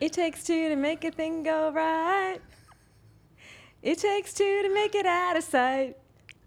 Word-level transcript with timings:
It 0.00 0.14
takes 0.14 0.44
two 0.44 0.70
to 0.70 0.76
make 0.76 1.04
a 1.04 1.10
thing 1.10 1.42
go 1.42 1.70
right. 1.70 2.38
It 3.82 3.98
takes 3.98 4.32
two 4.32 4.62
to 4.62 4.72
make 4.72 4.94
it 4.94 5.04
out 5.04 5.36
of 5.36 5.44
sight. 5.44 5.99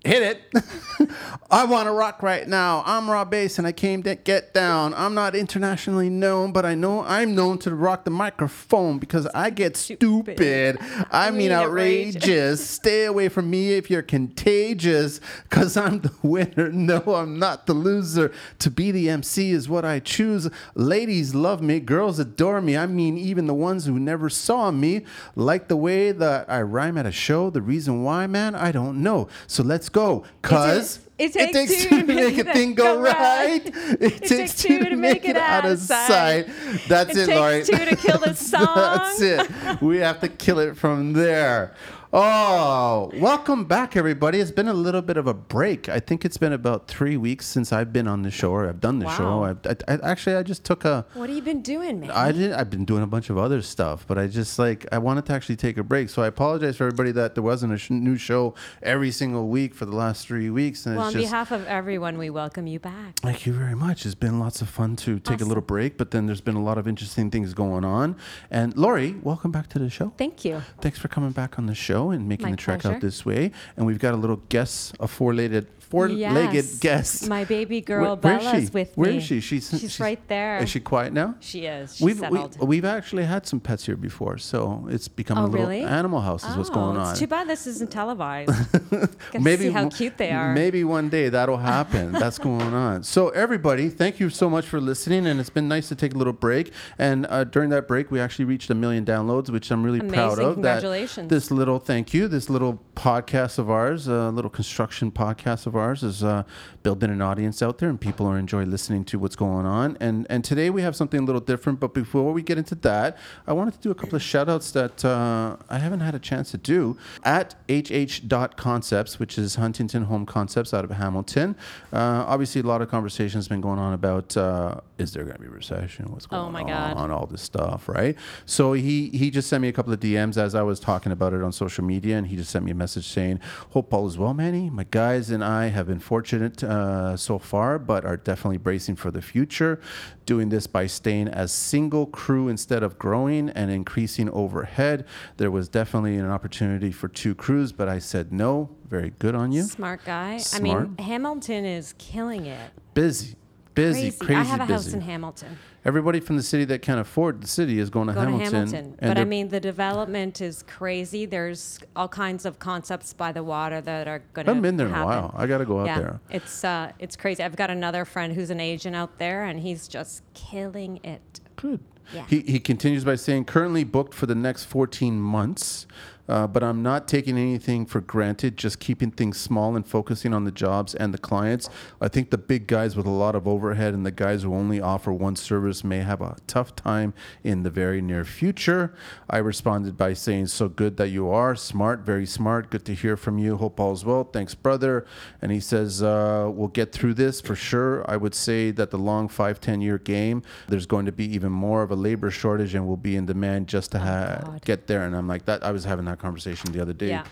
Hit 0.04 0.22
it. 0.22 1.10
I 1.50 1.64
want 1.64 1.88
to 1.88 1.92
rock 1.92 2.22
right 2.22 2.46
now. 2.46 2.84
I'm 2.86 3.10
Rob 3.10 3.32
Base 3.32 3.58
and 3.58 3.66
I 3.66 3.72
came 3.72 4.04
to 4.04 4.16
get 4.16 4.54
down. 4.54 4.94
I'm 4.96 5.14
not 5.14 5.34
internationally 5.34 6.10
known, 6.10 6.52
but 6.52 6.66
I 6.66 6.76
know 6.76 7.04
I'm 7.04 7.36
known 7.36 7.58
to 7.60 7.74
rock 7.74 8.04
the 8.04 8.12
microphone 8.12 9.00
because 9.00 9.28
I 9.28 9.50
get 9.50 9.78
stupid. 9.78 10.38
Stupid. 10.38 10.78
I, 11.10 11.28
I 11.28 11.32
mean 11.32 11.38
mean 11.38 11.52
outrageous. 11.52 12.16
outrageous. 12.24 12.70
Stay 12.70 13.06
away 13.06 13.30
from 13.30 13.50
me 13.50 13.74
if 13.74 13.90
you're 13.90 14.02
contagious 14.02 15.22
because 15.44 15.78
I'm 15.78 16.00
the 16.02 16.14
winner. 16.22 16.72
No, 16.84 17.16
I'm 17.16 17.40
not 17.40 17.66
the 17.66 17.74
loser. 17.74 18.32
To 18.60 18.70
be 18.70 18.92
the 18.92 19.10
MC 19.10 19.52
is 19.52 19.70
what 19.70 19.86
I 19.86 20.00
choose. 20.00 20.50
Ladies 20.76 21.34
love 21.34 21.62
me, 21.62 21.80
girls 21.80 22.20
adore 22.20 22.60
me. 22.60 22.76
I 22.76 22.88
mean, 22.88 23.18
even 23.18 23.48
the 23.48 23.54
ones 23.54 23.86
who 23.86 23.98
never 24.00 24.30
saw 24.30 24.70
me 24.70 25.06
like 25.36 25.70
the 25.70 25.78
way 25.78 26.12
that 26.12 26.50
I 26.50 26.62
rhyme 26.62 26.98
at 26.98 27.06
a 27.06 27.12
show. 27.12 27.50
The 27.50 27.62
reason 27.62 28.04
why, 28.04 28.28
man, 28.28 28.54
I 28.54 28.74
don't 28.74 29.02
know. 29.02 29.30
So 29.48 29.64
let's 29.64 29.88
go. 29.94 30.26
Cause 30.42 31.00
It 31.18 31.32
takes 31.32 31.86
two 31.86 32.02
to 32.02 32.06
make 32.06 32.38
a 32.38 32.44
thing 32.52 32.74
go 32.76 33.00
right. 33.00 33.62
It, 33.66 34.24
takes 34.24 34.56
two 34.62 34.84
to 34.84 34.96
make 34.98 35.24
it 35.24 35.38
out 35.38 35.64
of 35.66 35.80
sight. 35.80 36.48
That's 36.90 37.16
It 37.16 37.30
it, 37.30 37.36
Lori. 37.38 37.64
takes 37.64 37.70
two 37.70 37.86
to 37.86 37.96
kill 37.96 38.18
the 38.20 38.34
song. 38.52 38.68
That's 38.76 39.22
it. 39.22 39.82
We 39.82 39.98
have 40.00 40.20
to 40.20 40.28
kill 40.28 40.60
it 40.60 40.76
from 40.76 41.14
there. 41.14 41.74
Oh, 42.16 43.10
welcome 43.16 43.66
back, 43.66 43.96
everybody. 43.96 44.40
It's 44.40 44.52
been 44.52 44.68
a 44.68 44.74
little 44.74 45.02
bit 45.02 45.18
of 45.18 45.26
a 45.26 45.34
break. 45.34 45.90
I 45.90 46.00
think 46.00 46.24
it's 46.24 46.38
been 46.38 46.54
about 46.54 46.88
three 46.88 47.18
weeks 47.18 47.48
since 47.48 47.74
I've 47.74 47.92
been 47.92 48.08
on 48.08 48.22
the 48.22 48.30
show 48.30 48.52
or 48.52 48.70
I've 48.70 48.80
done 48.80 49.00
the 49.00 49.10
show. 49.18 49.40
Wow. 49.40 49.44
I've, 49.46 49.58
I, 49.66 49.94
I, 49.94 50.12
actually, 50.12 50.36
I 50.36 50.44
just 50.44 50.64
took 50.64 50.86
a. 50.86 51.08
What 51.16 51.30
have 51.30 51.36
you 51.36 51.42
been 51.42 51.64
doing, 51.64 52.02
man? 52.02 52.12
I 52.12 52.32
did. 52.32 52.52
I've 52.52 52.70
been 52.70 52.86
doing 52.86 53.02
a 53.02 53.08
bunch 53.08 53.32
of 53.32 53.40
other 53.40 53.64
stuff, 53.64 54.06
but 54.08 54.20
I 54.20 54.28
just 54.28 54.60
like 54.60 54.86
I 54.92 55.00
wanted 55.00 55.26
to 55.26 55.34
actually 55.34 55.56
take 55.56 55.80
a 55.80 55.84
break. 55.84 56.08
So 56.08 56.22
I 56.22 56.28
apologize 56.28 56.78
for 56.78 56.86
everybody 56.86 57.12
that 57.14 57.34
there 57.34 57.42
wasn't 57.42 57.74
a 57.74 57.80
sh- 57.80 57.90
new 57.90 58.16
show 58.16 58.54
every 58.84 59.10
single 59.10 59.48
week 59.48 59.74
for 59.74 59.86
the 59.86 59.96
last 59.96 60.28
three 60.28 60.52
weeks. 60.52 60.86
And 60.86 60.98
well, 60.98 61.08
on 61.08 61.14
just, 61.14 61.24
behalf 61.24 61.50
of 61.50 61.66
everyone, 61.66 62.20
we 62.20 62.30
welcome 62.30 62.68
you 62.68 62.80
back. 62.80 63.22
Thank 63.22 63.48
you 63.48 63.54
very 63.54 63.76
much. 63.76 64.06
It's 64.06 64.14
been 64.14 64.40
lots 64.40 64.62
of 64.62 64.70
fun 64.70 64.98
to 64.98 65.18
take 65.18 65.42
a 65.42 65.46
little 65.46 65.64
break, 65.64 65.98
but 65.98 66.12
then 66.12 66.28
there's 66.28 66.42
been 66.42 66.58
a 66.58 66.64
lot 66.64 66.78
of 66.78 66.88
interesting 66.88 67.32
things 67.32 67.56
going 67.56 67.84
on. 67.84 68.18
And 68.52 68.78
Lori, 68.78 69.16
welcome 69.24 69.52
back 69.52 69.68
to 69.70 69.80
the 69.80 69.90
show. 69.90 70.14
Thank 70.16 70.46
you. 70.46 70.62
Thanks 70.80 71.00
for 71.00 71.08
coming 71.08 71.32
back 71.32 71.58
on 71.58 71.66
the 71.66 71.74
show 71.74 72.03
and 72.12 72.28
making 72.28 72.46
My 72.48 72.52
the 72.52 72.58
trek 72.58 72.82
pleasure. 72.82 72.96
out 72.96 73.02
this 73.02 73.26
way. 73.26 73.52
And 73.78 73.86
we've 73.86 74.00
got 74.00 74.14
a 74.14 74.18
little 74.18 74.42
guest, 74.50 74.96
a 75.00 75.08
four-legged, 75.08 75.68
four-legged 75.94 76.54
Yes. 76.56 76.80
guest. 76.80 77.30
My 77.30 77.44
baby 77.46 77.80
girl 77.82 78.16
Where- 78.16 78.16
where 78.16 78.38
is 78.40 78.44
Bella's 78.44 78.74
with 78.74 78.92
Where 78.96 79.12
me. 79.12 79.18
is 79.18 79.24
she? 79.24 79.40
She's, 79.42 79.70
She's 79.80 80.00
right 80.00 80.20
there. 80.28 80.58
Is 80.64 80.70
she 80.70 80.80
quiet 80.80 81.14
now? 81.14 81.36
She 81.40 81.60
is. 81.68 81.96
She's 81.96 82.04
We've 82.06 82.18
settled. 82.18 82.58
we've 82.68 82.84
actually 82.98 83.26
had 83.26 83.46
some 83.46 83.60
pets 83.60 83.86
here 83.86 83.96
before, 83.96 84.40
so 84.40 84.88
it's 84.90 85.08
become 85.08 85.38
Oh, 85.38 85.46
a 85.46 85.50
little 85.54 85.68
really? 85.68 85.84
animal 85.84 86.22
house. 86.22 86.44
Is 86.50 86.58
what's 86.58 86.72
Oh, 86.72 86.74
going 86.80 86.98
on. 86.98 87.12
It's 87.12 87.20
too 87.20 87.28
bad 87.28 87.48
this 87.48 87.68
isn't 87.68 87.92
televised. 87.92 88.50
Gotta 89.32 89.58
see 89.58 89.70
how 89.72 89.90
cute 89.90 90.18
they 90.18 90.32
are. 90.32 90.54
Maybe 90.56 90.84
one 90.84 91.10
day 91.10 91.30
that'll 91.30 91.58
happen. 91.58 92.12
That's 92.24 92.40
going 92.40 92.74
on. 92.74 93.04
So 93.04 93.30
everybody, 93.30 93.90
thank 93.90 94.20
you 94.20 94.30
so 94.32 94.50
much 94.50 94.66
for 94.66 94.82
listening, 94.82 95.28
and 95.28 95.40
it's 95.40 95.50
been 95.52 95.68
nice 95.68 95.88
to 95.90 95.96
take 95.96 96.14
a 96.16 96.18
little 96.18 96.34
break. 96.34 96.72
And 96.98 97.28
uh, 97.30 97.44
during 97.44 97.70
that 97.70 97.88
break, 97.88 98.10
we 98.10 98.20
actually 98.20 98.46
reached 98.46 98.70
a 98.72 98.76
million 98.76 99.06
downloads, 99.06 99.50
which 99.52 99.70
I'm 99.72 99.84
really 99.84 100.00
proud 100.00 100.40
Amazing. 100.40 100.46
of. 100.46 100.56
That 100.64 100.82
Congratulations. 100.82 101.30
this 101.30 101.52
little 101.52 101.78
thank 101.80 102.14
you, 102.16 102.28
this 102.28 102.50
little 102.50 102.82
podcast 102.96 103.60
of 103.60 103.70
ours, 103.70 104.08
a 104.08 104.30
little 104.30 104.50
construction 104.52 105.12
podcast 105.12 105.68
of 105.68 105.76
ours, 105.76 105.83
is 105.92 106.24
uh, 106.24 106.44
building 106.82 107.10
an 107.10 107.22
audience 107.22 107.62
out 107.62 107.78
there, 107.80 107.90
and 107.90 108.00
people 108.00 108.26
are 108.26 108.38
enjoying 108.38 108.72
listening 108.72 109.04
to 109.06 109.20
what's 109.20 109.36
going 109.36 109.66
on. 109.66 109.98
And 110.00 110.26
and 110.30 110.44
today 110.44 110.70
we 110.70 110.82
have 110.82 110.96
something 110.96 111.20
a 111.20 111.24
little 111.24 111.42
different. 111.42 111.80
But 111.80 111.94
before 111.94 112.32
we 112.32 112.42
get 112.42 112.58
into 112.58 112.76
that, 112.76 113.18
I 113.46 113.54
wanted 113.54 113.74
to 113.74 113.80
do 113.80 113.92
a 113.92 113.96
couple 113.96 114.16
of 114.16 114.22
shout 114.22 114.48
outs 114.50 114.72
that 114.72 115.04
uh, 115.04 115.58
I 115.70 115.80
haven't 115.80 116.00
had 116.00 116.16
a 116.16 116.20
chance 116.20 116.52
to 116.52 116.58
do 116.58 116.98
at 117.24 117.56
hh.concepts, 117.70 119.20
which 119.20 119.38
is 119.38 119.56
Huntington 119.56 120.04
Home 120.06 120.26
Concepts 120.26 120.74
out 120.74 120.86
of 120.86 120.92
Hamilton. 120.92 121.56
Uh, 121.92 122.24
obviously, 122.28 122.62
a 122.62 122.66
lot 122.66 122.82
of 122.82 122.90
conversation 122.90 123.38
has 123.38 123.48
been 123.48 123.62
going 123.62 123.80
on 123.80 123.94
about 123.94 124.38
uh, 124.38 124.80
is 125.04 125.12
there 125.14 125.24
going 125.24 125.36
to 125.36 125.42
be 125.42 125.48
a 125.48 125.52
recession? 125.52 126.06
What's 126.12 126.26
going 126.26 126.42
Oh, 126.42 126.50
my 126.50 126.62
on? 126.62 126.68
God. 126.68 126.98
on 126.98 127.12
all 127.12 127.28
this 127.28 127.42
stuff, 127.42 127.88
right? 127.88 128.16
So 128.46 128.74
he 128.74 129.10
he 129.10 129.30
just 129.30 129.48
sent 129.50 129.62
me 129.62 129.68
a 129.68 129.74
couple 129.74 129.94
of 129.94 130.00
DMs 130.00 130.38
as 130.38 130.56
I 130.56 130.64
was 130.64 130.80
talking 130.80 131.12
about 131.12 131.34
it 131.34 131.42
on 131.44 131.52
social 131.52 131.84
media, 131.84 132.18
and 132.18 132.28
he 132.28 132.36
just 132.36 132.50
sent 132.50 132.66
me 132.66 132.72
a 132.72 132.76
message 132.76 133.08
saying, 133.08 133.40
"Hope 133.72 133.94
all 133.94 134.08
is 134.08 134.18
well, 134.18 134.34
Manny. 134.34 134.70
My 134.70 134.86
guys 134.90 135.30
and 135.30 135.44
I 135.44 135.68
have 135.68 135.88
been 135.88 136.00
fortunate 136.00 136.64
uh, 136.64 137.16
so 137.18 137.38
far, 137.38 137.78
but 137.78 138.06
are 138.06 138.18
definitely 138.18 138.58
bracing 138.58 138.96
for 138.96 139.12
the 139.12 139.22
future. 139.22 139.80
Doing 140.26 140.50
this 140.50 140.68
by 140.68 140.88
staying 140.88 141.28
as 141.28 141.52
single 141.52 142.06
crew 142.06 142.48
instead 142.48 142.82
of 142.82 142.98
growing 142.98 143.50
and 143.50 143.70
increasing 143.70 144.30
overhead. 144.30 145.06
There 145.38 145.52
was 145.52 145.68
definitely 145.68 146.16
an 146.18 146.30
opportunity 146.30 146.92
for 146.92 147.10
two 147.10 147.36
crews, 147.36 147.74
but 147.74 147.90
I 147.90 148.00
said 148.00 148.32
no. 148.32 148.70
Very 148.88 149.12
good 149.20 149.36
on 149.36 149.52
you. 149.52 149.64
Smart 149.64 150.06
guy. 150.06 150.40
I 150.54 150.60
mean, 150.60 150.96
Hamilton 150.98 151.66
is 151.66 151.94
killing 151.98 152.46
it. 152.46 152.72
Busy." 152.94 153.36
Busy, 153.76 154.12
Crazy. 154.12 154.18
crazy, 154.26 154.40
I 154.40 154.44
have 154.44 154.60
a 154.62 154.64
busy. 154.66 154.74
house 154.74 154.94
in 154.94 155.02
Hamilton. 155.02 155.58
Everybody 155.86 156.20
from 156.20 156.38
the 156.38 156.44
city 156.44 156.64
that 156.66 156.82
can't 156.82 157.00
afford 157.00 157.42
the 157.42 157.48
city 157.48 157.80
is 157.80 157.90
going 157.90 158.08
to 158.08 158.14
Go 158.14 158.22
Hamilton. 158.22 158.52
to 158.52 158.56
Hamilton. 158.76 158.96
But 159.02 159.18
I 159.18 159.26
mean, 159.26 159.50
the 159.50 159.60
development 159.60 160.42
is 160.42 160.64
crazy. 160.64 161.26
There's 161.26 161.80
all 161.96 162.08
kinds 162.08 162.46
of 162.46 162.60
concepts 162.60 163.14
by 163.14 163.32
the 163.32 163.44
water 163.44 163.82
that 163.82 164.08
are 164.08 164.20
going 164.34 164.46
to 164.46 164.52
I 164.52 164.54
haven't 164.54 164.62
been 164.62 164.78
there 164.78 164.88
in 164.88 164.94
a 164.94 165.06
while. 165.06 165.34
I 165.36 165.48
got 165.48 165.58
to 165.58 165.66
go 165.66 165.80
out 165.82 165.88
yeah, 165.88 166.00
there. 166.00 166.20
it's 166.30 166.64
uh, 166.64 166.92
it's 167.00 167.16
crazy. 167.16 167.44
I've 167.44 167.56
got 167.56 167.70
another 167.70 168.06
friend 168.06 168.34
who's 168.34 168.50
an 168.50 168.60
agent 168.60 168.96
out 168.96 169.18
there, 169.18 169.44
and 169.44 169.60
he's 169.60 169.88
just 169.88 170.22
killing 170.34 171.00
it. 171.04 171.40
Good. 171.56 171.80
Yeah. 172.14 172.26
He, 172.28 172.42
he 172.42 172.60
continues 172.60 173.06
by 173.06 173.16
saying, 173.16 173.46
currently 173.46 173.84
booked 173.84 174.14
for 174.14 174.26
the 174.26 174.36
next 174.36 174.66
14 174.66 175.20
months, 175.22 175.88
uh, 176.28 176.48
but 176.48 176.64
I'm 176.64 176.82
not 176.82 177.08
taking 177.08 177.38
anything 177.38 177.86
for 177.86 178.00
granted, 178.00 178.58
just 178.58 178.80
keeping 178.80 179.12
things 179.12 179.38
small 179.40 179.76
and 179.76 179.86
focusing 179.86 180.34
on 180.34 180.46
the 180.46 180.52
jobs 180.52 180.96
and 180.96 181.14
the 181.14 181.18
clients. 181.18 181.70
I 182.00 182.08
think 182.08 182.30
the 182.30 182.38
big 182.38 182.68
guys 182.68 182.96
with 182.96 183.06
a 183.06 183.10
lot 183.12 183.36
of 183.36 183.48
overhead 183.48 183.94
and 183.94 184.06
the 184.06 184.12
guys 184.12 184.44
who 184.44 184.54
only 184.54 184.80
offer 184.80 185.12
one 185.12 185.36
service 185.36 185.84
may 185.84 186.00
have 186.00 186.22
a 186.22 186.38
tough 186.48 186.76
time 186.76 187.14
in 187.44 187.64
the 187.64 187.70
very 187.70 188.02
near 188.02 188.24
future. 188.24 188.94
I 189.30 189.38
responded 189.40 189.98
by 189.98 190.14
saying, 190.14 190.48
So 190.48 190.70
good 190.70 190.98
that 190.98 191.10
you 191.10 191.30
are 191.30 191.56
smart, 191.56 192.02
very 192.02 192.26
smart. 192.26 192.70
Good 192.70 192.86
to 192.86 192.94
hear 192.94 193.18
from 193.18 193.38
you. 193.38 193.58
Hope 193.58 193.80
all's 193.80 194.06
well. 194.06 194.24
Thanks, 194.24 194.56
brother. 194.56 195.06
And 195.42 195.52
he 195.52 195.60
says, 195.60 196.02
uh, 196.02 196.50
We'll 196.54 196.70
get 196.70 196.92
through 196.94 197.16
this 197.16 197.42
for 197.42 197.56
sure. 197.56 198.10
I 198.10 198.16
would 198.16 198.36
say 198.36 198.72
that 198.72 198.92
the 198.92 198.98
long 198.98 199.28
five, 199.28 199.60
10 199.60 199.82
year 199.82 199.98
game, 199.98 200.42
there's 200.70 200.86
going 200.86 201.06
to 201.06 201.12
be 201.12 201.26
even 201.34 201.52
more 201.52 201.84
of 201.84 201.92
a 201.92 201.96
labor 201.96 202.32
shortage 202.32 202.76
and 202.76 202.88
we'll 202.88 202.98
be 202.98 203.16
in 203.16 203.26
demand 203.26 203.68
just 203.68 203.92
to 203.92 204.00
ha- 204.00 204.40
God. 204.44 204.62
get 204.64 204.88
there. 204.88 205.04
And 205.04 205.16
I'm 205.16 205.28
like, 205.28 205.46
that. 205.46 205.64
I 205.64 205.72
was 205.72 205.84
having 205.84 206.06
that 206.06 206.13
conversation 206.16 206.72
the 206.72 206.82
other 206.82 206.94
day. 206.94 207.10
Yeah. 207.10 207.26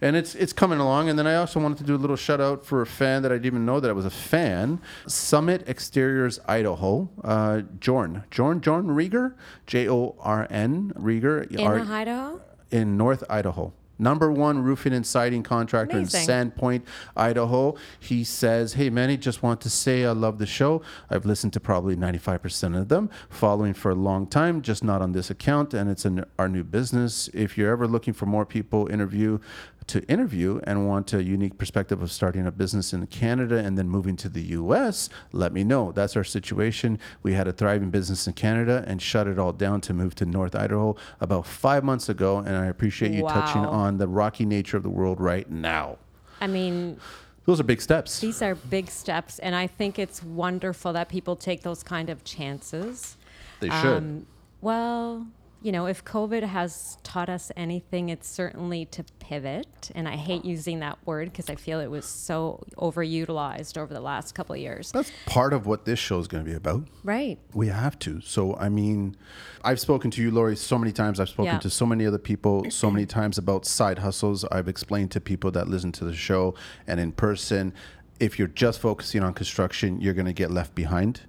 And 0.00 0.14
it's 0.14 0.34
it's 0.36 0.52
coming 0.52 0.78
along. 0.78 1.08
And 1.08 1.18
then 1.18 1.26
I 1.26 1.34
also 1.34 1.58
wanted 1.58 1.78
to 1.78 1.84
do 1.84 1.96
a 1.96 1.98
little 1.98 2.14
shout 2.16 2.40
out 2.40 2.64
for 2.64 2.80
a 2.82 2.86
fan 2.86 3.22
that 3.22 3.32
I 3.32 3.34
didn't 3.34 3.46
even 3.46 3.66
know 3.66 3.80
that 3.80 3.88
I 3.88 3.92
was 3.92 4.04
a 4.06 4.10
fan. 4.10 4.80
Summit 5.08 5.68
Exteriors 5.68 6.38
Idaho. 6.46 7.08
Uh, 7.24 7.62
Jorn. 7.80 8.24
Jorn 8.30 8.60
Jorn 8.60 8.86
Rieger. 8.86 9.34
J 9.66 9.88
O 9.88 10.14
R 10.20 10.46
N 10.50 10.92
Rieger. 10.96 11.50
In 11.50 11.66
R- 11.66 11.80
Idaho, 11.80 12.40
in 12.70 12.96
North 12.96 13.24
Idaho. 13.28 13.72
Number 13.98 14.30
one 14.30 14.62
roofing 14.62 14.92
and 14.92 15.06
siding 15.06 15.42
contractor 15.42 15.98
Amazing. 15.98 16.20
in 16.20 16.50
Sandpoint, 16.52 16.82
Idaho. 17.16 17.74
He 17.98 18.24
says, 18.24 18.74
Hey, 18.74 18.90
Manny, 18.90 19.16
just 19.16 19.42
want 19.42 19.60
to 19.62 19.70
say 19.70 20.04
I 20.04 20.12
love 20.12 20.38
the 20.38 20.46
show. 20.46 20.82
I've 21.10 21.26
listened 21.26 21.52
to 21.54 21.60
probably 21.60 21.96
95% 21.96 22.78
of 22.78 22.88
them, 22.88 23.10
following 23.28 23.74
for 23.74 23.90
a 23.90 23.94
long 23.94 24.26
time, 24.26 24.62
just 24.62 24.84
not 24.84 25.02
on 25.02 25.12
this 25.12 25.30
account. 25.30 25.74
And 25.74 25.90
it's 25.90 26.04
in 26.04 26.24
our 26.38 26.48
new 26.48 26.64
business. 26.64 27.28
If 27.34 27.58
you're 27.58 27.70
ever 27.70 27.86
looking 27.86 28.14
for 28.14 28.26
more 28.26 28.46
people 28.46 28.86
interview 28.88 29.38
to 29.88 30.02
interview 30.04 30.60
and 30.64 30.86
want 30.86 31.12
a 31.12 31.22
unique 31.22 31.58
perspective 31.58 32.02
of 32.02 32.12
starting 32.12 32.46
a 32.46 32.50
business 32.52 32.92
in 32.92 33.06
Canada 33.08 33.56
and 33.58 33.76
then 33.76 33.88
moving 33.88 34.16
to 34.16 34.28
the 34.28 34.42
US, 34.42 35.08
let 35.32 35.52
me 35.52 35.64
know. 35.64 35.92
That's 35.92 36.16
our 36.16 36.24
situation. 36.24 36.98
We 37.22 37.34
had 37.34 37.48
a 37.48 37.52
thriving 37.52 37.90
business 37.90 38.26
in 38.26 38.34
Canada 38.34 38.84
and 38.86 39.00
shut 39.02 39.26
it 39.26 39.38
all 39.38 39.52
down 39.52 39.80
to 39.82 39.94
move 39.94 40.14
to 40.16 40.26
North 40.26 40.54
Idaho 40.54 40.96
about 41.20 41.46
five 41.46 41.84
months 41.84 42.08
ago. 42.08 42.38
And 42.38 42.56
I 42.56 42.66
appreciate 42.66 43.12
you 43.12 43.22
touching 43.22 43.64
on 43.64 43.98
the 43.98 44.08
rocky 44.08 44.44
nature 44.44 44.76
of 44.76 44.82
the 44.82 44.90
world 44.90 45.20
right 45.20 45.50
now. 45.50 45.98
I 46.40 46.46
mean, 46.46 46.98
Those 47.46 47.58
are 47.58 47.64
big 47.64 47.80
steps. 47.80 48.20
these 48.20 48.42
are 48.42 48.54
big 48.54 48.90
steps, 48.90 49.38
and 49.40 49.54
I 49.56 49.66
think 49.66 49.98
it's 49.98 50.22
wonderful 50.22 50.92
that 50.92 51.08
people 51.08 51.34
take 51.34 51.62
those 51.62 51.82
kind 51.82 52.10
of 52.10 52.22
chances. 52.22 53.16
They 53.60 53.70
should. 53.70 53.96
Um, 53.96 54.26
well, 54.60 55.26
you 55.60 55.72
know, 55.72 55.86
if 55.86 56.04
COVID 56.04 56.44
has 56.44 56.98
taught 57.02 57.28
us 57.28 57.50
anything, 57.56 58.10
it's 58.10 58.28
certainly 58.28 58.84
to 58.86 59.04
pivot. 59.18 59.90
And 59.94 60.06
I 60.08 60.14
hate 60.14 60.44
using 60.44 60.78
that 60.80 60.98
word 61.04 61.32
because 61.32 61.50
I 61.50 61.56
feel 61.56 61.80
it 61.80 61.90
was 61.90 62.04
so 62.04 62.64
overutilized 62.76 63.76
over 63.76 63.92
the 63.92 64.00
last 64.00 64.34
couple 64.34 64.54
of 64.54 64.60
years. 64.60 64.92
That's 64.92 65.10
part 65.26 65.52
of 65.52 65.66
what 65.66 65.84
this 65.84 65.98
show 65.98 66.20
is 66.20 66.28
going 66.28 66.44
to 66.44 66.48
be 66.50 66.56
about. 66.56 66.86
Right. 67.02 67.38
We 67.54 67.68
have 67.68 67.98
to. 68.00 68.20
So, 68.20 68.54
I 68.56 68.68
mean, 68.68 69.16
I've 69.64 69.80
spoken 69.80 70.12
to 70.12 70.22
you, 70.22 70.30
Lori, 70.30 70.54
so 70.54 70.78
many 70.78 70.92
times. 70.92 71.18
I've 71.18 71.28
spoken 71.28 71.54
Yeah. 71.54 71.58
to 71.58 71.70
so 71.70 71.86
many 71.86 72.06
other 72.06 72.18
people 72.18 72.66
so 72.70 72.90
many 72.90 73.06
times 73.06 73.38
about 73.38 73.66
side 73.66 73.98
hustles. 73.98 74.44
I've 74.52 74.68
explained 74.68 75.10
to 75.12 75.20
people 75.20 75.50
that 75.52 75.68
listen 75.68 75.90
to 75.92 76.04
the 76.04 76.14
show 76.14 76.54
and 76.86 77.00
in 77.00 77.12
person 77.12 77.72
if 78.20 78.38
you're 78.38 78.48
just 78.48 78.80
focusing 78.80 79.22
on 79.22 79.32
construction, 79.32 80.00
you're 80.00 80.14
going 80.14 80.26
to 80.26 80.32
get 80.32 80.50
left 80.50 80.74
behind. 80.74 81.20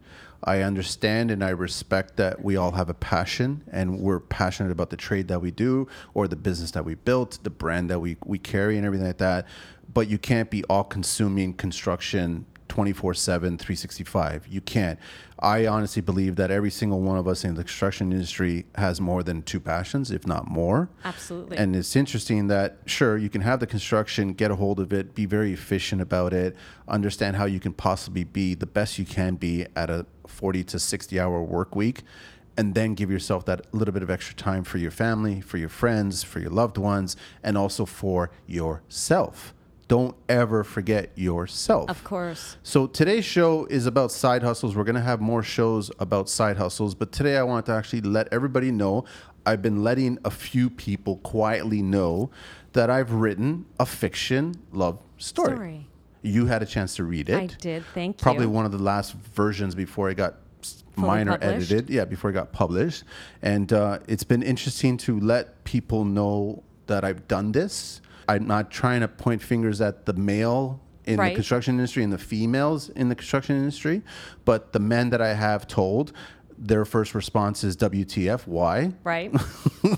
I 0.43 0.61
understand 0.61 1.31
and 1.31 1.43
I 1.43 1.49
respect 1.49 2.17
that 2.17 2.43
we 2.43 2.55
all 2.55 2.71
have 2.71 2.89
a 2.89 2.93
passion 2.93 3.63
and 3.71 3.99
we're 3.99 4.19
passionate 4.19 4.71
about 4.71 4.89
the 4.89 4.97
trade 4.97 5.27
that 5.27 5.41
we 5.41 5.51
do 5.51 5.87
or 6.13 6.27
the 6.27 6.35
business 6.35 6.71
that 6.71 6.85
we 6.85 6.95
built, 6.95 7.39
the 7.43 7.49
brand 7.49 7.89
that 7.89 7.99
we, 7.99 8.17
we 8.25 8.39
carry 8.39 8.77
and 8.77 8.85
everything 8.85 9.07
like 9.07 9.17
that. 9.17 9.45
But 9.93 10.07
you 10.07 10.17
can't 10.17 10.49
be 10.49 10.63
all 10.65 10.83
consuming 10.83 11.53
construction 11.53 12.45
24 12.69 13.15
7, 13.15 13.57
365. 13.57 14.47
You 14.47 14.61
can't. 14.61 14.99
I 15.41 15.67
honestly 15.67 16.01
believe 16.01 16.35
that 16.35 16.51
every 16.51 16.69
single 16.69 16.99
one 17.01 17.17
of 17.17 17.27
us 17.27 17.45
in 17.45 17.55
the 17.55 17.63
construction 17.63 18.11
industry 18.11 18.65
has 18.75 18.99
more 18.99 19.23
than 19.23 19.41
two 19.41 19.59
passions, 19.59 20.11
if 20.11 20.27
not 20.27 20.47
more. 20.47 20.89
Absolutely. 21.05 21.57
And 21.57 21.75
it's 21.75 21.95
interesting 21.95 22.47
that, 22.47 22.79
sure, 22.85 23.17
you 23.17 23.29
can 23.29 23.41
have 23.41 23.61
the 23.61 23.67
construction, 23.67 24.33
get 24.33 24.51
a 24.51 24.55
hold 24.55 24.79
of 24.79 24.91
it, 24.91 25.15
be 25.15 25.25
very 25.25 25.53
efficient 25.53 26.01
about 26.01 26.33
it, 26.33 26.57
understand 26.87 27.37
how 27.37 27.45
you 27.45 27.59
can 27.59 27.71
possibly 27.71 28.25
be 28.25 28.53
the 28.53 28.65
best 28.65 28.99
you 28.99 29.05
can 29.05 29.35
be 29.35 29.65
at 29.75 29.89
a 29.89 30.05
40 30.27 30.63
to 30.65 30.79
60 30.79 31.19
hour 31.19 31.41
work 31.41 31.75
week 31.75 32.03
and 32.57 32.75
then 32.75 32.93
give 32.93 33.09
yourself 33.09 33.45
that 33.45 33.73
little 33.73 33.93
bit 33.93 34.03
of 34.03 34.09
extra 34.09 34.35
time 34.35 34.65
for 34.65 34.79
your 34.79 34.91
family, 34.91 35.39
for 35.39 35.57
your 35.57 35.69
friends, 35.69 36.23
for 36.23 36.39
your 36.41 36.49
loved 36.49 36.77
ones, 36.77 37.15
and 37.41 37.57
also 37.57 37.85
for 37.85 38.29
yourself 38.45 39.53
don't 39.89 40.15
ever 40.29 40.63
forget 40.63 41.11
yourself. 41.15 41.89
Of 41.89 42.03
course. 42.05 42.55
So 42.63 42.87
today's 42.87 43.25
show 43.25 43.65
is 43.65 43.87
about 43.87 44.11
side 44.11 44.43
hustles. 44.43 44.75
We're 44.75 44.85
going 44.85 44.95
to 44.95 45.01
have 45.01 45.19
more 45.19 45.43
shows 45.43 45.91
about 45.99 46.29
side 46.29 46.57
hustles, 46.57 46.95
but 46.95 47.11
today 47.11 47.35
I 47.37 47.43
want 47.43 47.65
to 47.65 47.73
actually 47.73 48.01
let 48.01 48.31
everybody 48.31 48.71
know 48.71 49.03
I've 49.45 49.63
been 49.63 49.83
letting 49.83 50.19
a 50.23 50.29
few 50.29 50.69
people 50.69 51.17
quietly 51.17 51.81
know 51.81 52.29
that 52.73 52.91
I've 52.91 53.11
written 53.11 53.65
a 53.79 53.85
fiction 53.85 54.61
love 54.71 54.99
story. 55.17 55.55
Story. 55.55 55.87
You 56.21 56.45
had 56.45 56.61
a 56.61 56.67
chance 56.67 56.95
to 56.97 57.03
read 57.03 57.29
it. 57.29 57.35
I 57.35 57.45
did. 57.47 57.83
Thank 57.95 58.19
you. 58.19 58.23
Probably 58.23 58.45
one 58.45 58.65
of 58.65 58.71
the 58.71 58.77
last 58.77 59.13
versions 59.13 59.73
before 59.73 60.11
it 60.11 60.15
got 60.15 60.35
minor 60.95 61.37
published. 61.37 61.71
edited. 61.71 61.89
Yeah, 61.89 62.05
before 62.05 62.29
it 62.29 62.33
got 62.33 62.51
published. 62.51 63.05
And 63.41 63.73
uh, 63.73 63.99
it's 64.07 64.23
been 64.23 64.43
interesting 64.43 64.97
to 64.97 65.19
let 65.19 65.63
people 65.63 66.05
know 66.05 66.63
that 66.85 67.03
I've 67.03 67.27
done 67.27 67.53
this. 67.53 68.01
I'm 68.29 68.47
not 68.47 68.71
trying 68.71 69.01
to 69.01 69.07
point 69.07 69.41
fingers 69.41 69.81
at 69.81 70.05
the 70.05 70.13
male 70.13 70.79
in 71.05 71.17
Right. 71.17 71.29
the 71.29 71.35
construction 71.35 71.75
industry 71.75 72.03
and 72.03 72.13
the 72.13 72.17
females 72.17 72.89
in 72.89 73.09
the 73.09 73.15
construction 73.15 73.55
industry, 73.57 74.01
but 74.45 74.73
the 74.73 74.79
men 74.79 75.09
that 75.09 75.21
I 75.21 75.33
have 75.33 75.67
told, 75.67 76.11
their 76.61 76.83
first 76.85 77.15
response 77.15 77.63
is 77.63 77.75
WTF, 77.77 78.45
why? 78.45 78.91
Right. 79.03 79.31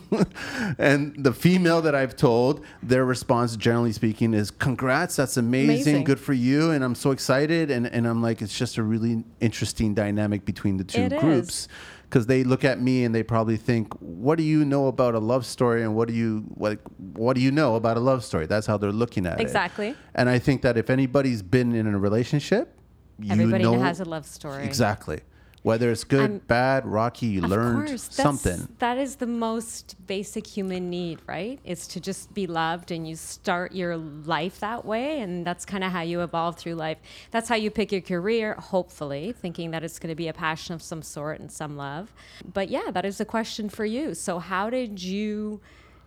and 0.78 1.16
the 1.24 1.34
female 1.34 1.82
that 1.82 1.96
I've 1.96 2.16
told, 2.16 2.64
their 2.84 3.04
response, 3.04 3.56
generally 3.58 3.92
speaking, 3.92 4.34
is 4.34 4.52
congrats, 4.52 5.16
that's 5.16 5.38
amazing, 5.38 5.70
Amazing. 5.70 6.04
good 6.04 6.20
for 6.20 6.34
you. 6.34 6.72
And 6.72 6.84
I'm 6.84 6.96
so 6.96 7.12
excited. 7.12 7.72
And, 7.72 7.88
and 7.88 8.06
I'm 8.08 8.22
like, 8.22 8.42
it's 8.42 8.58
just 8.58 8.78
a 8.78 8.84
really 8.84 9.24
interesting 9.40 9.94
dynamic 9.94 10.46
between 10.46 10.78
the 10.78 10.84
two 10.84 11.02
It 11.02 11.14
is. 11.14 11.68
Because 12.12 12.26
they 12.26 12.44
look 12.44 12.66
at 12.66 12.82
me 12.82 13.06
and 13.06 13.16
they 13.16 13.24
probably 13.24 13.56
think, 13.56 13.94
"What 14.02 14.38
do 14.38 14.44
you 14.44 14.66
know 14.66 14.88
about 14.88 15.16
a 15.16 15.20
love 15.20 15.46
story, 15.46 15.82
and 15.82 15.96
what 15.96 16.10
do 16.10 16.14
you 16.14 16.44
what 16.56 16.80
what 17.14 17.36
do 17.38 17.42
you 17.42 17.52
know 17.52 17.76
about 17.76 17.96
a 17.96 18.02
love 18.02 18.26
story?" 18.26 18.46
That's 18.48 18.68
how 18.68 18.76
they're 18.78 18.92
looking 18.92 19.26
at 19.26 19.40
it. 19.40 19.44
Exactly. 19.44 19.96
And 20.14 20.28
I 20.28 20.38
think 20.38 20.62
that 20.64 20.78
if 20.78 20.90
anybody's 20.90 21.42
been 21.42 21.74
in 21.74 21.88
a 21.88 21.98
relationship, 21.98 22.78
you 23.18 23.32
Everybody 23.32 23.64
know 23.64 23.80
has 23.80 24.02
a 24.02 24.06
love 24.06 24.26
story. 24.26 24.66
exactly 24.66 25.22
whether 25.64 25.92
it's 25.92 26.04
good, 26.04 26.22
I'm- 26.22 26.42
bad, 26.48 26.86
rocky. 26.86 27.28
You 27.28 27.42
learned 27.42 27.88
course, 27.88 28.08
something. 28.12 28.68
That 28.80 28.98
is 28.98 29.18
the 29.18 29.28
most 29.28 29.96
basic 30.08 30.48
human 30.48 30.90
need, 30.90 31.20
right? 31.28 31.60
It's 31.64 31.88
to 31.88 32.00
just 32.00 32.34
be 32.34 32.48
loved 32.48 32.92
and 32.92 33.08
you 33.08 33.16
start 33.16 33.74
your 33.74 33.98
life 33.98 34.60
that 34.60 34.86
way. 34.86 35.20
And 35.20 35.46
that's 35.46 35.66
kind 35.66 35.84
of 35.84 35.92
how 35.92 36.02
you 36.02 36.22
evolve 36.22 36.58
through 36.58 36.76
life. 36.76 36.98
That's 37.30 37.48
how 37.48 37.56
you 37.56 37.70
pick 37.70 37.92
your 37.92 38.02
career, 38.02 38.56
hopefully, 38.56 39.34
thinking 39.34 39.72
that 39.72 39.84
it's 39.84 40.00
going 40.00 40.10
to 40.10 40.16
be 40.16 40.28
a 40.28 40.34
passion 40.34 40.74
of 40.74 40.82
some 40.82 41.02
sort 41.02 41.40
and 41.40 41.52
some 41.52 41.78
love. 41.78 42.14
But 42.54 42.70
yeah, 42.70 42.90
that 42.92 43.06
is 43.06 43.20
a 43.20 43.26
question 43.26 43.70
for 43.70 43.86
you. 43.86 44.16
So, 44.16 44.40
how 44.40 44.70
did 44.70 45.02
you 45.02 45.62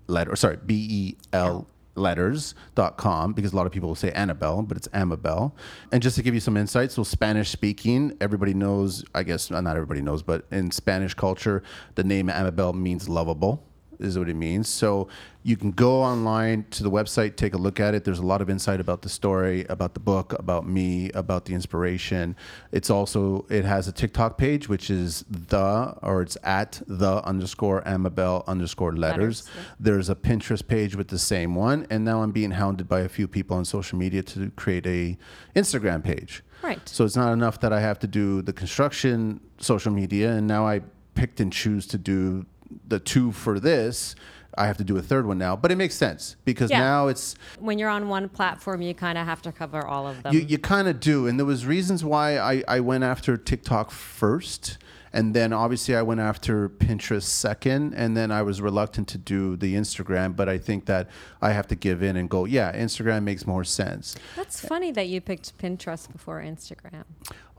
letter, 0.08 0.36
sorry, 0.36 0.58
B 0.66 0.86
E 0.90 1.16
L 1.32 1.66
letters.com 2.02 3.34
because 3.34 3.54
a 3.54 3.56
lot 3.56 3.66
of 3.66 3.72
people 3.72 3.90
will 3.90 3.96
say 3.96 4.12
Annabelle, 4.12 4.62
but 4.64 4.78
it's 4.78 4.90
Amabel. 4.94 5.56
And 5.92 6.02
just 6.02 6.16
to 6.18 6.24
give 6.24 6.34
you 6.34 6.40
some 6.40 6.58
insight, 6.58 6.92
so 6.92 7.04
Spanish 7.04 7.50
speaking, 7.50 8.18
everybody 8.20 8.54
knows, 8.54 9.06
I 9.16 9.24
guess 9.24 9.50
not 9.50 9.66
everybody 9.68 10.02
knows, 10.02 10.24
but 10.24 10.46
in 10.52 10.72
Spanish 10.72 11.14
culture, 11.14 11.64
the 11.96 12.04
name 12.04 12.30
Amabel 12.30 12.74
means 12.74 13.08
lovable. 13.08 13.71
Is 14.02 14.18
what 14.18 14.30
it 14.30 14.36
means. 14.36 14.68
So 14.68 15.08
you 15.44 15.58
can 15.58 15.72
go 15.72 16.02
online 16.02 16.66
to 16.72 16.84
the 16.84 16.92
website, 16.92 17.36
take 17.36 17.54
a 17.54 17.58
look 17.58 17.80
at 17.80 17.96
it. 17.96 18.04
There's 18.04 18.20
a 18.20 18.26
lot 18.26 18.42
of 18.42 18.50
insight 18.50 18.80
about 18.80 19.02
the 19.02 19.10
story, 19.10 19.66
about 19.70 19.94
the 19.94 20.00
book, 20.00 20.34
about 20.34 20.68
me, 20.68 21.10
about 21.12 21.46
the 21.46 21.54
inspiration. 21.54 22.36
It's 22.72 22.90
also 22.90 23.46
it 23.50 23.66
has 23.66 23.88
a 23.88 23.92
TikTok 23.92 24.38
page, 24.38 24.70
which 24.70 24.90
is 24.90 25.26
the 25.30 25.96
or 26.02 26.22
it's 26.22 26.38
at 26.44 26.82
the 26.88 27.24
underscore 27.26 27.82
Amabel 27.88 28.44
underscore 28.48 28.96
letters. 28.96 29.12
Letters, 29.12 29.44
yeah. 29.56 29.76
There's 29.80 30.10
a 30.10 30.16
Pinterest 30.16 30.68
page 30.68 30.96
with 30.96 31.08
the 31.08 31.20
same 31.20 31.56
one, 31.56 31.88
and 31.90 32.06
now 32.06 32.22
I'm 32.22 32.32
being 32.32 32.52
hounded 32.52 32.88
by 32.88 33.02
a 33.02 33.10
few 33.10 33.28
people 33.28 33.58
on 33.58 33.66
social 33.66 33.98
media 33.98 34.24
to 34.24 34.52
create 34.56 34.86
a 34.86 35.18
Instagram 35.56 36.04
page. 36.04 36.44
Right. 36.62 36.88
So 36.88 37.06
it's 37.06 37.16
not 37.16 37.34
enough 37.34 37.60
that 37.62 37.74
I 37.74 37.80
have 37.80 38.00
to 38.00 38.08
do 38.08 38.42
the 38.42 38.54
construction 38.54 39.42
social 39.58 39.92
media, 39.92 40.32
and 40.34 40.48
now 40.48 40.68
I 40.68 40.82
picked 41.16 41.40
and 41.40 41.52
choose 41.52 41.88
to 41.88 41.98
do 41.98 42.46
the 42.88 43.00
two 43.00 43.32
for 43.32 43.60
this. 43.60 44.16
I 44.58 44.68
have 44.68 44.76
to 44.78 44.84
do 44.84 44.98
a 44.98 45.02
third 45.02 45.26
one 45.26 45.38
now, 45.38 45.56
but 45.56 45.72
it 45.72 45.78
makes 45.78 45.96
sense 45.96 46.36
because 46.44 46.70
Yeah. 46.70 46.80
now 46.80 47.08
it's 47.08 47.36
When 47.60 47.80
you're 47.80 47.90
on 47.90 48.10
one 48.10 48.28
platform, 48.28 48.82
you 48.82 48.94
kind 48.94 49.18
of 49.18 49.26
have 49.26 49.42
to 49.44 49.52
cover 49.54 49.86
all 49.86 50.08
of 50.08 50.24
them. 50.24 50.34
you, 50.34 50.42
you 50.42 50.58
kind 50.58 50.90
of 50.90 51.00
do, 51.00 51.26
and 51.26 51.40
there 51.40 51.46
was 51.46 51.66
reasons 51.66 52.04
why 52.04 52.38
I, 52.38 52.64
I 52.68 52.80
went 52.82 53.06
after 53.06 53.38
TikTok 53.38 53.92
first, 53.92 54.78
and 55.14 55.34
then 55.34 55.54
obviously 55.54 55.96
I 55.96 56.02
went 56.02 56.20
after 56.20 56.68
Pinterest 56.68 57.24
second, 57.24 57.94
and 57.94 58.16
then 58.18 58.30
I 58.30 58.42
was 58.42 58.62
reluctant 58.62 59.08
to 59.10 59.18
do 59.18 59.56
the 59.56 59.74
Instagram, 59.76 60.36
but 60.36 60.50
I 60.50 60.58
think 60.58 60.86
that 60.86 61.10
I 61.42 61.52
have 61.54 61.68
to 61.68 61.76
give 61.76 62.04
in 62.04 62.18
and 62.18 62.30
go, 62.30 62.44
yeah, 62.44 62.76
Instagram 62.76 63.24
makes 63.24 63.48
more 63.48 63.64
sense. 63.64 64.16
That's 64.36 64.60
funny 64.60 64.92
that 64.92 65.08
you 65.08 65.22
picked 65.22 65.58
Pinterest 65.60 66.12
before 66.12 66.42
Instagram. 66.42 67.04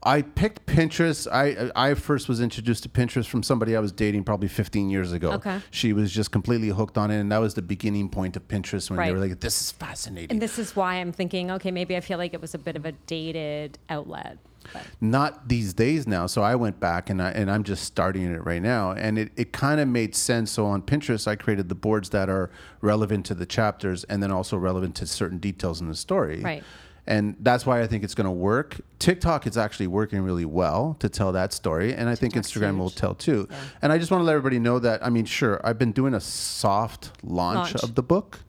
I 0.05 0.23
picked 0.23 0.67
Pinterest. 0.67 1.29
I 1.31 1.71
I 1.77 1.95
first 1.95 2.29
was 2.29 2.41
introduced 2.41 2.83
to 2.83 2.89
Pinterest 2.89 3.27
from 3.27 3.43
somebody 3.43 3.77
I 3.77 3.81
was 3.81 3.93
dating 3.93 4.25
probably 4.25 4.49
15 4.49 4.91
years 4.91 5.13
ago. 5.13 5.33
Okay. 5.33 5.61
She 5.71 5.93
was 5.93 6.13
just 6.13 6.33
completely 6.33 6.69
hooked 6.69 6.99
on 6.99 7.11
it, 7.11 7.21
and 7.21 7.31
that 7.31 7.39
was 7.39 7.55
the 7.55 7.63
beginning 7.63 8.09
point 8.09 8.37
of 8.37 8.47
Pinterest 8.49 8.91
when 8.91 8.99
they 8.99 9.13
were 9.13 9.19
like, 9.19 9.41
"This 9.41 9.61
is 9.61 9.71
fascinating." 9.71 10.31
And 10.31 10.43
this 10.43 10.59
is 10.59 10.75
why 10.75 10.97
I'm 10.97 11.13
thinking, 11.13 11.51
okay, 11.53 11.71
maybe 11.71 11.97
I 11.97 12.01
feel 12.01 12.19
like 12.19 12.35
it 12.35 12.41
was 12.41 12.55
a 12.55 12.59
bit 12.59 12.77
of 12.77 12.85
a 12.85 12.93
dated 12.93 13.79
outlet. 13.89 14.39
But 14.73 14.83
not 15.01 15.49
these 15.49 15.75
days 15.75 16.07
now. 16.07 16.27
So 16.27 16.43
I 16.43 16.55
went 16.55 16.79
back 16.79 17.11
and 17.11 17.21
I 17.21 17.31
and 17.31 17.51
I'm 17.51 17.65
just 17.65 17.85
starting 17.85 18.23
it 18.23 18.45
right 18.45 18.63
now, 18.63 18.93
and 18.93 19.19
it, 19.19 19.33
it 19.37 19.53
kind 19.53 19.81
of 19.81 19.89
made 19.89 20.15
sense. 20.15 20.51
So 20.51 20.67
on 20.67 20.83
Pinterest, 20.83 21.27
I 21.27 21.37
created 21.37 21.69
the 21.69 21.75
boards 21.75 22.11
that 22.11 22.29
are 22.29 22.51
relevant 22.81 23.27
to 23.27 23.35
the 23.35 23.47
chapters 23.47 24.05
and 24.05 24.23
then 24.23 24.31
also 24.31 24.57
relevant 24.57 24.95
to 24.97 25.07
certain 25.07 25.39
details 25.39 25.81
in 25.81 25.89
the 25.89 25.95
story. 25.95 26.41
Right. 26.41 26.65
And 27.07 27.35
that's 27.41 27.67
why 27.67 27.83
I 27.83 27.89
think 27.89 28.05
it's 28.05 28.15
going 28.15 28.27
to 28.27 28.31
work. 28.31 28.81
TikTok 29.01 29.47
is 29.49 29.57
actually 29.57 29.89
working 29.89 30.21
really 30.21 30.45
well 30.45 30.97
to 31.01 31.09
tell 31.09 31.33
that 31.33 31.53
story, 31.53 31.93
and 31.95 32.09
I 32.09 32.15
think 32.15 32.35
Instagram 32.35 32.79
will 32.79 32.91
tell 32.91 33.15
too. 33.15 33.49
Yeah. 33.51 33.57
And 33.83 33.93
I 33.93 33.99
just 33.99 34.11
want 34.13 34.21
to 34.21 34.25
let 34.25 34.35
everybody 34.35 34.61
know 34.61 34.79
that 34.79 35.05
I 35.05 35.11
mean, 35.11 35.25
sure, 35.25 35.61
I've 35.65 35.79
been 35.79 35.91
doing 35.93 36.15
a 36.15 36.21
soft 36.21 37.11
launch, 37.25 37.73
Launch. 37.75 37.83
of 37.83 37.97
the 37.97 38.03
book, 38.05 38.41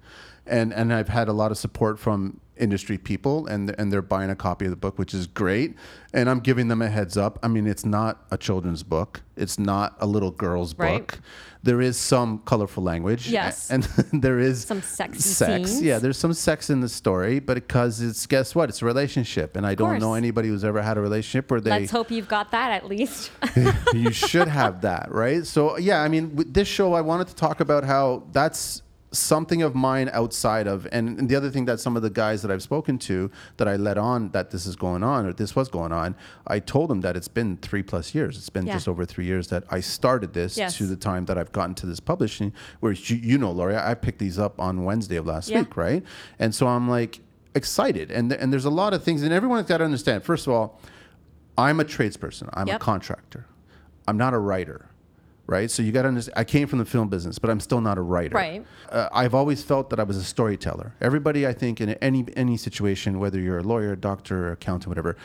and 0.46 0.72
and 0.74 0.94
I've 0.94 1.10
had 1.10 1.28
a 1.28 1.34
lot 1.34 1.50
of 1.52 1.58
support 1.58 1.98
from 1.98 2.40
industry 2.56 3.00
people, 3.00 3.48
and 3.48 3.74
and 3.80 3.92
they're 3.92 4.04
buying 4.04 4.30
a 4.30 4.36
copy 4.36 4.66
of 4.66 4.72
the 4.72 4.78
book, 4.78 5.00
which 5.00 5.16
is 5.16 5.26
great. 5.26 5.74
And 6.14 6.30
I'm 6.30 6.40
giving 6.40 6.68
them 6.68 6.84
a 6.84 6.90
heads 6.90 7.18
up. 7.18 7.40
I 7.42 7.48
mean, 7.48 7.66
it's 7.66 7.86
not 7.86 8.24
a 8.30 8.38
children's 8.38 8.84
book. 8.84 9.22
It's 9.36 9.58
not 9.58 9.96
a 10.00 10.06
little 10.06 10.30
girl's 10.30 10.78
Right. 10.78 11.08
book. 11.08 11.20
There 11.64 11.80
is 11.80 11.98
some 11.98 12.40
colorful 12.40 12.84
language. 12.84 13.30
Yes. 13.30 13.72
and 13.72 13.84
there 14.14 14.38
is 14.38 14.66
Some 14.66 14.82
sexy 14.82 15.22
sex. 15.22 15.70
scenes. 15.72 15.82
Yeah, 15.82 15.98
there's 15.98 16.18
some 16.18 16.34
sex 16.34 16.70
in 16.70 16.82
the 16.82 16.90
story, 16.90 17.40
but 17.40 17.56
because 17.56 18.02
it's 18.02 18.26
guess 18.28 18.54
what? 18.54 18.70
It's 18.70 18.82
a 18.82 18.86
relationship, 18.86 19.56
and 19.56 19.66
I 19.66 19.74
don't 19.74 20.00
know 20.00 20.14
anybody 20.14 20.50
who's 20.50 20.66
ever 20.66 20.82
had 20.82 20.98
a 20.98 21.02
relationship 21.02 21.50
where 21.50 21.62
they 21.62 21.70
let's 21.72 21.92
hope 21.92 22.12
you've 22.12 22.28
got 22.28 22.52
that 22.52 22.72
at 22.74 22.88
least. 22.88 23.32
you 23.94 24.12
should 24.12 24.50
have 24.50 24.82
that, 24.82 25.10
right? 25.12 25.46
So 25.48 25.78
yeah, 25.78 26.04
I 26.04 26.10
mean, 26.10 26.36
with 26.36 26.54
this 26.54 26.68
show, 26.68 26.94
I 26.94 27.02
wanted 27.02 27.28
to 27.30 27.36
talk 27.36 27.62
about 27.62 27.84
how 27.86 28.24
that's 28.34 28.83
something 29.14 29.62
of 29.62 29.76
mine 29.76 30.10
outside 30.12 30.66
of 30.68 30.88
and, 30.92 31.20
and 31.20 31.30
the 31.30 31.36
other 31.36 31.50
thing 31.52 31.66
that 31.66 31.80
some 31.80 31.96
of 31.96 32.02
the 32.02 32.10
guys 32.10 32.42
that 32.42 32.50
I've 32.52 32.64
spoken 32.64 32.98
to 33.00 33.30
that 33.58 33.68
I 33.68 33.76
let 33.76 33.98
on 33.98 34.30
that 34.32 34.50
this 34.52 34.66
is 34.66 34.76
going 34.76 35.04
on 35.04 35.26
or 35.28 35.34
this 35.34 35.56
was 35.56 35.70
going 35.70 35.92
on, 35.92 36.16
I 36.48 36.60
told 36.60 36.90
them 36.90 37.02
that 37.02 37.16
it's 37.16 37.28
been 37.28 37.58
three 37.58 37.84
plus 37.84 38.14
years. 38.16 38.38
It's 38.38 38.50
been 38.50 38.66
Yeah. 38.66 38.74
just 38.74 38.88
over 38.88 39.06
three 39.06 39.26
years 39.26 39.48
that 39.50 39.64
I 39.70 39.80
started 39.82 40.34
this 40.34 40.58
Yes. 40.58 40.78
to 40.78 40.88
the 40.88 40.96
time 40.96 41.26
that 41.26 41.38
I've 41.38 41.52
gotten 41.52 41.76
to 41.76 41.86
this 41.86 42.00
publishing. 42.00 42.52
Whereas 42.80 43.10
you, 43.10 43.18
you 43.18 43.38
know, 43.38 43.52
Lori, 43.52 43.78
I 43.78 43.94
picked 43.94 44.20
these 44.20 44.40
up 44.40 44.60
on 44.60 44.84
Wednesday 44.84 45.16
of 45.18 45.28
last 45.28 45.50
Yeah. 45.50 45.60
week, 45.60 45.78
right? 45.78 46.04
And 46.40 46.54
so 46.56 46.68
I'm 46.68 46.90
like 46.90 47.22
excited, 47.56 48.10
and 48.12 48.32
th- 48.32 48.42
and 48.42 48.52
there's 48.52 48.66
a 48.66 48.70
lot 48.72 48.94
of 48.96 49.04
things, 49.04 49.22
and 49.22 49.32
everyone's 49.32 49.68
got 49.68 49.78
to 49.78 49.84
understand. 49.86 50.24
First 50.24 50.48
of 50.48 50.54
all, 50.54 50.80
I'm 51.56 51.80
a 51.80 51.86
tradesperson. 51.86 52.50
I'm 52.54 52.68
a 52.68 52.80
contractor. 52.80 53.46
I'm 54.08 54.18
not 54.18 54.34
a 54.34 54.40
writer, 54.40 54.88
right? 55.48 55.70
So 55.70 55.84
you 55.84 55.92
got 55.92 56.04
to 56.04 56.08
understand. 56.10 56.38
I 56.38 56.44
came 56.44 56.68
from 56.68 56.80
the 56.80 56.86
film 56.86 57.10
business, 57.10 57.40
but 57.40 57.50
I'm 57.50 57.60
still 57.60 57.82
not 57.82 57.98
a 57.98 58.02
writer. 58.02 58.36
Right. 58.36 58.66
Uh, 58.90 59.10
I've 59.12 59.34
always 59.34 59.64
felt 59.64 59.90
that 59.90 60.00
I 60.00 60.04
was 60.04 60.18
a 60.18 60.24
storyteller. 60.24 60.94
Everybody, 61.02 61.46
I 61.48 61.54
think, 61.54 61.82
in 61.82 61.90
any 61.96 62.26
any 62.36 62.58
situation, 62.58 63.20
whether 63.20 63.40
you're 63.40 63.60
a 63.60 63.64
lawyer, 63.64 63.96
doctor, 63.96 64.52
accountant, 64.52 64.88
whatever. 64.88 65.18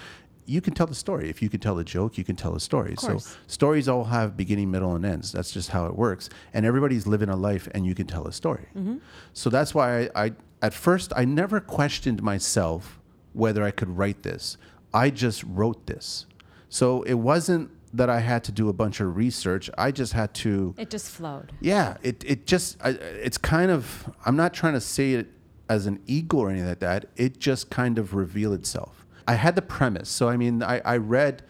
You 0.46 0.62
can 0.62 0.72
tell 0.72 0.86
the 0.86 0.94
story. 0.94 1.28
If 1.28 1.42
you 1.42 1.50
can 1.50 1.60
tell 1.60 1.78
a 1.78 1.84
joke, 1.84 2.16
you 2.16 2.24
can 2.24 2.34
tell 2.34 2.54
a 2.54 2.60
story. 2.60 2.94
So 2.96 3.18
stories 3.46 3.86
all 3.86 4.04
have 4.04 4.34
beginning, 4.34 4.70
middle, 4.70 4.96
and 4.96 5.04
ends. 5.04 5.30
That's 5.30 5.50
just 5.50 5.68
how 5.68 5.84
it 5.84 5.94
works. 5.94 6.30
And 6.54 6.64
everybody's 6.64 7.06
living 7.06 7.28
a 7.28 7.36
life, 7.36 7.68
and 7.74 7.84
you 7.84 7.94
can 7.94 8.06
tell 8.06 8.26
a 8.26 8.32
story. 8.32 8.66
Mm-hmm. 8.74 8.96
So 9.34 9.50
that's 9.50 9.74
why 9.74 10.04
I, 10.04 10.24
I, 10.24 10.32
at 10.62 10.72
first, 10.72 11.12
I 11.14 11.26
never 11.26 11.60
questioned 11.60 12.22
myself 12.22 12.98
whether 13.34 13.62
I 13.62 13.70
could 13.70 13.90
write 13.90 14.22
this. 14.22 14.56
I 14.94 15.10
just 15.10 15.44
wrote 15.44 15.86
this. 15.86 16.24
So 16.70 17.02
it 17.02 17.14
wasn't 17.14 17.70
that 17.98 18.08
I 18.10 18.20
had 18.20 18.42
to 18.44 18.52
do 18.52 18.68
a 18.68 18.72
bunch 18.72 19.00
of 19.00 19.16
research. 19.16 19.68
I 19.76 19.90
just 19.92 20.12
had 20.14 20.32
to. 20.34 20.74
It 20.78 20.90
just 20.90 21.10
flowed. 21.10 21.52
Yeah, 21.60 21.96
it 22.02 22.24
it 22.26 22.46
just 22.46 22.76
I, 22.82 22.90
it's 22.90 23.38
kind 23.38 23.70
of 23.70 24.10
I'm 24.24 24.36
not 24.36 24.54
trying 24.54 24.74
to 24.74 24.80
say 24.80 25.12
it 25.12 25.26
as 25.68 25.86
an 25.86 26.00
ego 26.06 26.38
or 26.38 26.50
anything 26.50 26.68
like 26.68 26.80
that. 26.80 27.06
It 27.16 27.38
just 27.38 27.68
kind 27.70 27.98
of 27.98 28.14
revealed 28.14 28.54
itself. 28.54 29.04
I 29.26 29.34
had 29.34 29.54
the 29.54 29.62
premise, 29.62 30.08
so 30.08 30.28
I 30.28 30.36
mean, 30.38 30.62
I, 30.62 30.80
I 30.84 30.96
read. 30.96 31.42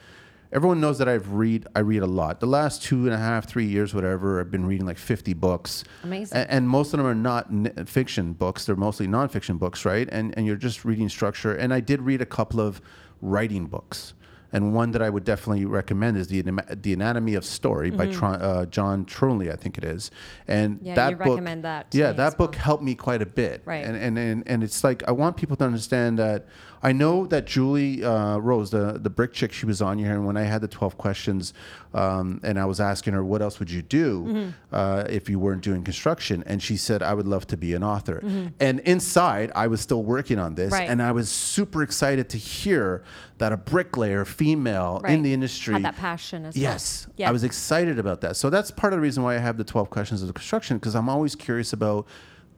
Everyone 0.51 0.81
knows 0.81 0.97
that 0.97 1.09
I've 1.09 1.33
read. 1.35 1.67
I 1.77 1.81
read 1.81 2.01
a 2.03 2.07
lot. 2.07 2.41
The 2.41 2.47
last 2.47 2.83
two 2.83 3.05
and 3.05 3.13
a 3.13 3.19
half, 3.19 3.47
three 3.47 3.67
years, 3.67 3.93
whatever, 3.95 4.41
I've 4.41 4.51
been 4.51 4.65
reading 4.67 4.87
like 4.87 4.97
50 4.97 5.35
books. 5.35 5.85
Amazing. 6.03 6.39
A- 6.39 6.51
And, 6.51 6.67
most 6.67 6.95
of 6.95 6.99
them 6.99 7.07
are 7.07 7.15
not 7.15 7.49
n- 7.51 7.85
fiction 7.85 8.33
books. 8.33 8.65
They're 8.65 8.75
mostly 8.75 9.07
nonfiction 9.07 9.59
books, 9.59 9.85
right? 9.85 10.09
And 10.11 10.33
and 10.39 10.47
you're 10.47 10.57
just 10.57 10.87
reading 10.87 11.11
structure. 11.11 11.53
And 11.55 11.75
I 11.75 11.81
did 11.81 12.01
read 12.01 12.23
a 12.23 12.27
couple 12.27 12.61
of 12.61 12.81
writing 13.21 13.67
books. 13.67 14.15
And 14.53 14.75
one 14.75 14.93
that 14.93 15.03
I 15.03 15.11
would 15.11 15.25
definitely 15.25 15.67
recommend 15.67 16.17
is 16.17 16.29
the 16.29 16.43
the 16.83 16.93
Anatomy 16.93 17.35
of 17.35 17.45
Story 17.45 17.91
by 17.91 18.07
Tron, 18.07 18.41
uh, 18.41 18.65
John 18.67 19.05
Tronley, 19.05 19.53
I 19.53 19.57
think 19.57 19.77
it 19.77 19.85
is. 19.85 20.11
And 20.47 20.77
Mm-hmm. 20.77 20.87
Yeah, 20.87 20.95
that 20.95 21.11
you 21.11 21.17
book, 21.17 21.27
recommend 21.27 21.65
that 21.65 21.87
Yeah, 21.93 22.13
that 22.13 22.37
book 22.39 22.55
helped 22.55 22.83
me 22.83 22.95
quite 22.95 23.23
a 23.23 23.27
bit. 23.27 23.63
Right. 23.65 23.85
And, 23.85 23.97
and 23.97 24.19
and 24.19 24.43
and 24.47 24.63
it's 24.63 24.83
like 24.85 25.03
I 25.09 25.13
want 25.13 25.37
people 25.37 25.57
to 25.57 25.65
understand 25.65 26.19
that 26.19 26.47
I 26.83 26.93
know 26.93 27.27
that 27.27 27.47
Julie 27.47 28.05
uh, 28.05 28.39
Rose, 28.39 28.71
the 28.71 28.99
the 29.03 29.11
brick 29.11 29.33
chick, 29.33 29.53
she 29.53 29.67
was 29.67 29.83
on 29.83 29.99
here, 29.99 30.13
and 30.13 30.27
when 30.27 30.37
I 30.37 30.43
had 30.43 30.61
the 30.61 30.69
twelve 30.69 30.97
questions, 30.97 31.53
um, 31.95 32.41
and 32.45 32.59
I 32.59 32.65
was 32.67 32.81
asking 32.81 33.15
her 33.15 33.25
what 33.25 33.43
else 33.43 33.59
would 33.59 33.71
you 33.71 33.83
do 33.83 34.25
Mm-hmm. 34.29 34.51
uh, 34.73 35.05
if 35.09 35.29
you 35.29 35.39
weren't 35.39 35.63
doing 35.63 35.83
construction, 35.85 36.45
and 36.47 36.63
she 36.63 36.77
said 36.77 37.03
I 37.03 37.15
would 37.15 37.27
love 37.27 37.47
to 37.49 37.57
be 37.57 37.75
an 37.75 37.83
author. 37.83 38.21
Mm-hmm. 38.25 38.47
And 38.61 38.81
inside, 38.81 39.51
I 39.55 39.67
was 39.67 39.81
still 39.81 40.03
working 40.03 40.39
on 40.39 40.55
this, 40.55 40.73
Right. 40.73 40.89
and 40.89 41.03
I 41.03 41.13
was 41.13 41.29
super 41.29 41.83
excited 41.83 42.29
to 42.31 42.39
hear 42.39 43.03
that 43.39 43.53
a 43.53 43.57
bricklayer, 43.57 44.25
female 44.25 45.01
in 45.09 45.23
the 45.23 45.33
industry, 45.33 45.75
Had 45.75 45.85
that 45.85 45.97
passion 45.97 46.45
as 46.45 46.55
well. 46.55 46.63
Yes, 46.63 47.07
Yeah. 47.17 47.29
I 47.29 47.33
was 47.33 47.45
excited 47.45 47.99
about 47.99 48.21
that. 48.23 48.37
So 48.37 48.51
that's 48.51 48.71
part 48.71 48.93
of 48.93 48.99
the 48.99 49.03
reason 49.03 49.23
why 49.23 49.35
I 49.37 49.39
have 49.39 49.57
the 49.57 49.65
12 49.65 49.91
questions 49.91 50.23
of 50.23 50.33
construction 50.35 50.77
because 50.79 50.95
I'm 50.97 51.09
always 51.09 51.35
curious 51.37 51.73
about 51.73 52.07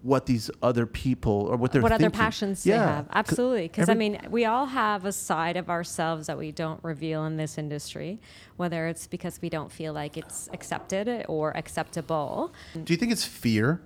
what 0.03 0.27
these 0.27 0.51
other 0.63 0.87
people 0.87 1.47
or 1.51 1.57
what 1.57 1.73
they're 1.73 1.83
what 1.83 1.93
other 1.93 2.05
thinking. 2.05 2.19
passions 2.19 2.65
they 2.65 2.73
have. 2.73 3.07
Absolutely. 3.13 3.69
Because 3.69 3.89
I 3.89 3.95
mean, 3.95 4.19
we 4.31 4.45
all 4.47 4.67
have 4.67 5.05
a 5.05 5.13
side 5.13 5.57
of 5.57 5.69
ourselves 5.69 6.27
that 6.27 6.39
we 6.39 6.53
don't 6.53 6.83
reveal 6.83 7.25
in 7.27 7.37
this 7.37 7.59
industry, 7.59 8.19
whether 8.57 8.87
it's 8.87 9.07
because 9.07 9.41
we 9.43 9.51
don't 9.51 9.71
feel 9.71 9.93
like 9.93 10.17
it's 10.17 10.49
accepted 10.53 11.27
or 11.29 11.57
acceptable. 11.57 12.53
do 12.85 12.93
you 12.93 12.97
think 12.97 13.13
it's 13.13 13.25
fear? 13.25 13.81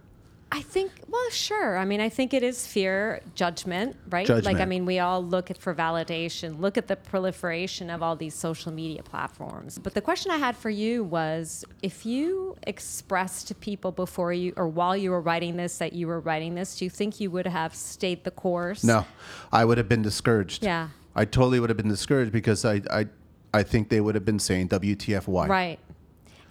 I 0.55 0.63
think, 0.63 0.93
well, 1.09 1.31
sure. 1.31 1.77
I 1.77 1.85
mean, 1.85 2.01
I 2.01 2.09
think 2.09 2.33
it 2.33 2.45
is 2.45 2.65
fear, 2.65 3.21
judgment, 3.35 3.97
right? 4.09 4.25
Judgment. 4.25 4.45
Like, 4.45 4.63
I 4.63 4.67
mean, 4.67 4.87
we 4.87 5.01
all 5.01 5.21
look 5.21 5.51
at 5.51 5.59
for 5.59 5.75
validation, 5.75 6.61
look 6.61 6.79
at 6.79 6.87
the 6.87 6.95
proliferation 6.95 7.91
of 7.91 8.05
all 8.05 8.15
these 8.15 8.37
social 8.37 8.71
media 8.71 9.03
platforms. 9.03 9.81
But 9.81 9.95
the 9.95 10.01
question 10.01 10.31
I 10.31 10.37
had 10.37 10.57
for 10.57 10.71
you 10.71 11.03
was 11.03 11.65
if 11.83 12.07
you 12.07 12.57
expressed 12.69 13.49
to 13.49 13.57
people 13.57 13.91
before 13.91 14.33
you 14.33 14.53
or 14.57 14.69
while 14.69 14.97
you 14.97 15.11
were 15.11 15.21
writing 15.21 15.57
this 15.57 15.79
that 15.79 15.93
you 15.93 16.07
were 16.07 16.21
writing 16.21 16.55
this, 16.55 16.79
do 16.79 16.85
you 16.85 16.91
think 16.91 17.19
you 17.19 17.33
would 17.33 17.49
have 17.49 17.75
stayed 17.75 18.23
the 18.23 18.31
course? 18.31 18.85
No, 18.85 19.07
I 19.51 19.65
would 19.65 19.77
have 19.77 19.89
been 19.89 20.03
discouraged. 20.03 20.63
Yeah. 20.63 20.91
I 21.17 21.25
totally 21.25 21.59
would 21.59 21.71
have 21.71 21.77
been 21.77 21.89
discouraged 21.89 22.31
because 22.31 22.65
I, 22.65 22.81
I, 22.93 23.07
I 23.53 23.65
think 23.65 23.89
they 23.89 24.01
would 24.01 24.15
have 24.15 24.25
been 24.25 24.39
saying 24.39 24.69
WTFY. 24.69 25.49
Right. 25.49 25.81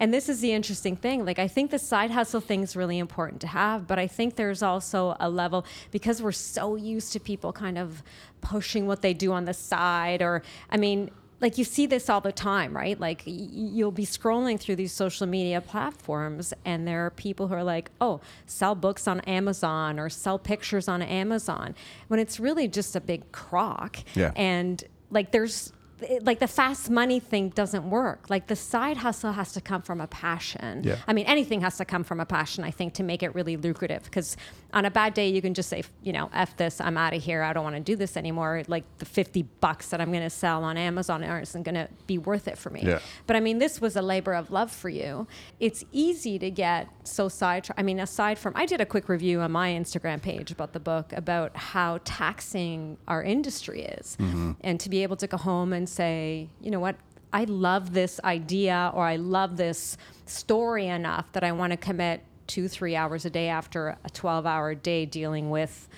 And 0.00 0.12
this 0.12 0.28
is 0.28 0.40
the 0.40 0.52
interesting 0.52 0.96
thing. 0.96 1.24
Like, 1.24 1.38
I 1.38 1.48
think 1.48 1.70
the 1.70 1.78
side 1.78 2.10
hustle 2.10 2.40
thing 2.40 2.62
is 2.62 2.76
really 2.76 2.98
important 2.98 3.40
to 3.42 3.46
have, 3.48 3.86
but 3.86 3.98
I 3.98 4.06
think 4.06 4.36
there's 4.36 4.62
also 4.62 5.16
a 5.20 5.28
level 5.28 5.64
because 5.90 6.20
we're 6.22 6.32
so 6.32 6.76
used 6.76 7.12
to 7.12 7.20
people 7.20 7.52
kind 7.52 7.78
of 7.78 8.02
pushing 8.40 8.86
what 8.86 9.02
they 9.02 9.14
do 9.14 9.32
on 9.32 9.44
the 9.44 9.54
side, 9.54 10.22
or, 10.22 10.42
I 10.70 10.76
mean, 10.76 11.10
like 11.40 11.58
you 11.58 11.64
see 11.64 11.86
this 11.86 12.08
all 12.08 12.20
the 12.20 12.32
time, 12.32 12.74
right? 12.74 12.98
Like 12.98 13.22
you'll 13.26 13.90
be 13.90 14.06
scrolling 14.06 14.58
through 14.58 14.76
these 14.76 14.92
social 14.92 15.26
media 15.26 15.60
platforms, 15.60 16.54
and 16.64 16.88
there 16.88 17.04
are 17.04 17.10
people 17.10 17.48
who 17.48 17.54
are 17.54 17.64
like, 17.64 17.90
"Oh, 18.00 18.20
sell 18.46 18.74
books 18.74 19.06
on 19.06 19.20
Amazon 19.20 19.98
or 19.98 20.08
sell 20.08 20.38
pictures 20.38 20.88
on 20.88 21.02
Amazon," 21.02 21.74
when 22.08 22.18
it's 22.18 22.40
really 22.40 22.66
just 22.66 22.96
a 22.96 23.00
big 23.00 23.30
crock. 23.32 23.98
Yeah. 24.14 24.32
And 24.36 24.82
like 25.10 25.32
there's 25.32 25.72
it- 26.10 26.24
like 26.24 26.38
the 26.38 26.46
fast 26.48 26.90
money 26.90 27.20
thing 27.20 27.48
doesn't 27.50 27.88
work. 27.88 28.30
Like 28.30 28.46
the 28.46 28.56
side 28.56 28.98
hustle 28.98 29.32
has 29.32 29.52
to 29.52 29.60
come 29.60 29.82
from 29.82 30.00
a 30.00 30.06
passion. 30.06 30.82
Yeah. 30.84 30.96
I 31.06 31.12
mean, 31.12 31.26
anything 31.26 31.60
has 31.62 31.76
to 31.78 31.84
come 31.84 32.04
from 32.04 32.20
a 32.20 32.26
passion, 32.26 32.64
I 32.64 32.70
think, 32.70 32.94
to 32.94 33.02
make 33.02 33.22
it 33.22 33.34
really 33.34 33.56
lucrative. 33.56 34.04
Because 34.04 34.36
on 34.72 34.84
a 34.84 34.90
bad 34.90 35.14
day, 35.14 35.28
you 35.30 35.40
can 35.42 35.54
just 35.54 35.68
say, 35.68 35.82
you 36.02 36.12
know, 36.12 36.30
F 36.32 36.56
this, 36.56 36.80
I'm 36.80 36.96
out 36.96 37.14
of 37.14 37.22
here. 37.22 37.42
I 37.42 37.52
don't 37.52 37.64
want 37.64 37.76
to 37.76 37.80
do 37.82 37.96
this 37.96 38.16
anymore. 38.16 38.62
Like 38.68 38.84
the 38.98 39.04
50 39.04 39.42
bucks 39.60 39.88
that 39.90 40.00
I'm 40.00 40.10
going 40.10 40.22
to 40.24 40.30
sell 40.30 40.64
on 40.64 40.76
Amazon 40.76 41.22
isn't 41.24 41.62
going 41.62 41.74
to 41.74 41.88
be 42.06 42.18
worth 42.18 42.48
it 42.48 42.58
for 42.58 42.70
me. 42.70 42.82
Yeah. 42.84 43.00
But 43.26 43.36
I 43.36 43.40
mean, 43.40 43.58
this 43.58 43.80
was 43.80 43.96
a 43.96 44.02
labor 44.02 44.34
of 44.34 44.50
love 44.50 44.70
for 44.70 44.88
you. 44.88 45.26
It's 45.60 45.84
easy 45.92 46.38
to 46.38 46.50
get 46.50 46.88
so 47.04 47.28
side. 47.28 47.68
I 47.76 47.82
mean, 47.82 48.00
aside 48.00 48.38
from, 48.38 48.52
I 48.56 48.66
did 48.66 48.80
a 48.80 48.86
quick 48.86 49.08
review 49.08 49.40
on 49.40 49.52
my 49.52 49.70
Instagram 49.70 50.20
page 50.20 50.50
about 50.50 50.72
the 50.72 50.80
book 50.80 51.12
about 51.12 51.56
how 51.56 52.00
taxing 52.04 52.96
our 53.08 53.22
industry 53.22 53.82
is, 53.82 54.16
mm-hmm. 54.20 54.52
and 54.62 54.80
to 54.80 54.88
be 54.88 55.02
able 55.02 55.16
to 55.16 55.26
go 55.26 55.36
home 55.36 55.72
and 55.72 55.88
say, 55.88 56.48
you 56.60 56.70
know 56.70 56.80
what, 56.80 56.96
I 57.32 57.44
love 57.44 57.92
this 57.92 58.20
idea 58.22 58.92
or 58.94 59.04
I 59.04 59.16
love 59.16 59.56
this 59.56 59.96
story 60.26 60.86
enough 60.86 61.32
that 61.32 61.42
I 61.42 61.52
want 61.52 61.72
to 61.72 61.76
commit 61.76 62.22
two, 62.46 62.68
three 62.68 62.94
hours 62.94 63.24
a 63.24 63.30
day 63.30 63.48
after 63.48 63.96
a 64.04 64.10
12 64.10 64.46
hour 64.46 64.74
day 64.74 65.06
dealing 65.06 65.50
with 65.50 65.88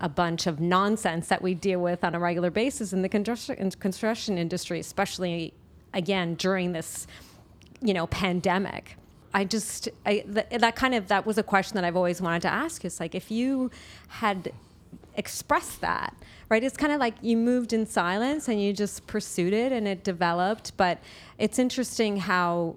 a 0.00 0.08
bunch 0.08 0.46
of 0.46 0.60
nonsense 0.60 1.28
that 1.28 1.42
we 1.42 1.54
deal 1.54 1.80
with 1.80 2.04
on 2.04 2.14
a 2.14 2.18
regular 2.18 2.50
basis 2.50 2.92
in 2.92 3.02
the 3.02 3.08
construction, 3.08 3.70
construction 3.72 4.38
industry, 4.38 4.78
especially 4.78 5.54
again 5.94 6.34
during 6.34 6.72
this, 6.72 7.06
you 7.80 7.94
know, 7.94 8.06
pandemic. 8.06 8.96
I 9.36 9.44
just 9.44 9.88
I, 10.06 10.20
th- 10.20 10.60
that 10.64 10.74
kind 10.76 10.94
of 10.94 11.08
that 11.08 11.26
was 11.26 11.36
a 11.36 11.42
question 11.42 11.74
that 11.76 11.84
I've 11.84 11.94
always 11.96 12.20
wanted 12.22 12.42
to 12.42 12.48
ask. 12.48 12.84
Is 12.86 12.98
like 12.98 13.14
if 13.14 13.30
you 13.30 13.70
had 14.08 14.50
expressed 15.14 15.80
that, 15.82 16.14
right? 16.48 16.64
It's 16.64 16.76
kind 16.76 16.92
of 16.92 16.98
like 17.00 17.14
you 17.20 17.36
moved 17.36 17.72
in 17.72 17.86
silence 17.86 18.48
and 18.48 18.60
you 18.62 18.72
just 18.72 19.06
pursued 19.06 19.52
it 19.52 19.72
and 19.72 19.86
it 19.86 20.02
developed. 20.04 20.72
But 20.78 20.98
it's 21.38 21.58
interesting 21.58 22.16
how 22.16 22.76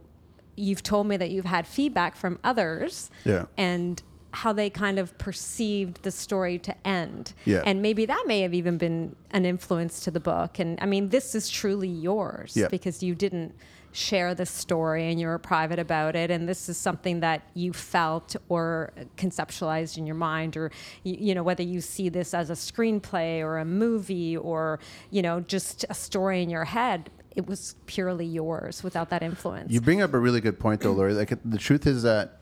you've 0.58 0.84
told 0.84 1.08
me 1.08 1.16
that 1.18 1.30
you've 1.32 1.46
had 1.46 1.66
feedback 1.66 2.16
from 2.18 2.38
others 2.44 3.10
Yeah. 3.24 3.46
and 3.58 4.02
how 4.32 4.52
they 4.54 4.70
kind 4.70 5.00
of 5.00 5.18
perceived 5.18 6.04
the 6.04 6.12
story 6.12 6.60
to 6.60 6.76
end. 6.88 7.34
Yeah. 7.46 7.64
And 7.66 7.82
maybe 7.82 8.06
that 8.06 8.24
may 8.28 8.42
have 8.42 8.54
even 8.54 8.78
been 8.78 9.16
an 9.32 9.46
influence 9.46 10.02
to 10.02 10.12
the 10.12 10.20
book. 10.20 10.60
And 10.60 10.78
I 10.82 10.86
mean, 10.86 11.10
this 11.10 11.34
is 11.36 11.50
truly 11.50 11.88
yours 11.88 12.54
Yeah. 12.56 12.68
because 12.68 13.02
you 13.02 13.16
didn't 13.16 13.56
share 14.00 14.34
the 14.34 14.46
story 14.46 15.12
and 15.12 15.20
you 15.20 15.28
were 15.28 15.38
private 15.38 15.78
about 15.78 16.16
it. 16.16 16.32
And 16.32 16.48
this 16.48 16.70
is 16.70 16.78
something 16.78 17.20
that 17.20 17.44
you 17.54 17.74
felt 17.74 18.36
or 18.48 18.94
conceptualized 19.18 19.98
in 19.98 20.08
your 20.08 20.16
mind, 20.16 20.56
or, 20.56 20.72
you, 21.04 21.18
you 21.20 21.36
know, 21.36 21.44
whether 21.44 21.64
you 21.64 21.82
see 21.82 22.10
this 22.10 22.34
as 22.34 22.50
a 22.50 22.54
screenplay 22.54 23.42
or 23.42 23.58
a 23.58 23.66
movie 23.66 24.38
or, 24.38 24.80
you 25.12 25.22
know, 25.22 25.42
just 25.42 25.86
a 25.90 25.94
story 25.94 26.42
in 26.42 26.50
your 26.50 26.66
head. 26.66 27.10
It 27.36 27.46
was 27.48 27.76
purely 27.86 28.26
yours 28.26 28.84
without 28.84 29.10
that 29.12 29.22
influence. 29.22 29.72
You 29.72 29.82
bring 29.82 30.02
up 30.02 30.14
a 30.14 30.20
really 30.20 30.42
good 30.42 30.60
point, 30.60 30.82
though, 30.82 30.94
Lori. 30.94 31.14
Like 31.14 31.34
the 31.46 31.58
truth 31.58 31.86
is 31.86 32.04
that 32.04 32.40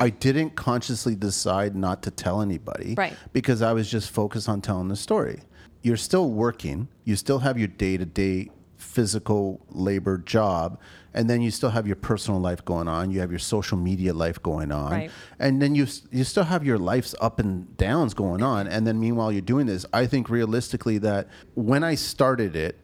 I 0.00 0.10
didn't 0.10 0.56
consciously 0.56 1.14
decide 1.14 1.76
not 1.76 2.02
to 2.02 2.10
tell 2.10 2.40
anybody, 2.40 2.94
Right. 2.96 3.14
Because 3.32 3.62
I 3.62 3.72
was 3.72 3.90
just 3.90 4.10
focused 4.10 4.48
on 4.48 4.60
telling 4.60 4.88
the 4.88 4.96
story. 4.96 5.40
You're 5.82 5.96
still 5.96 6.30
working. 6.30 6.88
You 7.04 7.16
still 7.16 7.40
have 7.40 7.58
your 7.58 7.68
day 7.68 7.96
to 7.96 8.04
day 8.04 8.50
physical 8.86 9.60
labor 9.70 10.18
job 10.18 10.78
and 11.12 11.30
then 11.30 11.40
you 11.40 11.50
still 11.50 11.70
have 11.70 11.86
your 11.86 11.96
personal 11.96 12.38
life 12.38 12.62
going 12.64 12.88
on. 12.88 13.10
You 13.10 13.20
have 13.20 13.30
your 13.30 13.38
social 13.38 13.78
media 13.78 14.12
life 14.12 14.42
going 14.42 14.70
on. 14.70 14.92
Right. 14.92 15.10
and 15.38 15.60
then 15.60 15.74
you 15.74 15.86
you 16.10 16.24
still 16.24 16.44
have 16.44 16.64
your 16.64 16.78
life's 16.78 17.14
up 17.20 17.38
and 17.40 17.76
downs 17.76 18.14
going 18.14 18.42
on. 18.42 18.68
And 18.68 18.86
then 18.86 19.00
meanwhile 19.00 19.32
you're 19.32 19.40
doing 19.40 19.66
this. 19.66 19.86
I 19.92 20.06
think 20.06 20.28
realistically 20.28 20.98
that 20.98 21.28
when 21.54 21.82
i 21.82 21.94
started 21.94 22.54
it 22.54 22.76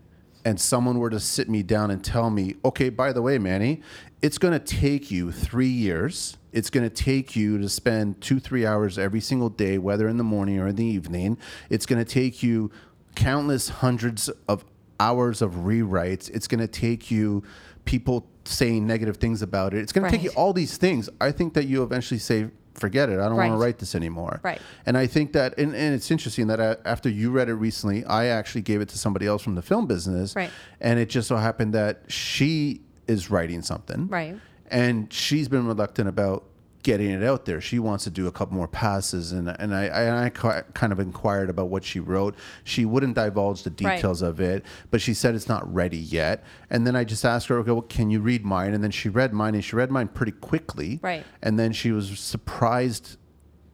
and 0.45 0.61
someone 0.61 0.99
were 0.99 1.11
to 1.11 1.21
sit 1.21 1.49
me 1.49 1.63
down 1.63 1.91
and 1.91 2.03
tell 2.05 2.29
me 2.31 2.57
okay 2.65 2.89
by 2.89 3.13
the 3.13 3.23
way 3.23 3.39
manny 3.39 3.81
it's 4.23 4.39
going 4.39 4.53
to 4.53 4.61
take 4.61 5.11
you 5.11 5.33
three 5.33 5.67
years. 5.67 6.39
It's 6.53 6.71
going 6.71 6.89
to 6.89 6.95
take 6.95 7.35
you 7.35 7.59
to 7.59 7.69
spend 7.69 8.21
two 8.21 8.39
three 8.39 8.65
hours 8.65 8.99
every 8.99 9.21
single 9.21 9.49
day 9.49 9.79
whether 9.79 10.09
in 10.09 10.17
the 10.17 10.25
morning 10.25 10.61
or 10.61 10.69
in 10.69 10.77
the 10.77 10.85
evening. 10.85 11.37
It's 11.69 11.87
going 11.87 12.03
to 12.03 12.11
take 12.11 12.43
you 12.43 12.71
countless 13.17 13.69
hundreds 13.69 14.29
of 14.49 14.65
hours 15.01 15.43
of 15.43 15.53
rewrites 15.55 16.31
it's 16.31 16.47
going 16.47 16.61
to 16.61 16.69
take 16.69 17.11
you 17.11 17.43
people 17.85 18.27
saying 18.45 18.87
negative 18.87 19.17
things 19.17 19.43
about 19.43 19.75
it. 19.75 19.81
It's 19.81 19.93
going 19.93 20.05
to 20.05 20.11
take 20.11 20.25
you 20.25 20.31
all 20.31 20.53
these 20.53 20.77
things. 20.77 21.09
I 21.21 21.31
think 21.33 21.55
that 21.55 21.67
you 21.67 21.83
eventually 21.83 22.19
say 22.19 22.49
forget 22.75 23.09
it. 23.09 23.21
I 23.21 23.29
don't 23.29 23.37
want 23.37 23.53
to 23.53 23.59
write 23.59 23.79
this 23.79 23.95
anymore. 23.95 24.41
Right. 24.43 24.61
and 24.87 24.97
i 24.97 25.07
think 25.07 25.33
that 25.35 25.59
and, 25.59 25.75
and 25.75 25.95
it's 25.95 26.11
interesting 26.11 26.47
that 26.47 26.61
I, 26.61 26.77
after 26.87 27.09
you 27.09 27.31
read 27.31 27.51
it 27.51 27.55
recently 27.55 28.03
i 28.07 28.27
actually 28.27 28.63
gave 28.63 28.81
it 28.81 28.89
to 28.89 28.99
somebody 28.99 29.27
else 29.27 29.43
from 29.43 29.55
the 29.57 29.63
film 29.63 29.87
business. 29.87 30.35
Right. 30.35 30.51
and 30.81 30.99
it 30.99 31.11
just 31.11 31.29
so 31.29 31.37
happened 31.37 31.75
that 31.75 32.03
she 32.09 32.81
is 33.07 33.31
writing 33.31 33.63
something. 33.63 34.09
Right. 34.09 34.37
and 34.69 35.13
she's 35.13 35.49
been 35.49 35.67
reluctant 35.67 36.09
about 36.09 36.45
getting 36.83 37.11
it 37.11 37.23
out 37.23 37.45
there. 37.45 37.61
She 37.61 37.79
wants 37.79 38.05
to 38.05 38.11
do 38.11 38.27
a 38.27 38.33
couple 38.33 38.57
more 38.57 38.69
passes, 38.69 39.33
and 39.33 39.49
and 39.49 39.75
I 39.75 39.85
and 39.85 40.17
I 40.17 40.29
kind 40.31 40.93
of 40.93 40.99
inquired 41.01 41.49
about 41.51 41.69
what 41.69 41.85
she 41.85 42.01
wrote. 42.01 42.35
She 42.65 42.85
wouldn't 42.85 43.15
divulge 43.15 43.63
the 43.63 43.71
Right. 43.71 43.97
details 43.97 44.23
of 44.23 44.41
it, 44.41 44.65
but 44.91 45.01
she 45.01 45.15
said 45.15 45.35
it's 45.35 45.49
not 45.49 45.73
ready 45.73 45.99
yet. 45.99 46.43
And 46.71 46.87
then 46.87 46.97
I 46.97 47.05
just 47.05 47.25
asked 47.25 47.49
her, 47.49 47.59
okay, 47.59 47.71
well, 47.71 47.83
can 47.83 48.11
you 48.11 48.21
read 48.21 48.45
mine? 48.45 48.75
And 48.75 48.83
then 48.83 48.91
she 48.91 49.09
read 49.09 49.33
mine, 49.33 49.55
and 49.55 49.65
she 49.65 49.77
read 49.77 49.91
mine 49.91 50.09
pretty 50.09 50.33
quickly. 50.33 50.99
Right. 51.03 51.25
And 51.43 51.59
then 51.59 51.73
she 51.73 51.93
was 51.93 52.19
surprised. 52.19 53.17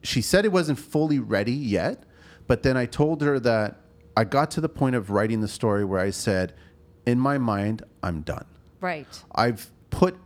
She 0.02 0.20
said 0.22 0.44
it 0.44 0.52
wasn't 0.52 0.78
fully 0.78 1.18
ready 1.18 1.52
yet, 1.52 2.04
but 2.46 2.62
then 2.62 2.76
I 2.76 2.86
told 2.86 3.20
her 3.22 3.40
that 3.40 3.80
I 4.16 4.24
got 4.24 4.50
to 4.52 4.60
the 4.60 4.68
point 4.68 4.96
of 4.96 5.10
writing 5.10 5.40
the 5.40 5.48
story 5.48 5.84
where 5.84 6.00
I 6.00 6.10
said, 6.10 6.54
in 7.06 7.18
my 7.18 7.38
mind, 7.38 7.82
I'm 8.02 8.20
done. 8.20 8.44
Right. 8.80 9.06
I've 9.34 9.70
put 9.90 10.16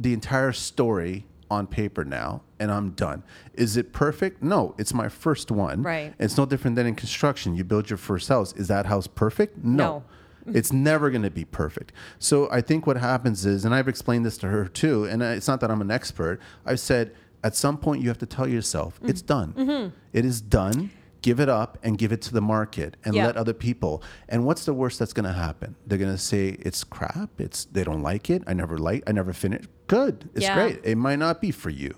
the 0.00 0.12
entire 0.14 0.52
story 0.52 1.26
on 1.50 1.66
paper 1.66 2.04
now 2.04 2.42
and 2.60 2.70
I'm 2.70 2.90
done. 2.90 3.22
Is 3.54 3.76
it 3.76 3.92
perfect? 3.92 4.42
No, 4.42 4.74
it's 4.78 4.92
my 4.92 5.08
first 5.08 5.50
one. 5.50 5.82
Right. 5.82 6.14
It's 6.18 6.36
no 6.36 6.44
different 6.46 6.76
than 6.76 6.86
in 6.86 6.94
construction. 6.94 7.54
You 7.56 7.64
build 7.64 7.88
your 7.90 7.96
first 7.96 8.28
house. 8.28 8.52
Is 8.54 8.68
that 8.68 8.86
house 8.86 9.06
perfect? 9.06 9.58
No. 9.64 10.02
it's 10.46 10.72
never 10.72 11.10
going 11.10 11.22
to 11.22 11.30
be 11.30 11.44
perfect. 11.44 11.92
So 12.18 12.50
I 12.50 12.60
think 12.62 12.86
what 12.86 12.96
happens 12.96 13.44
is, 13.44 13.64
and 13.66 13.74
I've 13.74 13.86
explained 13.88 14.24
this 14.24 14.38
to 14.38 14.48
her 14.48 14.66
too, 14.66 15.04
and 15.04 15.22
it's 15.22 15.46
not 15.46 15.60
that 15.60 15.70
I'm 15.70 15.82
an 15.82 15.90
expert. 15.90 16.40
I've 16.64 16.80
said 16.80 17.14
at 17.44 17.54
some 17.54 17.76
point 17.76 18.00
you 18.02 18.08
have 18.08 18.18
to 18.18 18.26
tell 18.26 18.48
yourself, 18.48 18.98
Mm. 19.02 19.10
it's 19.10 19.22
done. 19.22 19.52
Mm-hmm. 19.52 19.88
It 20.14 20.24
is 20.24 20.40
done. 20.40 20.90
Give 21.20 21.40
it 21.40 21.48
up 21.48 21.78
and 21.82 21.98
give 21.98 22.12
it 22.12 22.22
to 22.22 22.32
the 22.32 22.40
market 22.40 22.96
and 23.04 23.14
Yeah. 23.14 23.26
let 23.26 23.36
other 23.36 23.52
people. 23.52 24.02
And 24.28 24.44
what's 24.46 24.64
the 24.64 24.74
worst 24.74 24.98
that's 25.00 25.12
going 25.12 25.26
to 25.26 25.32
happen? 25.32 25.74
They're 25.86 25.98
going 25.98 26.12
to 26.12 26.18
say 26.18 26.56
it's 26.60 26.84
crap. 26.84 27.40
It's 27.40 27.64
they 27.64 27.82
don't 27.84 28.02
like 28.02 28.30
it. 28.30 28.42
I 28.46 28.54
never 28.54 28.78
like. 28.78 29.02
I 29.06 29.12
never 29.12 29.32
finished. 29.32 29.68
Good. 29.88 30.30
It's 30.34 30.44
Yeah. 30.44 30.54
great. 30.54 30.80
It 30.84 30.96
might 30.96 31.18
not 31.18 31.40
be 31.40 31.50
for 31.50 31.70
you. 31.70 31.94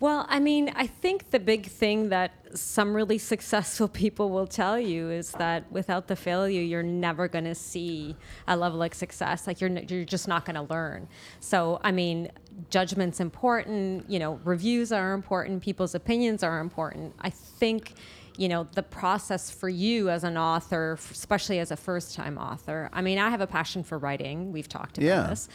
Well, 0.00 0.26
I 0.28 0.38
mean, 0.38 0.70
I 0.76 0.86
think 0.86 1.30
the 1.30 1.40
big 1.40 1.66
thing 1.66 2.10
that 2.10 2.30
some 2.54 2.94
really 2.94 3.18
successful 3.34 3.88
people 3.88 4.30
will 4.30 4.46
tell 4.46 4.78
you 4.78 5.10
is 5.10 5.32
that 5.32 5.70
without 5.72 6.06
the 6.06 6.14
failure, 6.14 6.62
you're 6.62 6.84
never 6.84 7.26
going 7.26 7.44
to 7.46 7.54
see 7.56 8.14
a 8.46 8.56
level 8.56 8.80
of 8.84 8.94
success. 8.94 9.48
Like 9.48 9.60
you're 9.60 9.70
you're 9.70 10.04
just 10.04 10.28
not 10.28 10.44
going 10.44 10.54
to 10.54 10.72
learn. 10.72 11.08
So, 11.40 11.80
I 11.82 11.90
mean, 11.90 12.30
judgment's 12.70 13.18
important. 13.18 14.08
You 14.08 14.20
know, 14.20 14.38
reviews 14.44 14.92
are 14.92 15.12
important. 15.14 15.62
People's 15.62 15.96
opinions 15.96 16.44
are 16.44 16.60
important. 16.60 17.14
I 17.20 17.30
think. 17.30 17.94
You 18.38 18.48
know, 18.48 18.68
the 18.74 18.84
process 18.84 19.50
for 19.50 19.68
you 19.68 20.10
as 20.10 20.22
an 20.22 20.36
author, 20.38 20.96
especially 21.10 21.58
as 21.58 21.72
a 21.72 21.76
first 21.76 22.14
time 22.14 22.38
author. 22.38 22.88
I 22.92 23.02
mean, 23.02 23.18
I 23.18 23.30
have 23.30 23.40
a 23.40 23.48
passion 23.48 23.82
for 23.82 23.98
writing. 23.98 24.52
We've 24.52 24.68
talked 24.68 24.96
about 24.96 25.06
Yeah. 25.06 25.22
this. 25.26 25.48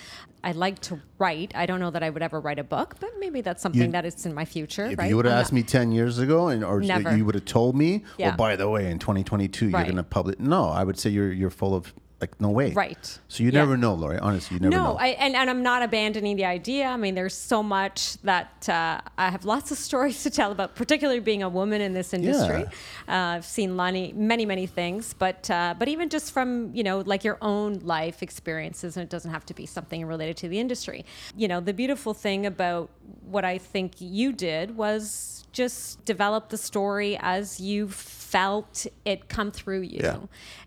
I 0.43 0.51
like 0.51 0.79
to 0.81 0.99
write. 1.17 1.53
I 1.55 1.65
don't 1.65 1.79
know 1.79 1.91
that 1.91 2.03
I 2.03 2.09
would 2.09 2.21
ever 2.21 2.41
write 2.41 2.59
a 2.59 2.63
book, 2.65 2.95
but 2.99 3.11
maybe 3.19 3.39
that's 3.39 3.63
something 3.63 3.91
that 3.91 4.03
is 4.03 4.25
in 4.25 4.33
my 4.33 4.43
future. 4.43 4.87
If 4.87 4.99
right? 4.99 5.07
you 5.09 5.15
would 5.15 5.23
have 5.23 5.33
asked 5.35 5.53
not- 5.53 5.55
me 5.59 5.63
10 5.63 5.93
years 5.93 6.19
ago 6.19 6.49
and 6.49 6.61
or 6.65 6.81
Never. 6.81 7.15
you 7.15 7.23
would 7.23 7.35
have 7.35 7.45
told 7.45 7.77
me, 7.77 8.03
oh, 8.05 8.09
Yeah. 8.17 8.27
well, 8.27 8.35
by 8.37 8.55
the 8.57 8.69
way, 8.69 8.91
in 8.91 8.99
2022, 8.99 9.69
you're 9.69 9.83
going 9.83 9.95
to 9.95 10.03
publish. 10.03 10.35
No, 10.39 10.65
I 10.67 10.83
would 10.83 10.99
say 10.99 11.09
you're, 11.09 11.31
you're 11.31 11.49
full 11.49 11.73
of 11.73 11.93
like, 12.23 12.39
no 12.39 12.49
way. 12.49 12.71
Right. 12.71 13.05
So 13.27 13.43
you 13.43 13.51
Yeah. 13.51 13.59
never 13.63 13.75
know, 13.83 13.93
Lori. 13.93 14.17
Honestly, 14.17 14.55
you 14.55 14.61
never 14.61 14.75
no, 14.75 14.83
know. 14.93 14.97
I, 14.97 15.07
and, 15.23 15.35
and 15.35 15.49
I'm 15.49 15.63
not 15.71 15.81
abandoning 15.89 16.35
the 16.41 16.45
idea. 16.45 16.85
I 16.87 16.97
mean, 17.03 17.15
there's 17.15 17.37
so 17.53 17.61
much 17.61 17.99
that 18.31 18.69
uh, 18.69 19.01
I 19.17 19.29
have 19.35 19.43
lots 19.45 19.71
of 19.71 19.77
stories 19.89 20.23
to 20.23 20.29
tell 20.29 20.51
about, 20.51 20.69
particularly 20.75 21.19
being 21.19 21.43
a 21.43 21.49
woman 21.49 21.81
in 21.81 21.93
this 21.93 22.13
industry. 22.13 22.63
Uh, 23.07 23.35
I've 23.35 23.45
seen 23.45 23.69
Lonnie, 23.75 24.13
many, 24.15 24.45
many 24.45 24.67
things, 24.67 25.13
but 25.25 25.49
uh, 25.49 25.75
but 25.79 25.87
even 25.93 26.07
just 26.09 26.27
from 26.35 26.49
you 26.73 26.83
know 26.87 26.97
like 27.13 27.23
your 27.29 27.37
own 27.41 27.69
life 27.97 28.23
experiences, 28.23 28.95
and 28.95 29.03
it 29.03 29.09
doesn't 29.09 29.31
have 29.31 29.45
to 29.47 29.53
be 29.53 29.65
something 29.65 30.05
related 30.05 30.37
to 30.43 30.47
the 30.47 30.59
industry. 30.59 30.99
You 31.35 31.47
know, 31.51 31.59
the 31.69 31.73
beautiful 31.73 32.13
thing 32.13 32.45
about 32.45 32.89
what 33.25 33.45
I 33.45 33.57
think 33.57 33.93
you 33.99 34.31
did 34.33 34.75
was 34.77 35.45
just 35.51 36.03
develop 36.05 36.49
the 36.49 36.57
story 36.57 37.17
as 37.21 37.59
you 37.59 37.87
felt 37.87 38.87
it 39.05 39.29
come 39.29 39.51
through 39.51 39.81
you 39.81 39.99
Yeah. 40.03 40.17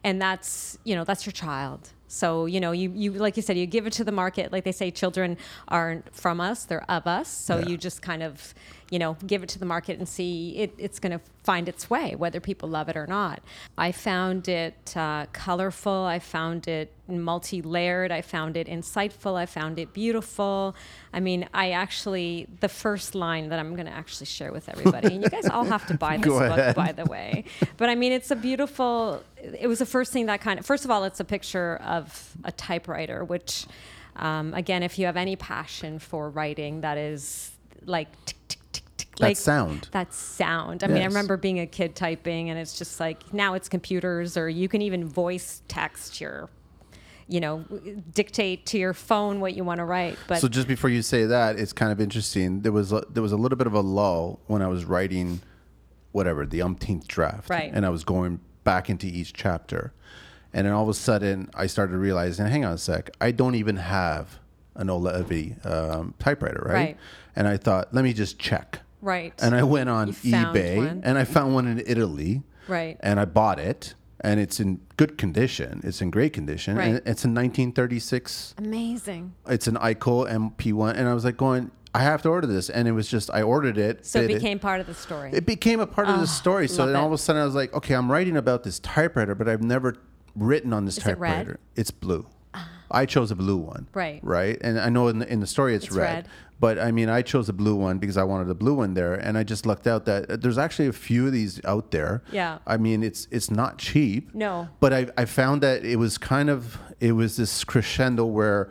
and 0.05 0.21
that's 0.23 0.79
you 0.85 0.95
know 0.95 1.03
that's 1.05 1.27
your 1.27 1.33
child 1.33 1.91
so 2.09 2.47
you 2.47 2.61
know 2.61 2.71
you 2.71 2.93
you 2.95 3.11
like 3.13 3.37
you 3.37 3.43
said 3.43 3.57
you 3.59 3.67
give 3.67 3.85
it 3.87 3.93
to 3.95 4.05
the 4.05 4.13
market 4.13 4.53
like 4.53 4.63
they 4.63 4.71
say 4.73 4.93
children 4.93 5.37
aren't 5.67 6.15
from 6.15 6.41
us 6.41 6.65
they're 6.65 6.89
of 6.89 7.07
us 7.09 7.27
so 7.29 7.59
Yeah. 7.59 7.67
you 7.67 7.77
just 7.77 8.01
kind 8.01 8.23
of 8.23 8.55
you 8.91 8.99
know 8.99 9.17
give 9.27 9.43
it 9.43 9.49
to 9.49 9.59
the 9.59 9.67
market 9.67 9.99
and 9.99 10.09
see 10.09 10.57
it, 10.57 10.73
it's 10.79 10.99
going 10.99 11.13
to 11.13 11.21
find 11.43 11.69
its 11.69 11.89
way 11.91 12.15
whether 12.15 12.41
people 12.41 12.69
love 12.69 12.89
it 12.89 12.97
or 12.97 13.07
not. 13.07 13.41
I 13.79 13.93
found 13.93 14.49
it 14.49 14.97
uh, 14.97 15.27
colorful 15.33 16.05
i 16.05 16.19
found 16.19 16.67
it 16.69 16.93
multi-layered 17.09 18.11
i 18.11 18.21
found 18.21 18.57
it 18.57 18.67
insightful 18.67 19.35
i 19.37 19.47
found 19.47 19.79
it 19.79 19.93
beautiful. 19.93 20.75
I 21.13 21.21
mean 21.21 21.49
i 21.55 21.71
actually 21.73 22.47
the 22.61 22.69
first 22.69 23.15
line 23.15 23.49
that 23.49 23.59
i'm 23.59 23.75
going 23.75 23.87
to 23.87 23.93
actually 23.93 24.27
share 24.27 24.53
with 24.53 24.69
everybody 24.69 25.15
and 25.15 25.23
you 25.23 25.31
guys 25.31 25.47
all 25.47 25.65
have 25.65 25.87
to 25.89 25.95
buy 26.07 26.17
this 26.17 26.27
Go 26.27 26.39
book 26.39 26.59
ahead. 26.59 26.75
by 26.77 26.93
the 26.93 27.05
way. 27.07 27.45
But 27.77 27.89
i 27.89 27.95
mean 27.95 28.13
it's 28.13 28.31
a 28.31 28.37
beautiful 28.37 29.23
it 29.37 29.67
was 29.67 29.79
the 29.81 29.87
first 29.87 30.13
thing 30.13 30.27
that 30.27 30.41
kind 30.41 30.59
of 30.61 30.67
first 30.67 30.85
of 30.85 30.91
all 30.91 31.05
it's 31.05 31.21
a 31.21 31.25
picture 31.25 31.77
of 31.77 32.37
a 32.45 32.53
typewriter 32.53 33.25
which 33.25 33.67
um, 34.17 34.55
again 34.55 34.83
if 34.83 34.99
you 34.99 35.07
have 35.07 35.17
any 35.17 35.37
passion 35.37 35.99
for 35.99 36.31
writing 36.31 36.81
that 36.81 36.99
is 36.99 37.51
like 37.85 38.09
tick, 39.17 39.21
That 39.21 39.27
like 39.29 39.37
sound. 39.37 39.89
that 39.93 40.13
sound 40.15 40.85
i 40.85 40.87
mean 40.87 41.03
i 41.03 41.07
remember 41.07 41.37
being 41.37 41.59
a 41.61 41.67
kid 41.67 41.95
typing 41.97 42.51
and 42.51 42.59
it's 42.59 42.79
just 42.79 43.01
like 43.01 43.33
now 43.33 43.55
it's 43.55 43.69
computers 43.69 44.37
or 44.37 44.49
you 44.49 44.69
can 44.69 44.83
even 44.83 45.05
voice 45.09 45.63
text 45.69 46.21
your 46.21 46.49
you 47.29 47.41
know 47.41 47.65
dictate 48.15 48.67
to 48.67 48.79
your 48.79 48.93
phone 48.93 49.41
what 49.41 49.55
you 49.57 49.65
want 49.65 49.79
to 49.79 49.85
write 49.85 50.17
but 50.29 50.39
so 50.41 50.47
just 50.49 50.69
before 50.69 50.91
you 50.91 51.03
say 51.03 51.25
that, 51.25 51.59
it's 51.59 51.73
kind 51.73 51.91
of 51.91 52.01
interesting. 52.01 52.61
There 52.61 52.71
was 52.73 52.93
a, 52.93 53.03
there 53.11 53.23
was 53.23 53.33
a 53.33 53.37
little 53.37 53.59
bit 53.59 53.67
of 53.67 53.75
a 53.75 53.81
lull 53.81 54.39
when 54.47 54.63
I 54.63 54.69
was 54.69 54.85
writing, 54.85 55.41
whatever 56.13 56.47
the 56.47 56.63
umpteenth 56.63 57.09
draft, 57.09 57.51
Right. 57.51 57.71
And 57.75 57.85
I 57.85 57.89
was 57.89 58.05
going 58.05 58.41
back 58.63 58.89
into 58.89 59.07
each 59.09 59.33
chapter, 59.33 59.93
and 60.53 60.67
then 60.67 60.73
all 60.73 60.85
of 60.85 60.89
a 60.89 60.95
sudden 60.95 61.51
I 61.55 61.67
started 61.67 61.97
realizing, 61.97 62.47
hang 62.47 62.65
on 62.65 62.75
a 62.75 62.79
sec, 62.79 63.11
I 63.21 63.33
don't 63.33 63.57
even 63.57 63.77
have 63.77 64.39
an 64.77 64.87
Olivetti 64.89 65.65
um, 65.67 66.15
typewriter, 66.21 66.63
right? 66.65 66.75
Right. 66.75 66.97
And 67.35 67.49
I 67.49 67.57
thought, 67.57 67.93
let 67.93 68.05
me 68.05 68.13
just 68.13 68.39
check. 68.39 68.81
Right 69.03 69.33
And 69.43 69.55
I 69.55 69.63
went 69.63 69.89
on 69.89 70.09
You 70.23 70.33
found 70.33 70.57
eBay 70.57 70.77
one. 70.77 71.01
and 71.05 71.19
I 71.19 71.25
found 71.25 71.55
one 71.55 71.67
in 71.67 71.83
Italy. 71.87 72.43
Right. 72.69 72.97
And 73.01 73.21
I 73.21 73.25
bought 73.27 73.59
it, 73.61 73.95
and 74.21 74.41
it's 74.41 74.59
in 74.59 74.81
good 74.97 75.17
condition. 75.19 75.81
It's 75.85 76.01
in 76.03 76.11
great 76.11 76.33
condition, 76.33 76.77
and 76.79 76.95
Right. 76.95 77.03
it's 77.07 77.25
a 77.25 77.29
1936 77.29 78.55
amazing 78.59 79.35
it's 79.49 79.67
an 79.69 79.77
ICO 79.77 80.27
MP1, 80.29 80.97
and 80.97 81.09
I 81.09 81.15
was 81.15 81.25
like 81.25 81.37
going, 81.37 81.71
I 81.95 82.01
have 82.01 82.23
to 82.23 82.29
order 82.29 82.47
this, 82.47 82.69
and 82.69 82.89
it 82.89 82.93
was 82.93 83.09
just 83.09 83.31
I 83.33 83.43
ordered 83.43 83.79
it. 83.79 84.05
so 84.05 84.21
it 84.21 84.27
became 84.29 84.59
part 84.59 84.81
of 84.81 84.87
the 84.87 84.95
story 84.95 85.31
it 85.33 85.47
became 85.47 85.81
a 85.81 85.87
part 85.87 86.09
of 86.09 86.19
the 86.21 86.27
story. 86.27 86.67
So 86.69 86.83
love 86.83 86.89
then 86.89 86.97
all 86.97 87.05
it. 87.05 87.07
of 87.07 87.13
a 87.13 87.19
sudden 87.19 87.41
I 87.43 87.45
was 87.45 87.55
like, 87.55 87.73
okay, 87.73 87.95
I'm 87.95 88.11
writing 88.11 88.37
about 88.37 88.65
this 88.65 88.79
typewriter, 88.81 89.35
but 89.35 89.49
I've 89.49 89.63
never 89.63 89.95
written 90.35 90.73
on 90.73 90.85
this 90.87 90.99
Is 90.99 91.07
it 91.07 91.19
red? 91.19 91.31
Ah. 91.31 91.37
typewriter. 91.39 91.61
It's 91.77 91.91
blue. 91.91 92.27
I 92.89 93.05
chose 93.05 93.31
a 93.33 93.35
blue 93.35 93.57
one. 93.57 93.89
Right. 93.95 94.21
Right. 94.23 94.57
And 94.61 94.79
I 94.79 94.89
know 94.91 95.09
in 95.09 95.19
the, 95.19 95.33
in 95.33 95.41
the 95.41 95.47
story 95.47 95.75
it's, 95.75 95.87
It's 95.87 95.95
red, 95.95 96.15
red. 96.15 96.29
But 96.59 96.79
I 96.79 96.91
mean, 96.91 97.09
I 97.11 97.21
chose 97.23 97.49
a 97.49 97.53
blue 97.53 97.75
one 97.77 97.99
because 97.99 98.17
I 98.17 98.23
wanted 98.25 98.49
a 98.49 98.55
blue 98.55 98.75
one 98.75 98.95
there, 98.95 99.13
and 99.15 99.37
I 99.37 99.43
just 99.43 99.67
lucked 99.67 99.87
out 99.87 100.07
that 100.07 100.31
uh, 100.31 100.37
there's 100.37 100.57
actually 100.59 100.89
a 100.89 100.93
few 100.93 101.27
of 101.27 101.33
these 101.33 101.61
out 101.65 101.91
there. 101.91 102.23
Yeah. 102.33 102.59
I 102.67 102.77
mean, 102.79 103.03
it's 103.03 103.29
it's 103.31 103.51
not 103.51 103.77
cheap. 103.79 104.35
No. 104.35 104.69
But 104.81 104.93
I 104.95 105.07
I 105.19 105.25
found 105.27 105.63
that 105.63 105.85
it 105.85 105.97
was 105.97 106.17
kind 106.19 106.49
of 106.49 106.79
it 107.01 107.13
was 107.13 107.37
this 107.37 107.63
crescendo 107.65 108.25
where 108.25 108.71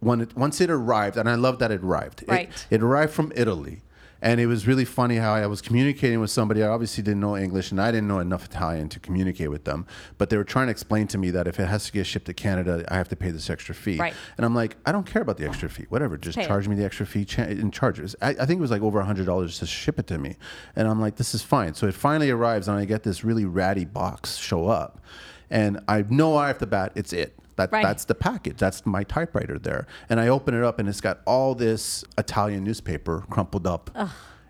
when 0.00 0.20
it 0.22 0.34
once 0.36 0.60
it 0.62 0.70
arrived, 0.70 1.16
and 1.18 1.28
I 1.28 1.34
love 1.34 1.58
that 1.58 1.70
it 1.70 1.82
arrived. 1.82 2.22
It- 2.22 2.28
Right. 2.28 2.66
it 2.70 2.82
arrived 2.82 3.12
from 3.12 3.32
Italy. 3.36 3.82
And 4.22 4.40
it 4.40 4.46
was 4.46 4.66
really 4.66 4.84
funny 4.84 5.16
how 5.16 5.34
I 5.34 5.46
was 5.46 5.60
communicating 5.60 6.20
with 6.20 6.30
somebody. 6.30 6.62
I 6.62 6.68
obviously 6.68 7.02
didn't 7.02 7.20
know 7.20 7.36
English 7.36 7.70
and 7.70 7.80
I 7.80 7.90
didn't 7.90 8.08
know 8.08 8.18
enough 8.18 8.46
Italian 8.46 8.88
to 8.90 9.00
communicate 9.00 9.50
with 9.50 9.64
them. 9.64 9.86
But 10.16 10.30
they 10.30 10.36
were 10.36 10.44
trying 10.44 10.68
to 10.68 10.70
explain 10.70 11.06
to 11.08 11.18
me 11.18 11.30
that 11.32 11.46
if 11.46 11.60
it 11.60 11.66
has 11.66 11.86
to 11.86 11.92
get 11.92 12.06
shipped 12.06 12.26
to 12.26 12.34
Canada, 12.34 12.84
I 12.88 12.96
have 12.96 13.08
to 13.10 13.16
pay 13.16 13.30
this 13.30 13.50
extra 13.50 13.74
fee. 13.74 13.98
Right. 13.98 14.14
And 14.36 14.46
I'm 14.46 14.54
like, 14.54 14.76
I 14.86 14.92
don't 14.92 15.06
care 15.06 15.22
about 15.22 15.36
the 15.36 15.46
extra 15.46 15.68
fee. 15.68 15.84
Whatever. 15.90 16.16
Just 16.16 16.38
Pay 16.38 16.44
it. 16.44 16.48
charge 16.48 16.66
me 16.66 16.76
the 16.76 16.84
extra 16.84 17.06
fee 17.06 17.24
cha- 17.24 17.42
and 17.42 17.72
charge 17.72 18.00
it. 18.00 18.14
I, 18.22 18.30
I 18.30 18.46
think 18.46 18.58
it 18.58 18.62
was 18.62 18.70
like 18.70 18.82
over 18.82 19.02
$100 19.02 19.58
to 19.58 19.66
ship 19.66 19.98
it 19.98 20.06
to 20.08 20.18
me. 20.18 20.36
And 20.74 20.88
I'm 20.88 21.00
like, 21.00 21.16
this 21.16 21.34
is 21.34 21.42
fine. 21.42 21.74
So 21.74 21.86
it 21.86 21.94
finally 21.94 22.30
arrives 22.30 22.68
and 22.68 22.78
I 22.78 22.84
get 22.86 23.02
this 23.02 23.22
really 23.22 23.44
ratty 23.44 23.84
box 23.84 24.36
show 24.36 24.68
up. 24.68 25.00
And 25.50 25.78
I 25.86 26.04
know 26.08 26.34
right 26.36 26.50
off 26.50 26.58
the 26.58 26.66
bat, 26.66 26.92
it's 26.94 27.12
it. 27.12 27.38
That, 27.56 27.72
Right. 27.72 27.82
That's 27.82 28.04
the 28.04 28.14
package. 28.14 28.58
That's 28.58 28.84
my 28.86 29.02
typewriter 29.02 29.58
there. 29.58 29.86
And 30.08 30.20
I 30.20 30.28
open 30.28 30.54
it 30.54 30.62
up 30.62 30.78
and 30.78 30.88
it's 30.88 31.00
got 31.00 31.20
all 31.26 31.54
this 31.54 32.04
Italian 32.18 32.64
newspaper 32.64 33.24
crumpled 33.30 33.66
up 33.66 33.90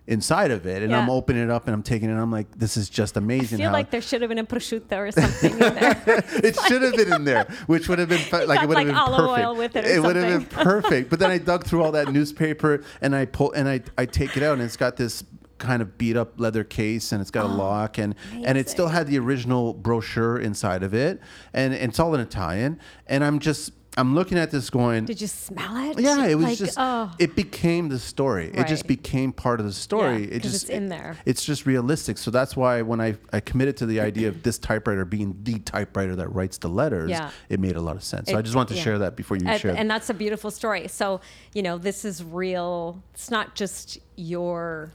inside 0.07 0.51
of 0.51 0.67
it. 0.67 0.83
And 0.83 0.95
I'm 0.95 1.11
opening 1.11 1.43
it 1.43 1.51
up 1.51 1.67
and 1.67 1.75
I'm 1.75 1.83
taking 1.83 2.09
it 2.09 2.13
and 2.13 2.21
I'm 2.21 2.31
like, 2.31 2.51
this 2.59 2.77
is 2.77 2.89
just 2.89 3.17
I 3.17 3.21
amazing. 3.21 3.59
feel 3.59 3.69
how 3.69 3.73
like 3.73 3.91
there 3.91 4.01
should 4.01 4.23
have 4.23 4.29
been 4.29 4.39
a 4.39 4.45
prosciutto 4.45 4.99
or 4.99 5.11
something 5.13 5.53
in 5.53 5.59
there. 5.59 6.03
it 6.45 6.57
should 6.67 6.83
have 6.83 6.95
been 6.95 7.13
in 7.13 7.25
there, 7.25 7.45
which 7.67 7.89
would 7.89 7.99
have 7.99 8.09
been 8.09 8.21
like 8.49 8.63
it 8.63 8.69
would 8.69 8.77
have 8.79 8.87
like, 8.87 8.87
been 8.87 8.95
olive 8.97 9.19
perfect. 9.19 9.47
oil 9.47 9.57
with 9.57 9.77
it 9.77 9.85
it 9.85 10.03
would 10.03 10.17
have 10.17 10.49
been 10.51 10.65
perfect. 10.65 11.11
But 11.11 11.19
then 11.19 11.31
I 11.31 11.39
dug 11.51 11.65
through 11.65 11.83
all 11.83 11.93
that 11.93 12.13
newspaper 12.13 12.83
and 13.01 13.15
I 13.15 13.25
pull 13.27 13.53
and 13.53 13.69
I 13.69 13.83
I 13.97 14.07
take 14.07 14.37
it 14.37 14.43
out 14.43 14.55
and 14.55 14.63
it's 14.63 14.77
got 14.77 14.97
this 14.97 15.25
kind 15.59 15.83
of 15.83 15.97
beat 15.99 16.17
up 16.17 16.39
leather 16.39 16.65
case 16.65 17.13
and 17.13 17.21
it's 17.21 17.31
got 17.31 17.47
a 17.47 17.49
ah, 17.49 17.55
lock 17.55 17.99
and 17.99 18.15
and 18.33 18.59
it 18.59 18.69
still 18.69 18.89
had 18.89 19.07
the 19.07 19.19
original 19.19 19.73
brochure 19.75 20.39
inside 20.39 20.83
of 20.83 20.93
it 20.95 21.21
and, 21.55 21.73
and 21.75 21.91
it's 21.91 21.99
all 21.99 22.15
in 22.15 22.21
Italian 22.21 22.79
and 23.07 23.25
I'm 23.25 23.39
just 23.39 23.73
I'm 23.99 24.15
looking 24.15 24.37
at 24.37 24.51
this 24.51 24.69
going 24.69 25.07
Did 25.07 25.23
you 25.23 25.27
smell 25.27 25.91
it? 25.91 25.99
yeah, 25.99 26.27
it 26.27 26.35
was 26.35 26.45
Like, 26.45 26.59
just 26.59 26.77
oh. 26.79 27.11
it 27.19 27.35
became 27.35 27.89
the 27.89 27.99
story. 27.99 28.51
It 28.53 28.67
just 28.67 28.87
became 28.87 29.33
part 29.33 29.59
of 29.59 29.65
the 29.65 29.73
story. 29.73 30.25
Yeah, 30.29 30.35
it 30.35 30.43
just 30.43 30.65
it's 30.65 30.71
in 30.71 30.91
there. 30.91 31.17
It's 31.25 31.43
just 31.43 31.65
realistic. 31.65 32.19
So 32.19 32.31
that's 32.31 32.55
why 32.55 32.83
when 32.83 33.01
I, 33.01 33.17
I 33.33 33.41
committed 33.41 33.79
to 33.79 33.87
the 33.87 34.01
idea 34.01 34.29
of 34.29 34.43
this 34.43 34.59
typewriter 34.59 35.07
being 35.07 35.39
the 35.45 35.61
typewriter 35.61 36.15
that 36.17 36.29
writes 36.29 36.59
the 36.59 36.69
letters, 36.69 37.09
Yeah. 37.11 37.31
it 37.49 37.59
made 37.59 37.77
a 37.77 37.81
lot 37.81 37.97
of 37.97 38.05
sense. 38.05 38.29
so 38.29 38.37
It- 38.37 38.39
I 38.39 38.43
just 38.43 38.55
wanted 38.55 38.75
to 38.75 38.77
yeah. 38.77 38.85
share 38.85 38.99
that 38.99 39.17
before 39.17 39.39
you 39.39 39.47
and, 39.47 39.59
share. 39.61 39.75
and 39.75 39.91
that's 39.91 40.11
a 40.11 40.15
beautiful 40.15 40.51
story. 40.51 40.89
So, 40.89 41.23
you 41.55 41.63
know, 41.63 41.79
this 41.79 42.05
is 42.05 42.23
real. 42.23 43.03
It's 43.15 43.31
not 43.31 43.55
just 43.55 43.99
your 44.17 44.91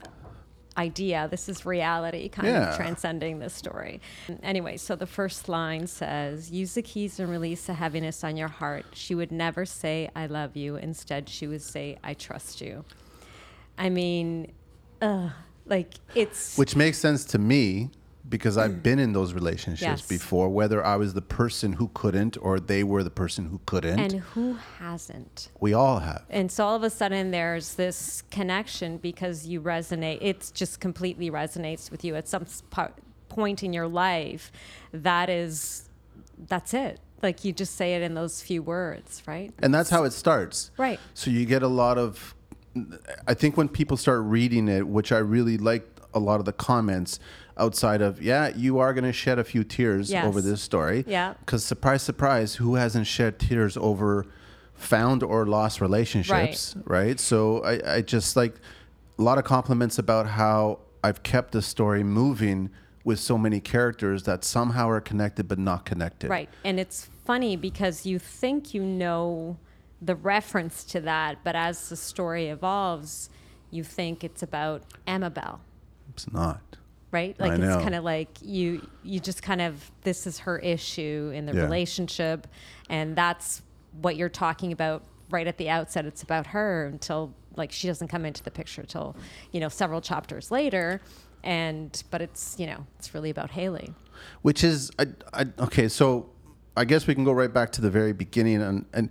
idea. 0.76 1.28
This 1.30 1.48
is 1.48 1.64
reality 1.66 2.28
kind 2.28 2.48
Yeah. 2.48 2.70
of 2.70 2.76
transcending 2.76 3.38
this 3.38 3.52
story. 3.54 4.00
Anyway, 4.42 4.76
so 4.76 4.96
the 4.96 5.06
first 5.06 5.48
line 5.48 5.86
says, 5.86 6.50
use 6.50 6.74
the 6.74 6.82
keys 6.82 7.18
and 7.20 7.30
release 7.30 7.66
the 7.66 7.74
heaviness 7.74 8.24
on 8.24 8.36
your 8.36 8.48
heart. 8.48 8.86
She 8.94 9.14
would 9.14 9.30
never 9.32 9.64
say, 9.66 10.10
I 10.16 10.26
love 10.26 10.56
you. 10.56 10.76
Instead, 10.76 11.28
she 11.28 11.46
would 11.46 11.62
say, 11.62 11.98
I 12.02 12.14
trust 12.14 12.60
you. 12.60 12.84
I 13.78 13.88
mean, 13.90 14.52
uh, 15.00 15.30
like 15.66 15.94
it's 16.14 16.56
Which 16.56 16.74
makes 16.76 16.98
sense 16.98 17.24
to 17.26 17.38
me 17.38 17.90
because 18.28 18.56
I've 18.56 18.72
mm. 18.72 18.82
been 18.82 18.98
in 18.98 19.12
those 19.12 19.32
relationships 19.34 19.82
Yes. 19.82 20.08
before, 20.08 20.48
whether 20.48 20.84
I 20.84 20.96
was 20.96 21.14
the 21.14 21.22
person 21.22 21.74
who 21.74 21.90
couldn't 21.92 22.36
or 22.40 22.60
they 22.60 22.84
were 22.84 23.02
the 23.02 23.10
person 23.10 23.46
who 23.46 23.60
couldn't. 23.66 23.98
and 23.98 24.12
who 24.12 24.56
hasn't? 24.78 25.48
we 25.60 25.72
all 25.72 25.98
have. 25.98 26.24
And 26.30 26.50
so 26.50 26.64
all 26.64 26.76
of 26.76 26.82
a 26.82 26.90
sudden 26.90 27.30
there's 27.30 27.74
this 27.74 28.22
connection 28.30 28.98
because 28.98 29.46
you 29.46 29.60
resonate. 29.60 30.18
It 30.20 30.50
just 30.54 30.80
completely 30.80 31.30
resonates 31.30 31.90
with 31.90 32.04
you 32.04 32.14
at 32.14 32.28
some 32.28 32.46
point 33.28 33.62
in 33.62 33.72
your 33.72 33.88
life. 33.88 34.52
That 34.92 35.28
is, 35.28 35.88
that's 36.48 36.74
it. 36.74 37.00
Like 37.22 37.44
you 37.44 37.52
just 37.52 37.76
say 37.76 37.94
it 37.94 38.02
in 38.02 38.14
those 38.14 38.42
few 38.42 38.62
words, 38.62 39.22
right? 39.26 39.52
And 39.60 39.72
that's 39.72 39.90
how 39.90 40.04
it 40.04 40.12
starts. 40.12 40.70
Right. 40.76 40.98
So 41.14 41.30
you 41.30 41.44
get 41.44 41.62
a 41.62 41.68
lot 41.68 41.98
of, 41.98 42.34
I 43.26 43.34
think 43.34 43.56
when 43.56 43.68
people 43.68 43.96
start 43.96 44.22
reading 44.22 44.68
it, 44.68 44.86
which 44.86 45.12
I 45.12 45.18
really 45.18 45.56
liked 45.56 46.00
a 46.14 46.18
lot 46.18 46.40
of 46.40 46.46
the 46.46 46.52
comments 46.52 47.18
outside 47.58 48.02
of, 48.02 48.22
yeah, 48.22 48.48
you 48.56 48.78
are 48.78 48.92
going 48.94 49.04
to 49.04 49.12
shed 49.12 49.38
a 49.38 49.44
few 49.44 49.64
tears 49.64 50.10
Yes. 50.10 50.24
over 50.24 50.40
this 50.40 50.62
story. 50.62 51.04
Yeah. 51.06 51.34
Because 51.40 51.64
surprise, 51.64 52.02
surprise, 52.02 52.54
who 52.56 52.74
hasn't 52.76 53.06
shed 53.06 53.38
tears 53.38 53.76
over 53.76 54.26
found 54.74 55.22
or 55.22 55.46
lost 55.46 55.80
relationships, 55.80 56.74
right? 56.84 57.20
So 57.20 57.62
I, 57.64 57.96
I 57.96 58.02
just 58.02 58.36
like 58.36 58.54
a 59.18 59.22
lot 59.22 59.38
of 59.38 59.44
compliments 59.44 59.98
about 59.98 60.26
how 60.26 60.80
I've 61.04 61.22
kept 61.22 61.52
the 61.52 61.62
story 61.62 62.02
moving 62.02 62.70
with 63.04 63.18
so 63.18 63.36
many 63.36 63.60
characters 63.60 64.22
that 64.24 64.44
somehow 64.44 64.88
are 64.88 65.00
connected 65.00 65.48
but 65.48 65.58
not 65.58 65.84
connected. 65.84 66.30
Right. 66.30 66.48
And 66.64 66.78
it's 66.80 67.08
funny 67.24 67.56
because 67.56 68.06
you 68.06 68.18
think 68.18 68.74
you 68.74 68.82
know 68.82 69.58
the 70.00 70.14
reference 70.16 70.84
to 70.84 71.00
that, 71.00 71.38
but 71.44 71.54
as 71.54 71.88
the 71.88 71.96
story 71.96 72.48
evolves, 72.48 73.28
you 73.70 73.84
think 73.84 74.24
it's 74.24 74.42
about 74.42 74.82
Amabel. 75.06 75.60
It's 76.10 76.30
not. 76.32 76.60
Right? 77.12 77.38
Like 77.38 77.52
I 77.52 77.54
it's 77.56 77.82
kind 77.82 77.94
of 77.94 78.02
like 78.04 78.30
you 78.42 78.86
you 79.04 79.20
just 79.20 79.42
kind 79.42 79.60
of 79.60 79.90
this 80.02 80.26
is 80.26 80.40
her 80.40 80.58
issue 80.58 81.30
in 81.34 81.46
the 81.46 81.54
Yeah. 81.54 81.62
relationship 81.62 82.48
and 82.88 83.14
that's 83.14 83.62
what 84.00 84.16
you're 84.16 84.28
talking 84.30 84.72
about 84.72 85.04
right 85.30 85.46
at 85.46 85.58
the 85.58 85.68
outset. 85.70 86.06
It's 86.06 86.22
about 86.22 86.48
her 86.48 86.86
until 86.86 87.34
like 87.54 87.70
she 87.70 87.86
doesn't 87.86 88.08
come 88.08 88.24
into 88.24 88.42
the 88.42 88.50
picture 88.50 88.82
till 88.82 89.14
you 89.52 89.60
know 89.60 89.68
several 89.68 90.00
chapters 90.00 90.50
later 90.50 91.00
and 91.44 92.02
but 92.10 92.22
it's 92.22 92.56
you 92.58 92.66
know 92.66 92.86
it's 92.98 93.14
really 93.14 93.30
about 93.30 93.50
Hayley. 93.50 93.92
Which 94.42 94.64
is 94.64 94.90
I, 94.98 95.06
I, 95.34 95.46
okay 95.58 95.88
so 95.88 96.30
i 96.76 96.84
guess 96.84 97.06
we 97.06 97.14
can 97.14 97.24
go 97.24 97.32
right 97.32 97.52
back 97.52 97.72
to 97.72 97.80
the 97.80 97.90
very 97.90 98.12
beginning 98.12 98.62
and, 98.62 98.86
and 98.94 99.10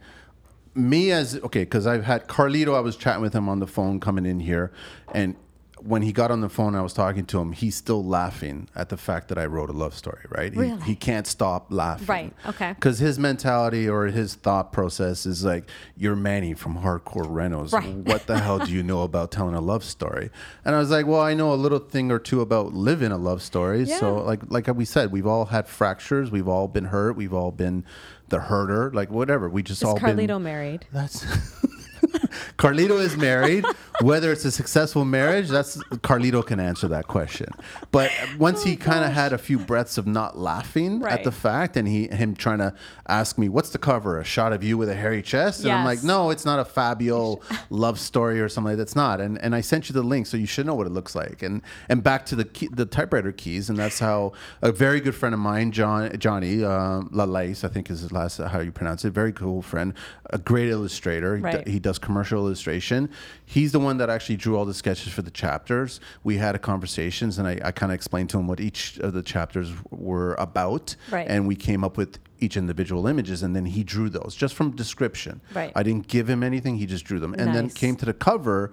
me 0.74 1.12
as 1.12 1.36
okay 1.38 1.64
because 1.64 1.86
i've 1.86 2.06
had 2.06 2.28
carlito 2.28 2.76
i 2.76 2.80
was 2.80 2.96
chatting 2.96 3.22
with 3.22 3.34
him 3.34 3.50
on 3.50 3.60
the 3.60 3.68
phone 3.68 4.00
coming 4.00 4.26
in 4.26 4.40
here 4.40 4.72
and 5.14 5.36
when 5.84 6.02
he 6.02 6.12
got 6.12 6.32
on 6.32 6.42
the 6.42 6.50
phone 6.50 6.76
i 6.76 6.82
was 6.82 6.94
talking 6.94 7.26
to 7.26 7.40
him 7.40 7.52
he's 7.52 7.76
still 7.76 8.04
laughing 8.04 8.68
at 8.76 8.90
the 8.90 8.98
fact 8.98 9.28
that 9.28 9.38
i 9.38 9.46
wrote 9.46 9.70
a 9.70 9.74
love 9.74 9.94
story 9.94 10.24
right? 10.30 10.56
Really? 10.56 10.80
he, 10.82 10.92
he 10.92 10.96
can't 10.96 11.28
stop 11.28 11.68
laughing. 11.70 12.08
Right, 12.08 12.34
okay. 12.48 12.74
because 12.74 13.00
his 13.00 13.20
mentality 13.20 13.88
or 13.90 14.06
his 14.06 14.36
thought 14.36 14.72
process 14.72 15.26
is 15.26 15.44
like 15.44 15.66
you're 15.96 16.16
manny 16.16 16.54
from 16.54 16.78
hardcore 16.78 17.28
renos 17.28 17.74
Right. 17.74 17.96
what 18.12 18.28
the 18.28 18.40
hell 18.40 18.60
do 18.60 18.72
you 18.72 18.84
know 18.84 19.04
about 19.04 19.32
telling 19.32 19.56
a 19.56 19.62
love 19.62 19.84
story? 19.84 20.30
And 20.66 20.76
i 20.76 20.80
was 20.80 20.90
like 20.90 21.06
well 21.06 21.22
i 21.22 21.34
know 21.34 21.54
a 21.54 21.56
little 21.56 21.80
thing 21.80 22.12
or 22.12 22.20
two 22.20 22.42
about 22.42 22.74
living 22.74 23.12
a 23.12 23.18
love 23.18 23.42
story. 23.42 23.86
So 23.86 24.16
like 24.16 24.42
like 24.50 24.68
we 24.76 24.86
said 24.86 25.12
we've 25.12 25.28
all 25.28 25.46
had 25.46 25.68
fractures. 25.68 26.32
We've 26.32 26.48
all 26.48 26.68
been 26.68 26.86
hurt. 26.86 27.16
We've 27.16 27.34
all 27.34 27.52
been 27.52 27.86
the 28.30 28.40
herder 28.40 28.92
like 28.94 29.10
whatever. 29.10 29.50
We 29.50 29.64
just 29.64 29.82
is 29.82 29.88
all 29.88 29.98
carlito 29.98 30.28
been 30.28 30.44
married? 30.44 30.86
That's 30.92 31.26
Carlito 32.58 33.00
is 33.00 33.18
married. 33.18 33.66
Whether 34.02 34.32
it's 34.32 34.46
a 34.46 34.52
successful 34.52 35.06
marriage, 35.06 35.50
that's 35.50 35.78
Carlito 35.78 36.46
can 36.46 36.60
answer 36.60 36.88
that 36.88 37.08
question. 37.08 37.48
But 37.92 38.12
once 38.40 38.64
he 38.64 38.76
kind 38.76 39.06
of 39.06 39.12
had 39.12 39.32
a 39.34 39.38
few 39.38 39.60
breaths 39.60 39.98
of 39.98 40.08
not 40.08 40.38
laughing 40.38 41.04
at 41.04 41.24
the 41.24 41.32
fact, 41.32 41.78
and 41.78 41.88
he 41.88 42.08
him 42.08 42.36
trying 42.36 42.60
to 42.60 42.74
ask 43.08 43.38
me, 43.38 43.48
"What's 43.50 43.70
the 43.70 43.78
cover? 43.78 44.20
A 44.20 44.24
shot 44.24 44.54
of 44.54 44.64
you 44.64 44.78
with 44.78 44.90
a 44.90 44.96
hairy 44.96 45.22
chest?" 45.22 45.60
And 45.62 45.68
I'm 45.80 45.86
like, 45.86 46.04
"No, 46.04 46.30
it's 46.32 46.46
not 46.46 46.60
a 46.60 46.66
Fabio 46.66 47.40
love 47.70 48.00
story 48.00 48.42
or 48.42 48.50
something 48.50 48.72
like 48.72 48.78
that's 48.78 48.96
not." 48.96 49.22
And 49.22 49.38
and 49.40 49.54
I 49.54 49.62
sent 49.62 49.90
you 49.90 49.94
the 49.94 50.02
link, 50.04 50.26
so 50.26 50.36
you 50.38 50.48
should 50.48 50.66
know 50.66 50.74
what 50.76 50.88
it 50.88 50.94
looks 50.94 51.14
like. 51.14 51.44
And 51.44 51.62
and 51.90 52.02
back 52.04 52.26
to 52.28 52.36
the 52.36 52.46
key, 52.46 52.70
the 52.72 52.86
typewriter 52.86 53.32
keys, 53.32 53.70
and 53.70 53.78
that's 53.78 54.00
how 54.00 54.34
a 54.62 54.72
very 54.72 55.00
good 55.00 55.16
friend 55.16 55.34
of 55.36 55.40
mine, 55.40 55.72
John 55.72 56.18
Johnny 56.18 56.64
uh, 56.64 57.02
Lalace, 57.12 57.64
I 57.64 57.68
think 57.68 57.90
is 57.92 58.02
his 58.02 58.12
last 58.12 58.38
how 58.38 58.60
you 58.60 58.72
pronounce 58.72 59.06
it. 59.06 59.12
Very 59.12 59.32
cool 59.34 59.62
friend, 59.62 59.94
a 60.32 60.38
great 60.40 60.70
illustrator. 60.70 61.36
Right. 61.38 61.64
d- 61.66 61.72
he 61.72 61.80
does 61.80 61.91
commercial 62.00 62.40
illustration. 62.46 63.10
He's 63.46 63.72
the 63.72 63.80
one 63.80 63.98
that 63.98 64.10
actually 64.10 64.38
drew 64.38 64.58
all 64.58 64.66
the 64.66 64.74
sketches 64.74 65.12
for 65.14 65.22
the 65.22 65.32
chapters. 65.32 66.00
We 66.24 66.38
had 66.38 66.56
a 66.56 66.60
conversations, 66.60 67.38
and 67.38 67.48
I, 67.48 67.60
I 67.64 67.72
kind 67.72 67.92
of 67.92 67.96
explained 67.96 68.30
to 68.32 68.40
him 68.40 68.48
what 68.48 68.60
each 68.60 68.98
of 69.00 69.14
the 69.14 69.22
chapters 69.24 69.72
were 69.90 70.36
about, 70.36 70.96
Right. 71.10 71.28
and 71.28 71.48
we 71.48 71.56
came 71.56 71.84
up 71.84 71.98
with 71.98 72.20
each 72.40 72.58
individual 72.58 73.08
images, 73.08 73.44
and 73.44 73.56
then 73.56 73.66
he 73.66 73.84
drew 73.84 74.10
those 74.10 74.36
just 74.36 74.54
from 74.56 74.72
description. 74.72 75.42
Right. 75.54 75.72
I 75.76 75.84
didn't 75.84 76.08
give 76.08 76.30
him 76.30 76.44
anything; 76.44 76.78
he 76.78 76.86
just 76.86 77.06
drew 77.06 77.20
them, 77.20 77.34
and 77.38 77.54
then 77.54 77.70
came 77.70 77.96
to 77.98 78.06
the 78.06 78.14
cover. 78.14 78.72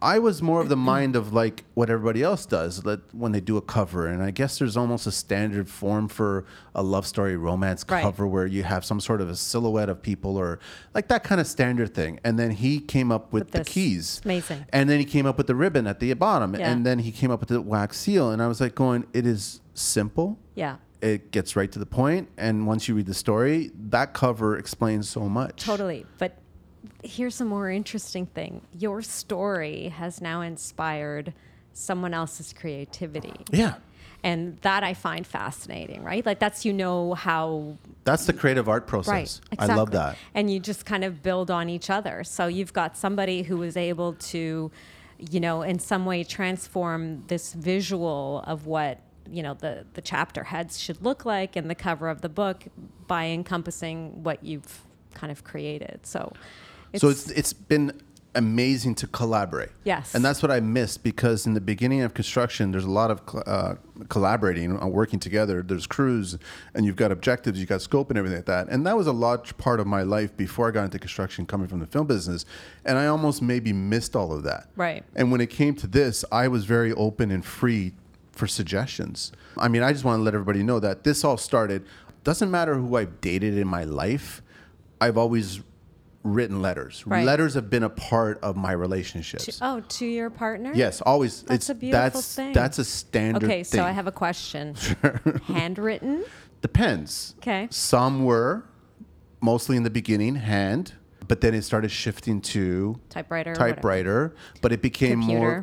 I 0.00 0.18
was 0.20 0.40
more 0.42 0.60
of 0.60 0.68
the 0.68 0.76
mind 0.76 1.16
of 1.16 1.32
like 1.32 1.64
what 1.74 1.90
everybody 1.90 2.22
else 2.22 2.46
does 2.46 2.82
when 3.12 3.32
they 3.32 3.40
do 3.40 3.56
a 3.56 3.60
cover, 3.60 4.06
and 4.06 4.22
I 4.22 4.30
guess 4.30 4.58
there's 4.58 4.76
almost 4.76 5.06
a 5.06 5.10
standard 5.12 5.68
form 5.68 6.06
for 6.08 6.44
a 6.74 6.82
love 6.82 7.06
story 7.06 7.36
romance 7.36 7.84
Right. 7.88 8.02
cover 8.02 8.26
where 8.26 8.46
you 8.46 8.62
have 8.62 8.84
some 8.84 9.00
sort 9.00 9.20
of 9.20 9.28
a 9.28 9.34
silhouette 9.36 9.88
of 9.88 10.00
people 10.00 10.36
or 10.36 10.60
like 10.94 11.08
that 11.08 11.24
kind 11.24 11.40
of 11.40 11.46
standard 11.46 11.94
thing. 11.94 12.20
And 12.24 12.38
then 12.38 12.52
he 12.52 12.78
came 12.80 13.10
up 13.10 13.32
with, 13.32 13.44
With 13.46 13.52
the 13.52 13.58
this. 13.58 13.68
keys. 13.68 14.20
Amazing. 14.24 14.66
And 14.72 14.88
then 14.88 14.98
he 15.00 15.04
came 15.04 15.26
up 15.26 15.36
with 15.36 15.46
the 15.48 15.54
ribbon 15.56 15.86
at 15.86 15.98
the 16.00 16.12
bottom. 16.14 16.54
Yeah. 16.54 16.70
And 16.70 16.86
then 16.86 17.00
he 17.00 17.10
came 17.10 17.30
up 17.30 17.40
with 17.40 17.48
the 17.48 17.60
wax 17.60 17.98
seal. 17.98 18.30
And 18.30 18.40
I 18.42 18.46
was 18.46 18.60
like 18.60 18.74
going, 18.74 19.04
it 19.12 19.26
is 19.26 19.60
simple. 19.74 20.38
yeah 20.54 20.76
It 21.00 21.30
gets 21.32 21.56
right 21.56 21.70
to 21.72 21.78
the 21.78 21.86
point. 21.86 22.28
And 22.36 22.66
once 22.66 22.86
you 22.88 22.94
read 22.94 23.06
the 23.06 23.14
story, 23.14 23.70
that 23.90 24.12
cover 24.14 24.56
explains 24.56 25.08
so 25.08 25.28
much. 25.28 25.64
Totally. 25.64 26.06
But 26.18 26.36
here's 27.02 27.40
a 27.40 27.44
more 27.44 27.70
interesting 27.70 28.26
thing 28.26 28.62
your 28.76 29.02
story 29.02 29.88
has 29.88 30.20
now 30.20 30.40
inspired 30.40 31.32
someone 31.72 32.14
else's 32.14 32.52
creativity. 32.52 33.44
Yeah. 33.50 33.74
And 34.24 34.58
that 34.62 34.82
I 34.82 34.94
find 34.94 35.24
fascinating, 35.24 36.02
right? 36.02 36.26
Like 36.26 36.40
that's 36.40 36.64
you 36.64 36.72
know 36.72 37.14
how 37.14 37.76
That's 38.02 38.26
the 38.26 38.32
creative 38.32 38.68
art 38.68 38.88
process. 38.88 39.40
right. 39.52 39.60
I 39.60 39.74
love 39.74 39.92
that. 39.92 40.16
And 40.34 40.50
you 40.50 40.58
just 40.58 40.84
kind 40.84 41.04
of 41.04 41.22
build 41.22 41.52
on 41.52 41.68
each 41.68 41.88
other. 41.88 42.24
So 42.24 42.48
you've 42.48 42.72
got 42.72 42.96
somebody 42.96 43.42
who 43.42 43.56
was 43.58 43.76
able 43.76 44.14
to 44.14 44.72
you 45.18 45.40
know, 45.40 45.62
in 45.62 45.78
some 45.78 46.06
way 46.06 46.22
transform 46.24 47.24
this 47.26 47.52
visual 47.52 48.44
of 48.46 48.66
what 48.66 49.00
you 49.30 49.42
know 49.42 49.54
the 49.54 49.84
the 49.94 50.00
chapter 50.00 50.44
heads 50.44 50.80
should 50.80 51.02
look 51.02 51.24
like 51.24 51.56
in 51.56 51.68
the 51.68 51.74
cover 51.74 52.08
of 52.08 52.22
the 52.22 52.28
book 52.28 52.64
by 53.06 53.26
encompassing 53.26 54.22
what 54.22 54.42
you've 54.44 54.82
kind 55.14 55.30
of 55.30 55.44
created. 55.44 56.00
So, 56.04 56.32
it's, 56.92 57.00
so 57.00 57.08
it's 57.08 57.30
it's 57.30 57.52
been 57.52 57.92
amazing 58.34 58.94
to 58.94 59.06
collaborate. 59.06 59.70
Yes. 59.84 60.14
And 60.14 60.24
that's 60.24 60.42
what 60.42 60.50
I 60.50 60.60
missed 60.60 61.02
because 61.02 61.46
in 61.46 61.54
the 61.54 61.60
beginning 61.60 62.02
of 62.02 62.14
construction, 62.14 62.70
there's 62.70 62.84
a 62.84 62.90
lot 62.90 63.10
of 63.10 63.20
uh, 63.46 63.74
collaborating, 64.08 64.70
and 64.70 64.82
uh, 64.82 64.86
working 64.86 65.18
together. 65.18 65.62
There's 65.62 65.86
crews, 65.86 66.38
and 66.74 66.86
you've 66.86 66.96
got 66.96 67.10
objectives, 67.10 67.58
you've 67.58 67.68
got 67.68 67.82
scope, 67.82 68.10
and 68.10 68.18
everything 68.18 68.38
like 68.38 68.46
that. 68.46 68.68
And 68.68 68.86
that 68.86 68.96
was 68.96 69.06
a 69.06 69.12
large 69.12 69.56
part 69.58 69.80
of 69.80 69.86
my 69.86 70.02
life 70.02 70.36
before 70.36 70.68
I 70.68 70.70
got 70.70 70.84
into 70.84 70.98
construction, 70.98 71.46
coming 71.46 71.68
from 71.68 71.80
the 71.80 71.86
film 71.86 72.06
business. 72.06 72.44
And 72.84 72.96
I 72.96 73.06
almost 73.06 73.42
maybe 73.42 73.72
missed 73.72 74.14
all 74.14 74.32
of 74.32 74.44
that. 74.44 74.68
Right. 74.76 75.04
And 75.16 75.32
when 75.32 75.40
it 75.40 75.50
came 75.50 75.74
to 75.76 75.86
this, 75.86 76.24
I 76.30 76.48
was 76.48 76.64
very 76.64 76.92
open 76.92 77.30
and 77.30 77.44
free 77.44 77.92
for 78.32 78.46
suggestions. 78.46 79.32
I 79.56 79.68
mean, 79.68 79.82
I 79.82 79.92
just 79.92 80.04
want 80.04 80.20
to 80.20 80.22
let 80.22 80.34
everybody 80.34 80.62
know 80.62 80.78
that 80.80 81.02
this 81.02 81.24
all 81.24 81.36
started. 81.36 81.84
Doesn't 82.22 82.50
matter 82.50 82.74
who 82.74 82.96
I've 82.96 83.20
dated 83.20 83.58
in 83.58 83.66
my 83.66 83.84
life. 83.84 84.42
I've 85.00 85.16
always 85.16 85.60
written 86.22 86.60
letters. 86.60 87.06
Right. 87.06 87.24
Letters 87.24 87.54
have 87.54 87.70
been 87.70 87.82
a 87.82 87.88
part 87.90 88.38
of 88.42 88.56
my 88.56 88.72
relationships. 88.72 89.44
To, 89.44 89.58
oh, 89.62 89.80
to 89.80 90.06
your 90.06 90.30
partner? 90.30 90.72
Yes, 90.74 91.00
always. 91.00 91.42
That's 91.42 91.54
it's 91.64 91.70
a 91.70 91.74
beautiful 91.74 92.10
that's 92.20 92.34
thing. 92.34 92.52
that's 92.52 92.78
a 92.78 92.84
standard. 92.84 93.44
Okay, 93.44 93.62
thing. 93.62 93.78
so 93.80 93.84
I 93.84 93.92
have 93.92 94.06
a 94.06 94.12
question. 94.12 94.74
Handwritten? 95.46 96.24
Depends. 96.60 97.34
Okay. 97.38 97.68
Some 97.70 98.24
were 98.24 98.64
mostly 99.40 99.76
in 99.76 99.84
the 99.84 99.90
beginning 99.90 100.34
hand, 100.36 100.94
but 101.28 101.40
then 101.40 101.54
it 101.54 101.62
started 101.62 101.90
shifting 101.90 102.40
to 102.40 103.00
typewriter. 103.10 103.54
typewriter, 103.54 104.34
but 104.60 104.72
it 104.72 104.82
became 104.82 105.18
more 105.20 105.62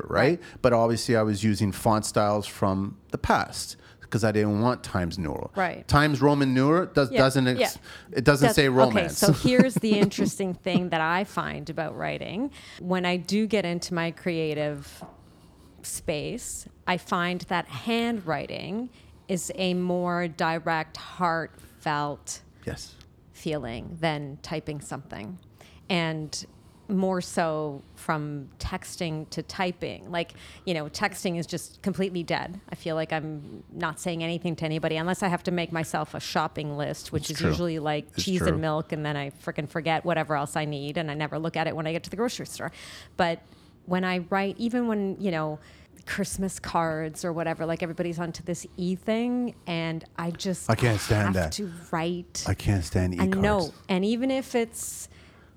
computer, 0.00 0.06
right? 0.08 0.40
But 0.62 0.72
obviously, 0.72 1.16
I 1.16 1.22
was 1.22 1.42
using 1.42 1.72
font 1.72 2.04
styles 2.06 2.46
from 2.46 2.98
the 3.10 3.18
past 3.18 3.76
because 4.06 4.24
I 4.24 4.32
didn't 4.32 4.60
want 4.60 4.82
Times 4.82 5.18
New 5.18 5.30
Roman. 5.30 5.50
Right. 5.54 5.88
Times 5.88 6.20
Roman 6.22 6.54
New 6.54 6.86
does, 6.86 7.10
Yeah, 7.10 7.18
doesn't 7.18 7.48
ex- 7.48 7.60
yeah. 7.60 8.16
it 8.18 8.24
doesn't 8.24 8.46
That's- 8.48 8.56
say 8.56 8.68
romance. 8.68 9.22
Okay, 9.22 9.32
so 9.32 9.32
here's 9.48 9.74
the 9.74 9.98
interesting 9.98 10.54
thing 10.54 10.90
that 10.90 11.00
I 11.00 11.24
find 11.24 11.68
about 11.68 11.96
writing. 11.96 12.50
When 12.80 13.04
I 13.04 13.16
do 13.16 13.46
get 13.46 13.64
into 13.64 13.94
my 13.94 14.10
creative 14.12 15.04
space, 15.82 16.66
I 16.86 16.96
find 16.96 17.40
that 17.42 17.66
handwriting 17.66 18.90
is 19.28 19.50
a 19.56 19.74
more 19.74 20.28
direct, 20.28 20.96
heartfelt 20.96 22.40
yes. 22.64 22.94
feeling 23.32 23.96
than 24.00 24.38
typing 24.42 24.80
something. 24.80 25.38
And 25.88 26.46
more 26.88 27.20
so 27.20 27.82
from 27.94 28.48
texting 28.58 29.28
to 29.30 29.42
typing. 29.42 30.10
Like, 30.10 30.34
you 30.64 30.72
know, 30.74 30.86
texting 30.86 31.38
is 31.38 31.46
just 31.46 31.82
completely 31.82 32.22
dead. 32.22 32.60
I 32.70 32.74
feel 32.76 32.94
like 32.94 33.12
I'm 33.12 33.64
not 33.72 33.98
saying 33.98 34.22
anything 34.22 34.54
to 34.56 34.64
anybody 34.64 34.96
unless 34.96 35.22
I 35.22 35.28
have 35.28 35.42
to 35.44 35.50
make 35.50 35.72
myself 35.72 36.14
a 36.14 36.20
shopping 36.20 36.76
list, 36.76 37.12
which 37.12 37.22
It's 37.24 37.32
is 37.32 37.38
true. 37.38 37.48
usually 37.50 37.78
like 37.80 38.06
It's 38.14 38.24
cheese 38.24 38.38
true. 38.38 38.48
and 38.48 38.60
milk, 38.60 38.92
and 38.92 39.04
then 39.04 39.16
I 39.16 39.30
freaking 39.30 39.68
forget 39.68 40.04
whatever 40.04 40.36
else 40.36 40.54
I 40.56 40.64
need, 40.64 40.96
and 40.96 41.10
I 41.10 41.14
never 41.14 41.38
look 41.38 41.56
at 41.56 41.66
it 41.66 41.74
when 41.74 41.86
I 41.86 41.92
get 41.92 42.04
to 42.04 42.10
the 42.10 42.16
grocery 42.16 42.46
store. 42.46 42.70
But 43.16 43.42
when 43.86 44.04
I 44.04 44.18
write, 44.30 44.56
even 44.58 44.86
when, 44.88 45.16
you 45.20 45.30
know, 45.30 45.58
Christmas 46.06 46.60
cards 46.60 47.24
or 47.24 47.32
whatever, 47.32 47.66
like 47.66 47.82
everybody's 47.82 48.20
onto 48.20 48.44
this 48.44 48.64
e 48.76 48.94
thing, 48.94 49.56
and 49.66 50.04
I 50.16 50.30
just 50.30 50.70
I 50.70 50.76
can't 50.76 51.00
stand 51.00 51.24
have 51.24 51.34
that. 51.34 51.52
to 51.52 51.72
write. 51.90 52.44
I 52.46 52.54
can't 52.54 52.84
stand 52.84 53.14
e 53.14 53.16
cards. 53.16 53.36
know, 53.36 53.72
and 53.88 54.04
even 54.04 54.30
if 54.30 54.54
it's 54.54 55.08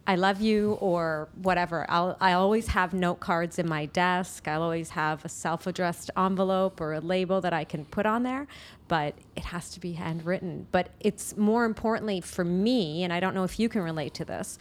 I 0.09 0.15
love 0.15 0.41
you 0.41 0.71
or 0.81 1.29
whatever, 1.35 1.85
I'll 1.87 2.17
I 2.19 2.33
always 2.33 2.69
have 2.69 2.95
note 2.95 3.19
cards 3.19 3.59
in 3.59 3.69
my 3.69 3.85
desk. 3.85 4.47
I'll 4.47 4.63
always 4.63 4.89
have 4.89 5.23
a 5.23 5.29
self-addressed 5.29 6.09
envelope 6.17 6.81
or 6.81 6.93
a 6.93 6.99
label 6.99 7.41
that 7.41 7.53
I 7.53 7.63
can 7.63 7.85
put 7.85 8.07
on 8.07 8.23
there, 8.23 8.47
but 8.87 9.13
it 9.35 9.43
has 9.43 9.69
to 9.69 9.79
be 9.79 9.91
handwritten. 9.91 10.65
But 10.71 10.89
it's 10.99 11.37
more 11.37 11.63
importantly 11.63 12.21
for 12.21 12.43
me, 12.43 13.03
and 13.03 13.13
I 13.13 13.19
don't 13.19 13.35
know 13.35 13.43
if 13.43 13.59
you 13.59 13.69
can 13.69 13.83
relate 13.83 14.15
to 14.15 14.25
this, 14.25 14.57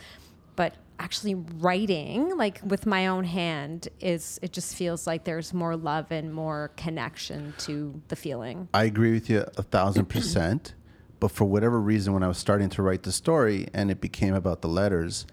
but 0.55 0.75
actually 0.99 1.37
writing 1.37 2.37
like 2.37 2.61
with 2.63 2.85
my 2.85 3.07
own 3.07 3.25
hand 3.25 3.89
is 4.01 4.39
it 4.43 4.53
just 4.53 4.75
feels 4.77 5.07
like 5.07 5.25
there's 5.25 5.55
more 5.55 5.77
love 5.79 6.13
and 6.13 6.35
more 6.35 6.73
connection 6.77 7.55
to 7.57 7.99
the 8.09 8.17
feeling. 8.17 8.69
I 8.75 8.85
agree 8.85 9.13
with 9.13 9.31
you 9.31 9.47
a 9.57 9.63
thousand 9.63 10.05
percent. 10.11 10.75
But 11.21 11.33
for 11.33 11.45
whatever 11.45 11.81
reason, 11.81 12.13
when 12.13 12.23
I 12.23 12.29
was 12.29 12.39
starting 12.39 12.69
to 12.71 12.83
write 12.83 13.03
the 13.03 13.13
story 13.13 13.67
and 13.75 13.91
it 13.91 14.01
became 14.01 14.35
about 14.35 14.63
the 14.63 14.69
letters, 14.69 15.27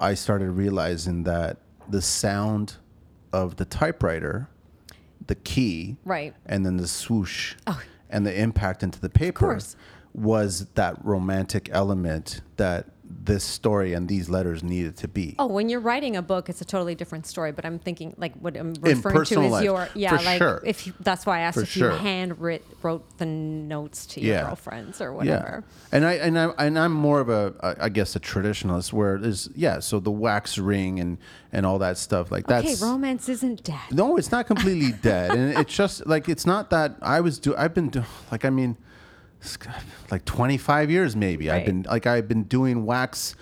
I 0.00 0.14
started 0.14 0.50
realizing 0.52 1.24
that 1.24 1.58
the 1.88 2.00
sound 2.02 2.76
of 3.32 3.56
the 3.56 3.64
typewriter, 3.64 4.48
the 5.26 5.34
key, 5.34 5.96
Right. 6.04 6.34
and 6.46 6.64
then 6.64 6.78
the 6.78 6.88
swoosh, 6.88 7.54
Oh. 7.66 7.80
and 8.08 8.26
the 8.26 8.36
impact 8.38 8.82
into 8.82 8.98
the 9.00 9.10
paper 9.10 9.58
was 10.14 10.66
that 10.74 11.04
romantic 11.04 11.68
element 11.72 12.40
that 12.56 12.86
this 13.24 13.44
story 13.44 13.92
and 13.92 14.08
these 14.08 14.28
letters 14.30 14.62
needed 14.62 14.96
to 14.98 15.08
be. 15.08 15.34
Oh, 15.38 15.46
when 15.46 15.68
you're 15.68 15.80
writing 15.80 16.16
a 16.16 16.22
book, 16.22 16.48
it's 16.48 16.60
a 16.60 16.64
totally 16.64 16.94
different 16.94 17.26
story. 17.26 17.52
But 17.52 17.64
I'm 17.64 17.78
thinking, 17.78 18.14
like, 18.16 18.34
what 18.36 18.56
I'm 18.56 18.74
referring 18.80 19.24
to 19.26 19.42
is 19.42 19.50
life, 19.52 19.64
your, 19.64 19.88
yeah, 19.94 20.16
for 20.16 20.24
like, 20.24 20.38
sure. 20.38 20.62
if 20.64 20.86
you, 20.86 20.92
that's 21.00 21.26
why 21.26 21.38
I 21.38 21.40
asked 21.40 21.56
For 21.56 21.62
if 21.62 21.70
sure. 21.70 21.92
you 21.92 21.98
hand 21.98 22.40
writ, 22.40 22.64
wrote 22.82 23.18
the 23.18 23.26
notes 23.26 24.06
to 24.06 24.20
your 24.20 24.34
Yeah. 24.36 24.42
girlfriends 24.46 25.00
or 25.00 25.12
whatever. 25.12 25.64
Yeah, 25.64 25.96
and 25.96 26.04
I 26.06 26.12
and 26.14 26.38
I 26.38 26.44
and 26.58 26.78
I'm 26.78 26.92
more 26.92 27.20
of 27.20 27.28
a, 27.28 27.76
I 27.80 27.88
guess 27.88 28.14
a 28.16 28.20
traditionalist 28.20 28.92
where 28.92 29.18
there's 29.18 29.48
yeah, 29.54 29.80
so 29.80 30.00
the 30.00 30.10
wax 30.10 30.56
ring 30.58 31.00
and 31.00 31.18
and 31.52 31.66
all 31.66 31.78
that 31.80 31.98
stuff 31.98 32.30
like 32.30 32.46
that. 32.46 32.64
Okay, 32.64 32.74
romance 32.80 33.28
isn't 33.28 33.64
dead. 33.64 33.78
no, 33.90 34.16
it's 34.16 34.30
not 34.30 34.46
completely 34.46 34.92
dead, 35.02 35.32
and 35.32 35.58
it's 35.58 35.74
just 35.74 36.06
like 36.06 36.28
it's 36.28 36.46
not 36.46 36.70
that 36.70 36.96
I 37.02 37.20
was 37.20 37.38
do 37.38 37.54
I've 37.56 37.74
been 37.74 37.88
do, 37.88 38.04
like 38.30 38.44
I 38.44 38.50
mean, 38.50 38.76
like 40.10 40.24
25 40.24 40.90
years 40.90 41.16
maybe 41.16 41.50
I've 41.50 41.64
been 41.64 41.82
like 41.82 42.06
I've 42.06 42.28
been 42.28 42.44
doing 42.44 42.84
wax. 42.84 43.34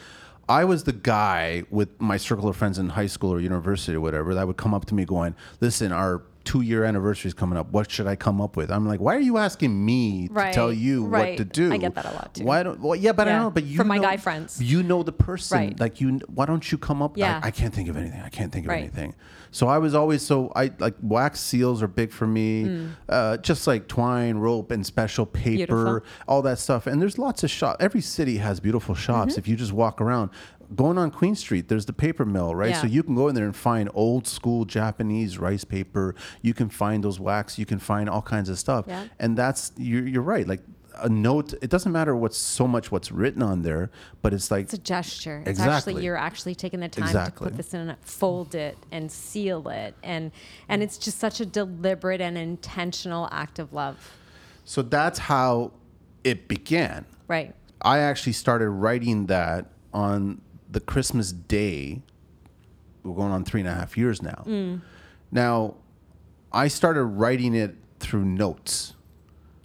I 0.49 0.65
was 0.65 0.85
the 0.85 0.95
guy 0.95 1.65
with 1.69 2.01
my 2.01 2.17
circle 2.17 2.49
of 2.49 2.57
friends 2.57 2.79
in 2.79 2.89
high 2.89 3.07
school 3.07 3.31
or 3.31 3.41
university 3.41 3.97
or 3.97 4.01
whatever 4.01 4.35
that 4.35 4.47
would 4.47 4.57
come 4.57 4.73
up 4.73 4.87
to 4.87 4.95
me 4.95 5.05
going, 5.05 5.35
"Listen, 5.61 5.93
our 5.93 6.23
two 6.49 6.63
year 6.63 6.85
anniversary 6.85 7.29
is 7.29 7.35
coming 7.35 7.59
up. 7.59 7.71
What 7.71 7.91
should 7.91 8.07
I 8.07 8.17
come 8.17 8.41
up 8.41 8.57
with?" 8.57 8.71
I'm 8.71 8.87
like, 8.87 9.01
"Why 9.01 9.15
are 9.17 9.21
you 9.21 9.37
asking 9.39 9.85
me 9.85 10.29
Right, 10.31 10.53
to 10.53 10.55
tell 10.55 10.73
you 10.73 11.05
what 11.05 11.37
to 11.37 11.45
do?" 11.45 11.73
I 11.73 11.77
get 11.77 11.95
that 11.95 12.07
a 12.07 12.11
lot, 12.13 12.35
too. 12.35 12.45
Why 12.45 12.63
don't? 12.63 12.81
Well, 12.81 12.97
yeah, 12.97 13.13
but 13.13 13.29
I 13.29 13.33
don't 13.33 13.43
know. 13.43 13.51
But 13.51 13.65
you 13.65 13.77
from 13.77 13.89
my 13.89 13.99
guy 13.99 14.17
friends. 14.17 14.61
you 14.63 14.83
know 14.83 15.03
the 15.03 15.13
person. 15.13 15.59
Right. 15.59 15.79
Like 15.81 16.01
you, 16.01 16.21
why 16.33 16.47
don't 16.47 16.71
you 16.73 16.79
come 16.79 17.03
up? 17.03 17.17
Yeah. 17.19 17.41
I, 17.43 17.49
I 17.49 17.51
can't 17.51 17.75
think 17.75 17.89
of 17.89 17.97
anything. 17.97 18.21
I 18.23 18.29
can't 18.31 18.51
think 18.53 18.67
of 18.67 18.71
Right. 18.71 18.79
anything. 18.81 19.15
So 19.51 19.67
I 19.67 19.79
was 19.79 19.95
always 19.95 20.21
so 20.23 20.53
I 20.55 20.73
like 20.79 20.95
wax 21.03 21.41
seals 21.41 21.83
are 21.83 21.89
big 21.89 22.11
for 22.13 22.27
me. 22.27 22.65
Mm. 22.65 22.91
Uh, 23.09 23.37
just 23.39 23.67
like 23.67 23.89
twine, 23.89 24.37
rope, 24.39 24.71
and 24.71 24.85
special 24.85 25.25
paper, 25.27 25.67
Beautiful. 25.75 26.01
all 26.27 26.43
that 26.43 26.59
stuff. 26.59 26.87
And 26.87 27.01
there's 27.01 27.19
lots 27.19 27.45
of 27.45 27.51
shops. 27.51 27.77
Every 27.81 28.01
city 28.03 28.37
has 28.39 28.61
beautiful 28.61 28.95
shops. 28.95 29.33
Mm-hmm. 29.33 29.39
If 29.41 29.49
you 29.49 29.57
just 29.57 29.73
walk 29.73 30.01
around. 30.01 30.31
Going 30.75 30.99
on 30.99 31.11
Queen 31.11 31.35
Street, 31.35 31.69
there's 31.69 31.87
the 31.87 31.93
paper 31.93 32.25
mill, 32.27 32.55
right? 32.55 32.71
Yeah. 32.71 32.83
So 32.83 32.87
you 32.87 33.03
can 33.03 33.15
go 33.15 33.29
in 33.29 33.35
there 33.35 33.45
and 33.47 33.57
find 33.57 33.89
old 33.95 34.27
school 34.27 34.65
Japanese 34.65 35.39
rice 35.39 35.65
paper. 35.65 36.15
You 36.43 36.53
can 36.53 36.69
find 36.69 37.03
those 37.03 37.19
wax. 37.19 37.59
You 37.59 37.65
can 37.67 37.79
find 37.79 38.09
all 38.09 38.23
kinds 38.23 38.49
of 38.49 38.59
stuff. 38.59 38.85
Yeah. 38.87 39.07
And 39.19 39.37
that's 39.37 39.73
you're, 39.77 40.07
you're 40.07 40.23
right. 40.23 40.47
Like 40.47 40.61
a 41.01 41.09
note, 41.09 41.55
it 41.63 41.71
doesn't 41.71 41.93
matter 41.93 42.15
what's 42.15 42.37
so 42.37 42.67
much 42.67 42.91
what's 42.91 43.11
written 43.13 43.43
on 43.43 43.63
there, 43.63 43.91
but 44.21 44.35
it's 44.35 44.51
like 44.51 44.65
It's 44.65 44.75
a 44.75 44.79
gesture. 44.79 45.39
It's 45.41 45.51
Exactly. 45.51 45.75
actually 45.93 46.05
you're 46.05 46.17
actually 46.17 46.55
taking 46.55 46.81
the 46.81 46.89
time 46.89 47.05
Exactly. 47.05 47.47
to 47.47 47.51
put 47.51 47.57
this 47.57 47.73
in, 47.73 47.95
fold 48.03 48.55
it, 48.55 48.77
and 48.91 49.11
seal 49.11 49.69
it, 49.69 49.95
and 50.03 50.33
and 50.69 50.83
it's 50.83 50.99
just 50.99 51.19
such 51.19 51.41
a 51.41 51.47
deliberate 51.47 52.21
and 52.21 52.37
intentional 52.37 53.29
act 53.33 53.59
of 53.59 53.73
love. 53.73 54.13
So 54.65 54.83
that's 54.83 55.19
how 55.19 55.73
it 56.25 56.49
began. 56.49 57.07
Right. 57.27 57.55
I 57.81 58.01
actually 58.01 58.33
started 58.33 58.69
writing 58.71 59.27
that 59.27 59.67
on 59.95 60.41
the 60.71 60.81
Christmas 60.81 61.33
day. 61.33 62.03
We're 63.03 63.15
going 63.15 63.33
on 63.33 63.45
three 63.45 63.61
and 63.61 63.69
a 63.69 63.75
half 63.75 63.97
years 63.97 64.21
now. 64.23 64.43
Mm. 64.47 64.81
Now, 65.31 65.77
I 66.53 66.69
started 66.69 67.05
writing 67.05 67.55
it 67.55 67.75
through 68.01 68.25
notes. 68.25 68.95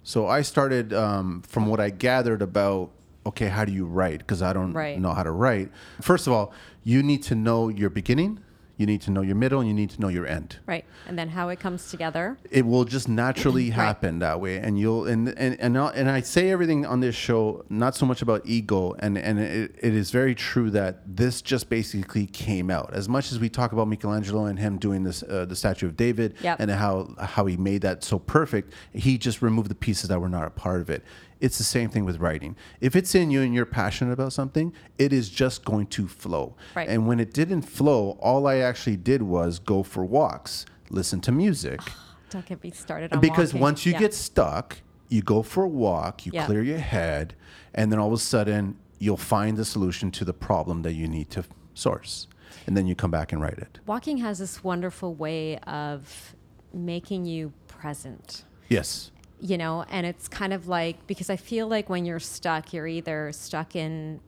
So 0.02 0.26
I 0.26 0.42
started 0.42 0.92
um, 0.92 1.42
from 1.42 1.66
what 1.66 1.80
I 1.80 1.90
gathered 1.90 2.42
about 2.42 2.90
okay, 3.26 3.48
how 3.48 3.64
do 3.64 3.72
you 3.72 3.86
write? 3.86 4.18
Because 4.18 4.42
I 4.42 4.52
don't 4.52 4.74
Right. 4.74 5.00
know 5.00 5.14
how 5.14 5.22
to 5.22 5.30
write. 5.30 5.70
First 6.02 6.26
of 6.26 6.34
all, 6.34 6.52
you 6.82 7.02
need 7.02 7.22
to 7.22 7.34
know 7.34 7.70
your 7.70 7.88
beginning, 7.88 8.38
you 8.76 8.86
need 8.86 9.00
to 9.02 9.10
know 9.10 9.20
your 9.22 9.36
middle, 9.36 9.60
and 9.60 9.68
you 9.68 9.74
need 9.74 9.90
to 9.90 10.00
know 10.00 10.08
your 10.08 10.26
end. 10.26 10.58
Right. 10.66 10.84
And 11.06 11.18
then 11.18 11.28
how 11.28 11.48
it 11.50 11.60
comes 11.60 11.90
together. 11.90 12.36
it 12.50 12.66
will 12.66 12.84
just 12.84 13.08
naturally 13.08 13.70
Right. 13.70 13.74
happen 13.74 14.18
that 14.20 14.40
way 14.40 14.56
and 14.58 14.78
you'll 14.78 15.06
and 15.06 15.28
and 15.28 15.58
and, 15.60 15.76
I'll, 15.78 15.88
and 15.88 16.10
i 16.10 16.20
say 16.20 16.50
everything 16.50 16.84
on 16.86 17.00
this 17.00 17.14
show 17.14 17.64
not 17.68 17.94
so 17.94 18.06
much 18.06 18.22
about 18.22 18.42
ego 18.44 18.94
and 18.98 19.16
and 19.18 19.38
it, 19.38 19.74
it 19.82 19.94
is 19.94 20.10
very 20.10 20.34
true 20.34 20.70
that 20.70 21.02
this 21.06 21.42
just 21.42 21.68
basically 21.68 22.26
came 22.26 22.70
out 22.70 22.90
as 22.92 23.08
much 23.08 23.32
as 23.32 23.38
we 23.38 23.48
talk 23.48 23.72
about 23.72 23.88
michelangelo 23.88 24.46
and 24.46 24.58
him 24.58 24.78
doing 24.78 25.02
this 25.04 25.22
uh, 25.24 25.44
the 25.44 25.56
statue 25.56 25.86
of 25.86 25.96
david 25.96 26.34
Yep. 26.42 26.60
and 26.60 26.70
how 26.70 27.14
how 27.18 27.46
he 27.46 27.56
made 27.56 27.82
that 27.82 28.02
so 28.04 28.18
perfect 28.18 28.72
he 28.92 29.18
just 29.18 29.42
removed 29.42 29.70
the 29.70 29.74
pieces 29.74 30.08
that 30.08 30.20
were 30.20 30.28
not 30.28 30.46
a 30.46 30.50
part 30.50 30.80
of 30.80 30.88
it 30.90 31.02
It's 31.44 31.58
the 31.58 31.64
same 31.64 31.90
thing 31.90 32.06
with 32.06 32.16
writing. 32.20 32.56
If 32.80 32.96
it's 32.96 33.14
in 33.14 33.30
you 33.30 33.42
and 33.42 33.52
you're 33.54 33.66
passionate 33.66 34.12
about 34.12 34.32
something, 34.32 34.72
it 34.96 35.12
is 35.12 35.28
just 35.28 35.62
going 35.62 35.88
to 35.88 36.08
flow. 36.08 36.56
Right. 36.74 36.88
And 36.88 37.06
when 37.06 37.20
it 37.20 37.34
didn't 37.34 37.62
flow, 37.62 38.16
all 38.18 38.46
I 38.46 38.56
actually 38.56 38.96
did 38.96 39.20
was 39.20 39.58
go 39.58 39.82
for 39.82 40.06
walks, 40.06 40.64
listen 40.88 41.20
to 41.20 41.32
music. 41.32 41.80
Don't 42.30 42.46
get 42.46 42.62
me 42.64 42.70
started 42.70 43.12
on 43.12 43.20
because 43.20 43.52
walking. 43.52 43.60
once 43.60 43.84
you 43.84 43.92
Yeah. 43.92 43.98
get 43.98 44.14
stuck, 44.14 44.78
you 45.10 45.20
go 45.20 45.42
for 45.42 45.64
a 45.64 45.68
walk, 45.68 46.24
you 46.24 46.32
Yeah. 46.34 46.46
clear 46.46 46.62
your 46.62 46.78
head, 46.78 47.34
and 47.74 47.92
then 47.92 47.98
all 47.98 48.08
of 48.08 48.14
a 48.14 48.18
sudden 48.18 48.78
you'll 48.98 49.18
find 49.18 49.58
the 49.58 49.66
solution 49.66 50.10
to 50.12 50.24
the 50.24 50.32
problem 50.32 50.80
that 50.80 50.94
you 50.94 51.06
need 51.06 51.28
to 51.32 51.44
source. 51.74 52.26
And 52.66 52.74
then 52.74 52.86
you 52.86 52.94
come 52.94 53.10
back 53.10 53.32
and 53.32 53.42
write 53.42 53.58
it. 53.58 53.80
walking 53.86 54.16
has 54.18 54.38
this 54.38 54.64
wonderful 54.64 55.14
way 55.14 55.58
of 55.66 56.34
making 56.72 57.26
you 57.26 57.52
present. 57.68 58.44
Yes. 58.70 59.10
You 59.40 59.58
know 59.58 59.84
and 59.90 60.06
it's 60.06 60.28
kind 60.28 60.52
of 60.52 60.68
like 60.68 61.06
because 61.06 61.28
i 61.28 61.36
feel 61.36 61.66
like 61.66 61.88
when 61.90 62.04
you're 62.04 62.20
stuck 62.20 62.72
you're 62.72 62.86
either 62.86 63.30
stuck 63.32 63.74
in 63.76 64.20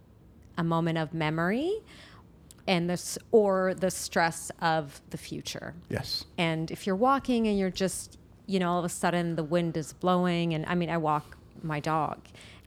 a 0.59 0.65
moment 0.65 0.99
of 0.99 1.15
memory 1.15 1.73
and 2.67 2.91
this 2.91 3.17
or 3.31 3.75
the 3.75 3.91
stress 3.91 4.51
of 4.61 5.01
the 5.11 5.17
future 5.19 5.75
Yes. 5.89 6.25
and 6.37 6.71
if 6.71 6.87
you're 6.87 6.97
walking 6.97 7.47
and 7.47 7.59
you're 7.59 7.71
just 7.71 8.19
you 8.47 8.59
know 8.59 8.71
all 8.73 8.79
of 8.81 8.85
a 8.85 8.89
sudden 8.89 9.37
the 9.37 9.45
wind 9.45 9.77
is 9.77 9.93
blowing 9.93 10.55
and 10.55 10.67
i 10.67 10.75
mean 10.75 10.91
i 10.91 10.97
walk 10.97 11.37
my 11.63 11.79
dog 11.81 12.19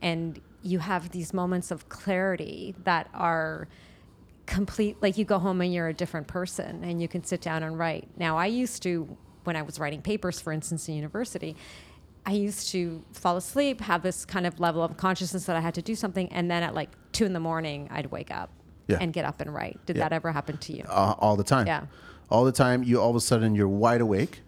and 0.02 0.40
you 0.62 0.78
have 0.78 1.10
these 1.10 1.32
moments 1.34 1.70
of 1.70 1.88
clarity 1.88 2.74
that 2.84 3.08
are 3.14 3.68
complete 4.46 4.96
like 5.00 5.16
you 5.16 5.24
go 5.24 5.38
home 5.38 5.60
and 5.60 5.72
you're 5.72 5.88
a 5.88 5.94
different 5.94 6.26
person 6.26 6.82
and 6.84 7.00
you 7.00 7.06
can 7.06 7.22
sit 7.22 7.40
down 7.40 7.62
and 7.62 7.78
write 7.78 8.08
now 8.16 8.36
i 8.36 8.46
used 8.46 8.82
to 8.82 9.16
when 9.44 9.54
i 9.56 9.62
was 9.62 9.78
writing 9.78 10.02
papers 10.02 10.40
for 10.40 10.52
instance 10.52 10.88
in 10.88 10.94
university 10.96 11.54
i 12.26 12.32
used 12.32 12.68
to 12.70 13.02
fall 13.12 13.36
asleep 13.36 13.80
have 13.80 14.02
this 14.02 14.24
kind 14.24 14.46
of 14.46 14.60
level 14.60 14.82
of 14.82 14.96
consciousness 14.96 15.44
that 15.46 15.56
i 15.56 15.60
had 15.60 15.74
to 15.74 15.82
do 15.82 15.94
something 15.94 16.30
and 16.32 16.50
then 16.50 16.62
at 16.62 16.74
like 16.74 16.90
two 17.12 17.24
in 17.24 17.32
the 17.32 17.40
morning 17.40 17.88
i'd 17.92 18.06
wake 18.06 18.30
up 18.30 18.50
Yeah. 18.88 18.98
and 19.00 19.12
get 19.12 19.24
up 19.24 19.40
and 19.40 19.52
write 19.54 19.78
did 19.86 19.96
Yeah. 19.96 20.04
that 20.08 20.12
ever 20.14 20.32
happen 20.32 20.56
to 20.58 20.76
you 20.76 20.84
Uh, 20.88 21.14
all 21.18 21.36
the 21.36 21.44
time. 21.44 21.66
Yeah. 21.66 21.86
All 22.28 22.44
the 22.44 22.52
time. 22.52 22.84
You 22.84 23.00
all 23.00 23.10
of 23.10 23.16
a 23.16 23.20
sudden 23.20 23.54
you're 23.56 23.68
wide 23.68 24.00
awake. 24.00 24.42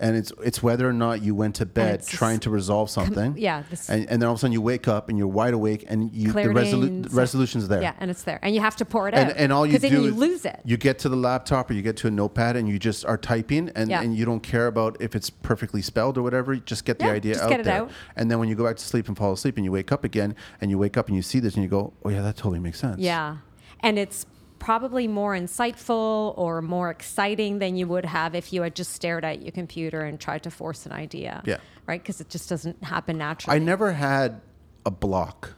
And 0.00 0.16
it's 0.16 0.32
it's 0.42 0.60
whether 0.60 0.88
or 0.88 0.92
not 0.92 1.22
you 1.22 1.36
went 1.36 1.54
to 1.56 1.66
bed 1.66 2.04
trying 2.04 2.40
to 2.40 2.50
resolve 2.50 2.90
something. 2.90 3.36
yeah, 3.38 3.62
this- 3.70 3.88
and, 3.88 4.08
and 4.10 4.20
then 4.20 4.26
all 4.26 4.32
of 4.34 4.38
a 4.38 4.40
sudden 4.40 4.52
you 4.52 4.60
wake 4.60 4.88
up 4.88 5.08
and 5.08 5.16
you're 5.16 5.28
wide 5.28 5.54
awake 5.54 5.84
and 5.86 6.12
you 6.12 6.32
the, 6.32 6.40
resolu- 6.40 7.04
the 7.04 7.10
resolution's 7.10 7.68
there. 7.68 7.80
Yeah, 7.80 7.92
and 8.00 8.10
it's 8.10 8.22
there, 8.24 8.40
and 8.42 8.54
you 8.56 8.60
have 8.60 8.74
to 8.76 8.84
pour 8.84 9.06
it 9.06 9.14
and, 9.14 9.30
out. 9.30 9.36
and 9.36 9.52
all 9.52 9.64
you 9.64 9.74
do 9.74 9.78
then 9.78 9.92
you 9.92 10.08
is 10.08 10.14
lose 10.16 10.44
it. 10.44 10.60
You 10.64 10.76
get 10.76 10.98
to 11.00 11.08
the 11.08 11.14
laptop 11.16 11.70
or 11.70 11.74
you 11.74 11.82
get 11.82 11.96
to 11.98 12.08
a 12.08 12.10
notepad 12.10 12.56
and 12.56 12.68
you 12.68 12.78
just 12.80 13.04
are 13.06 13.16
typing 13.16 13.70
and, 13.76 13.88
Yeah. 13.88 14.02
and 14.02 14.16
you 14.16 14.24
don't 14.24 14.42
care 14.42 14.66
about 14.66 14.96
if 15.00 15.14
it's 15.14 15.30
perfectly 15.30 15.80
spelled 15.80 16.18
or 16.18 16.22
whatever. 16.22 16.52
You 16.54 16.60
just 16.60 16.84
get 16.84 16.98
the 16.98 17.04
Yeah, 17.06 17.12
idea 17.12 17.34
just 17.34 17.44
out 17.44 17.50
get 17.50 17.60
it 17.60 17.64
there. 17.64 17.82
out. 17.82 17.90
And 18.16 18.28
then 18.30 18.40
when 18.40 18.48
you 18.48 18.56
go 18.56 18.64
back 18.64 18.76
to 18.76 18.84
sleep 18.84 19.06
and 19.06 19.16
fall 19.16 19.32
asleep 19.32 19.56
and 19.58 19.64
you 19.64 19.70
wake 19.70 19.92
up 19.92 20.02
again 20.02 20.34
and 20.60 20.72
you 20.72 20.78
wake 20.78 20.96
up 20.96 21.06
and 21.06 21.14
you 21.14 21.22
see 21.22 21.38
this 21.38 21.54
and 21.54 21.62
you 21.62 21.70
go, 21.70 21.92
oh 22.04 22.08
yeah, 22.08 22.20
that 22.22 22.36
totally 22.36 22.58
makes 22.58 22.80
sense. 22.80 22.98
Yeah, 22.98 23.36
and 23.80 23.96
it's 23.98 24.26
probably 24.64 25.06
more 25.06 25.34
insightful 25.34 26.32
or 26.38 26.62
more 26.62 26.88
exciting 26.88 27.58
than 27.58 27.76
you 27.76 27.86
would 27.86 28.06
have 28.06 28.34
if 28.34 28.50
you 28.50 28.62
had 28.62 28.74
just 28.74 28.92
stared 28.94 29.22
at 29.22 29.42
your 29.42 29.52
computer 29.52 30.00
and 30.00 30.18
tried 30.18 30.42
to 30.42 30.50
force 30.50 30.86
an 30.86 30.92
idea. 30.92 31.42
Yeah. 31.44 31.58
Right, 31.86 32.02
because 32.02 32.22
it 32.22 32.30
just 32.30 32.48
doesn't 32.48 32.82
happen 32.82 33.18
naturally. 33.18 33.54
I 33.54 33.58
never 33.58 33.92
had 33.92 34.40
a 34.86 34.90
block. 34.90 35.52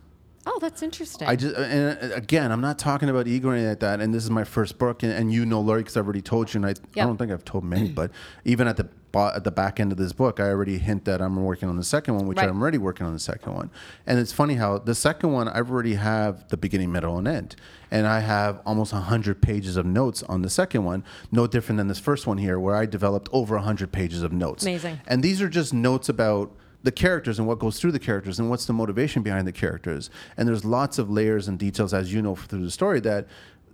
oh, 0.45 0.59
that's 0.61 0.83
interesting. 0.83 1.29
I 1.29 1.37
just 1.37 1.55
and 1.57 2.13
uh, 2.13 2.17
again, 2.17 2.51
I'm 2.51 2.61
not 2.61 2.81
talking 2.81 3.09
about 3.09 3.29
ego 3.29 3.51
or 3.51 3.53
anything 3.53 3.69
like 3.69 3.81
that. 3.81 4.01
And 4.01 4.13
this 4.13 4.25
is 4.25 4.31
my 4.31 4.43
first 4.43 4.77
book, 4.77 5.05
and, 5.05 5.13
and 5.13 5.33
you 5.33 5.47
know, 5.47 5.61
Lori, 5.61 5.83
because 5.83 5.97
I've 5.97 6.05
already 6.05 6.21
told 6.21 6.53
you, 6.53 6.59
and 6.59 6.67
I, 6.67 6.71
I 6.71 7.05
don't 7.05 7.17
think 7.17 7.31
I've 7.31 7.45
told 7.45 7.63
many, 7.63 7.91
but 7.91 8.11
even 8.45 8.67
at 8.67 8.77
the 8.77 8.89
at 9.19 9.45
the 9.45 9.51
back 9.51 9.81
end 9.81 9.93
of 9.93 9.99
this 9.99 10.13
book, 10.13 10.39
I 10.41 10.49
already 10.49 10.79
hint 10.79 11.05
that 11.07 11.21
I'm 11.21 11.37
working 11.43 11.69
on 11.69 11.77
the 11.77 11.85
second 11.85 12.15
one, 12.17 12.27
which 12.27 12.39
Right. 12.39 12.49
I'm 12.49 12.61
already 12.61 12.79
working 12.79 13.07
on 13.07 13.13
the 13.13 13.19
second 13.19 13.55
one. 13.55 13.71
And 14.07 14.19
it's 14.19 14.33
funny 14.33 14.55
how 14.55 14.79
the 14.79 14.95
second 14.95 15.33
one 15.33 15.49
I've 15.49 15.71
already 15.71 15.95
have 15.95 16.49
the 16.49 16.57
beginning, 16.57 16.93
middle, 16.93 17.17
and 17.19 17.27
end, 17.27 17.57
and 17.91 18.07
I 18.07 18.21
have 18.21 18.61
almost 18.67 18.93
hundred 18.93 19.41
pages 19.43 19.77
of 19.77 19.87
notes 19.87 20.23
on 20.25 20.43
the 20.43 20.51
second 20.51 20.85
one. 20.85 21.05
No 21.33 21.47
different 21.47 21.79
than 21.79 21.89
this 21.89 21.99
first 21.99 22.27
one 22.27 22.39
here, 22.39 22.59
where 22.61 22.77
I 22.77 22.87
developed 22.87 23.29
over 23.33 23.59
hundred 23.59 23.93
pages 23.93 24.23
of 24.23 24.33
notes. 24.33 24.65
Amazing. 24.65 25.01
And 25.07 25.23
these 25.23 25.41
are 25.41 25.49
just 25.49 25.73
notes 25.73 26.09
about 26.09 26.53
the 26.83 26.93
characters 26.93 27.39
and 27.41 27.49
what 27.49 27.59
goes 27.59 27.81
through 27.81 27.91
the 27.91 27.99
characters 27.99 28.39
and 28.39 28.49
what's 28.49 28.67
the 28.67 28.73
motivation 28.73 29.23
behind 29.23 29.45
the 29.47 29.53
characters. 29.53 30.09
And 30.37 30.47
there's 30.49 30.65
lots 30.65 30.99
of 30.99 31.11
layers 31.11 31.49
and 31.49 31.59
details, 31.59 31.93
as 31.93 32.13
you 32.13 32.23
know 32.23 32.37
through 32.37 32.63
the 32.65 32.71
story, 32.71 33.01
that 33.01 33.27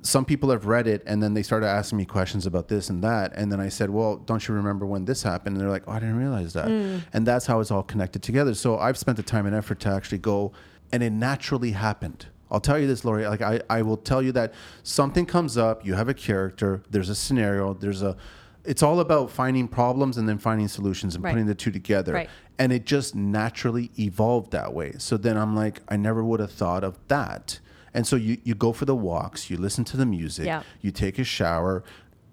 some 0.03 0.25
people 0.25 0.51
have 0.51 0.67
read 0.67 0.89
it 0.89 1.03
and 1.07 1.23
then 1.23 1.33
they 1.33 1.43
started 1.43 1.67
asking 1.67 1.97
me 1.99 2.05
questions 2.05 2.45
about 2.45 2.69
this 2.69 2.91
and 2.91 3.03
that. 3.05 3.33
And 3.37 3.51
then 3.51 3.61
I 3.61 3.69
said, 3.69 3.89
Well, 3.89 4.17
don't 4.17 4.47
you 4.47 4.55
remember 4.55 4.85
when 4.85 5.05
this 5.05 5.23
happened? 5.23 5.57
And 5.57 5.61
they're 5.63 5.71
like, 5.71 5.85
Oh, 5.87 5.93
I 5.93 6.01
didn't 6.01 6.17
realize 6.17 6.53
that. 6.55 6.67
Mm. 6.67 7.03
And 7.13 7.27
that's 7.27 7.47
how 7.47 7.61
it's 7.61 7.71
all 7.71 7.85
connected 7.85 8.23
together. 8.23 8.55
So 8.55 8.79
I've 8.79 8.99
spent 8.99 9.17
the 9.17 9.23
time 9.23 9.47
and 9.47 9.55
effort 9.55 9.79
to 9.81 9.91
actually 9.91 10.19
go, 10.19 10.53
and 10.93 11.03
it 11.03 11.11
naturally 11.11 11.71
happened. 11.71 12.27
I'll 12.51 12.61
tell 12.61 12.79
you 12.79 12.87
this, 12.87 13.05
lori 13.05 13.27
Like 13.27 13.43
I, 13.43 13.61
I 13.71 13.83
will 13.83 13.97
tell 13.97 14.23
you 14.23 14.33
that 14.33 14.53
something 14.83 15.25
comes 15.25 15.57
up, 15.57 15.87
you 15.87 15.95
have 15.95 16.09
a 16.09 16.15
character, 16.15 16.83
there's 16.91 17.09
a 17.09 17.15
scenario, 17.15 17.73
there's 17.73 18.03
a 18.03 18.17
it's 18.65 18.83
all 18.83 19.01
about 19.01 19.31
finding 19.31 19.67
problems 19.67 20.19
and 20.19 20.29
then 20.29 20.39
finding 20.39 20.69
solutions 20.69 21.17
and 21.17 21.25
Right. 21.25 21.33
putting 21.33 21.47
the 21.47 21.55
two 21.55 21.71
together. 21.71 22.13
Right. 22.13 22.31
And 22.59 22.73
it 22.73 22.85
just 22.85 23.15
naturally 23.15 23.91
evolved 23.99 24.53
that 24.53 24.73
way. 24.73 24.95
So 24.99 25.17
then 25.17 25.37
I'm 25.37 25.57
like, 25.57 25.81
I 25.89 25.97
never 25.97 26.23
would 26.23 26.39
have 26.39 26.53
thought 26.53 26.85
of 26.85 26.97
that. 27.09 27.59
And 27.95 28.07
so 28.07 28.17
you, 28.17 28.39
you 28.45 28.55
go 28.55 28.73
for 28.73 28.85
the 28.85 28.97
walks, 28.97 29.51
you 29.51 29.57
listen 29.57 29.85
to 29.85 29.97
the 29.97 30.07
music, 30.07 30.47
Yeah. 30.47 30.63
you 30.81 30.91
take 30.91 31.19
a 31.19 31.25
shower, 31.25 31.85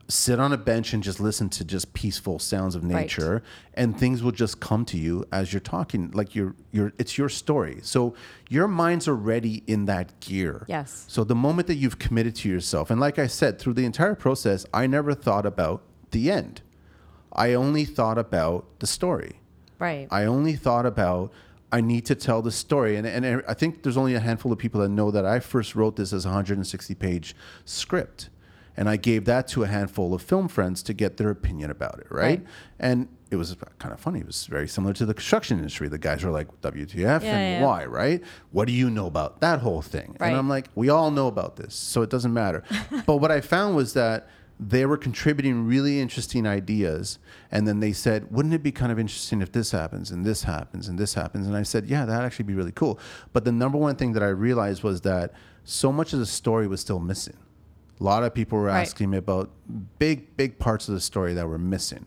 sit 0.07 0.39
on 0.39 0.51
a 0.51 0.57
bench 0.57 0.91
and 0.93 1.03
just 1.03 1.19
listen 1.19 1.49
to 1.49 1.63
just 1.63 1.93
peaceful 1.93 2.39
sounds 2.39 2.73
of 2.75 2.83
Right. 2.83 3.01
nature 3.01 3.43
and 3.75 3.95
things 3.95 4.23
will 4.23 4.31
just 4.31 4.59
come 4.59 4.83
to 4.85 4.97
you 4.97 5.23
as 5.31 5.53
you're 5.53 5.59
talking 5.59 6.09
like 6.11 6.33
you're 6.33 6.55
you're 6.71 6.91
it's 6.97 7.15
your 7.17 7.29
story. 7.29 7.77
So 7.83 8.15
your 8.49 8.67
mind's 8.67 9.07
already 9.07 9.61
in 9.67 9.85
that 9.85 10.19
gear. 10.19 10.65
Yes. 10.67 11.05
So 11.07 11.23
the 11.23 11.35
moment 11.35 11.67
that 11.67 11.75
you've 11.75 11.99
committed 11.99 12.33
to 12.37 12.49
yourself 12.49 12.89
and 12.89 12.99
like 12.99 13.19
I 13.19 13.27
said 13.27 13.59
through 13.59 13.73
the 13.73 13.85
entire 13.85 14.15
process 14.15 14.65
I 14.73 14.87
never 14.87 15.13
thought 15.13 15.45
about 15.45 15.83
the 16.09 16.31
end. 16.31 16.61
I 17.31 17.53
only 17.53 17.85
thought 17.85 18.17
about 18.17 18.65
the 18.79 18.87
story. 18.87 19.33
right. 19.77 20.07
I 20.09 20.25
only 20.25 20.55
thought 20.55 20.87
about 20.87 21.31
I 21.71 21.81
need 21.81 22.05
to 22.07 22.15
tell 22.15 22.41
the 22.41 22.51
story, 22.51 22.95
and 22.95 23.05
and 23.05 23.43
I 23.47 23.53
think 23.53 23.83
there's 23.83 23.97
only 23.97 24.15
a 24.15 24.19
handful 24.19 24.51
of 24.51 24.57
people 24.57 24.81
that 24.81 24.89
know 24.89 25.11
that 25.11 25.25
I 25.25 25.39
first 25.39 25.75
wrote 25.75 25.95
this 25.95 26.13
as 26.13 26.25
a 26.25 26.29
160 26.29 26.95
page 26.95 27.35
script, 27.65 28.29
and 28.75 28.89
I 28.89 28.95
gave 28.97 29.25
that 29.25 29.47
to 29.49 29.63
a 29.63 29.67
handful 29.67 30.13
of 30.13 30.21
film 30.21 30.47
friends 30.47 30.81
to 30.83 30.93
get 30.93 31.17
their 31.17 31.29
opinion 31.29 31.69
about 31.69 31.99
it, 31.99 32.07
right? 32.09 32.39
Right. 32.39 32.45
And 32.79 33.07
it 33.29 33.35
was 33.35 33.55
kind 33.77 33.93
of 33.93 33.99
funny. 33.99 34.21
It 34.21 34.25
was 34.25 34.47
very 34.47 34.67
similar 34.67 34.93
to 34.93 35.05
the 35.05 35.13
construction 35.13 35.57
industry. 35.59 35.87
The 35.87 35.99
guys 35.99 36.23
were 36.23 36.31
like, 36.31 36.47
"WTF 36.61 36.95
Yeah, 36.95 37.37
and 37.37 37.61
yeah. 37.61 37.63
why?" 37.63 37.85
Right? 37.85 38.23
What 38.51 38.65
do 38.65 38.73
you 38.73 38.89
know 38.89 39.05
about 39.05 39.41
that 39.41 39.59
whole 39.59 39.83
thing? 39.83 40.15
Right. 40.19 40.29
And 40.29 40.35
I'm 40.37 40.49
like, 40.49 40.69
"We 40.73 40.89
all 40.89 41.11
know 41.11 41.27
about 41.27 41.55
this, 41.55 41.75
so 41.75 42.01
it 42.01 42.09
doesn't 42.09 42.33
matter." 42.33 42.63
but 43.05 43.17
what 43.17 43.29
I 43.31 43.41
found 43.41 43.75
was 43.75 43.93
that 43.93 44.27
they 44.61 44.85
were 44.85 44.97
contributing 44.97 45.65
really 45.65 46.01
interesting 46.01 46.45
ideas 46.45 47.17
and 47.49 47.65
then 47.67 47.79
they 47.79 47.93
said 47.93 48.29
wouldn't 48.29 48.53
it 48.53 48.61
be 48.61 48.71
kind 48.73 48.91
of 48.91 48.99
interesting 48.99 49.41
if 49.41 49.51
this 49.53 49.71
happens 49.71 50.11
and 50.11 50.25
this 50.25 50.43
happens 50.43 50.87
and 50.89 50.99
this 50.99 51.13
happens? 51.13 51.47
And 51.47 51.55
i 51.55 51.63
said 51.63 51.85
yeah 51.87 52.05
that'd 52.05 52.25
actually 52.25 52.43
be 52.45 52.53
really 52.53 52.73
cool. 52.73 52.99
But 53.31 53.45
the 53.45 53.51
number 53.53 53.77
one 53.77 53.95
thing 53.95 54.11
that 54.13 54.23
i 54.23 54.27
realized 54.27 54.83
was 54.83 55.01
that 55.01 55.31
so 55.63 55.91
much 55.91 56.13
of 56.13 56.19
the 56.19 56.25
story 56.25 56.67
was 56.67 56.81
still 56.81 56.99
missing. 56.99 57.37
A 57.99 58.03
lot 58.03 58.23
of 58.23 58.33
people 58.33 58.57
were 58.57 58.65
Right. 58.65 58.81
asking 58.81 59.09
me 59.11 59.17
about 59.17 59.49
big 59.97 60.35
big 60.35 60.59
parts 60.59 60.87
of 60.89 60.93
the 60.93 61.01
story 61.01 61.33
that 61.35 61.47
were 61.47 61.57
missing 61.57 62.05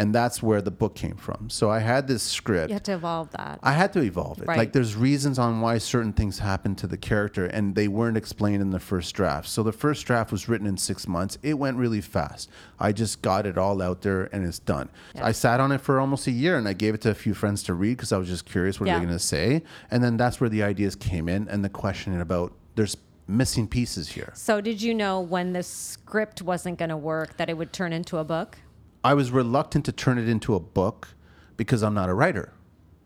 and 0.00 0.14
that's 0.14 0.42
where 0.42 0.62
the 0.62 0.70
book 0.70 0.94
came 0.94 1.16
from 1.26 1.50
so 1.50 1.70
i 1.70 1.78
had 1.78 2.08
this 2.08 2.22
script 2.22 2.68
you 2.70 2.74
had 2.74 2.84
to 2.84 2.94
evolve 2.94 3.30
that. 3.30 3.58
I 3.62 3.72
had 3.72 3.92
to 3.94 4.00
evolve 4.02 4.40
it. 4.42 4.46
Right. 4.48 4.58
Like 4.58 4.72
there's 4.72 4.94
reasons 4.96 5.38
on 5.38 5.60
why 5.60 5.78
certain 5.78 6.12
things 6.12 6.38
happen 6.38 6.74
to 6.76 6.86
the 6.86 6.96
character 6.96 7.44
and 7.46 7.74
they 7.74 7.88
weren't 7.88 8.16
explained 8.16 8.62
in 8.62 8.70
the 8.70 8.80
first 8.80 9.14
draft. 9.14 9.48
So 9.48 9.62
the 9.62 9.72
first 9.72 10.06
draft 10.06 10.30
was 10.32 10.48
written 10.48 10.66
in 10.66 10.76
6 10.76 11.06
months. 11.08 11.38
It 11.42 11.54
went 11.64 11.76
really 11.76 12.00
fast. 12.00 12.48
I 12.78 12.92
just 12.92 13.22
got 13.22 13.46
it 13.46 13.56
all 13.58 13.82
out 13.82 14.02
there 14.02 14.28
and 14.32 14.46
it's 14.46 14.58
done. 14.58 14.88
Yeah. 15.14 15.26
I 15.26 15.32
sat 15.32 15.58
on 15.60 15.72
it 15.72 15.80
for 15.80 16.00
almost 16.00 16.26
a 16.26 16.30
year 16.30 16.56
and 16.58 16.66
I 16.68 16.72
gave 16.74 16.94
it 16.94 17.00
to 17.02 17.10
a 17.10 17.14
few 17.14 17.34
friends 17.34 17.62
to 17.64 17.74
read 17.74 17.96
because 17.96 18.12
I 18.12 18.18
was 18.18 18.28
just 18.28 18.46
curious 18.46 18.78
what 18.80 18.86
Yeah. 18.86 18.94
they're 18.98 19.06
going 19.06 19.18
to 19.18 19.24
say. 19.24 19.62
And 19.90 20.02
then 20.02 20.16
that's 20.16 20.40
where 20.40 20.50
the 20.50 20.62
ideas 20.62 20.94
came 20.96 21.28
in 21.28 21.48
and 21.48 21.64
the 21.64 21.70
questioning 21.70 22.20
about 22.20 22.52
there's 22.76 22.96
missing 23.26 23.66
pieces 23.68 24.08
here. 24.08 24.32
so, 24.34 24.60
did 24.60 24.80
you 24.82 24.92
know 24.94 25.20
when 25.20 25.52
the 25.52 25.62
script 25.62 26.42
wasn't 26.42 26.78
going 26.78 26.88
to 26.90 26.96
work 26.96 27.36
that 27.36 27.48
it 27.50 27.56
would 27.56 27.72
turn 27.72 27.92
into 27.92 28.16
a 28.18 28.24
book? 28.24 28.58
I 29.02 29.14
was 29.14 29.30
reluctant 29.30 29.84
to 29.86 29.92
turn 29.92 30.18
it 30.18 30.28
into 30.28 30.54
a 30.54 30.60
book 30.60 31.08
because 31.56 31.82
I'm 31.82 31.94
not 31.94 32.08
a 32.08 32.14
writer. 32.14 32.52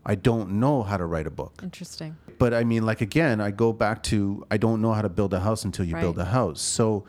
I 0.05 0.15
don't 0.15 0.51
know 0.59 0.83
how 0.83 0.97
to 0.97 1.05
write 1.05 1.25
a 1.25 1.31
book. 1.31 1.61
Interesting. 1.63 2.15
but 2.37 2.53
I 2.53 2.63
mean, 2.63 2.85
like 2.85 3.01
again, 3.01 3.41
I 3.41 3.51
go 3.51 3.73
back 3.73 4.03
to 4.03 4.45
I 4.51 4.57
don't 4.57 4.81
know 4.81 4.93
how 4.93 5.01
to 5.01 5.09
build 5.09 5.33
a 5.33 5.39
house 5.39 5.63
until 5.65 5.85
you 5.85 5.95
build 5.95 6.19
a 6.19 6.25
house. 6.25 6.61
So, 6.61 7.05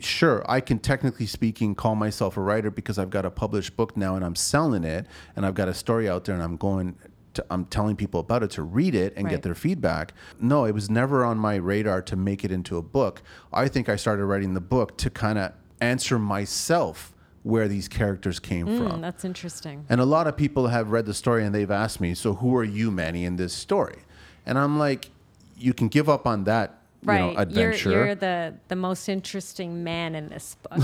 sure, 0.00 0.44
I 0.50 0.60
can 0.60 0.78
technically 0.80 1.26
speaking 1.26 1.74
call 1.76 1.94
myself 1.94 2.36
a 2.36 2.40
writer 2.40 2.70
because 2.72 2.98
I've 2.98 3.10
got 3.10 3.24
a 3.24 3.30
published 3.30 3.76
book 3.76 3.96
now 3.96 4.16
and 4.16 4.24
I'm 4.24 4.34
selling 4.34 4.82
it, 4.84 5.06
and 5.36 5.46
I've 5.46 5.54
got 5.54 5.68
a 5.68 5.74
story 5.74 6.08
out 6.08 6.24
there, 6.24 6.34
and 6.34 6.42
I'm 6.42 6.56
going. 6.56 6.96
To, 7.34 7.44
I'm 7.50 7.64
telling 7.64 7.96
people 7.96 8.20
about 8.20 8.44
it 8.44 8.50
to 8.52 8.62
read 8.62 8.94
it 8.94 9.12
and 9.16 9.24
Right. 9.24 9.32
get 9.32 9.42
their 9.42 9.56
feedback. 9.56 10.12
No, 10.40 10.64
it 10.66 10.72
was 10.72 10.88
never 10.88 11.24
on 11.24 11.36
my 11.36 11.56
radar 11.56 12.00
to 12.02 12.14
make 12.16 12.44
it 12.44 12.52
into 12.52 12.76
a 12.76 12.82
book. 12.82 13.22
I 13.52 13.66
think 13.66 13.88
I 13.88 13.96
started 13.96 14.24
writing 14.26 14.54
the 14.54 14.60
book 14.60 14.96
to 14.98 15.10
kind 15.10 15.38
of 15.38 15.52
answer 15.80 16.16
myself 16.18 17.13
where 17.44 17.68
these 17.68 17.86
characters 17.88 18.40
came 18.40 18.66
Mm, 18.66 18.78
from. 18.90 19.00
that's 19.00 19.24
interesting. 19.24 19.84
And 19.88 20.00
a 20.00 20.04
lot 20.04 20.26
of 20.26 20.36
people 20.36 20.66
have 20.68 20.90
read 20.90 21.06
the 21.06 21.14
story 21.14 21.44
and 21.44 21.54
they've 21.54 21.70
asked 21.70 22.00
me, 22.00 22.14
so 22.14 22.34
who 22.34 22.56
are 22.56 22.64
you, 22.64 22.90
Manny, 22.90 23.24
in 23.24 23.36
this 23.36 23.52
story? 23.54 23.98
and 24.46 24.58
I'm 24.58 24.78
like, 24.78 25.10
you 25.56 25.72
can 25.72 25.88
give 25.88 26.08
up 26.08 26.26
on 26.26 26.44
that. 26.44 26.80
You 27.04 27.12
know, 27.12 27.26
Right. 27.26 27.32
You're, 27.32 27.40
adventure. 27.70 27.90
you're 27.90 28.14
the, 28.14 28.54
the 28.68 28.76
most 28.76 29.08
interesting 29.08 29.84
man 29.84 30.14
in 30.14 30.28
this 30.28 30.56
book. 30.62 30.82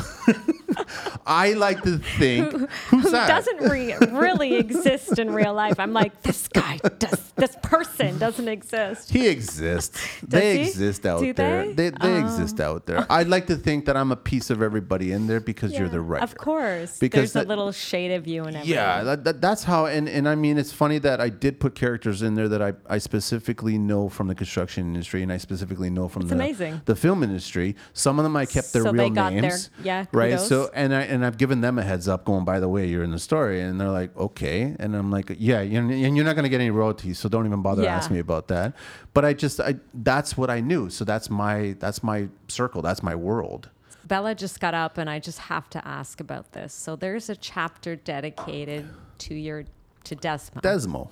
I 1.26 1.52
like 1.54 1.82
to 1.82 1.98
think 1.98 2.52
who 2.88 3.02
that? 3.10 3.28
doesn't 3.28 3.70
re- 3.70 3.94
really 4.10 4.54
exist 4.64 5.18
in 5.18 5.32
real 5.32 5.54
life. 5.54 5.78
I'm 5.78 5.92
like, 5.92 6.22
this 6.22 6.48
guy 6.48 6.78
does, 6.98 7.32
this 7.36 7.56
person 7.62 8.18
doesn't 8.18 8.48
exist. 8.48 9.10
He 9.10 9.28
exists. 9.28 10.00
they 10.22 10.58
he? 10.58 10.68
exist 10.68 11.06
out 11.06 11.20
Do 11.20 11.32
there. 11.32 11.66
they? 11.66 11.72
They, 11.72 11.90
they 11.90 11.96
oh. 12.14 12.20
exist 12.20 12.60
out 12.60 12.86
there. 12.86 13.06
I'd 13.10 13.28
like 13.28 13.46
to 13.46 13.56
think 13.56 13.86
that 13.86 13.96
I'm 13.96 14.12
a 14.12 14.16
piece 14.16 14.50
of 14.50 14.62
everybody 14.62 15.12
in 15.12 15.26
there 15.26 15.40
because 15.40 15.72
you're 15.72 15.88
the 15.88 15.98
Yeah, 16.00 16.04
writer. 16.06 16.24
Of 16.24 16.36
course. 16.36 16.98
Because 16.98 17.32
There's 17.32 17.46
a 17.46 17.48
little 17.48 17.72
shade 17.72 18.12
of 18.12 18.26
you 18.26 18.42
in 18.42 18.56
everything. 18.56 18.74
Yeah, 18.74 19.02
that, 19.04 19.24
that, 19.24 19.40
that's 19.40 19.64
how. 19.64 19.86
And, 19.86 20.08
and 20.08 20.28
I 20.28 20.34
mean, 20.34 20.58
it's 20.58 20.72
funny 20.72 20.98
that 20.98 21.20
I 21.20 21.28
did 21.28 21.60
put 21.60 21.74
characters 21.74 22.22
in 22.22 22.34
there 22.34 22.48
that 22.48 22.62
I, 22.62 22.74
I 22.88 22.98
specifically 22.98 23.78
know 23.78 24.08
from 24.08 24.28
the 24.28 24.34
construction 24.34 24.86
industry, 24.86 25.22
and 25.22 25.32
I 25.32 25.38
specifically 25.38 25.90
know 25.90 26.08
from 26.10 26.22
It's 26.22 26.30
the 26.30 26.34
amazing. 26.36 26.82
the 26.84 26.94
film 26.96 27.22
industry. 27.22 27.76
Some 27.92 28.18
of 28.18 28.22
them 28.24 28.36
I 28.36 28.46
kept 28.46 28.72
their 28.72 28.82
So 28.82 28.92
real 28.92 29.10
got 29.10 29.32
their- 29.32 29.40
names. 29.42 29.70
yeah, 29.82 30.06
right. 30.12 30.32
kudos. 30.32 30.48
So 30.48 30.70
and 30.74 30.94
I 30.94 31.02
and 31.02 31.24
I've 31.24 31.38
given 31.38 31.60
them 31.62 31.78
a 31.78 31.82
heads 31.82 32.06
up, 32.08 32.24
going 32.24 32.44
by 32.44 32.60
the 32.60 32.68
way, 32.68 32.86
you're 32.86 33.02
in 33.04 33.10
the 33.12 33.18
story, 33.18 33.60
and 33.62 33.80
they're 33.80 33.88
like, 33.90 34.16
okay, 34.16 34.76
and 34.78 34.94
I'm 34.94 35.10
like, 35.10 35.32
yeah, 35.38 35.60
you're, 35.62 35.82
and 35.82 36.16
you're 36.16 36.24
not 36.26 36.34
going 36.34 36.42
to 36.44 36.48
get 36.50 36.60
any 36.60 36.70
royalties, 36.70 37.18
so 37.18 37.28
don't 37.28 37.46
even 37.46 37.62
bother 37.62 37.82
Yeah. 37.82 37.96
asking 37.96 38.14
me 38.14 38.20
about 38.20 38.48
that. 38.48 38.74
But 39.14 39.24
I 39.24 39.32
just, 39.32 39.60
I 39.60 39.76
that's 39.94 40.36
what 40.36 40.50
I 40.50 40.60
knew. 40.60 40.90
So 40.90 41.04
that's 41.04 41.30
my 41.30 41.76
that's 41.78 42.02
my 42.02 42.28
circle. 42.48 42.82
That's 42.82 43.02
my 43.02 43.14
world. 43.14 43.70
Bella 44.06 44.34
just 44.34 44.58
got 44.60 44.74
up, 44.74 44.98
and 44.98 45.08
I 45.08 45.20
just 45.20 45.38
have 45.38 45.70
to 45.70 45.86
ask 45.86 46.20
about 46.20 46.52
this. 46.52 46.74
So 46.74 46.96
there's 46.96 47.30
a 47.30 47.36
chapter 47.36 47.94
dedicated 47.94 48.88
to 49.18 49.34
your 49.34 49.64
to 50.04 50.16
Desmo. 50.16 50.60
Desmo. 50.62 51.10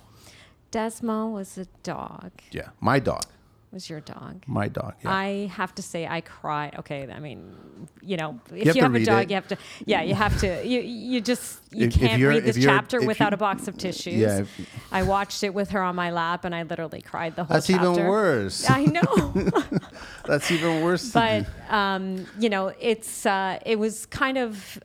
Desmo 0.71 1.31
was 1.31 1.57
a 1.57 1.65
dog. 1.83 2.31
Yeah, 2.51 2.69
my 2.79 2.99
dog. 2.99 3.23
Was 3.71 3.87
your 3.87 3.99
dog? 3.99 4.43
My 4.47 4.67
dog. 4.67 4.95
Yeah. 5.03 5.13
I 5.13 5.45
have 5.53 5.75
to 5.75 5.83
say 5.83 6.07
I 6.07 6.21
cried. 6.21 6.75
Okay, 6.79 7.07
I 7.07 7.19
mean, 7.19 7.53
you 8.01 8.17
know, 8.17 8.39
if 8.51 8.65
have 8.65 8.75
you 8.75 8.81
have, 8.81 8.95
a 8.95 9.05
dog, 9.05 9.23
it. 9.25 9.29
you 9.29 9.35
have 9.35 9.47
to. 9.49 9.57
Yeah, 9.85 10.01
you 10.01 10.15
have 10.15 10.39
to. 10.39 10.65
You 10.65 10.79
you 10.81 11.21
just 11.21 11.59
you 11.71 11.85
If- 11.85 11.93
if 11.95 11.99
can't 12.01 12.19
you're- 12.19 12.33
read 12.33 12.45
this 12.45 12.57
chapter 12.57 12.99
without 13.05 13.29
you- 13.31 13.35
a 13.35 13.37
box 13.37 13.67
of 13.67 13.77
tissues. 13.77 14.15
Yeah, 14.15 14.39
if- 14.39 14.69
I 14.91 15.03
watched 15.03 15.43
it 15.43 15.53
with 15.53 15.69
her 15.69 15.83
on 15.83 15.95
my 15.95 16.09
lap, 16.09 16.45
and 16.45 16.55
I 16.55 16.63
literally 16.63 17.01
cried 17.03 17.35
the 17.35 17.43
whole. 17.43 17.49
Time. 17.49 17.57
That's 17.57 17.69
even 17.69 17.93
chapter. 17.95 18.09
worse. 18.09 18.67
I 18.69 18.85
know, 18.85 19.51
That's 20.25 20.49
even 20.49 20.81
worse. 20.83 21.11
but 21.11 21.45
um, 21.69 22.25
you 22.39 22.49
know, 22.49 22.73
it's 22.79 23.27
uh, 23.27 23.59
it 23.67 23.77
was 23.77 24.07
kind 24.07 24.39
of 24.39 24.79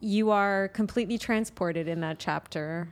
you 0.00 0.30
are 0.32 0.66
completely 0.68 1.16
transported 1.16 1.86
in 1.86 2.00
that 2.00 2.18
chapter. 2.18 2.88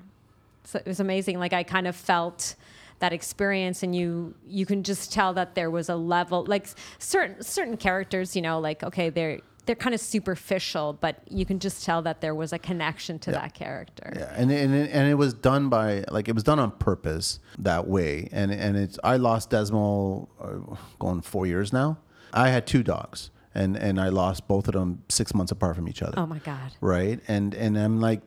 So 0.63 0.79
it 0.79 0.87
was 0.87 1.01
amazing. 1.01 1.41
Like 1.41 1.53
I 1.53 1.65
kind 1.65 1.89
of 1.89 1.97
felt 1.97 2.55
that 3.01 3.13
experience 3.13 3.83
and 3.83 3.95
you 3.95 4.35
you 4.47 4.67
can 4.67 4.83
just 4.83 5.13
tell 5.13 5.33
that 5.35 5.55
there 5.55 5.71
was 5.71 5.89
a 5.89 5.95
level 5.97 6.45
like 6.47 6.69
certain 6.99 7.43
certain 7.43 7.77
characters, 7.77 8.35
you 8.35 8.43
know, 8.43 8.59
like 8.59 8.83
okay, 8.83 9.11
they're 9.11 9.41
they're 9.67 9.77
kind 9.77 9.95
of 9.95 10.01
superficial, 10.01 10.95
but 10.95 11.21
you 11.29 11.45
can 11.45 11.59
just 11.59 11.85
tell 11.85 12.01
that 12.01 12.23
there 12.23 12.35
was 12.35 12.55
a 12.55 12.59
connection 12.59 13.19
to 13.19 13.31
that 13.33 13.53
character. 13.53 14.13
Yeah, 14.17 14.33
and 14.35 14.51
and 14.51 14.75
it, 14.75 14.91
and 14.91 15.09
it 15.09 15.15
was 15.15 15.35
done 15.35 15.69
by 15.69 16.05
like 16.11 16.29
it 16.29 16.35
was 16.35 16.43
done 16.43 16.59
on 16.59 16.71
purpose 16.73 17.39
that 17.59 17.87
way. 17.87 18.29
And 18.33 18.51
and 18.51 18.77
it's 18.77 18.99
I 19.05 19.17
lost 19.17 19.51
Desmo 19.51 20.27
uh, 20.41 20.77
going 20.99 21.21
four 21.21 21.47
years 21.47 21.73
now. 21.73 21.99
I 22.33 22.49
had 22.49 22.67
two 22.67 22.83
dogs, 22.83 23.31
and 23.55 23.77
and 23.77 24.01
I 24.01 24.09
lost 24.09 24.49
both 24.49 24.69
of 24.69 24.75
them 24.75 25.03
six 25.09 25.35
months 25.35 25.53
apart 25.53 25.77
from 25.77 25.87
each 25.89 26.03
other. 26.03 26.19
Oh 26.19 26.27
my 26.27 26.39
god. 26.39 26.73
Right, 26.81 27.21
and 27.29 27.55
and 27.55 27.77
I'm 27.79 28.01
like, 28.01 28.23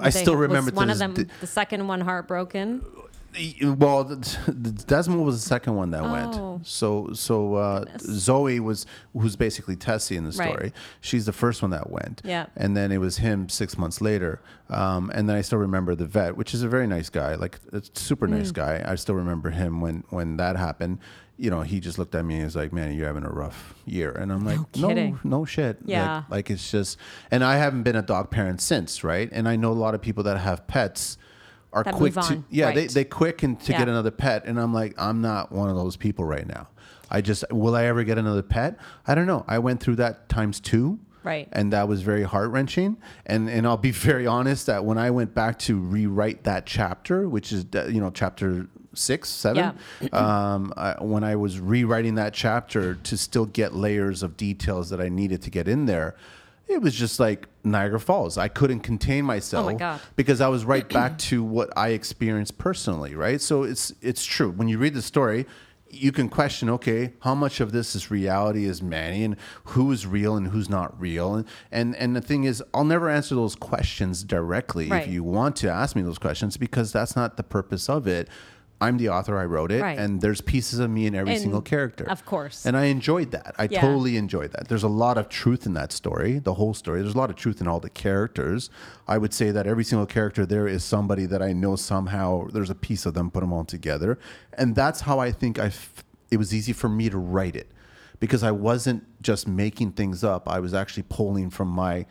I 0.00 0.10
They- 0.10 0.22
still 0.22 0.36
remember 0.36 0.70
was 0.70 0.76
one 0.76 0.90
of 0.90 0.98
them 0.98 1.14
the 1.40 1.46
second 1.46 1.86
one 1.88 2.00
heartbroken. 2.00 2.82
Well, 3.78 4.04
the, 4.04 4.16
the 4.46 4.70
Desmo 4.84 5.24
was 5.24 5.40
the 5.42 5.48
second 5.48 5.76
one 5.76 5.90
that 5.90 6.02
Oh. 6.02 6.12
went. 6.12 6.66
So 6.66 7.10
so 7.12 7.54
uh, 7.54 7.84
Zoe 8.00 8.58
was 8.60 8.86
who's 9.12 9.36
basically 9.36 9.76
Tessie 9.76 10.16
in 10.16 10.24
the 10.24 10.32
story. 10.32 10.48
Right. 10.54 10.72
She's 11.00 11.26
the 11.26 11.32
first 11.32 11.62
one 11.62 11.70
that 11.70 11.90
went. 11.90 12.22
Yeah. 12.24 12.46
And 12.56 12.76
then 12.76 12.90
it 12.90 12.98
was 12.98 13.18
him 13.18 13.48
six 13.48 13.76
months 13.78 14.00
later. 14.00 14.40
Um, 14.70 15.10
and 15.14 15.28
then 15.28 15.36
I 15.36 15.42
still 15.42 15.58
remember 15.58 15.94
the 15.94 16.06
vet, 16.06 16.36
which 16.36 16.52
is 16.54 16.62
a 16.62 16.68
very 16.68 16.86
nice 16.86 17.08
guy, 17.10 17.34
like 17.36 17.58
a 17.72 17.82
super 17.94 18.26
Mm. 18.26 18.38
nice 18.38 18.50
guy. 18.50 18.82
I 18.86 18.94
still 18.96 19.14
remember 19.14 19.50
him 19.50 19.80
when 19.80 20.04
when 20.10 20.36
that 20.38 20.56
happened. 20.56 20.98
You 21.40 21.50
know, 21.50 21.60
he 21.62 21.78
just 21.78 21.98
looked 22.00 22.16
at 22.16 22.24
me 22.24 22.36
and 22.36 22.44
was 22.46 22.56
like, 22.56 22.72
"Man, 22.72 22.92
you're 22.94 23.06
having 23.06 23.22
a 23.24 23.30
rough 23.30 23.74
year," 23.86 24.10
and 24.10 24.32
I'm 24.32 24.44
like, 24.44 24.58
"No, 24.76 24.88
kidding. 24.88 25.20
no 25.22 25.44
shit." 25.44 25.78
Yeah. 25.84 26.16
Like, 26.16 26.30
like 26.30 26.50
it's 26.50 26.68
just, 26.68 26.98
and 27.30 27.44
I 27.44 27.58
haven't 27.58 27.84
been 27.84 27.94
a 27.94 28.02
dog 28.02 28.32
parent 28.32 28.60
since, 28.60 29.04
right? 29.04 29.28
And 29.30 29.48
I 29.48 29.54
know 29.54 29.70
a 29.70 29.74
lot 29.74 29.94
of 29.94 30.02
people 30.02 30.24
that 30.24 30.38
have 30.38 30.66
pets 30.66 31.16
are 31.72 31.84
That 31.84 31.94
quick 31.94 32.14
to, 32.14 32.42
yeah, 32.50 32.72
they 32.72 32.82
right. 32.82 32.90
they 32.90 33.04
quick 33.04 33.42
and 33.42 33.58
to 33.60 33.72
Yeah. 33.72 33.78
get 33.78 33.88
another 33.88 34.10
pet, 34.10 34.44
and 34.46 34.58
I'm 34.58 34.72
like, 34.72 34.94
I'm 34.98 35.20
not 35.20 35.52
one 35.52 35.68
of 35.68 35.76
those 35.76 35.96
people 35.96 36.24
right 36.24 36.46
now. 36.46 36.68
I 37.10 37.20
just, 37.20 37.44
will 37.50 37.74
I 37.74 37.84
ever 37.84 38.04
get 38.04 38.18
another 38.18 38.42
pet? 38.42 38.76
I 39.06 39.14
don't 39.14 39.26
know. 39.26 39.44
I 39.48 39.58
went 39.58 39.80
through 39.80 39.96
that 39.96 40.28
times 40.28 40.60
two. 40.60 40.98
Right. 41.24 41.48
And 41.52 41.72
that 41.72 41.88
was 41.88 42.02
very 42.02 42.22
heart 42.22 42.50
wrenching. 42.50 42.96
And 43.26 43.50
and 43.50 43.66
I'll 43.66 43.76
be 43.76 43.90
very 44.08 44.26
honest 44.26 44.66
that 44.66 44.84
when 44.84 44.96
I 44.98 45.10
went 45.10 45.34
back 45.34 45.58
to 45.60 45.78
rewrite 45.78 46.44
that 46.44 46.64
chapter, 46.64 47.28
which 47.28 47.52
is 47.52 47.66
uh, 47.74 47.86
you 47.86 48.00
know 48.00 48.10
chapter 48.10 48.66
six, 48.94 49.28
seven, 49.28 49.74
Yeah. 50.00 50.08
um, 50.12 50.72
I, 50.76 50.94
when 51.02 51.24
I 51.24 51.36
was 51.36 51.60
rewriting 51.60 52.14
that 52.14 52.32
chapter 52.34 52.94
to 52.94 53.18
still 53.18 53.44
get 53.46 53.74
layers 53.74 54.22
of 54.22 54.36
details 54.36 54.88
that 54.90 55.00
I 55.00 55.08
needed 55.08 55.42
to 55.42 55.50
get 55.50 55.68
in 55.68 55.84
there, 55.86 56.14
it 56.68 56.82
was 56.82 56.94
just 56.94 57.18
like 57.18 57.48
Niagara 57.64 58.00
Falls. 58.00 58.36
I 58.38 58.48
couldn't 58.48 58.80
contain 58.80 59.24
myself 59.24 59.70
oh 59.70 59.74
God. 59.76 60.00
because 60.16 60.40
I 60.40 60.48
was 60.48 60.64
right 60.64 60.88
back 60.88 61.18
to 61.18 61.42
what 61.42 61.70
I 61.76 61.88
experienced 61.90 62.58
personally, 62.58 63.14
right? 63.14 63.40
So 63.40 63.62
it's 63.62 63.92
it's 64.00 64.24
true. 64.24 64.50
When 64.50 64.68
you 64.68 64.78
read 64.78 64.94
the 64.94 65.02
story, 65.02 65.46
you 65.90 66.12
can 66.12 66.28
question, 66.28 66.68
okay, 66.68 67.14
how 67.20 67.34
much 67.34 67.60
of 67.60 67.72
this 67.72 67.96
is 67.96 68.10
reality 68.10 68.66
is 68.66 68.82
Manny 68.82 69.24
and 69.24 69.36
who 69.64 69.90
is 69.90 70.06
real 70.06 70.36
and 70.36 70.48
who's 70.48 70.68
not 70.68 70.98
real? 71.00 71.34
And 71.34 71.46
and, 71.72 71.96
and 71.96 72.14
the 72.14 72.20
thing 72.20 72.44
is, 72.44 72.62
I'll 72.74 72.84
never 72.84 73.08
answer 73.08 73.34
those 73.34 73.54
questions 73.54 74.22
directly 74.22 74.88
Right. 74.88 75.06
if 75.06 75.12
you 75.12 75.24
want 75.24 75.56
to 75.56 75.70
ask 75.70 75.96
me 75.96 76.02
those 76.02 76.18
questions 76.18 76.56
because 76.56 76.92
that's 76.92 77.16
not 77.16 77.36
the 77.36 77.42
purpose 77.42 77.88
of 77.88 78.06
it. 78.06 78.28
I'm 78.80 78.96
the 78.96 79.08
author, 79.08 79.36
I 79.36 79.44
wrote 79.44 79.72
it, 79.72 79.82
Right. 79.82 79.98
and 79.98 80.20
there's 80.20 80.40
pieces 80.40 80.78
of 80.78 80.88
me 80.88 81.06
in 81.06 81.14
every 81.16 81.32
And 81.32 81.40
single 81.40 81.60
character. 81.62 82.04
of 82.08 82.24
course. 82.24 82.64
And 82.64 82.76
I 82.76 82.84
enjoyed 82.84 83.32
that. 83.32 83.54
I 83.58 83.66
Yeah. 83.68 83.80
totally 83.80 84.16
enjoyed 84.16 84.52
that. 84.52 84.68
There's 84.68 84.84
a 84.84 84.88
lot 84.88 85.18
of 85.18 85.28
truth 85.28 85.66
in 85.66 85.74
that 85.74 85.90
story, 85.90 86.38
the 86.38 86.54
whole 86.54 86.74
story. 86.74 87.02
There's 87.02 87.14
a 87.14 87.18
lot 87.18 87.28
of 87.30 87.34
truth 87.34 87.60
in 87.60 87.66
all 87.66 87.80
the 87.80 87.90
characters. 87.90 88.70
I 89.08 89.18
would 89.18 89.34
say 89.34 89.50
that 89.50 89.66
every 89.66 89.82
single 89.82 90.06
character 90.06 90.46
there 90.46 90.68
is 90.68 90.84
somebody 90.84 91.26
that 91.26 91.42
I 91.42 91.52
know 91.52 91.74
somehow 91.74 92.46
there's 92.52 92.70
a 92.70 92.74
piece 92.76 93.04
of 93.04 93.14
them, 93.14 93.30
put 93.32 93.40
them 93.40 93.52
all 93.52 93.64
together. 93.64 94.16
And 94.56 94.76
that's 94.76 95.00
how 95.02 95.18
I 95.18 95.32
think 95.32 95.58
I 95.58 95.66
f- 95.66 96.04
it 96.30 96.36
was 96.36 96.54
easy 96.54 96.72
for 96.72 96.88
me 96.88 97.10
to 97.10 97.18
write 97.18 97.56
it 97.56 97.68
because 98.20 98.44
I 98.44 98.52
wasn't 98.52 99.02
just 99.20 99.48
making 99.48 99.92
things 99.92 100.22
up. 100.22 100.48
I 100.48 100.60
was 100.60 100.72
actually 100.72 101.04
pulling 101.08 101.50
from 101.50 101.66
my 101.68 102.06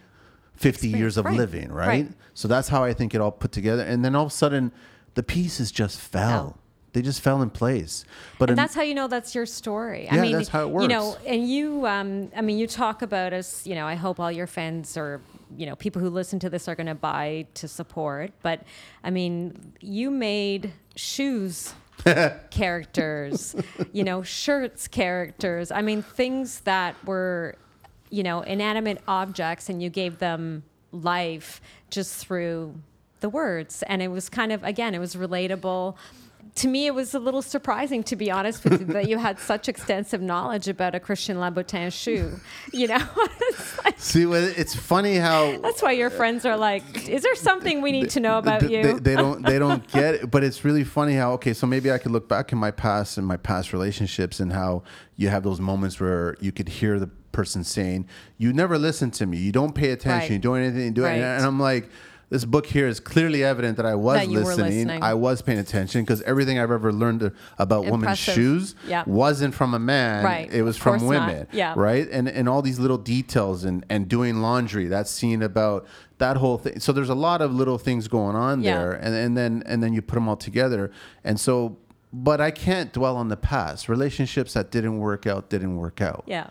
50 0.55 0.88
years 0.89 1.15
of 1.18 1.26
Right. 1.26 1.38
living, 1.38 1.72
right? 1.72 1.88
Right. 1.88 2.11
So 2.34 2.47
that's 2.49 2.68
how 2.70 2.84
I 2.84 2.91
think 2.93 3.13
it 3.15 3.22
all 3.22 3.32
put 3.32 3.51
together. 3.53 3.84
And 3.84 4.03
then 4.03 4.15
all 4.15 4.26
of 4.26 4.32
a 4.32 4.36
sudden, 4.36 4.72
the 5.18 5.24
pieces 5.24 5.72
just 5.72 5.99
fell. 5.99 6.30
Fell. 6.30 6.57
They 6.93 7.01
just 7.01 7.22
fell 7.22 7.41
in 7.41 7.49
place. 7.49 8.05
But 8.38 8.49
and 8.49 8.57
that's 8.57 8.76
how 8.76 8.84
you 8.84 8.93
know 8.93 9.07
that's 9.07 9.34
your 9.34 9.47
story. 9.47 10.07
I 10.07 10.15
Yeah, 10.15 10.22
mean, 10.22 10.32
that's 10.34 10.47
how 10.47 10.61
it 10.61 10.70
works. 10.70 10.84
You 10.84 10.89
know, 10.89 11.18
and 11.26 11.47
you, 11.49 11.88
um, 11.88 12.32
I 12.36 12.41
mean, 12.41 12.59
you 12.59 12.68
talk 12.68 13.01
about 13.01 13.34
us. 13.34 13.65
You 13.65 13.74
know, 13.74 13.88
I 13.88 13.95
hope 13.95 14.20
all 14.20 14.32
your 14.32 14.45
fans 14.45 14.95
or 14.95 15.22
you 15.55 15.65
know 15.65 15.76
people 15.76 16.01
who 16.03 16.09
listen 16.11 16.38
to 16.39 16.51
this 16.51 16.68
are 16.68 16.76
going 16.76 16.88
to 16.88 16.95
buy 16.95 17.47
to 17.55 17.68
support. 17.68 18.32
But 18.43 18.61
I 19.03 19.09
mean, 19.09 19.74
you 19.82 20.11
made 20.11 20.72
shoes 20.95 21.74
characters, 22.51 23.55
you 23.91 24.03
know, 24.03 24.22
shirts 24.22 24.88
characters. 24.88 25.72
I 25.72 25.82
mean, 25.82 26.03
things 26.03 26.59
that 26.61 26.95
were, 27.05 27.55
you 28.11 28.22
know, 28.22 28.41
inanimate 28.41 29.01
objects, 29.07 29.68
and 29.68 29.82
you 29.82 29.89
gave 29.89 30.20
them 30.20 30.63
life 30.91 31.59
just 31.89 32.15
through 32.26 32.76
the 33.20 33.30
words. 33.30 33.84
And 33.84 34.01
it 34.01 34.09
was 34.09 34.30
kind 34.30 34.51
of, 34.51 34.63
again, 34.63 34.93
it 34.95 34.99
was 34.99 35.15
relatable. 35.15 35.95
To 36.55 36.68
me, 36.68 36.88
it 36.88 36.95
was 36.95 37.13
a 37.13 37.20
little 37.20 37.43
surprising, 37.43 38.01
to 38.05 38.15
be 38.15 38.32
honest 38.32 38.63
with 38.63 38.80
you, 38.80 38.88
that 38.93 39.07
you 39.07 39.20
had 39.20 39.38
such 39.38 39.70
extensive 39.70 40.22
knowledge 40.22 40.68
about 40.68 40.95
a 40.95 40.99
Christian 40.99 41.38
Louboutin 41.38 41.93
shoe. 41.93 42.39
You 42.74 42.88
know, 42.88 42.97
like- 43.86 43.99
See, 43.99 44.26
well, 44.26 44.43
it's 44.57 44.76
funny 44.76 45.15
how 45.18 45.59
that's 45.59 45.84
why 45.84 45.91
your 45.91 46.09
friends 46.09 46.45
are 46.45 46.57
like, 46.57 47.07
"Is 47.09 47.22
there 47.22 47.36
something 47.36 47.82
we 47.82 47.91
need 47.91 48.09
to 48.11 48.20
know 48.20 48.39
about 48.39 48.61
th- 48.61 48.72
you?" 48.72 48.82
They, 48.93 48.99
they 49.11 49.15
don't 49.15 49.45
they 49.45 49.59
don't 49.59 49.86
get 49.91 50.15
it, 50.15 50.32
but 50.32 50.43
it's 50.43 50.63
really 50.65 50.84
funny 50.84 51.13
how 51.13 51.34
okay, 51.34 51.53
so 51.53 51.68
maybe 51.68 51.91
I 51.91 51.99
could 51.99 52.11
look 52.11 52.28
back 52.28 52.51
in 52.51 52.57
my 52.57 52.72
past 52.72 53.18
and 53.20 53.28
my 53.28 53.38
past 53.38 53.72
relationships 53.74 54.39
and 54.39 54.51
how 54.53 54.82
you 55.15 55.30
have 55.30 55.43
those 55.43 55.59
moments 55.59 55.99
where 55.99 56.38
you 56.39 56.51
could 56.51 56.70
hear 56.70 56.99
the 56.99 57.07
person 57.07 57.63
saying, 57.63 58.07
"You 58.39 58.51
never 58.53 58.80
listen 58.80 59.11
to 59.11 59.28
me. 59.28 59.38
You 59.38 59.51
don't 59.51 59.76
pay 59.76 59.91
attention. 59.91 60.20
Right. 60.22 60.32
You 60.32 60.39
don't 60.39 60.57
anything. 60.59 60.86
You 60.86 60.91
do 60.91 61.03
it." 61.03 61.07
Right. 61.09 61.22
And 61.22 61.45
I'm 61.45 61.59
like. 61.59 61.89
This 62.30 62.43
book 62.43 62.65
here 62.65 62.88
is 62.89 62.99
clearly 62.99 63.41
evident 63.41 63.78
that 63.78 63.86
I 63.86 63.95
was 63.95 64.19
That 64.19 64.28
listening. 64.28 64.65
listening. 64.88 65.01
I 65.03 65.13
was 65.13 65.41
paying 65.41 65.59
attention 65.59 66.01
because 66.01 66.21
everything 66.23 66.59
I've 66.59 66.71
ever 66.71 66.91
learned 66.91 67.32
about 67.57 67.86
women's 67.86 68.17
shoes 68.17 68.75
Yeah. 68.86 69.03
wasn't 69.07 69.53
from 69.55 69.73
a 69.73 69.80
man. 69.80 70.25
Right. 70.25 70.51
It 70.51 70.63
was 70.63 70.75
Of 70.75 70.82
from 70.82 70.97
not. 70.97 71.05
women. 71.07 71.47
Yeah. 71.53 71.73
Right. 71.78 72.05
And 72.11 72.28
and 72.28 72.49
all 72.49 72.61
these 72.61 72.80
little 72.80 72.97
details 72.97 73.63
and 73.63 73.86
and 73.89 74.09
doing 74.09 74.41
laundry. 74.41 74.88
That 74.88 75.07
scene 75.07 75.41
about 75.41 75.86
that 76.17 76.36
whole 76.38 76.57
thing. 76.57 76.82
So 76.82 76.91
there's 76.91 77.07
a 77.09 77.15
lot 77.15 77.41
of 77.41 77.53
little 77.53 77.78
things 77.78 78.09
going 78.09 78.36
on 78.36 78.61
Yeah. 78.61 78.78
there, 78.78 78.91
and 78.91 79.15
and 79.15 79.38
then 79.38 79.63
and 79.65 79.82
then 79.82 79.93
you 79.93 80.01
put 80.01 80.15
them 80.15 80.28
all 80.28 80.36
together, 80.36 80.91
and 81.23 81.39
so 81.39 81.78
but 82.11 82.41
I 82.41 82.51
can't 82.51 82.91
dwell 82.91 83.15
on 83.15 83.30
the 83.30 83.38
past. 83.38 83.88
Relationships 83.88 84.53
that 84.53 84.69
didn't 84.71 84.97
work 84.99 85.25
out 85.28 85.49
didn't 85.49 85.78
work 85.78 86.01
out. 86.01 86.23
Yeah. 86.28 86.47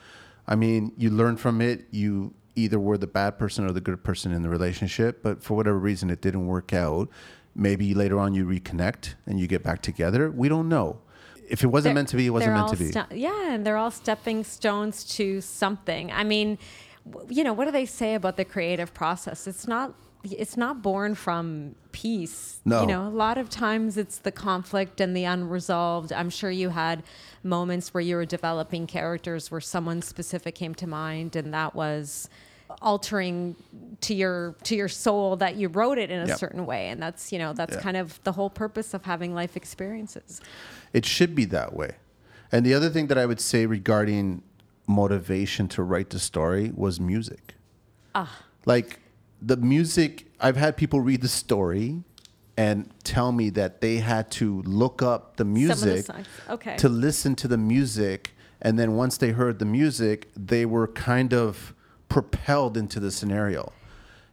I 0.49 0.55
mean, 0.55 0.93
you 0.97 1.11
learn 1.11 1.37
from 1.37 1.61
it. 1.61 1.87
You 1.91 2.33
either 2.57 2.79
were 2.81 2.99
the 2.99 3.07
bad 3.07 3.39
person 3.39 3.65
or 3.65 3.73
the 3.73 3.81
good 3.81 4.03
person 4.03 4.33
in 4.33 4.43
the 4.43 4.49
relationship, 4.49 5.23
but 5.23 5.43
for 5.43 5.55
whatever 5.55 5.79
reason, 5.79 6.11
it 6.11 6.21
didn't 6.21 6.47
work 6.47 6.73
out. 6.73 7.09
Maybe 7.55 7.95
later 7.95 8.19
on 8.19 8.35
you 8.35 8.45
reconnect 8.47 9.15
and 9.27 9.39
you 9.39 9.47
get 9.47 9.63
back 9.63 9.81
together. 9.83 10.31
We 10.31 10.49
don't 10.49 10.69
know. 10.69 10.99
If 11.49 11.63
it 11.63 11.69
wasn't 11.69 11.91
They're- 11.91 11.95
meant 11.95 12.09
to 12.09 12.17
be, 12.17 12.27
it 12.27 12.31
wasn't 12.31 12.55
meant 12.55 12.69
to 12.69 12.77
be. 12.77 13.19
yeah, 13.21 13.53
and 13.53 13.65
they're 13.65 13.77
all 13.77 13.91
stepping 13.93 14.43
stones 14.43 15.05
to 15.17 15.41
something. 15.41 16.11
I 16.11 16.25
mean, 16.25 16.59
w- 17.09 17.27
you 17.31 17.45
know, 17.45 17.53
what 17.53 17.67
do 17.67 17.71
they 17.71 17.87
say 17.87 18.15
about 18.15 18.37
the 18.37 18.45
creative 18.45 18.93
process? 18.93 19.47
It's 19.47 19.67
not 19.69 19.95
it's 20.25 20.57
not 20.57 20.83
born 20.83 21.15
from 21.15 21.77
peace. 21.93 22.59
No. 22.65 22.81
You 22.81 22.89
know, 22.89 23.07
a 23.07 23.11
lot 23.11 23.39
of 23.39 23.49
times 23.49 23.97
it's 23.97 24.19
the 24.19 24.33
conflict 24.33 25.01
and 25.01 25.17
the 25.17 25.23
unresolved. 25.23 26.13
I'm 26.13 26.31
sure 26.31 26.51
you 26.51 26.71
had 26.71 27.05
moments 27.45 27.95
where 27.95 28.01
you 28.01 28.17
were 28.17 28.25
developing 28.25 28.89
characters 28.89 29.53
where 29.53 29.61
someone 29.61 30.03
specific 30.03 30.57
came 30.57 30.75
to 30.77 30.87
mind 30.89 31.37
and 31.37 31.55
that 31.55 31.77
was 31.77 32.29
altering 32.83 33.57
to 34.01 34.15
your 34.15 34.55
to 34.65 34.75
your 34.77 34.89
soul 34.89 35.37
that 35.37 35.57
you 35.57 35.69
wrote 35.69 35.99
it 35.99 36.11
in 36.11 36.21
a 36.21 36.27
Yep. 36.27 36.39
certain 36.39 36.67
way 36.67 36.89
and 36.89 37.01
that's 37.03 37.33
you 37.33 37.39
know 37.39 37.53
that's 37.53 37.75
Yeah. 37.77 37.81
kind 37.81 37.97
of 37.97 38.21
the 38.25 38.33
whole 38.33 38.51
purpose 38.51 38.93
of 38.95 39.05
having 39.05 39.35
life 39.35 39.57
experiences 39.57 40.41
It 40.93 41.05
should 41.05 41.35
be 41.35 41.45
that 41.47 41.75
way. 41.75 41.93
And 42.53 42.65
the 42.65 42.73
other 42.75 42.89
thing 42.91 43.09
that 43.09 43.19
I 43.19 43.27
would 43.27 43.41
say 43.41 43.67
regarding 43.67 44.43
motivation 44.87 45.67
to 45.69 45.83
write 45.83 46.11
the 46.11 46.19
story 46.19 46.71
was 46.75 47.01
music. 47.01 47.55
Ah. 48.15 48.43
Like 48.65 49.01
the 49.43 49.57
music, 49.57 50.27
I've 50.41 50.57
had 50.57 50.77
people 50.77 51.01
read 51.01 51.21
the 51.23 51.29
story 51.29 52.03
and 52.57 52.89
tell 53.05 53.33
me 53.33 53.51
that 53.51 53.81
they 53.81 53.97
had 53.99 54.31
to 54.31 54.63
look 54.63 55.03
up 55.03 55.37
the 55.37 55.45
the 55.45 55.51
music 55.51 56.07
songs. 56.07 56.27
Okay. 56.49 56.77
to 56.79 56.89
listen 56.89 57.35
to 57.37 57.49
the 57.49 57.59
music. 57.59 58.33
And 58.63 58.79
then 58.79 58.93
once 58.97 59.19
they 59.19 59.31
heard 59.33 59.59
the 59.59 59.67
music, 59.67 60.29
they 60.35 60.65
were 60.65 60.87
kind 60.89 61.35
of 61.35 61.75
propelled 62.09 62.77
into 62.77 63.01
the 63.01 63.11
scenario. 63.11 63.73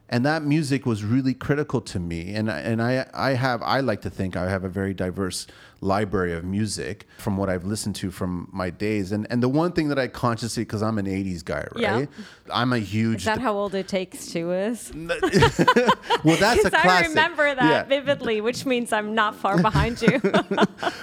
And 0.10 0.26
that 0.26 0.44
music 0.44 0.86
was 0.86 1.04
really 1.04 1.34
critical 1.34 1.82
to 1.82 2.00
me. 2.00 2.36
And, 2.36 2.52
I- 2.52 2.60
and 2.60 2.82
I, 2.82 3.06
I 3.14 3.32
have, 3.32 3.62
I 3.64 3.80
like 3.80 4.02
to 4.02 4.10
think 4.10 4.36
I 4.36 4.50
have 4.50 4.64
a 4.64 4.70
very 4.70 4.94
diverse 4.94 5.48
library 5.82 6.32
of 6.32 6.46
music 6.46 7.06
from 7.18 7.36
what 7.36 7.50
I've 7.50 7.66
listened 7.66 7.96
to 7.98 8.10
from 8.12 8.48
my 8.54 8.70
days. 8.70 9.12
And, 9.12 9.28
and 9.30 9.44
the 9.44 9.50
one 9.50 9.74
thing 9.74 9.90
that 9.90 10.00
I 10.00 10.08
consciously, 10.08 10.64
because 10.64 10.82
I'm 10.82 10.98
an 10.98 11.08
80s 11.08 11.44
guy, 11.44 11.68
right? 11.74 11.82
Yeah. 11.82 12.06
I'm 12.54 12.72
a 12.72 12.80
huge. 12.80 13.18
Is 13.20 13.26
that 13.26 13.40
how 13.40 13.54
old 13.54 13.76
it 13.76 13.88
takes 13.90 14.28
to 14.32 14.52
us 14.54 14.92
well, 14.94 16.38
that's 16.38 16.62
a 16.62 16.70
Because 16.70 16.74
I 16.74 17.02
remember 17.08 17.54
that 17.56 17.70
Yeah. 17.70 17.84
vividly, 17.84 18.40
which 18.42 18.66
means 18.66 18.94
I'm 18.94 19.14
not 19.14 19.36
far 19.36 19.62
behind 19.62 20.02
you. 20.02 20.22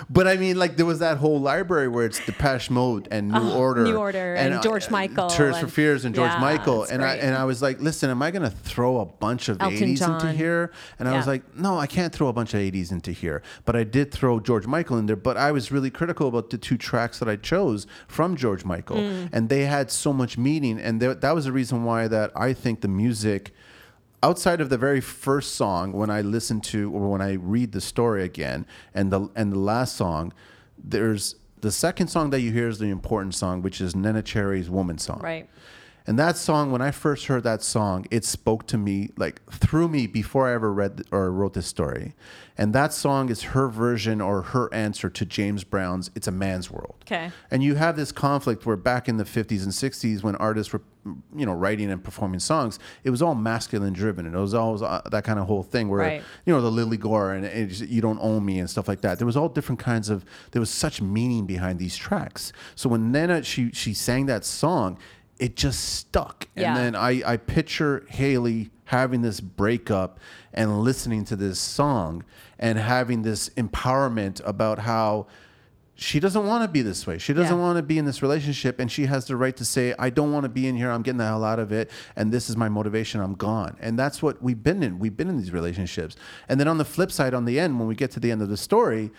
But 0.08 0.26
I 0.26 0.36
mean, 0.36 0.58
like 0.58 0.76
there 0.76 0.86
was 0.86 0.98
that 0.98 1.18
whole 1.18 1.40
library 1.40 1.88
where 1.88 2.04
it's 2.04 2.24
Depeche 2.26 2.68
Mode 2.70 3.06
and 3.10 3.28
New 3.28 3.50
Order, 3.52 3.82
Oh, 3.82 3.84
New 3.84 3.96
Order 3.96 4.34
and 4.34 4.54
uh, 4.54 4.60
George 4.62 4.90
Michael 4.90 5.28
Tears 5.30 5.56
for 5.58 5.68
Fears, 5.68 6.04
and 6.04 6.14
George 6.14 6.32
Yeah, 6.32 6.40
Michael, 6.40 6.82
and 6.84 7.02
I 7.04 7.14
and 7.16 7.34
I 7.36 7.44
was 7.44 7.62
like, 7.62 7.80
listen, 7.80 8.10
am 8.10 8.20
I 8.22 8.30
going 8.32 8.42
to 8.42 8.50
throw 8.50 8.89
a 8.98 9.06
bunch 9.06 9.48
of 9.48 9.60
Elton 9.60 9.78
80s 9.78 10.02
into 10.14 10.32
here? 10.32 10.72
And 10.98 11.08
I 11.08 11.16
was 11.16 11.26
like, 11.26 11.56
no, 11.56 11.78
I 11.78 11.86
can't 11.86 12.12
throw 12.12 12.28
a 12.28 12.32
bunch 12.32 12.52
of 12.54 12.60
80s 12.60 12.90
into 12.92 13.12
here. 13.12 13.42
But 13.64 13.76
I 13.76 13.84
did 13.84 14.10
throw 14.12 14.40
George 14.40 14.66
Michael 14.66 14.98
in 14.98 15.06
there. 15.06 15.16
But 15.16 15.36
I 15.36 15.52
was 15.52 15.70
really 15.72 15.90
critical 15.90 16.28
about 16.28 16.50
the 16.50 16.58
two 16.58 16.76
tracks 16.76 17.18
that 17.20 17.28
I 17.28 17.36
chose 17.36 17.86
from 18.08 18.36
George 18.36 18.64
Michael, 18.64 18.96
Mm. 18.96 19.28
and 19.32 19.48
they 19.48 19.66
had 19.66 19.90
so 19.90 20.12
much 20.12 20.36
meaning, 20.36 20.78
and 20.80 21.00
there, 21.00 21.14
that 21.14 21.34
was 21.34 21.44
the 21.44 21.52
reason 21.52 21.84
why 21.84 22.08
that 22.08 22.32
I 22.34 22.52
think 22.52 22.80
the 22.80 22.88
music 22.88 23.52
outside 24.22 24.60
of 24.60 24.68
the 24.68 24.76
very 24.76 25.00
first 25.00 25.54
song 25.54 25.92
when 25.92 26.10
i 26.10 26.20
listen 26.20 26.60
to 26.60 26.92
or 26.92 27.08
when 27.10 27.22
i 27.22 27.32
read 27.32 27.72
the 27.72 27.80
story 27.80 28.22
again 28.22 28.66
and 28.94 29.10
the 29.10 29.26
and 29.34 29.50
the 29.50 29.58
last 29.58 29.96
song 29.96 30.30
there's 30.76 31.36
the 31.62 31.72
second 31.72 32.08
song 32.08 32.28
that 32.28 32.40
you 32.40 32.52
hear 32.52 32.68
is 32.68 32.78
the 32.78 32.90
important 32.90 33.34
song 33.34 33.62
which 33.62 33.80
is 33.80 33.94
Neneh 33.94 34.22
Cherry's 34.22 34.68
woman 34.68 34.98
song 34.98 35.20
right. 35.22 35.48
And 36.10 36.18
that 36.18 36.36
song 36.36 36.72
when 36.72 36.82
i 36.82 36.90
first 36.90 37.26
heard 37.26 37.44
that 37.44 37.62
song 37.62 38.04
it 38.10 38.24
spoke 38.24 38.66
to 38.66 38.76
me 38.76 39.10
like 39.16 39.40
through 39.48 39.86
me 39.86 40.08
before 40.08 40.48
i 40.48 40.52
ever 40.52 40.72
read 40.72 41.02
or 41.12 41.30
wrote 41.30 41.54
this 41.54 41.68
story. 41.68 42.14
And 42.58 42.74
that 42.74 42.92
song 42.92 43.30
is 43.30 43.42
her 43.54 43.68
version 43.68 44.20
or 44.20 44.42
her 44.42 44.74
answer 44.74 45.08
to 45.08 45.24
james 45.24 45.62
brown's 45.62 46.10
it's 46.16 46.26
a 46.26 46.32
man's 46.32 46.68
world. 46.68 46.96
Okay. 47.02 47.30
and 47.48 47.62
you 47.62 47.76
have 47.76 47.94
this 47.94 48.10
conflict 48.10 48.66
where 48.66 48.76
back 48.76 49.08
in 49.08 49.18
the 49.18 49.24
50s 49.24 49.62
and 49.62 49.72
60s 49.72 50.24
when 50.24 50.34
artists 50.34 50.72
were 50.72 50.82
you 51.34 51.46
know 51.46 51.52
writing 51.52 51.88
and 51.92 52.02
performing 52.02 52.40
songs 52.40 52.80
it 53.04 53.10
was 53.10 53.22
all 53.22 53.36
masculine 53.36 53.92
driven. 53.92 54.26
And 54.26 54.34
it 54.34 54.38
was 54.38 54.52
always 54.52 54.82
uh, 54.82 55.02
that 55.12 55.22
kind 55.22 55.38
of 55.38 55.46
whole 55.46 55.62
thing 55.62 55.88
where 55.88 56.00
Right. 56.00 56.22
you 56.44 56.52
know 56.52 56.60
the 56.60 56.72
Lesley 56.72 56.96
Gore 56.96 57.32
and 57.34 57.70
you 57.96 58.00
don't 58.02 58.18
own 58.20 58.44
me 58.44 58.58
and 58.58 58.68
stuff 58.68 58.88
like 58.88 59.00
that. 59.02 59.18
There 59.18 59.26
was 59.26 59.36
all 59.36 59.48
different 59.48 59.78
kinds 59.78 60.10
of 60.10 60.24
there 60.50 60.60
was 60.60 60.70
such 60.70 61.00
meaning 61.00 61.46
behind 61.46 61.78
these 61.78 61.96
tracks. 61.96 62.52
So 62.74 62.88
when 62.88 63.12
Neneh 63.12 63.44
she 63.44 63.70
she 63.72 63.94
sang 63.94 64.26
that 64.26 64.44
song 64.44 64.98
it 65.40 65.56
just 65.56 65.80
stuck 65.96 66.46
and 66.54 66.76
then 66.76 66.94
i 66.94 67.22
i 67.32 67.36
picture 67.36 68.04
Hayley 68.08 68.70
having 68.84 69.22
this 69.22 69.40
breakup 69.40 70.18
and 70.52 70.80
listening 70.82 71.24
to 71.24 71.36
this 71.36 71.58
song 71.58 72.24
and 72.58 72.78
having 72.78 73.22
this 73.22 73.48
empowerment 73.50 74.40
about 74.44 74.80
how 74.80 75.26
she 75.94 76.18
doesn't 76.18 76.46
want 76.46 76.64
to 76.64 76.68
be 76.68 76.80
this 76.80 77.06
way. 77.06 77.18
She 77.18 77.34
doesn't 77.34 77.56
Yeah. 77.58 77.62
want 77.62 77.76
to 77.76 77.82
be 77.82 77.98
in 77.98 78.06
this 78.06 78.22
relationship, 78.22 78.80
and 78.80 78.90
she 78.90 79.04
has 79.04 79.26
the 79.26 79.36
right 79.36 79.54
to 79.56 79.66
say, 79.66 79.94
"I 79.98 80.08
don't 80.08 80.32
want 80.32 80.44
to 80.44 80.48
be 80.48 80.66
in 80.66 80.74
here. 80.74 80.90
I'm 80.90 81.02
getting 81.02 81.18
the 81.18 81.26
hell 81.26 81.44
out 81.44 81.58
of 81.58 81.72
it, 81.72 81.90
and 82.16 82.32
this 82.32 82.48
is 82.48 82.56
my 82.56 82.70
motivation. 82.70 83.20
I'm 83.20 83.34
gone." 83.34 83.76
And 83.80 83.98
that's 83.98 84.22
what 84.22 84.42
we've 84.42 84.62
been 84.62 84.82
in. 84.82 84.98
We've 84.98 85.14
been 85.16 85.28
in 85.28 85.36
these 85.36 85.52
relationships. 85.52 86.16
And 86.48 86.58
then 86.58 86.68
on 86.68 86.78
the 86.78 86.86
flip 86.86 87.12
side, 87.12 87.34
on 87.34 87.44
the 87.44 87.60
end, 87.60 87.78
when 87.78 87.86
we 87.86 87.94
get 87.94 88.10
to 88.12 88.20
the 88.20 88.30
end 88.32 88.40
of 88.40 88.48
the 88.48 88.56
story, 88.56 89.12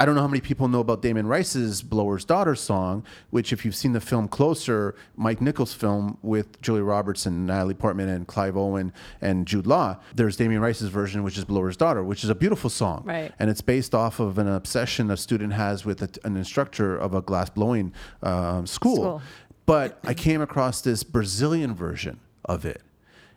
I 0.00 0.04
don't 0.04 0.14
know 0.14 0.20
how 0.22 0.26
many 0.28 0.40
people 0.40 0.66
know 0.68 0.80
about 0.80 1.00
Damien 1.02 1.26
Rice's 1.26 1.82
Blower's 1.82 2.24
Daughter 2.24 2.54
song, 2.54 3.04
which, 3.30 3.52
if 3.52 3.64
you've 3.64 3.74
seen 3.76 3.92
the 3.92 4.00
film 4.00 4.26
Closer, 4.26 4.94
Mike 5.16 5.40
Nichols' 5.40 5.74
film 5.74 6.18
with 6.22 6.60
Julia 6.60 6.82
Roberts 6.82 7.26
and 7.26 7.46
Natalie 7.46 7.74
Portman 7.74 8.08
and 8.08 8.26
Clive 8.26 8.56
Owen 8.56 8.92
and 9.20 9.46
Jude 9.46 9.66
Law, 9.66 9.98
there's 10.14 10.36
Damien 10.36 10.60
Rice's 10.60 10.88
version, 10.88 11.22
which 11.22 11.38
is 11.38 11.44
Blower's 11.44 11.76
Daughter, 11.76 12.02
which 12.02 12.24
is 12.24 12.30
a 12.30 12.34
beautiful 12.34 12.68
song. 12.70 13.02
Right. 13.04 13.32
And 13.38 13.48
it's 13.48 13.60
based 13.60 13.94
off 13.94 14.18
of 14.18 14.38
an 14.38 14.48
obsession 14.48 15.10
a 15.10 15.16
student 15.16 15.52
has 15.52 15.84
with 15.84 16.02
a, 16.02 16.08
an 16.24 16.36
instructor 16.36 16.96
of 16.96 17.14
a 17.14 17.20
glass 17.22 17.50
blowing 17.50 17.92
um, 18.22 18.66
school. 18.66 18.96
School. 18.96 19.22
But 19.66 20.00
I 20.04 20.14
came 20.14 20.40
across 20.40 20.80
this 20.80 21.04
Brazilian 21.04 21.74
version 21.74 22.18
of 22.44 22.64
it, 22.64 22.82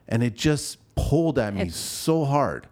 and 0.07 0.23
it 0.23 0.33
just 0.35 0.79
pulled 0.95 1.37
at 1.37 1.53
me 1.53 1.61
It's- 1.61 1.75
so 1.75 2.25
hard. 2.25 2.67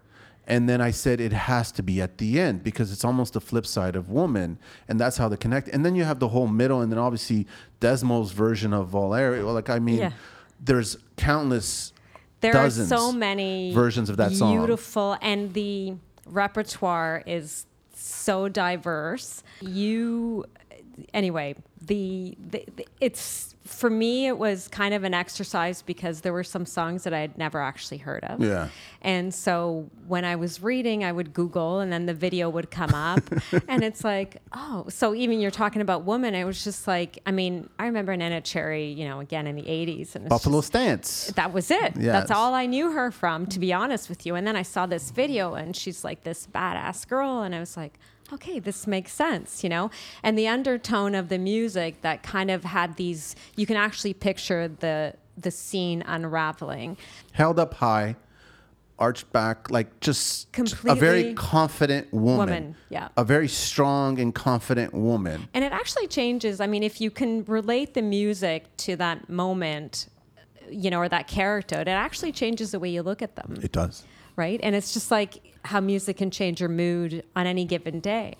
And 0.45 0.67
then 0.67 0.81
I 0.81 0.91
said 0.91 1.21
it 1.21 1.31
has 1.33 1.71
to 1.73 1.83
be 1.83 2.01
at 2.01 2.17
the 2.17 2.39
end 2.39 2.63
because 2.63 2.91
it's 2.91 3.05
almost 3.05 3.33
the 3.33 3.39
flip 3.41 3.65
side 3.65 3.95
of 3.95 4.09
woman, 4.09 4.57
and 4.89 4.99
that's 4.99 5.15
how 5.17 5.29
they 5.29 5.37
connect. 5.37 5.69
And 5.69 5.85
then 5.85 5.95
you 5.95 6.03
have 6.03 6.19
the 6.19 6.27
whole 6.29 6.47
middle, 6.47 6.81
and 6.81 6.91
then 6.91 6.99
obviously 6.99 7.47
Desmo's 7.79 8.31
version 8.31 8.73
of 8.73 8.89
Valeria. 8.89 9.45
Like 9.45 9.69
I 9.69 9.79
mean, 9.79 9.99
Yeah. 9.99 10.11
there's 10.59 10.97
countless 11.15 11.93
There 12.41 12.51
dozens 12.51 12.91
are 12.91 12.97
so 12.97 13.11
many 13.13 13.73
versions 13.73 14.09
of 14.09 14.17
that 14.17 14.33
song. 14.33 14.57
Beautiful, 14.57 15.17
and 15.21 15.53
the 15.53 15.95
repertoire 16.25 17.23
is 17.25 17.65
so 17.95 18.49
diverse. 18.49 19.43
You, 19.61 20.45
anyway, 21.13 21.55
the, 21.85 22.37
the, 22.49 22.65
the 22.75 22.87
it's 23.01 23.55
for 23.65 23.89
me 23.89 24.27
it 24.27 24.37
was 24.37 24.67
kind 24.67 24.93
of 24.93 25.03
an 25.05 25.13
exercise 25.13 25.81
because 25.81 26.21
there 26.21 26.33
were 26.33 26.43
some 26.43 26.65
songs 26.65 27.03
that 27.03 27.13
I 27.13 27.19
had 27.19 27.37
never 27.37 27.61
actually 27.61 27.97
heard 27.97 28.23
of. 28.25 28.41
Yeah. 28.41 28.67
And 29.01 29.33
so 29.33 29.89
when 30.07 30.25
I 30.25 30.35
was 30.35 30.61
reading, 30.61 31.03
I 31.03 31.11
would 31.11 31.33
Google, 31.33 31.79
and 31.79 31.91
then 31.91 32.05
the 32.05 32.13
video 32.13 32.49
would 32.49 32.71
come 32.71 32.93
up, 32.93 33.21
and 33.67 33.83
it's 33.83 34.03
like, 34.03 34.37
oh, 34.53 34.85
so 34.89 35.13
even 35.15 35.39
you're 35.39 35.51
talking 35.51 35.81
about 35.81 36.03
woman, 36.03 36.35
it 36.35 36.43
was 36.45 36.63
just 36.63 36.87
like, 36.87 37.19
I 37.25 37.31
mean, 37.31 37.69
I 37.79 37.85
remember 37.85 38.15
Neneh 38.15 38.43
Cherry, 38.43 38.91
you 38.91 39.05
know, 39.07 39.19
again 39.19 39.47
in 39.47 39.55
the 39.55 39.63
'80s, 39.63 40.15
and 40.15 40.27
Buffalo 40.29 40.59
just- 40.59 40.67
Stance. 40.67 41.27
that 41.35 41.53
was 41.53 41.71
it. 41.71 41.95
Yes. 41.97 42.13
That's 42.13 42.31
all 42.31 42.53
I 42.53 42.65
knew 42.65 42.91
her 42.91 43.11
from, 43.11 43.45
to 43.47 43.59
be 43.59 43.71
honest 43.73 44.09
with 44.09 44.25
you. 44.25 44.35
And 44.35 44.45
then 44.45 44.55
I 44.55 44.63
saw 44.63 44.85
this 44.85 45.11
video, 45.11 45.53
and 45.53 45.75
she's 45.75 46.03
like 46.03 46.23
this 46.23 46.47
badass 46.47 47.07
girl, 47.07 47.41
and 47.41 47.53
I 47.55 47.59
was 47.59 47.75
like, 47.77 47.97
okay, 48.31 48.59
this 48.59 48.87
makes 48.87 49.11
sense, 49.11 49.63
you 49.63 49.69
know. 49.69 49.91
And 50.21 50.37
the 50.37 50.47
undertone 50.47 51.15
of 51.15 51.29
the 51.29 51.37
music 51.37 52.01
that 52.01 52.23
kind 52.23 52.49
of 52.49 52.63
had 52.63 52.95
these, 52.95 53.35
you 53.55 53.65
can 53.65 53.77
actually 53.77 54.13
picture 54.13 54.67
the 54.67 55.15
the 55.37 55.51
scene 55.51 56.03
unraveling. 56.05 56.95
held 57.31 57.57
up 57.57 57.73
high, 57.73 58.15
arched 58.99 59.31
back, 59.33 59.71
like 59.71 59.99
just 59.99 60.47
a 60.85 60.93
very 60.95 61.33
confident 61.33 62.13
woman. 62.13 62.37
Woman, 62.37 62.75
yeah. 62.89 63.09
A 63.17 63.23
very 63.23 63.47
strong 63.47 64.19
and 64.19 64.33
confident 64.33 64.93
woman. 64.93 65.49
And 65.55 65.63
it 65.63 65.71
actually 65.71 66.07
changes. 66.07 66.61
I 66.61 66.67
mean, 66.67 66.83
if 66.83 67.01
you 67.01 67.09
can 67.09 67.43
relate 67.45 67.95
the 67.95 68.03
music 68.03 68.65
to 68.77 68.95
that 68.97 69.27
moment, 69.27 70.07
you 70.69 70.91
know, 70.91 70.99
or 70.99 71.09
that 71.09 71.27
character, 71.27 71.81
it 71.81 71.87
actually 71.87 72.31
changes 72.31 72.71
the 72.71 72.79
way 72.79 72.89
you 72.89 73.01
look 73.01 73.21
at 73.21 73.35
them. 73.35 73.57
It 73.61 73.71
does. 73.71 74.03
right? 74.35 74.59
And 74.63 74.75
it's 74.75 74.93
just 74.93 75.11
like 75.11 75.52
how 75.65 75.79
music 75.79 76.17
can 76.17 76.29
change 76.29 76.59
your 76.59 76.69
mood 76.69 77.23
on 77.35 77.47
any 77.47 77.65
given 77.65 77.99
day. 77.99 78.35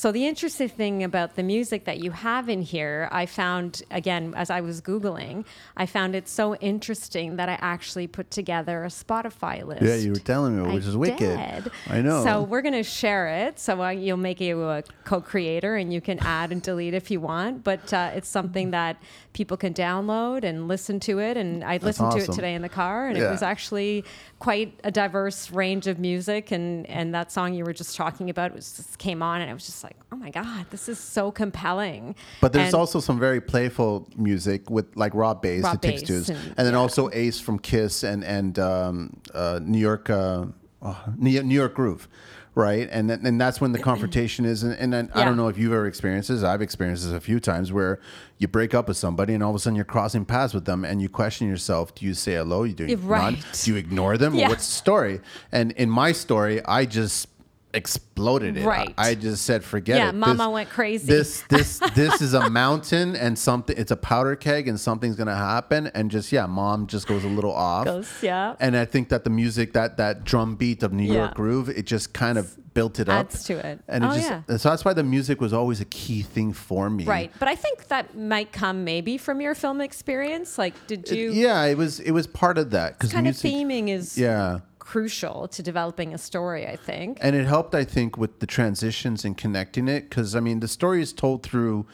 So 0.00 0.12
the 0.12 0.26
interesting 0.26 0.70
thing 0.70 1.04
about 1.04 1.36
the 1.36 1.42
music 1.42 1.84
that 1.84 1.98
you 1.98 2.10
have 2.10 2.48
in 2.48 2.62
here, 2.62 3.06
I 3.12 3.26
found 3.26 3.82
again 3.90 4.32
as 4.34 4.48
I 4.48 4.62
was 4.62 4.80
googling, 4.80 5.44
I 5.76 5.84
found 5.84 6.14
it 6.14 6.26
so 6.26 6.54
interesting 6.54 7.36
that 7.36 7.50
I 7.50 7.58
actually 7.60 8.06
put 8.06 8.30
together 8.30 8.82
a 8.82 8.88
Spotify 8.88 9.62
list. 9.62 9.82
Yeah, 9.82 9.96
you 9.96 10.12
were 10.12 10.18
telling 10.18 10.56
me, 10.56 10.70
I 10.70 10.72
which 10.72 10.86
is 10.86 10.96
wicked. 10.96 11.18
did. 11.18 11.70
I 11.86 12.00
know. 12.00 12.24
So 12.24 12.40
we're 12.40 12.62
gonna 12.62 12.82
share 12.82 13.28
it. 13.28 13.58
So 13.58 13.82
uh, 13.82 13.90
you'll 13.90 14.16
make 14.16 14.40
you 14.40 14.62
a 14.62 14.82
co-creator, 15.04 15.76
and 15.76 15.92
you 15.92 16.00
can 16.00 16.18
add 16.20 16.50
and 16.50 16.62
delete 16.62 16.94
if 16.94 17.10
you 17.10 17.20
want. 17.20 17.62
But 17.62 17.92
uh, 17.92 18.12
it's 18.14 18.30
something 18.30 18.70
that 18.70 18.96
people 19.34 19.58
can 19.58 19.74
download 19.74 20.44
and 20.44 20.66
listen 20.66 20.98
to 21.00 21.18
it. 21.18 21.36
And 21.36 21.62
I 21.62 21.76
listened 21.76 22.12
to 22.12 22.20
it 22.20 22.32
today 22.32 22.54
in 22.54 22.62
the 22.62 22.70
car, 22.70 23.08
and 23.08 23.18
it 23.18 23.28
was 23.28 23.42
actually 23.42 24.06
quite 24.38 24.80
a 24.82 24.90
diverse 24.90 25.50
range 25.50 25.86
of 25.86 25.98
music. 25.98 26.52
And 26.52 26.86
and 26.86 27.14
that 27.14 27.30
song 27.30 27.52
you 27.52 27.66
were 27.66 27.74
just 27.74 27.96
talking 27.96 28.30
about 28.30 28.54
was 28.54 28.72
just 28.72 28.96
came 28.96 29.22
on, 29.22 29.42
and 29.42 29.50
I 29.50 29.52
was 29.52 29.66
just 29.66 29.84
like, 29.84 29.89
oh 30.12 30.16
my 30.16 30.30
god, 30.30 30.66
this 30.70 30.88
is 30.88 30.98
so 30.98 31.30
compelling. 31.30 32.14
But 32.40 32.52
there's 32.52 32.66
And- 32.66 32.74
also 32.74 33.00
some 33.00 33.18
very 33.18 33.40
playful 33.40 34.08
music 34.16 34.68
with 34.70 34.86
like 34.96 35.14
Rob 35.14 35.42
Base, 35.42 35.62
the 35.62 35.78
Bass 35.78 36.28
and- 36.28 36.38
and, 36.56 36.66
then 36.66 36.72
yeah. 36.72 36.78
also 36.78 37.10
Ace 37.12 37.40
from 37.40 37.58
Kiss 37.58 38.02
and 38.02 38.24
and 38.24 38.58
um, 38.58 39.16
uh, 39.34 39.60
New 39.62 39.78
York 39.78 40.10
uh, 40.10 40.46
oh, 40.82 41.04
New 41.16 41.30
York 41.30 41.74
Groove, 41.74 42.08
right? 42.54 42.88
And 42.90 43.08
then, 43.08 43.24
and 43.24 43.40
that's 43.40 43.60
when 43.60 43.72
the 43.72 43.78
confrontation 43.90 44.44
is. 44.44 44.62
And, 44.62 44.74
and 44.74 44.92
then, 44.92 45.10
I 45.14 45.24
don't 45.24 45.36
know 45.36 45.48
if 45.48 45.56
you've 45.58 45.72
ever 45.72 45.86
experienced 45.86 46.28
this. 46.28 46.42
I've 46.42 46.62
experienced 46.62 47.04
this 47.04 47.12
a 47.12 47.20
few 47.20 47.38
times 47.40 47.72
where 47.72 48.00
you 48.38 48.48
break 48.48 48.74
up 48.74 48.88
with 48.88 48.96
somebody 48.96 49.34
and 49.34 49.42
all 49.42 49.50
of 49.50 49.56
a 49.56 49.58
sudden 49.58 49.76
you're 49.76 49.84
crossing 49.84 50.24
paths 50.24 50.54
with 50.54 50.64
them 50.64 50.84
and 50.84 51.00
you 51.00 51.08
question 51.08 51.46
yourself: 51.48 51.94
Do 51.94 52.04
you 52.06 52.14
say 52.14 52.34
hello? 52.34 52.64
You 52.64 52.74
do 52.74 52.84
you 52.86 52.96
Yeah, 52.96 53.02
right. 53.02 53.34
nod? 53.34 53.44
Do 53.52 53.70
you 53.70 53.76
ignore 53.76 54.16
them? 54.18 54.34
Yeah. 54.34 54.48
What's 54.48 54.66
the 54.66 54.72
story? 54.74 55.20
And 55.52 55.72
in 55.72 55.88
my 55.90 56.12
story, 56.12 56.64
I 56.64 56.84
just 56.86 57.28
exploded 57.74 58.56
it. 58.56 58.64
Right. 58.64 58.94
I, 58.98 59.14
just 59.14 59.44
said, 59.44 59.64
forget 59.64 59.96
Yeah, 59.98 60.04
it. 60.04 60.06
Yeah, 60.08 60.12
mama 60.12 60.50
went 60.50 60.70
crazy. 60.70 61.06
This 61.06 61.42
this 61.48 61.78
this 61.94 62.20
is 62.20 62.34
a 62.34 62.48
mountain 62.50 63.16
and 63.16 63.38
something 63.38 63.76
it's 63.76 63.90
a 63.90 63.96
powder 63.96 64.36
keg 64.36 64.68
and 64.68 64.78
something's 64.78 65.16
gonna 65.16 65.34
happen 65.36 65.88
and 65.94 66.10
just 66.10 66.32
yeah 66.32 66.46
mom 66.46 66.86
just 66.86 67.06
goes 67.06 67.24
a 67.24 67.28
little 67.28 67.52
off 67.52 67.84
Goes, 67.84 68.10
yeah. 68.22 68.54
and 68.60 68.76
i 68.76 68.84
think 68.84 69.08
that 69.10 69.24
the 69.24 69.30
music 69.30 69.72
that 69.74 69.96
that 69.98 70.24
drum 70.24 70.56
beat 70.56 70.82
of 70.82 70.92
new 70.92 71.04
Yeah. 71.04 71.14
york 71.20 71.34
groove 71.34 71.68
it 71.68 71.86
just 71.86 72.12
kind 72.12 72.38
of 72.38 72.56
built 72.74 73.00
it 73.00 73.08
up 73.08 73.26
Adds 73.26 73.44
to 73.44 73.54
it. 73.54 73.80
and 73.88 74.04
it 74.04 74.06
Oh, 74.10 74.14
just 74.14 74.28
yeah. 74.30 74.42
and 74.48 74.60
so 74.60 74.70
that's 74.70 74.84
why 74.84 74.92
the 74.92 75.02
music 75.02 75.40
was 75.40 75.52
always 75.52 75.80
a 75.80 75.84
key 75.86 76.22
thing 76.22 76.52
for 76.52 76.88
me 76.90 77.04
Right, 77.04 77.32
but 77.38 77.48
I 77.48 77.54
think 77.56 77.88
that 77.88 78.16
might 78.16 78.52
come 78.52 78.84
maybe 78.84 79.18
from 79.18 79.40
your 79.40 79.54
film 79.54 79.80
experience. 79.80 80.56
Like, 80.58 80.74
did 80.86 81.10
It- 81.10 81.16
you? 81.16 81.30
yeah 81.32 81.64
it 81.64 81.76
was 81.76 82.00
it 82.00 82.12
was 82.12 82.26
part 82.26 82.58
of 82.58 82.70
that 82.70 82.98
because 82.98 83.12
kind 83.12 83.24
music 83.24 83.52
of 83.52 83.58
theming 83.58 83.88
is 83.88 84.16
yeah 84.18 84.60
crucial 84.90 85.46
to 85.48 85.62
developing 85.62 86.12
a 86.12 86.18
story. 86.18 86.66
I 86.66 86.76
think. 86.76 87.18
and 87.20 87.36
it 87.36 87.46
helped 87.46 87.74
i 87.74 87.84
think 87.84 88.16
with 88.18 88.40
the 88.40 88.46
transitions 88.46 89.24
and 89.24 89.36
connecting 89.36 89.86
it 89.88 90.02
because 90.10 90.34
i 90.34 90.40
mean 90.40 90.58
the 90.60 90.68
story 90.68 91.00
is 91.00 91.12
told 91.12 91.42
through 91.42 91.86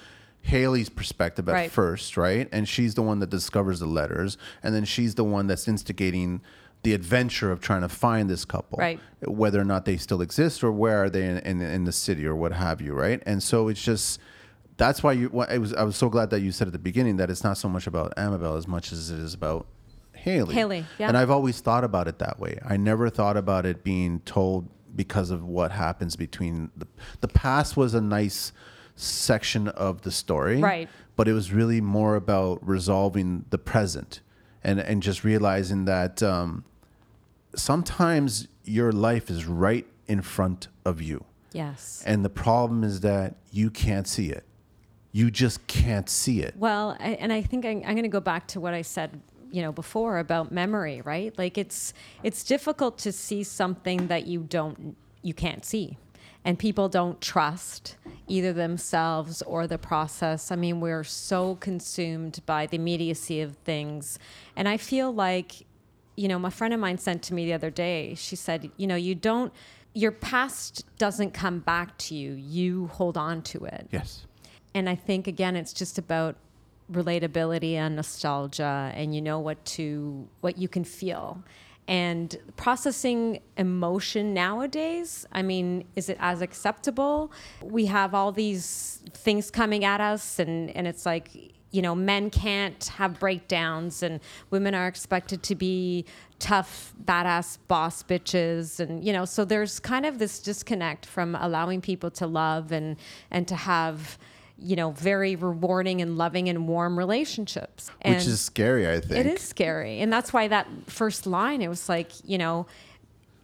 Hayley's 0.42 0.88
perspective 0.88 1.48
at 1.48 1.52
Right. 1.52 1.70
first 1.70 2.16
right 2.16 2.48
and 2.52 2.68
she's 2.68 2.94
the 2.94 3.02
one 3.02 3.18
that 3.18 3.30
discovers 3.30 3.80
the 3.80 3.86
letters 4.00 4.38
and 4.62 4.74
then 4.74 4.84
she's 4.84 5.14
the 5.16 5.24
one 5.24 5.46
that's 5.48 5.66
instigating 5.68 6.40
the 6.84 6.94
adventure 6.94 7.50
of 7.50 7.60
trying 7.60 7.82
to 7.82 7.88
find 7.88 8.30
this 8.30 8.44
couple 8.44 8.78
Right. 8.78 9.00
whether 9.26 9.60
or 9.60 9.64
not 9.64 9.84
they 9.84 9.96
still 9.96 10.22
exist 10.22 10.62
or 10.64 10.70
where 10.72 10.98
are 11.04 11.10
they 11.10 11.24
in, 11.26 11.38
in, 11.38 11.60
in 11.60 11.84
the 11.84 11.92
city 11.92 12.24
or 12.26 12.34
what 12.36 12.52
have 12.52 12.80
you 12.80 12.92
right 12.94 13.20
and 13.26 13.42
so 13.42 13.68
it's 13.68 13.82
just 13.82 14.20
that's 14.78 15.02
why 15.02 15.12
you 15.12 15.26
why- 15.36 15.46
I 15.54 15.58
was 15.58 15.72
I 15.74 15.82
was 15.90 15.96
so 15.96 16.08
glad 16.08 16.30
that 16.30 16.40
you 16.40 16.52
said 16.52 16.66
at 16.68 16.72
the 16.72 16.78
beginning 16.90 17.16
that 17.16 17.28
it's 17.30 17.42
not 17.44 17.56
so 17.58 17.68
much 17.68 17.86
about 17.86 18.12
Amabel 18.16 18.56
as 18.56 18.66
much 18.68 18.92
as 18.92 19.10
it 19.10 19.18
is 19.18 19.34
about 19.34 19.66
Hayley. 20.26 20.54
Hayley, 20.54 20.84
yeah. 20.98 21.08
And 21.08 21.16
I've 21.16 21.30
always 21.30 21.60
thought 21.60 21.84
about 21.84 22.08
it 22.08 22.18
that 22.18 22.38
way. 22.38 22.58
I 22.68 22.76
never 22.76 23.08
thought 23.08 23.36
about 23.36 23.64
it 23.64 23.82
being 23.84 24.20
told 24.20 24.68
because 24.94 25.30
of 25.30 25.44
what 25.44 25.70
happens 25.70 26.16
between 26.16 26.70
the 26.76 26.86
the 27.20 27.28
past 27.28 27.76
was 27.76 27.94
a 27.94 28.00
nice 28.00 28.52
section 28.96 29.68
of 29.68 30.02
the 30.02 30.10
story. 30.10 30.60
Right. 30.60 30.88
But 31.14 31.28
it 31.28 31.32
was 31.32 31.52
really 31.52 31.80
more 31.80 32.16
about 32.16 32.66
resolving 32.66 33.44
the 33.50 33.58
present 33.58 34.20
and 34.64 34.80
and 34.80 35.02
just 35.02 35.22
realizing 35.24 35.84
that 35.84 36.22
um, 36.22 36.64
sometimes 37.54 38.48
your 38.64 38.92
life 38.92 39.30
is 39.30 39.46
right 39.46 39.86
in 40.08 40.22
front 40.22 40.68
of 40.84 41.00
you. 41.00 41.24
yes. 41.52 42.02
And 42.06 42.24
the 42.24 42.30
problem 42.30 42.84
is 42.84 43.00
that 43.00 43.36
you 43.50 43.70
can't 43.70 44.06
see 44.06 44.30
it. 44.30 44.44
You 45.12 45.30
just 45.30 45.66
can't 45.66 46.08
see 46.08 46.42
it. 46.42 46.54
Well, 46.56 46.96
I, 47.00 47.10
and 47.12 47.32
I 47.32 47.42
think 47.42 47.64
I'm, 47.64 47.78
I'm 47.86 47.94
going 47.94 48.02
to 48.02 48.08
go 48.08 48.20
back 48.20 48.46
to 48.48 48.60
what 48.60 48.74
I 48.74 48.82
said, 48.82 49.20
you 49.50 49.62
know, 49.62 49.72
before 49.72 50.18
about 50.18 50.52
memory, 50.52 51.00
right? 51.02 51.36
Like 51.38 51.58
it's 51.58 51.92
it's 52.22 52.44
difficult 52.44 52.98
to 52.98 53.12
see 53.12 53.42
something 53.42 54.08
that 54.08 54.26
you 54.26 54.40
don't 54.40 54.96
you 55.22 55.34
can't 55.34 55.64
see. 55.64 55.96
And 56.44 56.56
people 56.56 56.88
don't 56.88 57.20
trust 57.20 57.96
either 58.28 58.52
themselves 58.52 59.42
or 59.42 59.66
the 59.66 59.78
process. 59.78 60.52
I 60.52 60.56
mean, 60.56 60.80
we're 60.80 61.02
so 61.02 61.56
consumed 61.56 62.40
by 62.46 62.66
the 62.66 62.76
immediacy 62.76 63.40
of 63.40 63.56
things. 63.64 64.20
And 64.54 64.68
I 64.68 64.76
feel 64.76 65.12
like, 65.12 65.66
you 66.16 66.28
know, 66.28 66.38
my 66.38 66.50
friend 66.50 66.72
of 66.72 66.78
mine 66.78 66.98
sent 66.98 67.24
to 67.24 67.34
me 67.34 67.46
the 67.46 67.52
other 67.52 67.70
day, 67.70 68.14
she 68.14 68.36
said, 68.36 68.70
you 68.76 68.86
know, 68.86 68.94
you 68.94 69.16
don't, 69.16 69.52
your 69.92 70.12
past 70.12 70.84
doesn't 70.98 71.32
come 71.32 71.58
back 71.58 71.98
to 71.98 72.14
you, 72.14 72.34
you 72.34 72.86
hold 72.88 73.16
on 73.16 73.42
to 73.42 73.64
it. 73.64 73.88
Yes. 73.90 74.24
And 74.72 74.88
I 74.88 74.94
think 74.94 75.26
again, 75.26 75.56
it's 75.56 75.72
just 75.72 75.98
about 75.98 76.36
relatability 76.92 77.74
and 77.74 77.96
nostalgia, 77.96 78.92
and 78.94 79.14
you 79.14 79.20
know 79.20 79.40
what 79.40 79.64
to 79.64 80.28
what 80.40 80.58
you 80.58 80.68
can 80.68 80.84
feel. 80.84 81.42
And 81.88 82.36
processing 82.56 83.40
emotion 83.56 84.34
nowadays, 84.34 85.24
I 85.30 85.42
mean, 85.42 85.84
is 85.94 86.08
it 86.08 86.16
as 86.20 86.42
acceptable? 86.42 87.30
We 87.62 87.86
have 87.86 88.12
all 88.12 88.32
these 88.32 89.02
things 89.12 89.52
coming 89.52 89.84
at 89.84 90.00
us, 90.00 90.40
and, 90.40 90.70
and 90.76 90.88
it's 90.88 91.06
like, 91.06 91.30
you 91.70 91.82
know, 91.82 91.94
men 91.94 92.30
can't 92.30 92.84
have 92.86 93.20
breakdowns, 93.20 94.02
and 94.02 94.20
women 94.50 94.74
are 94.74 94.88
expected 94.88 95.44
to 95.44 95.54
be 95.54 96.04
tough, 96.40 96.92
badass 97.04 97.58
boss 97.68 98.02
bitches. 98.02 98.80
And, 98.80 99.04
you 99.04 99.12
know, 99.12 99.24
so 99.24 99.44
there's 99.44 99.78
kind 99.78 100.06
of 100.06 100.18
this 100.18 100.40
disconnect 100.40 101.06
from 101.06 101.36
allowing 101.36 101.80
people 101.80 102.10
to 102.12 102.26
love 102.26 102.72
and, 102.72 102.96
and 103.30 103.46
to 103.46 103.54
have, 103.54 104.18
you 104.58 104.74
know, 104.76 104.90
very 104.92 105.36
rewarding 105.36 106.00
and 106.00 106.16
loving 106.16 106.48
and 106.48 106.66
warm 106.66 106.98
relationships. 106.98 107.90
And 108.02 108.14
Which 108.16 108.26
is 108.26 108.40
scary, 108.40 108.88
I 108.88 109.00
think. 109.00 109.26
it 109.26 109.26
is 109.26 109.42
scary. 109.42 110.00
And 110.00 110.12
that's 110.12 110.32
why 110.32 110.48
that 110.48 110.66
first 110.86 111.26
line, 111.26 111.60
it 111.62 111.68
was 111.68 111.88
like, 111.88 112.10
you 112.24 112.38
know, 112.38 112.66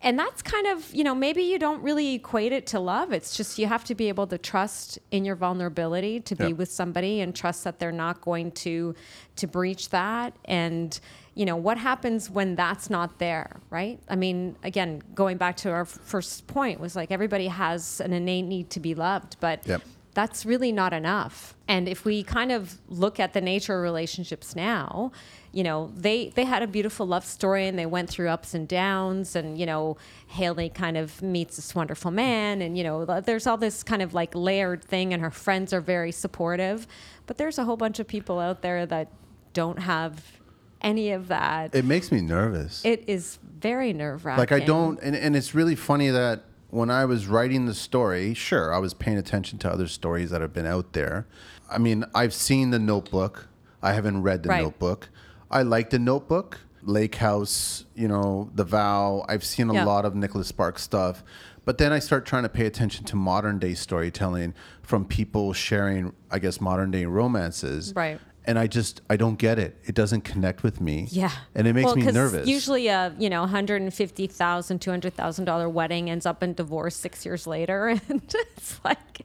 and 0.05 0.19
that's 0.19 0.43
kind 0.43 0.67
of, 0.67 0.93
you 0.93 1.05
know, 1.05 1.15
maybe 1.15 1.43
you 1.45 1.61
don't 1.61 1.81
really 1.83 2.15
equate 2.15 2.51
it 2.53 2.67
to 2.69 2.81
love. 2.81 3.13
It's 3.13 3.37
just 3.37 3.57
you 3.59 3.67
have 3.69 3.85
to 3.85 3.95
be 3.95 4.09
able 4.09 4.27
to 4.29 4.39
trust 4.39 4.99
in 5.13 5.25
your 5.25 5.37
vulnerability 5.37 6.19
to 6.21 6.35
be 6.35 6.47
Yeah. 6.49 6.53
with 6.55 6.71
somebody 6.73 7.21
and 7.21 7.37
trust 7.37 7.63
that 7.65 7.79
they're 7.79 7.93
not 7.93 8.21
going 8.21 8.51
to 8.53 8.95
to 9.37 9.47
breach 9.47 9.89
that 9.91 10.35
and 10.45 11.01
you 11.35 11.47
know 11.47 11.57
what 11.57 11.79
happens 11.79 12.29
when 12.29 12.55
that's 12.55 12.91
not 12.91 13.19
there 13.19 13.61
right 13.71 13.99
i 14.11 14.15
mean 14.15 14.55
again 14.63 15.01
going 15.15 15.39
back 15.39 15.57
to 15.57 15.71
our 15.71 15.87
first 15.87 16.47
point 16.47 16.79
was 16.79 16.95
like 16.95 17.11
everybody 17.11 17.47
has 17.47 17.99
an 18.03 18.13
innate 18.13 18.45
need 18.45 18.69
to 18.69 18.79
be 18.79 18.95
loved 18.95 19.37
but 19.41 19.67
Yep. 19.67 19.81
That's 20.15 20.45
really 20.45 20.73
not 20.73 20.93
enough. 20.93 21.55
And 21.67 21.89
if 21.89 22.05
we 22.05 22.23
kind 22.23 22.53
of 22.53 22.79
look 22.89 23.19
at 23.19 23.33
the 23.33 23.41
nature 23.41 23.77
of 23.77 23.83
relationships 23.83 24.55
now, 24.55 25.11
you 25.53 25.63
know, 25.63 25.91
they 25.97 26.29
they 26.31 26.45
had 26.45 26.63
a 26.63 26.67
beautiful 26.67 27.07
love 27.07 27.25
story 27.25 27.67
and 27.67 27.79
they 27.79 27.87
went 27.87 28.11
through 28.11 28.29
ups 28.29 28.53
and 28.53 28.69
downs 28.69 29.35
and 29.35 29.59
you 29.59 29.65
know, 29.65 29.97
Hayley 30.27 30.69
kind 30.69 30.97
of 30.99 31.23
meets 31.23 31.57
this 31.57 31.75
wonderful 31.75 32.11
man 32.11 32.61
and 32.61 32.77
you 32.77 32.85
know, 32.85 33.21
there's 33.21 33.47
all 33.47 33.57
this 33.57 33.83
kind 33.83 34.03
of 34.03 34.13
like 34.13 34.35
layered 34.35 34.85
thing 34.85 35.15
and 35.15 35.23
her 35.23 35.31
friends 35.31 35.73
are 35.73 35.81
very 35.81 36.13
supportive, 36.13 36.87
but 37.27 37.39
there's 37.39 37.59
a 37.59 37.65
whole 37.65 37.79
bunch 37.79 37.99
of 37.99 38.07
people 38.07 38.39
out 38.39 38.61
there 38.61 38.85
that 38.87 39.09
don't 39.55 39.79
have 39.79 40.41
any 40.83 41.13
of 41.13 41.29
that. 41.29 41.75
It 41.75 41.85
makes 41.85 42.11
me 42.13 42.21
nervous. 42.21 42.85
it 42.85 43.05
is 43.07 43.39
very 43.59 43.93
nerve-wracking. 43.93 44.41
like 44.41 44.53
I 44.53 44.59
don't, 44.59 45.01
and, 45.01 45.15
and 45.15 45.37
it's 45.37 45.55
really 45.55 45.77
funny 45.77 46.11
that 46.11 46.43
when 46.73 46.91
I 46.91 47.05
was 47.05 47.27
writing 47.27 47.67
the 47.67 47.75
story, 47.75 48.33
sure, 48.33 48.73
I 48.73 48.79
was 48.79 48.95
paying 48.95 49.19
attention 49.19 49.59
to 49.59 49.71
other 49.71 49.87
stories 49.87 50.31
that 50.31 50.41
have 50.41 50.55
been 50.55 50.65
out 50.65 50.95
there. 50.95 51.27
I 51.71 51.77
mean, 51.77 52.07
I've 52.15 52.33
seen 52.33 52.71
the 52.71 52.79
Notebook. 52.79 53.49
I 53.83 53.93
haven't 53.93 54.23
read 54.23 54.43
the 54.43 54.49
Right. 54.49 54.63
Notebook. 54.63 55.11
I 55.51 55.63
like 55.63 55.91
the 55.91 55.99
Notebook, 55.99 56.61
Lake 56.83 57.17
House, 57.17 57.85
you 57.95 58.09
know, 58.09 58.51
The 58.55 58.65
Vow. 58.65 59.23
I've 59.29 59.45
seen 59.45 59.69
a 59.69 59.75
Yeah. 59.75 59.85
lot 59.85 60.07
of 60.07 60.15
Nicholas 60.15 60.49
Sparks 60.49 60.83
stuff. 60.83 61.23
But 61.67 61.77
then 61.77 61.93
I 61.93 61.99
start 61.99 62.25
trying 62.25 62.45
to 62.45 62.49
pay 62.49 62.65
attention 62.65 63.05
to 63.05 63.17
modern 63.17 63.59
day 63.59 63.75
storytelling 63.75 64.55
from 64.83 65.05
people 65.05 65.53
sharing, 65.53 66.15
I 66.31 66.39
guess, 66.39 66.59
modern 66.59 66.91
day 66.91 67.05
romances. 67.05 67.93
Right. 67.95 68.19
And 68.45 68.59
I 68.59 68.67
just, 68.67 69.03
I 69.09 69.17
don't 69.17 69.37
get 69.39 69.59
it. 69.61 69.77
It 69.85 69.95
doesn't 69.95 70.23
connect 70.23 70.65
with 70.65 70.81
me. 70.81 71.07
Yeah. 71.11 71.31
And 71.55 71.69
it 71.69 71.75
makes 71.75 71.87
Well, 71.87 71.97
me 71.97 72.11
nervous. 72.11 72.49
Usually 72.49 72.89
a, 72.89 73.15
you 73.19 73.31
know, 73.31 73.47
$150,000, 73.47 74.33
$200,000 74.33 75.73
wedding 75.73 76.11
ends 76.11 76.27
up 76.27 76.43
in 76.43 76.55
divorce 76.55 76.97
six 76.97 77.25
years 77.25 77.47
later. 77.47 77.99
And 78.09 78.21
it's 78.35 78.81
like, 78.85 79.23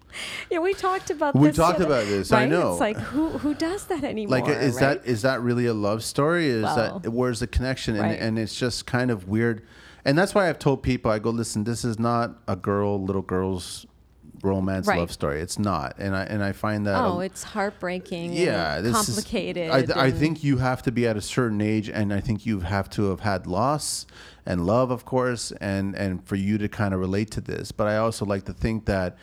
yeah, 0.52 0.60
we 0.60 0.74
talked 0.74 1.10
about 1.10 1.34
this. 1.34 1.42
We 1.42 1.48
this. 1.48 1.58
talked 1.58 1.80
about 1.80 2.06
this, 2.06 2.32
I 2.32 2.46
know. 2.46 2.72
It's 2.72 2.80
like, 2.80 2.98
who, 2.98 3.30
who 3.30 3.54
does 3.56 3.86
that 3.86 4.04
anymore? 4.04 4.40
like 4.40 4.48
is 4.50 4.76
right? 4.76 5.02
that 5.02 5.06
is 5.10 5.24
that 5.24 5.42
really 5.42 5.66
a 5.66 5.74
love 5.74 6.04
story 6.04 6.48
is 6.48 6.64
Well, 6.64 7.00
that 7.00 7.10
where's 7.12 7.40
the 7.40 7.48
connection 7.48 7.96
and, 7.96 8.04
right. 8.04 8.20
and 8.20 8.38
it's 8.38 8.56
just 8.56 8.86
kind 8.86 9.10
of 9.12 9.28
weird 9.28 9.66
and 10.06 10.18
that's 10.18 10.34
why 10.34 10.48
i've 10.50 10.60
told 10.60 10.84
people 10.84 11.12
i 11.12 11.20
go 11.20 11.30
listen 11.30 11.64
this 11.64 11.84
is 11.84 11.98
not 12.00 12.40
a 12.48 12.56
girl 12.56 13.02
little 13.04 13.22
girl's 13.22 13.86
romance 14.44 14.88
Right. 14.88 15.00
love 15.00 15.12
story. 15.12 15.42
It's 15.42 15.58
not, 15.60 15.96
and 15.98 16.16
I 16.16 16.24
and 16.24 16.44
I 16.44 16.52
find 16.52 16.86
that 16.88 17.04
Oh, 17.04 17.20
a- 17.22 17.26
it's 17.26 17.44
heartbreaking. 17.44 18.34
yeah, 18.34 18.78
and 18.78 18.86
this 18.86 18.94
complicated. 19.06 19.74
Is, 19.74 19.92
I, 19.92 20.06
I 20.06 20.12
think 20.12 20.44
you 20.44 20.58
have 20.58 20.82
to 20.84 20.92
be 20.92 21.08
at 21.08 21.18
a 21.18 21.22
certain 21.22 21.62
age, 21.62 21.90
and 21.90 22.14
I 22.14 22.20
think 22.20 22.46
you 22.46 22.60
have 22.62 22.90
to 22.92 23.10
have 23.10 23.22
had 23.22 23.48
loss 23.48 24.06
and 24.46 24.66
love, 24.66 24.92
of 24.92 25.06
course, 25.06 25.52
and 25.60 25.96
and 25.96 26.24
for 26.26 26.36
you 26.36 26.58
to 26.58 26.68
kind 26.70 26.94
of 26.94 27.00
relate 27.00 27.32
to 27.32 27.42
this. 27.42 27.72
But 27.72 27.88
I 27.88 27.98
also 27.98 28.26
like 28.26 28.46
to 28.46 28.54
think 28.54 28.86
that 28.86 29.18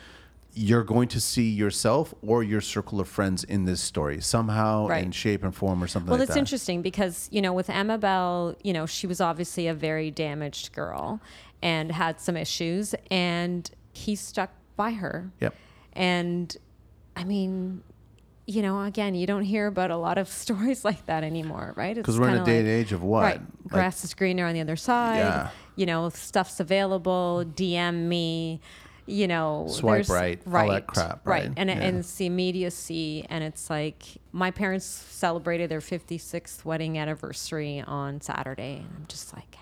you're 0.57 0.83
going 0.85 1.09
to 1.09 1.19
see 1.19 1.49
yourself 1.49 2.13
or 2.21 2.41
your 2.41 2.61
circle 2.61 3.01
of 3.01 3.09
friends 3.09 3.43
in 3.43 3.65
this 3.65 3.81
story 3.81 4.21
somehow 4.21 4.87
Right. 4.87 5.03
in 5.03 5.11
shape 5.11 5.43
and 5.43 5.53
form 5.53 5.83
or 5.83 5.87
something 5.87 6.09
Well, 6.09 6.17
like 6.17 6.27
it's 6.29 6.33
that. 6.35 6.39
interesting 6.39 6.81
because 6.81 7.27
you 7.29 7.41
know 7.41 7.51
with 7.51 7.69
amabel 7.69 8.55
you 8.63 8.71
know 8.71 8.85
she 8.85 9.05
was 9.05 9.19
obviously 9.19 9.67
a 9.67 9.73
very 9.73 10.11
damaged 10.11 10.71
girl 10.71 11.19
and 11.61 11.91
had 11.91 12.21
some 12.21 12.37
issues, 12.37 12.95
and 13.11 13.69
he 13.91 14.15
stuck 14.15 14.51
by 14.75 14.91
her. 14.91 15.31
Yep. 15.39 15.55
And 15.93 16.55
I 17.15 17.23
mean, 17.23 17.81
you 18.47 18.61
know, 18.61 18.81
again, 18.83 19.15
you 19.15 19.25
don't 19.25 19.43
hear 19.43 19.67
about 19.67 19.91
a 19.91 19.97
lot 19.97 20.17
of 20.17 20.27
stories 20.43 20.83
like 20.85 21.05
that 21.07 21.23
anymore, 21.23 21.73
right? 21.75 21.95
Because 21.95 22.19
we're 22.19 22.29
in 22.29 22.35
a 22.41 22.45
day 22.45 22.57
like- 22.57 22.59
and 22.59 22.67
age 22.67 22.91
of 22.91 23.03
what? 23.03 23.21
Right. 23.23 23.39
Like, 23.39 23.69
Grass 23.69 24.03
is 24.03 24.13
greener 24.13 24.45
on 24.45 24.53
the 24.53 24.61
other 24.61 24.75
side. 24.75 25.17
Yeah. 25.19 25.49
You 25.75 25.85
know, 25.85 26.09
stuff's 26.09 26.59
available. 26.59 27.43
DM 27.55 28.07
me. 28.07 28.61
You 29.07 29.27
know, 29.27 29.67
Swipe 29.69 30.09
right, 30.09 30.41
right, 30.47 30.61
all 30.63 30.71
that 30.71 30.87
crap, 30.87 31.27
right? 31.27 31.51
And, 31.55 31.69
Yeah. 31.69 31.75
and 31.75 31.97
it's 31.99 32.15
the 32.15 32.25
immediacy. 32.25 33.23
And 33.29 33.43
it's 33.43 33.69
like 33.69 34.03
my 34.31 34.49
parents 34.49 34.85
celebrated 34.87 35.69
their 35.69 35.79
56th 35.79 36.65
wedding 36.65 36.97
anniversary 36.97 37.81
on 37.85 38.19
Saturday. 38.21 38.77
And 38.77 38.89
I'm 38.97 39.05
just 39.07 39.31
like, 39.35 39.57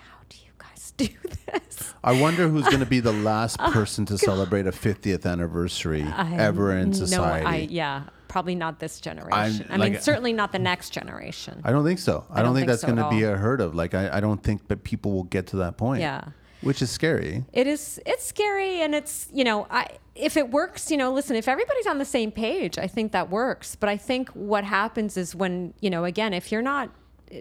do 0.98 1.06
you 1.06 1.10
guys 1.12 1.30
do 1.44 1.52
this? 1.54 1.94
I 2.04 2.20
wonder 2.20 2.48
who's 2.48 2.66
going 2.66 2.80
to 2.80 2.86
be 2.86 3.00
the 3.00 3.14
last 3.32 3.58
oh, 3.60 3.72
person 3.72 4.06
to 4.08 4.18
celebrate 4.18 4.68
a 4.68 4.72
50th 4.72 5.26
anniversary 5.26 6.04
ever 6.04 6.78
in 6.78 6.90
No, 6.92 6.96
society. 6.96 7.46
I, 7.46 7.56
yeah, 7.70 8.04
probably 8.28 8.56
not 8.56 8.80
this 8.80 9.00
generation. 9.00 9.68
I 9.70 9.78
like- 9.78 9.94
mean, 9.94 10.02
certainly 10.02 10.34
not 10.34 10.52
the 10.52 10.60
next 10.60 10.92
generation. 10.92 11.62
I 11.64 11.72
don't 11.72 11.84
think 11.84 12.00
so. 12.00 12.26
I, 12.30 12.38
don't, 12.38 12.46
don't 12.46 12.56
think, 12.56 12.62
think 12.62 12.68
that's 12.68 12.82
so 12.82 12.88
going 12.88 12.98
to 12.98 13.10
be 13.10 13.24
a 13.24 13.38
heard 13.38 13.62
of. 13.62 13.76
Like, 13.76 13.94
I, 13.94 14.18
I 14.18 14.20
don't 14.20 14.42
think 14.44 14.68
that 14.68 14.84
people 14.84 15.12
will 15.14 15.24
get 15.24 15.48
to 15.48 15.58
that 15.58 15.78
point. 15.78 16.02
Yeah. 16.02 16.26
Which 16.62 16.82
is 16.82 16.90
scary. 16.90 17.44
It 17.52 17.68
is. 17.68 18.00
It's 18.06 18.26
scary, 18.26 18.82
and 18.82 18.96
it's 18.96 19.28
you 19.34 19.44
know, 19.44 19.68
I 19.70 19.86
if 20.16 20.38
it 20.38 20.50
works, 20.50 20.90
you 20.90 20.96
know, 20.96 21.12
listen, 21.12 21.36
if 21.36 21.50
everybody's 21.50 21.88
on 21.88 21.98
the 21.98 22.06
same 22.06 22.32
page, 22.32 22.78
I 22.78 22.88
think 22.88 23.12
that 23.12 23.30
works. 23.30 23.76
But 23.76 23.90
I 23.90 23.98
think 23.98 24.30
what 24.30 24.64
happens 24.64 25.18
is 25.18 25.36
when 25.36 25.74
you 25.82 25.90
know, 25.90 26.06
again, 26.06 26.34
if 26.34 26.54
you're 26.54 26.62
not 26.62 26.90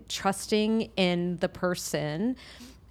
trusting 0.08 0.90
in 0.96 1.38
the 1.38 1.48
person. 1.48 2.36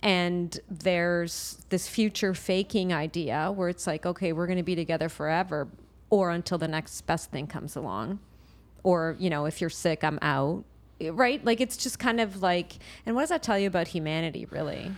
And 0.04 0.60
there's 0.70 1.64
this 1.70 1.88
future 1.88 2.34
faking 2.34 2.91
idea 2.91 3.52
where 3.52 3.70
it's 3.70 3.86
like, 3.86 4.06
okay, 4.06 4.34
we're 4.34 4.47
going 4.47 4.58
to 4.58 4.64
be 4.64 4.76
together 4.76 5.10
forever, 5.10 5.68
or 6.10 6.32
until 6.32 6.58
the 6.58 6.68
next 6.68 7.02
best 7.02 7.32
thing 7.32 7.47
comes 7.47 7.76
along, 7.76 8.20
or 8.84 9.16
you 9.20 9.30
know, 9.30 9.45
if 9.45 9.62
you're 9.62 9.70
sick, 9.70 10.04
I'm 10.04 10.18
out, 10.22 10.64
right? 10.99 11.43
Like 11.45 11.62
it's 11.62 11.78
just 11.78 11.99
kind 11.99 12.20
of 12.20 12.41
like, 12.41 12.74
and 13.06 13.16
what 13.16 13.22
does 13.22 13.30
that 13.30 13.43
tell 13.43 13.60
you 13.60 13.68
about 13.68 13.89
humanity, 13.89 14.45
really? 14.49 14.91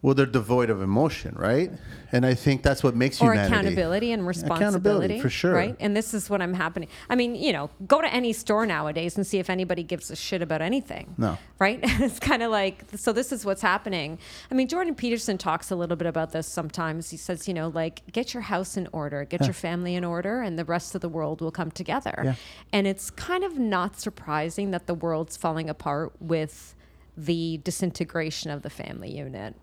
Well, 0.00 0.14
they're 0.14 0.26
devoid 0.26 0.70
of 0.70 0.80
emotion, 0.80 1.34
right? 1.36 1.72
And 2.12 2.24
I 2.24 2.34
think 2.34 2.62
that's 2.62 2.82
what 2.84 2.94
makes 2.94 3.20
or 3.20 3.32
humanity. 3.32 3.52
accountability 3.54 4.12
and 4.12 4.26
responsibility 4.26 5.20
for 5.20 5.28
sure. 5.28 5.52
right 5.52 5.76
and 5.80 5.94
this 5.96 6.14
is 6.14 6.30
what 6.30 6.40
i'm 6.40 6.54
happening 6.54 6.88
i 7.10 7.14
mean 7.14 7.34
you 7.34 7.52
know 7.52 7.68
go 7.86 8.00
to 8.00 8.12
any 8.12 8.32
store 8.32 8.64
nowadays 8.64 9.16
and 9.16 9.26
see 9.26 9.38
if 9.38 9.50
anybody 9.50 9.82
gives 9.82 10.10
a 10.10 10.16
shit 10.16 10.40
about 10.40 10.62
anything 10.62 11.14
No. 11.18 11.36
right 11.58 11.80
it's 11.82 12.18
kind 12.18 12.42
of 12.42 12.50
like 12.50 12.84
so 12.96 13.12
this 13.12 13.30
is 13.32 13.44
what's 13.44 13.60
happening 13.60 14.18
i 14.50 14.54
mean 14.54 14.68
jordan 14.68 14.94
peterson 14.94 15.36
talks 15.36 15.70
a 15.70 15.76
little 15.76 15.96
bit 15.96 16.06
about 16.06 16.32
this 16.32 16.46
sometimes 16.46 17.10
he 17.10 17.16
says 17.18 17.46
you 17.46 17.52
know 17.54 17.68
like 17.68 18.02
get 18.12 18.32
your 18.32 18.42
house 18.44 18.76
in 18.78 18.88
order 18.92 19.24
get 19.24 19.42
your 19.44 19.52
family 19.52 19.94
in 19.94 20.04
order 20.04 20.40
and 20.40 20.58
the 20.58 20.64
rest 20.64 20.94
of 20.94 21.00
the 21.02 21.08
world 21.10 21.40
will 21.42 21.52
come 21.52 21.70
together 21.70 22.22
Yeah. 22.24 22.34
and 22.72 22.86
it's 22.86 23.10
kind 23.10 23.44
of 23.44 23.58
not 23.58 24.00
surprising 24.00 24.70
that 24.70 24.86
the 24.86 24.94
world's 24.94 25.36
falling 25.36 25.68
apart 25.68 26.12
with 26.20 26.74
the 27.16 27.60
disintegration 27.64 28.50
of 28.50 28.62
the 28.62 28.70
family 28.70 29.10
unit 29.10 29.54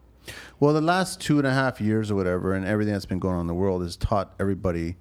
Well, 0.60 0.74
the 0.74 0.82
last 0.82 1.20
two 1.22 1.38
and 1.38 1.48
a 1.48 1.54
half 1.54 1.80
years 1.82 2.12
or 2.12 2.16
whatever, 2.16 2.54
and 2.54 2.66
everything 2.66 2.94
that's 2.94 3.06
been 3.06 3.20
going 3.20 3.36
on 3.36 3.42
in 3.42 3.48
the 3.48 3.54
world 3.54 3.82
has 3.82 3.96
taught 3.96 4.34
everybody 4.40 4.96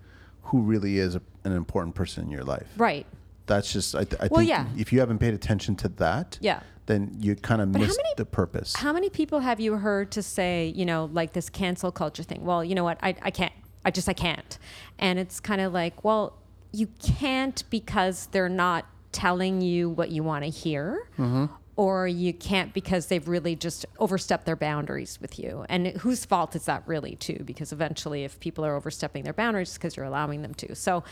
who 0.45 0.61
really 0.63 0.99
is 0.99 1.15
a, 1.17 1.23
an 1.45 1.53
important 1.53 1.95
person 1.95 2.25
in 2.25 2.31
your 2.31 2.45
life. 2.45 2.67
right 2.77 3.07
That's 3.47 3.73
just, 3.73 3.95
I, 3.95 4.05
th- 4.05 4.21
I 4.21 4.29
Well, 4.31 4.39
think 4.41 4.49
yeah. 4.51 4.67
if 4.77 4.93
you 4.93 5.01
haven't 5.01 5.19
paid 5.19 5.35
attention 5.35 5.75
to 5.77 5.89
that, 5.89 6.39
Yeah. 6.41 6.61
then 6.87 7.17
you 7.19 7.35
kind 7.37 7.61
of 7.63 7.69
missed 7.69 7.97
many- 7.99 8.15
the 8.17 8.25
purpose. 8.27 8.75
How 8.77 8.93
many 8.93 9.09
people 9.11 9.41
have 9.41 9.59
you 9.61 9.75
heard 9.75 10.11
to 10.13 10.23
say, 10.23 10.73
you 10.77 10.85
know, 10.85 11.09
like 11.13 11.33
this 11.33 11.49
cancel 11.51 11.91
culture 11.93 12.23
thing? 12.23 12.45
Well, 12.45 12.63
you 12.65 12.75
know 12.75 12.85
what? 12.85 12.99
I, 13.03 13.15
I 13.23 13.31
can't. 13.31 13.53
I 13.87 13.91
just, 13.91 14.09
I 14.09 14.13
can't. 14.15 14.59
And 14.99 15.19
it's 15.19 15.41
kind 15.41 15.61
of 15.61 15.73
like, 15.73 16.05
well, 16.05 16.39
you 16.73 16.89
can't 17.03 17.63
because 17.71 18.27
they're 18.33 18.49
not 18.49 18.87
telling 19.13 19.61
you 19.61 19.89
what 19.91 20.11
you 20.11 20.23
want 20.23 20.45
to 20.45 20.51
hear. 20.51 21.07
Mm-hmm. 21.19 21.47
Or 21.77 22.07
you 22.07 22.33
can't 22.33 22.73
because 22.73 23.07
they've 23.07 23.27
really 23.27 23.57
just 23.57 23.85
overstepped 23.99 24.47
their 24.47 24.55
boundaries 24.57 25.19
with 25.21 25.39
you. 25.41 25.67
And 25.69 25.89
whose 25.89 26.25
fault 26.25 26.55
is 26.55 26.67
that 26.67 26.85
really, 26.87 27.17
too? 27.17 27.43
Because 27.45 27.73
eventually, 27.73 28.23
if 28.23 28.39
people 28.39 28.65
are 28.65 28.77
overstepping 28.77 29.25
their 29.25 29.33
boundaries, 29.33 29.75
because 29.75 29.97
you're 29.97 30.07
allowing 30.07 30.43
them 30.43 30.55
to. 30.55 30.77
So, 30.77 31.03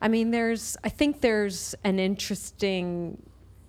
I 0.00 0.06
mean, 0.06 0.30
there's, 0.30 0.76
I 0.84 0.90
think 0.90 1.22
there's 1.22 1.74
an 1.82 1.98
interesting 1.98 3.20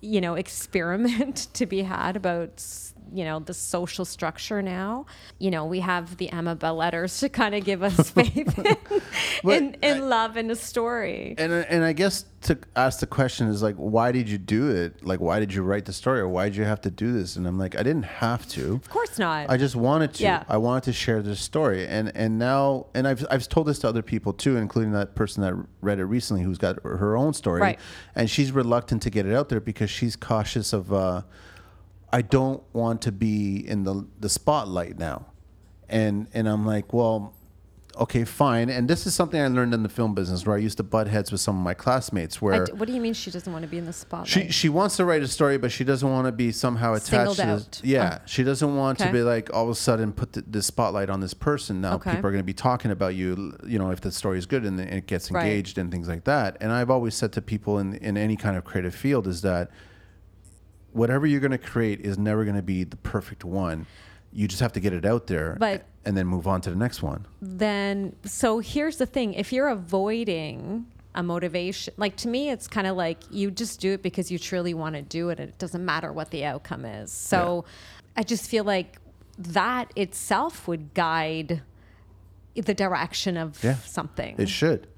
you 0.04 0.20
know 0.20 0.34
experiment 0.34 1.48
to 1.54 1.66
be 1.66 1.82
had 1.82 2.14
about 2.14 2.62
you 3.14 3.24
know 3.24 3.38
the 3.38 3.54
social 3.54 4.04
structure 4.04 4.60
now 4.60 5.06
you 5.38 5.50
know 5.50 5.64
we 5.64 5.78
have 5.80 6.16
the 6.16 6.28
Amabel 6.32 6.74
letters 6.74 7.20
to 7.20 7.28
kind 7.28 7.54
of 7.54 7.64
give 7.64 7.82
us 7.82 8.10
faith 8.18 8.58
in, 8.58 8.76
But 9.44 9.56
in, 9.56 9.76
in 9.82 10.08
love 10.08 10.36
and 10.36 10.50
a 10.50 10.56
story 10.56 11.34
And 11.38 11.52
uh, 11.52 11.64
and 11.68 11.84
I 11.84 11.92
guess 11.92 12.24
to 12.42 12.58
ask 12.76 13.00
the 13.00 13.06
question 13.06 13.48
is 13.48 13.62
like, 13.62 13.76
why 13.76 14.12
did 14.12 14.28
you 14.28 14.36
do 14.36 14.68
it? 14.70 15.02
Like, 15.02 15.18
why 15.18 15.40
did 15.40 15.54
you 15.54 15.62
write 15.62 15.86
the 15.86 15.94
story, 15.94 16.20
or 16.20 16.28
why 16.28 16.44
did 16.44 16.56
you 16.56 16.64
have 16.64 16.82
to 16.82 16.90
do 16.90 17.10
this? 17.10 17.36
And 17.36 17.46
I'm 17.46 17.58
like, 17.58 17.74
I 17.74 17.82
didn't 17.82 18.02
have 18.04 18.46
to. 18.48 18.74
of 18.74 18.90
course 18.90 19.18
not 19.18 19.48
I 19.48 19.56
just 19.56 19.76
wanted 19.76 20.12
to. 20.14 20.22
Yeah. 20.24 20.44
I 20.48 20.58
wanted 20.58 20.84
to 20.84 20.92
share 20.92 21.22
this 21.22 21.40
story, 21.40 21.86
and 21.86 22.12
and 22.14 22.38
now, 22.38 22.86
and 22.94 23.08
I've 23.08 23.24
I've 23.30 23.48
told 23.48 23.66
this 23.68 23.78
to 23.80 23.88
other 23.88 24.02
people 24.02 24.32
too, 24.34 24.56
including 24.58 24.92
that 24.92 25.14
person 25.14 25.42
that 25.42 25.54
read 25.80 25.98
it 26.00 26.04
recently, 26.04 26.42
who's 26.42 26.58
got 26.58 26.82
her 26.82 27.16
own 27.16 27.32
story, 27.32 27.60
Right. 27.62 27.78
and 28.14 28.28
she's 28.28 28.52
reluctant 28.52 29.00
to 29.02 29.10
get 29.10 29.24
it 29.24 29.34
out 29.34 29.48
there 29.48 29.60
because 29.60 29.88
she's 29.90 30.16
cautious 30.16 30.72
of. 30.74 30.92
Uh, 30.92 31.22
I 32.12 32.22
don't 32.22 32.62
want 32.72 33.02
to 33.02 33.12
be 33.12 33.56
in 33.66 33.84
the 33.84 34.06
the 34.20 34.28
spotlight 34.28 34.98
now, 34.98 35.26
and 35.88 36.28
and 36.32 36.48
I'm 36.48 36.64
like, 36.64 36.92
well, 36.92 37.34
okay, 38.00 38.24
fine. 38.24 38.70
And 38.70 38.88
this 38.88 39.06
is 39.06 39.14
something 39.14 39.40
I 39.40 39.46
learned 39.48 39.74
in 39.74 39.82
the 39.82 39.88
film 39.88 40.14
business 40.14 40.46
where 40.46 40.54
I 40.56 40.58
used 40.60 40.76
to 40.76 40.82
butt 40.84 41.06
heads 41.08 41.32
with 41.32 41.40
some 41.40 41.56
of 41.56 41.62
my 41.62 41.74
classmates, 41.74 42.40
where 42.40 42.66
d- 42.66 42.72
what 42.72 42.86
do 42.86 42.92
you 42.94 43.00
mean 43.00 43.14
she 43.14 43.30
doesn't 43.32 43.52
want 43.52 43.64
to 43.64 43.68
be 43.68 43.78
in 43.78 43.86
the 43.86 43.92
spotlight 43.92 44.28
she 44.28 44.50
she 44.52 44.68
wants 44.68 44.96
to 44.98 45.04
write 45.04 45.22
a 45.22 45.28
story, 45.28 45.58
but 45.58 45.72
she 45.72 45.82
doesn't 45.82 46.08
want 46.08 46.26
to 46.26 46.32
be 46.32 46.52
somehow 46.52 46.92
attached 46.94 47.06
Singled 47.08 47.36
to 47.38 47.46
out. 47.46 47.72
this. 47.72 47.80
Yeah, 47.84 48.18
oh. 48.20 48.22
she 48.26 48.44
doesn't 48.44 48.76
want 48.76 49.00
Okay. 49.00 49.08
to 49.10 49.12
be 49.12 49.22
like 49.22 49.52
all 49.52 49.64
of 49.64 49.70
a 49.70 49.74
sudden 49.74 50.12
put 50.12 50.34
the, 50.34 50.42
the 50.42 50.62
spotlight 50.62 51.10
on 51.10 51.18
this 51.20 51.34
person. 51.34 51.80
Now 51.80 51.94
Okay. 51.94 52.10
people 52.14 52.28
are 52.28 52.32
going 52.32 52.42
to 52.42 52.44
be 52.44 52.54
talking 52.54 52.92
about 52.92 53.16
you. 53.16 53.56
You 53.66 53.78
know, 53.80 53.90
if 53.90 54.00
the 54.00 54.12
story 54.12 54.38
is 54.38 54.46
good 54.46 54.64
and 54.64 54.78
it 54.78 55.06
gets 55.06 55.30
Right. 55.32 55.44
engaged 55.46 55.78
and 55.78 55.90
things 55.90 56.06
like 56.08 56.24
that. 56.24 56.56
And 56.60 56.70
I've 56.70 56.90
always 56.90 57.14
said 57.16 57.32
to 57.32 57.42
people 57.42 57.78
in 57.80 57.94
in 57.96 58.16
any 58.16 58.36
kind 58.36 58.56
of 58.56 58.62
creative 58.64 58.94
field 58.94 59.26
is 59.26 59.42
that 59.42 59.70
whatever 60.94 61.26
you're 61.26 61.40
going 61.40 61.50
to 61.50 61.58
create 61.58 62.00
is 62.00 62.16
never 62.16 62.44
going 62.44 62.56
to 62.56 62.62
be 62.62 62.84
the 62.84 62.96
perfect 62.96 63.44
one. 63.44 63.86
You 64.32 64.48
just 64.48 64.60
have 64.60 64.72
to 64.72 64.80
get 64.80 64.92
it 64.92 65.04
out 65.04 65.26
there, 65.26 65.56
But- 65.60 65.84
and 66.06 66.16
then 66.16 66.26
move 66.26 66.46
on 66.46 66.60
to 66.62 66.70
the 66.70 66.76
next 66.76 67.02
one. 67.02 67.26
then 67.42 68.14
so 68.24 68.58
here's 68.60 68.96
the 68.96 69.06
thing 69.06 69.34
if 69.34 69.52
you're 69.52 69.68
avoiding 69.68 70.86
a 71.16 71.22
motivation 71.22 71.94
like 71.96 72.16
to 72.16 72.26
me 72.28 72.50
it's 72.50 72.66
kind 72.66 72.86
of 72.88 72.96
like 72.96 73.18
you 73.30 73.48
just 73.50 73.78
do 73.80 73.92
it 73.92 74.02
because 74.02 74.30
you 74.32 74.38
truly 74.38 74.74
want 74.74 74.96
to 74.96 75.02
do 75.02 75.28
it 75.30 75.38
and 75.38 75.48
it 75.48 75.58
doesn't 75.58 75.84
matter 75.84 76.12
what 76.12 76.30
the 76.30 76.44
outcome 76.44 76.84
is 76.84 77.12
so 77.12 77.64
i 78.16 78.22
just 78.24 78.50
feel 78.50 78.64
like 78.64 78.98
that 79.38 79.92
itself 79.96 80.66
would 80.66 80.92
guide 80.92 81.62
the 82.56 82.74
direction 82.74 83.36
of 83.36 83.62
Yeah. 83.62 83.76
something 83.76 84.34
It 84.38 84.48
should. 84.48 84.88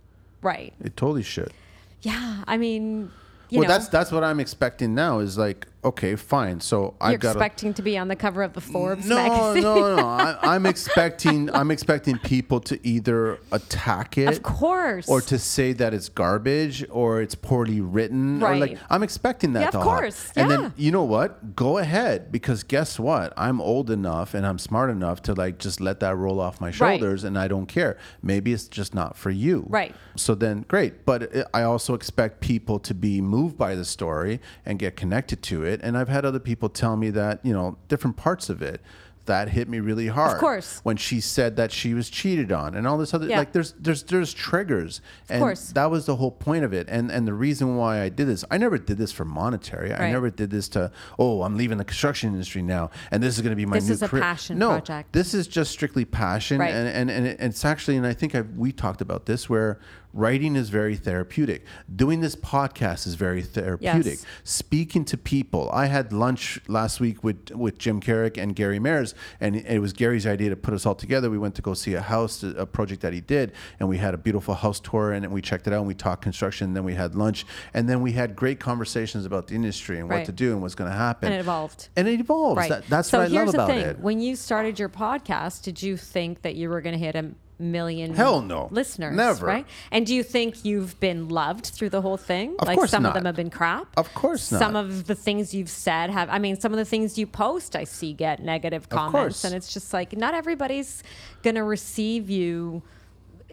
right 0.42 0.72
It 0.82 0.96
totally 0.96 1.22
should. 1.22 1.52
yeah 2.00 2.42
i 2.48 2.56
mean 2.56 3.10
you 3.50 3.60
well, 3.60 3.68
know 3.68 3.74
that's 3.74 3.88
that's 3.88 4.10
what 4.10 4.24
I'm 4.24 4.40
expecting 4.40 4.92
now. 4.96 5.20
Is 5.20 5.38
like, 5.38 5.68
okay, 5.86 6.16
fine. 6.16 6.60
So 6.60 6.76
you're 6.82 6.94
I've 7.00 7.20
got. 7.20 7.36
expecting 7.36 7.72
to 7.74 7.82
be 7.82 7.96
on 7.98 8.08
the 8.08 8.16
cover 8.16 8.42
of 8.42 8.52
the 8.52 8.60
forbes 8.60 9.06
no, 9.06 9.16
magazine 9.16 9.62
no, 9.62 9.96
no. 9.96 10.06
I, 10.06 10.36
I'm 10.42 10.66
expecting 10.66 11.50
I'm 11.54 11.70
expecting 11.70 12.18
people 12.18 12.60
to 12.60 12.74
either 12.86 13.38
attack 13.52 14.18
it, 14.18 14.28
of 14.28 14.42
course 14.42 15.08
or 15.08 15.20
to 15.22 15.38
say 15.38 15.72
that 15.74 15.94
it's 15.94 16.08
garbage 16.08 16.84
or 16.90 17.20
it's 17.22 17.34
poorly 17.34 17.80
written. 17.80 18.42
Or 18.42 18.56
like 18.56 18.70
Right. 18.72 18.78
I'm 18.90 19.02
expecting 19.02 19.52
that 19.54 19.60
Yeah, 19.62 19.70
to 19.70 19.78
of 19.78 19.84
course. 19.84 20.32
And 20.36 20.50
then 20.50 20.74
you 20.76 20.90
know 20.90 21.04
what? 21.04 21.54
Go 21.56 21.78
ahead 21.78 22.32
because 22.32 22.62
guess 22.64 22.98
what? 22.98 23.32
I'm 23.36 23.60
old 23.60 23.90
enough 23.90 24.34
and 24.34 24.46
I'm 24.46 24.58
smart 24.58 24.90
enough 24.90 25.22
to 25.22 25.34
like 25.34 25.58
just 25.58 25.80
let 25.80 26.00
that 26.00 26.16
roll 26.16 26.40
off 26.40 26.60
my 26.60 26.66
Right. 26.68 26.74
shoulders 26.74 27.22
and 27.24 27.38
I 27.38 27.46
don't 27.48 27.66
care. 27.66 27.96
Maybe 28.22 28.52
it's 28.52 28.66
just 28.68 28.94
not 28.94 29.16
for 29.16 29.30
you. 29.30 29.64
Right. 29.68 29.94
So 30.16 30.34
then 30.34 30.64
great, 30.68 31.04
but 31.04 31.34
uh, 31.36 31.44
I 31.54 31.62
also 31.62 31.94
expect 31.94 32.40
people 32.40 32.78
to 32.80 32.94
be 32.94 33.20
moved 33.20 33.56
by 33.56 33.74
the 33.74 33.84
story 33.84 34.40
and 34.64 34.78
get 34.78 34.96
connected 34.96 35.42
to 35.44 35.62
it. 35.64 35.75
And 35.82 35.96
I've 35.96 36.08
had 36.08 36.24
other 36.24 36.40
people 36.40 36.68
tell 36.68 36.96
me 36.96 37.10
that, 37.10 37.44
you 37.44 37.52
know, 37.52 37.78
different 37.88 38.16
parts 38.16 38.48
of 38.48 38.62
it 38.62 38.80
that 39.26 39.48
hit 39.48 39.68
me 39.68 39.80
really 39.80 40.06
hard. 40.06 40.34
Of 40.34 40.38
course. 40.38 40.80
When 40.84 40.96
she 40.96 41.20
said 41.20 41.56
that 41.56 41.72
she 41.72 41.94
was 41.94 42.08
cheated 42.08 42.52
on 42.52 42.76
and 42.76 42.86
all 42.86 42.96
this 42.96 43.12
other 43.12 43.26
Yeah. 43.26 43.38
like 43.38 43.50
there's 43.50 43.72
there's 43.72 44.04
there's 44.04 44.32
triggers. 44.32 45.00
and 45.28 45.40
course. 45.40 45.70
that 45.72 45.90
was 45.90 46.06
the 46.06 46.14
whole 46.14 46.30
point 46.30 46.64
of 46.64 46.72
it. 46.72 46.86
And 46.88 47.10
and 47.10 47.26
the 47.26 47.34
reason 47.34 47.74
why 47.76 48.02
I 48.02 48.08
did 48.08 48.28
this, 48.28 48.44
I 48.52 48.56
never 48.58 48.78
did 48.78 48.98
this 48.98 49.10
for 49.10 49.24
monetary. 49.24 49.90
Right. 49.90 50.00
I 50.02 50.12
never 50.12 50.30
did 50.30 50.50
this 50.50 50.68
to, 50.70 50.92
oh, 51.18 51.42
I'm 51.42 51.56
leaving 51.56 51.76
the 51.78 51.84
construction 51.84 52.30
industry 52.30 52.62
now 52.62 52.90
and 53.10 53.20
this 53.20 53.34
is 53.34 53.42
going 53.42 53.50
to 53.50 53.56
be 53.56 53.66
my 53.66 53.78
This 53.78 53.88
new 53.88 53.94
is 53.94 54.02
a 54.02 54.08
career. 54.08 54.22
passion 54.22 54.58
no, 54.58 54.68
project. 54.68 55.12
This 55.12 55.34
is 55.34 55.48
just 55.48 55.72
strictly 55.72 56.04
passion 56.04 56.60
Right. 56.60 56.70
and, 56.72 57.10
and 57.10 57.26
and 57.26 57.26
it's 57.40 57.64
actually 57.64 57.96
and 57.96 58.06
I 58.06 58.12
think 58.14 58.36
I've, 58.36 58.50
we 58.50 58.70
talked 58.70 59.00
about 59.00 59.26
this 59.26 59.50
where 59.50 59.80
writing 60.16 60.56
is 60.56 60.70
very 60.70 60.96
therapeutic. 60.96 61.64
Doing 61.94 62.20
this 62.20 62.34
podcast 62.34 63.06
is 63.06 63.14
very 63.14 63.42
therapeutic. 63.42 64.04
Yes. 64.04 64.26
Speaking 64.44 65.04
to 65.04 65.16
people. 65.16 65.70
I 65.72 65.86
had 65.86 66.12
lunch 66.12 66.58
last 66.68 67.00
week 67.00 67.22
with 67.22 67.50
with 67.50 67.78
Jim 67.78 68.00
Carrick 68.00 68.36
and 68.36 68.56
Gary 68.56 68.78
Mares, 68.78 69.14
and 69.40 69.56
it 69.56 69.80
was 69.80 69.92
Gary's 69.92 70.26
idea 70.26 70.50
to 70.50 70.56
put 70.56 70.74
us 70.74 70.86
all 70.86 70.94
together. 70.94 71.30
We 71.30 71.38
went 71.38 71.54
to 71.56 71.62
go 71.62 71.74
see 71.74 71.94
a 71.94 72.00
house, 72.00 72.42
a 72.42 72.66
project 72.66 73.02
that 73.02 73.12
he 73.12 73.20
did, 73.20 73.52
and 73.78 73.88
we 73.88 73.98
had 73.98 74.14
a 74.14 74.18
beautiful 74.18 74.54
house 74.54 74.80
tour, 74.80 75.12
and 75.12 75.30
we 75.30 75.42
checked 75.42 75.66
it 75.66 75.72
out, 75.72 75.80
and 75.80 75.88
we 75.88 75.94
talked 75.94 76.22
construction. 76.22 76.68
And 76.68 76.76
then 76.76 76.84
we 76.84 76.94
had 76.94 77.14
lunch, 77.14 77.46
and 77.74 77.88
then 77.88 78.00
we 78.00 78.12
had 78.12 78.34
great 78.34 78.58
conversations 78.58 79.26
about 79.26 79.48
the 79.48 79.54
industry 79.54 79.98
and 79.98 80.08
what 80.08 80.24
to 80.24 80.32
do 80.32 80.52
and 80.52 80.62
what's 80.62 80.74
going 80.74 80.90
to 80.90 80.96
happen. 80.96 81.26
And 81.26 81.34
it 81.36 81.40
evolved. 81.40 81.88
And 81.96 82.08
it 82.08 82.20
evolves. 82.20 82.56
Right. 82.56 82.70
That, 82.70 82.86
that's 82.88 83.10
so 83.10 83.18
what 83.18 83.30
I 83.30 83.30
love 83.30 83.48
about 83.48 83.68
the 83.68 83.74
thing. 83.74 83.86
it. 83.86 83.98
When 84.00 84.20
you 84.20 84.36
started 84.36 84.78
your 84.78 84.88
podcast, 84.88 85.62
did 85.62 85.82
you 85.82 85.96
think 85.96 86.42
that 86.42 86.54
you 86.54 86.68
were 86.68 86.80
going 86.80 86.94
to 86.94 86.98
hit 86.98 87.14
a 87.14 87.32
million 87.58 88.14
Hell 88.14 88.42
no. 88.42 88.68
listeners? 88.70 89.16
Never. 89.16 89.46
Right? 89.46 89.66
And 89.90 90.06
do 90.06 90.14
you 90.14 90.22
think 90.22 90.64
you've 90.64 90.98
been 91.00 91.28
loved 91.28 91.66
through 91.66 91.88
the 91.90 92.02
whole 92.02 92.16
thing? 92.18 92.54
Of 92.58 92.68
like 92.68 92.76
course 92.76 92.90
some 92.90 93.02
not. 93.02 93.10
of 93.10 93.14
them 93.14 93.24
have 93.24 93.36
been 93.36 93.50
crap? 93.50 93.86
Of 93.96 94.12
course 94.14 94.52
not. 94.52 94.58
Some 94.58 94.76
of 94.76 95.06
the 95.06 95.14
things 95.14 95.54
you've 95.54 95.70
said 95.70 96.10
have 96.10 96.28
I 96.30 96.38
mean, 96.38 96.60
some 96.60 96.72
of 96.72 96.78
the 96.78 96.84
things 96.84 97.16
you 97.16 97.26
post 97.26 97.74
I 97.74 97.84
see 97.84 98.12
get 98.12 98.42
negative 98.42 98.88
comments. 98.88 99.44
And 99.44 99.54
it's 99.54 99.72
just 99.72 99.92
like 99.92 100.16
not 100.16 100.34
everybody's 100.34 101.02
gonna 101.42 101.64
receive 101.64 102.28
you 102.28 102.82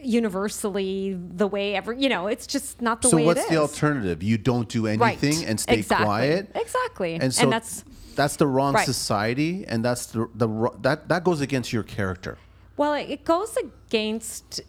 universally 0.02 1.14
the 1.18 1.46
way 1.46 1.74
ever 1.74 1.92
you 1.92 2.08
know, 2.08 2.26
it's 2.26 2.46
just 2.46 2.80
not 2.82 3.02
the 3.02 3.08
so 3.08 3.16
way 3.16 3.24
what's 3.24 3.40
it 3.40 3.44
is. 3.44 3.50
the 3.50 3.56
alternative? 3.56 4.22
You 4.22 4.38
don't 4.38 4.68
do 4.68 4.86
Right. 4.86 5.18
anything 5.22 5.46
and 5.46 5.58
stay 5.58 5.78
Exactly. 5.78 6.04
quiet. 6.04 6.50
Exactly. 6.54 7.14
And 7.14 7.32
so 7.34 7.48
that's 7.50 7.84
that's 8.14 8.36
the 8.36 8.46
wrong 8.46 8.74
Right. 8.74 8.86
society, 8.86 9.64
and 9.66 9.84
that's 9.84 10.06
the 10.06 10.28
the 10.34 10.70
that 10.82 11.08
that 11.08 11.24
goes 11.24 11.40
against 11.40 11.72
your 11.72 11.82
character. 11.82 12.38
Well, 12.76 12.94
it 12.94 13.24
goes 13.24 13.56
against. 13.56 14.60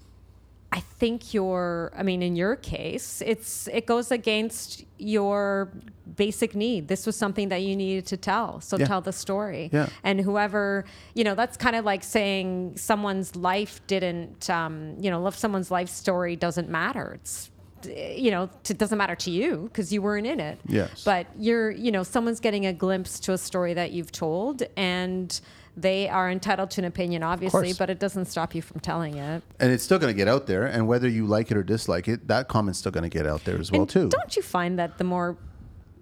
I 0.71 0.79
think 0.81 1.33
your. 1.33 1.91
I 1.97 2.03
mean, 2.03 2.21
in 2.21 2.35
your 2.35 2.55
case, 2.57 3.21
it's 3.25 3.67
it 3.71 3.85
goes 3.85 4.11
against 4.11 4.83
your 4.97 5.71
basic 6.17 6.53
need. 6.55 6.87
This 6.87 7.05
was 7.05 7.15
something 7.15 7.49
that 7.49 7.61
you 7.63 7.75
needed 7.75 8.05
to 8.07 8.17
tell, 8.17 8.59
so 8.61 8.77
Yeah. 8.77 8.85
tell 8.85 9.01
the 9.01 9.13
story. 9.13 9.69
Yeah. 9.71 9.87
And 10.03 10.19
whoever, 10.19 10.85
you 11.13 11.23
know, 11.23 11.33
that's 11.35 11.55
kind 11.57 11.75
of 11.75 11.85
like 11.85 12.03
saying 12.03 12.73
someone's 12.77 13.35
life 13.35 13.79
didn't, 13.87 14.49
um, 14.49 14.95
you 14.99 15.09
know, 15.09 15.21
love 15.21 15.35
someone's 15.37 15.71
life 15.71 15.89
story 15.89 16.35
doesn't 16.35 16.69
matter. 16.69 17.13
It's 17.15 17.51
you 17.87 18.31
know, 18.31 18.49
it 18.67 18.77
doesn't 18.79 18.97
matter 18.97 19.15
to 19.15 19.29
you 19.29 19.69
because 19.71 19.93
you 19.93 20.01
weren't 20.01 20.25
in 20.25 20.39
it. 20.39 20.59
Yes. 20.67 21.03
But 21.03 21.27
you're, 21.37 21.69
you 21.69 21.91
know, 21.91 22.01
someone's 22.01 22.39
getting 22.39 22.65
a 22.65 22.73
glimpse 22.73 23.19
to 23.21 23.33
a 23.33 23.37
story 23.37 23.75
that 23.75 23.91
you've 23.91 24.11
told, 24.11 24.63
and 24.75 25.39
they 25.77 26.07
are 26.07 26.29
entitled 26.29 26.71
to 26.71 26.81
an 26.81 26.85
opinion, 26.85 27.23
obviously, 27.23 27.73
but 27.73 27.89
it 27.89 27.99
doesn't 27.99 28.25
stop 28.25 28.55
you 28.55 28.61
from 28.61 28.79
telling 28.79 29.17
it. 29.17 29.43
And 29.59 29.71
it's 29.71 29.83
still 29.83 29.99
going 29.99 30.13
to 30.13 30.17
get 30.17 30.27
out 30.27 30.47
there, 30.47 30.65
and 30.65 30.87
whether 30.87 31.07
you 31.07 31.25
like 31.25 31.51
it 31.51 31.57
or 31.57 31.63
dislike 31.63 32.07
it, 32.07 32.27
that 32.27 32.47
comment's 32.47 32.79
still 32.79 32.91
going 32.91 33.03
to 33.03 33.09
get 33.09 33.25
out 33.25 33.43
there 33.43 33.57
as 33.57 33.71
well 33.71 33.81
and 33.81 33.89
too. 33.89 34.09
Don't 34.09 34.35
you 34.35 34.41
find 34.41 34.79
that 34.79 34.97
the 34.97 35.03
more 35.03 35.37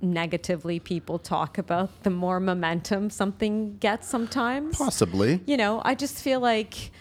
negatively 0.02 0.80
people 0.80 1.18
talk 1.18 1.58
about, 1.58 2.04
the 2.04 2.10
more 2.10 2.40
momentum 2.40 3.10
something 3.10 3.78
gets 3.78 4.08
sometimes? 4.08 4.78
Possibly. 4.78 5.42
You 5.46 5.58
know, 5.58 5.82
I 5.84 5.96
just 5.96 6.22
feel 6.22 6.40
like 6.40 6.92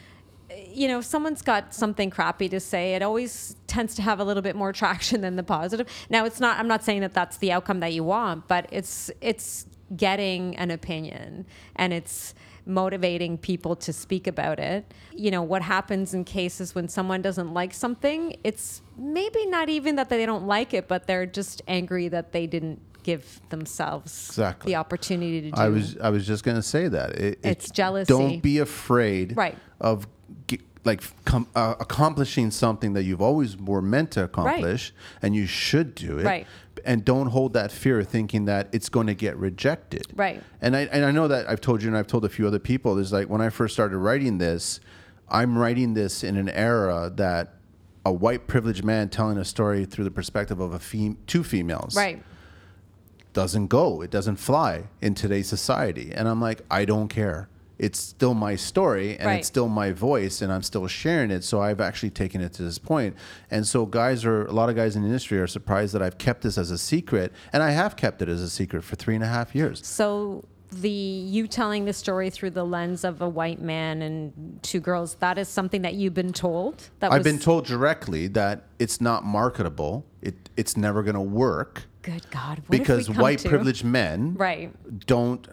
you 0.75 0.87
know, 0.87 0.99
if 0.99 1.05
someone's 1.05 1.41
got 1.41 1.75
something 1.75 2.11
crappy 2.11 2.49
to 2.51 2.61
say, 2.61 2.95
it 2.95 3.03
always 3.03 3.57
tends 3.67 3.95
to 3.95 4.03
have 4.03 4.21
a 4.21 4.25
little 4.25 4.43
bit 4.43 4.55
more 4.55 4.73
traction 4.73 5.21
than 5.23 5.37
the 5.37 5.43
positive. 5.43 5.87
Now, 6.11 6.25
it's 6.25 6.41
not. 6.41 6.59
I'm 6.59 6.69
not 6.69 6.85
saying 6.85 7.01
that 7.01 7.15
that's 7.15 7.39
the 7.39 7.53
outcome 7.53 7.81
that 7.81 7.93
you 7.93 8.05
want, 8.05 8.49
but 8.49 8.67
it's 8.71 9.11
it's 9.21 9.67
getting 9.97 10.57
an 10.57 10.71
opinion 10.71 11.47
and 11.77 11.93
it's 11.93 12.35
motivating 12.67 13.39
people 13.39 13.75
to 13.77 13.93
speak 13.93 14.27
about 14.27 14.59
it. 14.59 14.93
You 15.15 15.31
know, 15.31 15.43
what 15.43 15.63
happens 15.63 16.15
in 16.15 16.25
cases 16.25 16.75
when 16.75 16.89
someone 16.89 17.23
doesn't 17.23 17.53
like 17.53 17.75
something? 17.75 18.37
It's 18.45 18.83
maybe 18.97 19.47
not 19.47 19.69
even 19.69 19.97
that 19.97 20.09
they 20.09 20.25
don't 20.27 20.47
like 20.47 20.73
it, 20.75 20.89
but 20.89 21.07
they're 21.07 21.27
just 21.27 21.63
angry 21.67 22.09
that 22.09 22.33
they 22.33 22.47
didn't 22.47 22.81
give 23.03 23.41
themselves 23.49 24.29
Exactly. 24.29 24.71
the 24.73 24.77
opportunity 24.77 25.41
to 25.43 25.51
do. 25.51 25.61
I 25.61 25.69
was 25.69 25.97
I 25.99 26.11
was 26.11 26.25
just 26.25 26.45
going 26.45 26.57
to 26.57 26.63
say 26.63 26.87
that 26.89 27.13
it, 27.19 27.41
It's 27.43 27.67
it- 27.67 27.73
jealousy. 27.75 28.07
Don't 28.13 28.41
be 28.41 28.59
afraid 28.59 29.37
Right. 29.37 29.59
of 29.81 30.07
ge- 30.47 30.61
like 30.85 31.03
com- 31.25 31.49
uh, 31.57 31.75
accomplishing 31.81 32.53
something 32.53 32.93
that 32.93 33.03
you've 33.03 33.21
always 33.21 33.57
were 33.57 33.83
meant 33.83 34.13
to 34.13 34.23
accomplish, 34.25 34.93
and 35.21 35.35
you 35.35 35.47
should 35.47 35.95
do 35.97 36.19
it. 36.19 36.25
Right. 36.25 36.47
And 36.85 37.05
don't 37.05 37.29
hold 37.29 37.53
that 37.55 37.71
fear, 37.71 38.03
thinking 38.03 38.47
that 38.47 38.69
it's 38.73 38.89
going 38.89 39.07
to 39.07 39.15
get 39.15 39.37
rejected. 39.37 40.07
Right. 40.15 40.43
And 40.61 40.77
I 40.77 40.83
and 40.83 41.05
I 41.05 41.11
know 41.11 41.29
that 41.29 41.49
I've 41.49 41.61
told 41.61 41.83
you, 41.83 41.89
and 41.89 41.97
I've 41.97 42.07
told 42.07 42.25
a 42.25 42.29
few 42.29 42.47
other 42.47 42.59
people. 42.59 42.99
Is 42.99 43.13
like 43.13 43.29
when 43.29 43.41
I 43.41 43.51
first 43.51 43.75
started 43.75 43.99
writing 43.99 44.39
this, 44.39 44.81
I'm 45.29 45.57
writing 45.57 45.95
this 45.95 46.23
in 46.23 46.37
an 46.37 46.49
era 46.51 47.11
that 47.17 47.55
a 48.05 48.13
white 48.13 48.47
privileged 48.47 48.85
man 48.85 49.09
telling 49.09 49.39
a 49.39 49.45
story 49.45 49.85
through 49.85 50.05
the 50.05 50.11
perspective 50.11 50.61
of 50.61 50.73
a 50.73 50.79
fem- 50.79 51.19
two 51.27 51.45
females 51.45 51.97
right. 51.97 52.23
doesn't 53.33 53.69
go. 53.69 54.03
It 54.03 54.11
doesn't 54.11 54.37
fly 54.37 54.85
in 55.01 55.15
today's 55.15 55.49
society. 55.49 56.13
And 56.13 56.29
I'm 56.29 56.41
like, 56.41 56.63
I 56.71 56.85
don't 56.85 57.09
care. 57.09 57.49
It's 57.83 57.99
still 57.99 58.33
my 58.33 58.55
story 58.57 59.17
and 59.19 59.27
Right. 59.27 59.39
it's 59.41 59.49
still 59.49 59.69
my 59.69 59.91
voice 59.91 60.41
and 60.41 60.53
I'm 60.53 60.63
still 60.63 60.87
sharing 60.87 61.31
it. 61.33 61.43
So 61.43 61.61
I've 61.61 61.81
actually 61.81 62.11
taken 62.11 62.41
it 62.41 62.53
to 62.55 62.63
this 62.63 62.79
point. 62.79 63.17
And 63.51 63.67
so 63.67 63.85
guys 63.87 64.25
are 64.25 64.47
a 64.47 64.53
lot 64.53 64.71
of 64.71 64.77
guys 64.77 64.95
in 64.95 65.03
the 65.03 65.09
industry 65.09 65.39
are 65.41 65.49
surprised 65.49 65.93
that 65.95 66.01
I've 66.01 66.17
kept 66.17 66.43
this 66.43 66.57
as 66.57 66.71
a 66.71 66.79
secret. 66.79 67.33
And 67.53 67.61
I 67.61 67.73
have 67.73 67.97
kept 67.97 68.23
it 68.23 68.29
as 68.29 68.41
a 68.41 68.49
secret 68.49 68.85
for 68.85 68.95
three 68.95 69.17
and 69.17 69.25
a 69.25 69.27
half 69.27 69.55
years. 69.55 69.85
So 69.85 70.45
the 70.71 70.89
you 70.89 71.47
telling 71.49 71.85
the 71.85 71.93
story 71.93 72.31
through 72.31 72.51
the 72.51 72.65
lens 72.65 73.05
of 73.05 73.21
a 73.21 73.29
white 73.29 73.61
man 73.61 74.01
and 74.01 74.33
two 74.63 74.81
girls, 74.81 75.17
that 75.17 75.37
is 75.37 75.49
something 75.49 75.83
that 75.83 75.95
you've 75.95 76.15
been 76.15 76.33
told. 76.33 76.89
That 77.01 77.13
I've 77.13 77.25
been 77.25 77.39
told 77.41 77.67
directly 77.67 78.27
that 78.29 78.65
it's 78.79 79.01
not 79.01 79.25
marketable. 79.25 80.07
It 80.23 80.37
it's 80.57 80.77
never 80.77 81.03
gonna 81.03 81.21
work 81.21 81.83
Good 82.03 82.25
God, 82.31 82.59
what 82.61 82.71
because 82.71 83.07
have 83.07 83.09
we 83.09 83.15
come 83.15 83.23
white 83.23 83.39
to? 83.41 83.49
privileged 83.49 83.85
men 83.85 84.35
right 84.35 84.73
don't 85.07 85.47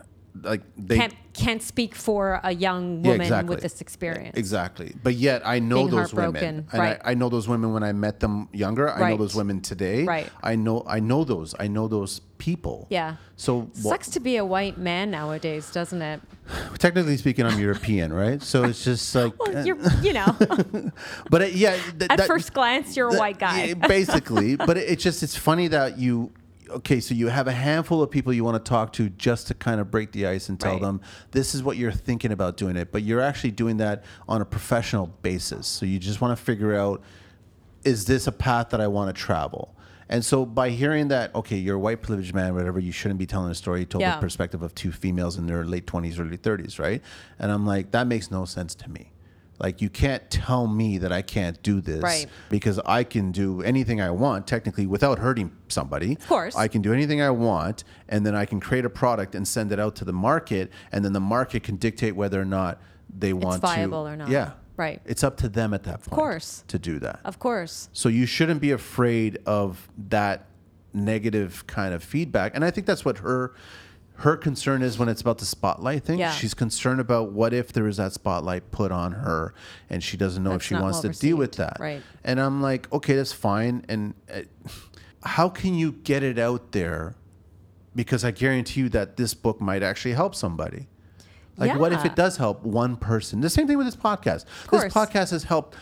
like 0.43 0.61
they 0.77 0.95
can't 0.97 1.13
can't 1.33 1.61
speak 1.61 1.95
for 1.95 2.39
a 2.43 2.53
young 2.53 3.03
Yeah, 3.03 3.11
woman 3.11 3.21
exactly. 3.21 3.55
with 3.55 3.61
this 3.63 3.81
experience. 3.81 4.37
Exactly. 4.37 4.93
But 5.03 5.13
yet 5.15 5.41
I 5.45 5.59
know 5.59 5.77
Being 5.87 5.89
those 5.91 6.13
women. 6.13 6.67
And 6.71 6.79
right. 6.79 6.99
I, 7.03 7.11
I 7.11 7.13
know 7.13 7.29
those 7.29 7.47
women 7.47 7.73
when 7.73 7.83
I 7.83 7.93
met 7.93 8.19
them 8.19 8.49
younger. 8.51 8.89
I 8.89 9.11
know 9.11 9.17
those 9.17 9.35
women 9.35 9.61
today. 9.61 10.03
Right. 10.03 10.29
I 10.43 10.55
know 10.55 10.83
I 10.87 10.99
know 10.99 11.23
those. 11.23 11.55
I 11.59 11.67
know 11.67 11.87
those 11.87 12.19
people. 12.37 12.87
Yeah. 12.89 13.15
So 13.35 13.69
Sucks 13.73 14.09
to 14.11 14.19
be 14.19 14.37
a 14.37 14.45
white 14.45 14.77
man 14.77 15.11
nowadays, 15.11 15.71
doesn't 15.71 16.01
it? 16.01 16.21
technically 16.79 17.15
speaking, 17.17 17.45
I'm 17.45 17.59
European, 17.59 18.11
right? 18.11 18.41
So 18.41 18.63
it's 18.63 18.83
just 18.83 19.13
like 19.19 19.37
Well, 19.39 19.65
you're, 19.65 19.77
you 20.01 20.13
know, 20.13 20.35
but 21.29 21.41
it, 21.43 21.53
yeah, 21.53 21.75
th- 21.75 22.09
at 22.09 22.17
that- 22.17 22.27
first 22.27 22.53
glance, 22.53 22.97
you're 22.97 23.09
a 23.09 23.11
that- 23.11 23.19
white 23.19 23.39
guy. 23.39 23.63
yeah, 23.65 23.73
basically. 23.75 24.55
but 24.55 24.77
it, 24.77 24.89
it's 24.89 25.03
just 25.03 25.21
it's 25.23 25.35
funny 25.35 25.67
that 25.69 25.97
you 25.99 26.31
okay, 26.69 26.99
so 26.99 27.13
you 27.13 27.27
have 27.27 27.47
a 27.47 27.51
handful 27.51 28.01
of 28.03 28.09
people 28.11 28.31
you 28.33 28.43
want 28.43 28.63
to 28.63 28.69
talk 28.69 28.93
to 28.93 29.09
just 29.09 29.47
to 29.47 29.53
kind 29.53 29.79
of 29.81 29.89
break 29.91 30.11
the 30.11 30.27
ice 30.27 30.49
and 30.49 30.59
tell 30.59 30.73
Right. 30.73 30.81
them 30.81 31.01
this 31.31 31.53
is 31.55 31.63
what 31.63 31.77
you're 31.77 31.91
thinking 31.91 32.31
about 32.31 32.57
doing 32.57 32.75
it, 32.75 32.91
but 32.91 33.03
you're 33.03 33.21
actually 33.21 33.51
doing 33.51 33.77
that 33.77 34.03
on 34.27 34.41
a 34.41 34.45
professional 34.45 35.07
basis. 35.21 35.67
So 35.67 35.85
you 35.85 35.99
just 35.99 36.21
want 36.21 36.37
to 36.37 36.43
figure 36.43 36.75
out 36.75 37.01
is 37.83 38.05
this 38.05 38.27
a 38.27 38.31
path 38.31 38.69
that 38.71 38.81
I 38.81 38.87
want 38.87 39.15
to 39.15 39.19
travel? 39.21 39.73
And 40.09 40.25
so 40.25 40.45
by 40.45 40.69
hearing 40.71 41.09
that, 41.09 41.33
okay, 41.35 41.55
you're 41.55 41.75
a 41.75 41.79
white 41.79 42.01
privileged 42.01 42.33
man, 42.33 42.55
whatever, 42.55 42.79
you 42.79 42.91
shouldn't 42.91 43.19
be 43.19 43.25
telling 43.27 43.51
a 43.51 43.55
story. 43.55 43.85
Told 43.85 44.01
Yeah. 44.01 44.15
the 44.15 44.21
perspective 44.21 44.61
of 44.63 44.73
two 44.75 44.91
females 44.91 45.37
in 45.37 45.45
their 45.45 45.63
late 45.63 45.85
20s, 45.85 46.19
early 46.19 46.35
30s, 46.37 46.79
right? 46.79 47.01
And 47.37 47.51
I'm 47.51 47.65
like, 47.65 47.91
that 47.91 48.07
makes 48.07 48.31
no 48.31 48.43
sense 48.45 48.73
to 48.75 48.89
me. 48.89 49.11
Like, 49.59 49.81
you 49.81 49.89
can't 49.89 50.29
tell 50.31 50.67
me 50.67 50.97
that 50.99 51.11
I 51.11 51.21
can't 51.21 51.61
do 51.63 51.81
this 51.81 52.01
Right. 52.01 52.27
because 52.49 52.79
I 52.85 53.03
can 53.03 53.31
do 53.31 53.61
anything 53.61 53.99
I 53.99 54.09
want, 54.09 54.47
technically, 54.47 54.87
without 54.87 55.19
hurting 55.19 55.51
somebody. 55.67 56.13
Of 56.13 56.27
course. 56.27 56.55
I 56.55 56.67
can 56.69 56.81
do 56.81 56.93
anything 56.93 57.21
I 57.21 57.29
want, 57.29 57.83
and 58.07 58.25
then 58.25 58.35
I 58.35 58.45
can 58.45 58.59
create 58.61 58.85
a 58.85 58.89
product 58.89 59.35
and 59.35 59.45
send 59.47 59.71
it 59.73 59.79
out 59.79 59.95
to 59.97 60.05
the 60.05 60.13
market, 60.13 60.71
and 60.93 61.03
then 61.03 61.11
the 61.13 61.19
market 61.19 61.63
can 61.63 61.75
dictate 61.75 62.15
whether 62.15 62.39
or 62.39 62.45
not 62.45 62.79
they 63.15 63.33
want 63.33 63.61
viable 63.61 64.05
to. 64.05 64.11
or 64.11 64.15
not. 64.15 64.29
Yeah. 64.29 64.51
Right. 64.77 65.01
It's 65.05 65.25
up 65.25 65.35
to 65.37 65.49
them 65.49 65.73
at 65.73 65.83
that 65.83 65.95
point. 66.03 66.07
Of 66.07 66.11
course. 66.13 66.63
To 66.69 66.79
do 66.79 66.99
that. 66.99 67.19
of 67.25 67.37
course. 67.37 67.89
So 67.91 68.07
you 68.07 68.25
shouldn't 68.25 68.61
be 68.61 68.71
afraid 68.71 69.39
of 69.45 69.89
that 70.09 70.45
negative 70.93 71.67
kind 71.67 71.93
of 71.93 72.01
feedback. 72.01 72.55
And 72.55 72.63
I 72.63 72.71
think 72.71 72.87
that's 72.87 73.03
what 73.03 73.17
her 73.19 73.53
her 74.19 74.35
concern 74.35 74.81
is 74.81 74.99
when 74.99 75.07
it's 75.07 75.21
about 75.21 75.37
the 75.37 75.45
spotlight 75.45 76.03
thing. 76.03 76.19
Yeah. 76.19 76.31
She's 76.31 76.53
concerned 76.53 76.99
about 76.99 77.31
what 77.31 77.53
if 77.53 77.71
there 77.71 77.87
is 77.87 77.97
that 77.97 78.11
spotlight 78.11 78.69
put 78.69 78.91
on 78.91 79.13
her 79.13 79.53
and 79.89 80.03
she 80.03 80.17
doesn't 80.17 80.43
know 80.43 80.51
That's 80.51 80.65
if 80.65 80.67
she 80.67 80.75
wants 80.75 81.03
well 81.03 81.13
to 81.13 81.19
deal 81.19 81.37
with 81.37 81.53
that. 81.53 81.77
Right. 81.79 82.01
And 82.25 82.39
I'm 82.39 82.61
like, 82.61 82.91
okay, 82.91 83.15
that's 83.15 83.31
fine. 83.31 83.85
And 83.87 84.13
uh, 84.33 84.41
how 85.23 85.47
can 85.47 85.73
you 85.73 85.93
get 85.93 86.21
it 86.21 86.37
out 86.37 86.73
there? 86.73 87.15
Because 87.95 88.25
I 88.25 88.31
guarantee 88.31 88.81
you 88.81 88.89
that 88.89 89.15
this 89.15 89.33
book 89.33 89.61
might 89.61 89.83
actually 89.83 90.13
help 90.13 90.35
somebody. 90.35 90.87
Like, 91.55 91.77
what 91.77 91.91
if 91.91 92.05
it 92.05 92.15
does 92.15 92.37
help 92.37 92.63
one 92.63 92.95
person? 92.95 93.41
The 93.41 93.49
same 93.49 93.67
thing 93.67 93.77
with 93.77 93.87
this 93.87 93.95
podcast. 93.95 94.45
This 94.71 94.85
podcast 94.93 95.31
has 95.31 95.43
helped 95.43 95.75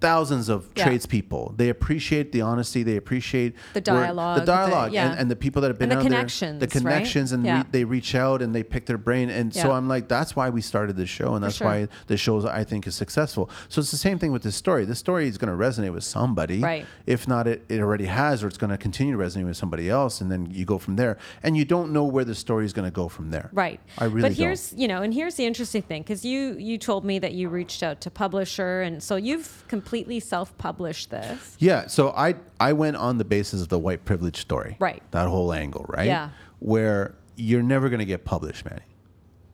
thousands 0.00 0.48
of 0.48 0.68
Yeah. 0.76 0.84
tradespeople. 0.84 1.54
They 1.56 1.68
appreciate 1.68 2.32
the 2.32 2.40
honesty. 2.42 2.82
They 2.82 2.96
appreciate 2.96 3.54
The 3.72 3.80
dialogue, 3.80 4.36
the 4.36 4.40
the- 4.42 4.46
dialogue, 4.52 4.92
yeah. 4.92 5.10
and, 5.10 5.20
and 5.20 5.30
the 5.30 5.36
people 5.36 5.62
that 5.62 5.68
have 5.68 5.78
been 5.78 5.90
And 5.90 6.00
the 6.00 6.04
out 6.04 6.08
there, 6.10 6.18
connections, 6.18 6.60
the 6.60 6.66
right? 6.66 6.70
connections, 6.72 7.32
and 7.32 7.44
Yeah. 7.44 7.58
re- 7.58 7.64
they 7.70 7.84
reach 7.84 8.14
out 8.14 8.42
and 8.42 8.54
they 8.54 8.62
pick 8.62 8.86
their 8.86 8.98
brain. 8.98 9.30
And 9.30 9.52
so 9.54 9.72
I'm 9.72 9.88
like, 9.88 10.08
that's 10.08 10.36
why 10.36 10.50
we 10.50 10.60
started 10.60 10.96
this 10.96 11.08
show, 11.08 11.34
and 11.34 11.44
that's 11.44 11.56
sure. 11.56 11.66
why 11.66 11.88
the 12.06 12.16
show 12.16 12.46
I 12.48 12.64
think 12.64 12.86
is 12.86 12.94
successful. 12.94 13.48
So 13.68 13.80
it's 13.80 13.90
the 13.90 13.96
same 13.96 14.18
thing 14.18 14.32
with 14.32 14.42
this 14.42 14.56
story. 14.56 14.84
This 14.84 14.98
story 14.98 15.28
is 15.28 15.38
going 15.38 15.56
to 15.56 15.64
resonate 15.64 15.92
with 15.92 16.04
somebody, 16.04 16.60
Right. 16.60 16.86
If 17.06 17.26
not, 17.28 17.46
it, 17.46 17.64
it 17.68 17.80
already 17.80 18.06
has, 18.06 18.42
or 18.44 18.48
it's 18.48 18.58
going 18.58 18.70
to 18.70 18.78
continue 18.78 19.16
to 19.16 19.22
resonate 19.22 19.46
with 19.46 19.56
somebody 19.56 19.88
else, 19.88 20.20
and 20.20 20.30
then 20.30 20.48
you 20.50 20.64
go 20.64 20.78
from 20.78 20.96
there. 20.96 21.16
And 21.42 21.56
you 21.56 21.64
don't 21.64 21.92
know 21.92 22.04
where 22.04 22.24
the 22.24 22.34
story 22.34 22.64
is 22.64 22.72
going 22.72 22.86
to 22.86 22.94
go 22.94 23.08
from 23.08 23.30
there, 23.30 23.50
Right. 23.52 23.80
I 23.98 24.04
really 24.04 24.22
But 24.22 24.28
don't. 24.28 24.36
here's, 24.46 24.72
you 24.76 24.88
know, 24.88 25.02
and 25.02 25.14
here's 25.14 25.34
the 25.36 25.44
interesting 25.46 25.82
thing 25.82 26.02
because 26.02 26.24
you 26.24 26.56
you 26.58 26.78
told 26.78 27.04
me 27.04 27.18
that 27.18 27.32
you 27.32 27.48
reached 27.48 27.82
out 27.82 28.00
to 28.02 28.10
publisher, 28.10 28.82
and 28.82 29.02
so 29.02 29.16
you've 29.16 29.64
completely 29.84 30.18
self-published 30.18 31.10
this. 31.10 31.56
Yeah, 31.58 31.86
so 31.86 32.10
I 32.10 32.36
I 32.58 32.72
went 32.72 32.96
on 32.96 33.18
the 33.18 33.24
basis 33.24 33.60
of 33.60 33.68
the 33.68 33.78
white 33.78 34.04
privilege 34.04 34.38
story. 34.40 34.76
Right. 34.80 35.02
That 35.10 35.28
whole 35.28 35.52
angle, 35.52 35.84
right? 35.88 36.06
Yeah. 36.06 36.30
Where 36.60 37.14
you're 37.36 37.62
never 37.62 37.88
going 37.90 37.98
to 37.98 38.06
get 38.06 38.24
published, 38.24 38.64
Manny. 38.64 38.82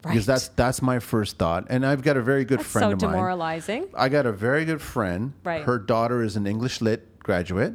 Because 0.03 0.25
that's 0.25 0.49
that's 0.49 0.81
my 0.81 0.99
first 0.99 1.37
thought, 1.37 1.67
and 1.69 1.85
I've 1.85 2.03
got 2.03 2.17
a 2.17 2.23
very 2.23 2.45
good 2.47 2.61
That's 2.61 2.71
friend 2.71 2.85
so 2.85 2.93
of 2.93 3.03
mine. 3.03 3.11
demoralizing. 3.11 3.89
I 3.95 4.09
got 4.09 4.25
a 4.25 4.33
very 4.33 4.65
good 4.65 4.81
friend. 4.81 5.35
Right. 5.45 5.63
Her 5.63 5.79
daughter 5.79 6.23
is 6.23 6.37
an 6.37 6.47
English 6.47 6.81
lit 6.81 7.19
graduate. 7.19 7.75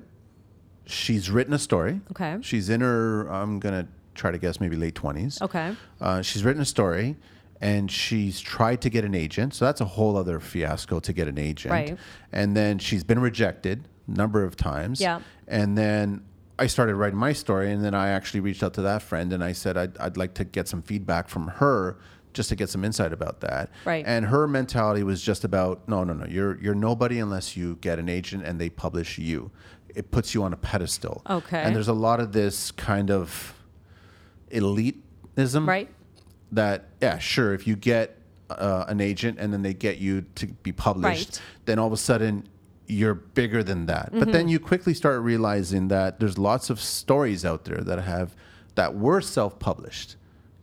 She's 0.88 1.30
written 1.30 1.54
a 1.54 1.60
story. 1.60 2.02
Okay. 2.12 2.38
She's 2.42 2.70
in 2.70 2.82
her. 2.82 3.28
I'm 3.28 3.60
gonna 3.60 3.88
try 4.16 4.32
to 4.32 4.40
guess 4.40 4.60
maybe 4.60 4.76
late 4.76 4.96
twenties. 4.96 5.40
Okay. 5.42 5.76
Uh, 6.02 6.24
she's 6.24 6.44
written 6.44 6.62
a 6.64 6.66
story, 6.66 7.16
and 7.66 7.90
she's 7.90 8.40
tried 8.40 8.80
to 8.82 8.92
get 8.92 9.04
an 9.04 9.16
agent. 9.16 9.56
So 9.56 9.66
that's 9.66 9.82
a 9.82 9.86
whole 9.86 10.18
other 10.18 10.40
fiasco 10.40 11.00
to 11.00 11.14
get 11.14 11.28
an 11.28 11.40
agent. 11.40 11.72
Right. 11.72 11.98
And 12.32 12.56
then 12.56 12.78
she's 12.78 13.04
been 13.04 13.18
rejected 13.20 13.88
a 14.08 14.12
number 14.12 14.44
of 14.44 14.56
times. 14.56 15.02
Yeah. 15.02 15.22
And 15.48 15.76
then 15.76 16.24
I 16.60 16.68
started 16.68 16.94
writing 16.94 17.18
my 17.18 17.34
story, 17.34 17.72
and 17.72 17.84
then 17.84 17.96
I 17.96 18.10
actually 18.10 18.42
reached 18.42 18.62
out 18.62 18.76
to 18.76 18.84
that 18.84 19.02
friend, 19.02 19.34
and 19.34 19.44
I 19.44 19.52
said 19.52 19.78
I'd, 19.78 19.98
I'd 19.98 20.16
like 20.16 20.36
to 20.36 20.44
get 20.44 20.68
some 20.68 20.84
feedback 20.84 21.28
from 21.28 21.48
her. 21.48 21.98
Just 22.34 22.50
to 22.50 22.56
get 22.58 22.70
some 22.70 22.84
insight 22.84 23.14
about 23.14 23.40
that, 23.40 23.70
Right. 23.86 24.04
And 24.06 24.26
her 24.26 24.46
mentality 24.46 25.04
was 25.04 25.22
just 25.22 25.46
about 25.46 25.88
no, 25.88 26.04
no, 26.04 26.12
no. 26.12 26.26
You're 26.26 26.62
you're 26.62 26.76
nobody 26.76 27.20
unless 27.20 27.56
you 27.56 27.78
get 27.80 27.98
an 27.98 28.10
agent 28.10 28.44
and 28.46 28.60
they 28.60 28.70
publish 28.70 29.18
you. 29.18 29.52
It 29.96 30.12
puts 30.12 30.34
you 30.34 30.44
on 30.44 30.52
a 30.52 30.58
pedestal. 30.58 31.22
Okay. 31.30 31.62
And 31.62 31.74
there's 31.74 31.88
a 31.88 31.94
lot 31.94 32.20
of 32.20 32.34
this 32.34 32.72
kind 32.72 33.10
of 33.10 33.54
elitism, 34.52 35.66
Right. 35.66 35.90
That 36.56 36.86
yeah 37.02 37.18
sure 37.18 37.54
if 37.54 37.66
you 37.68 37.76
get 37.76 38.18
uh, 38.50 38.86
an 38.88 39.00
agent 39.02 39.38
and 39.40 39.52
then 39.54 39.62
they 39.62 39.74
get 39.74 39.98
you 39.98 40.22
to 40.36 40.48
be 40.48 40.72
published 40.72 41.30
Right. 41.30 41.42
then 41.66 41.80
all 41.80 41.88
of 41.88 41.94
a 41.94 41.98
sudden 41.98 42.48
you're 42.88 43.16
bigger 43.16 43.64
than 43.64 43.86
that 43.88 44.10
but 44.12 44.22
Mm-hmm. 44.22 44.32
then 44.32 44.48
you 44.48 44.60
quickly 44.60 44.94
start 44.94 45.22
realizing 45.22 45.88
that 45.90 46.20
there's 46.20 46.38
lots 46.38 46.70
of 46.70 46.80
stories 46.80 47.44
out 47.46 47.66
there 47.66 47.78
that 47.82 48.00
have 48.00 48.36
that 48.76 48.96
were 48.96 49.22
self-published 49.22 50.16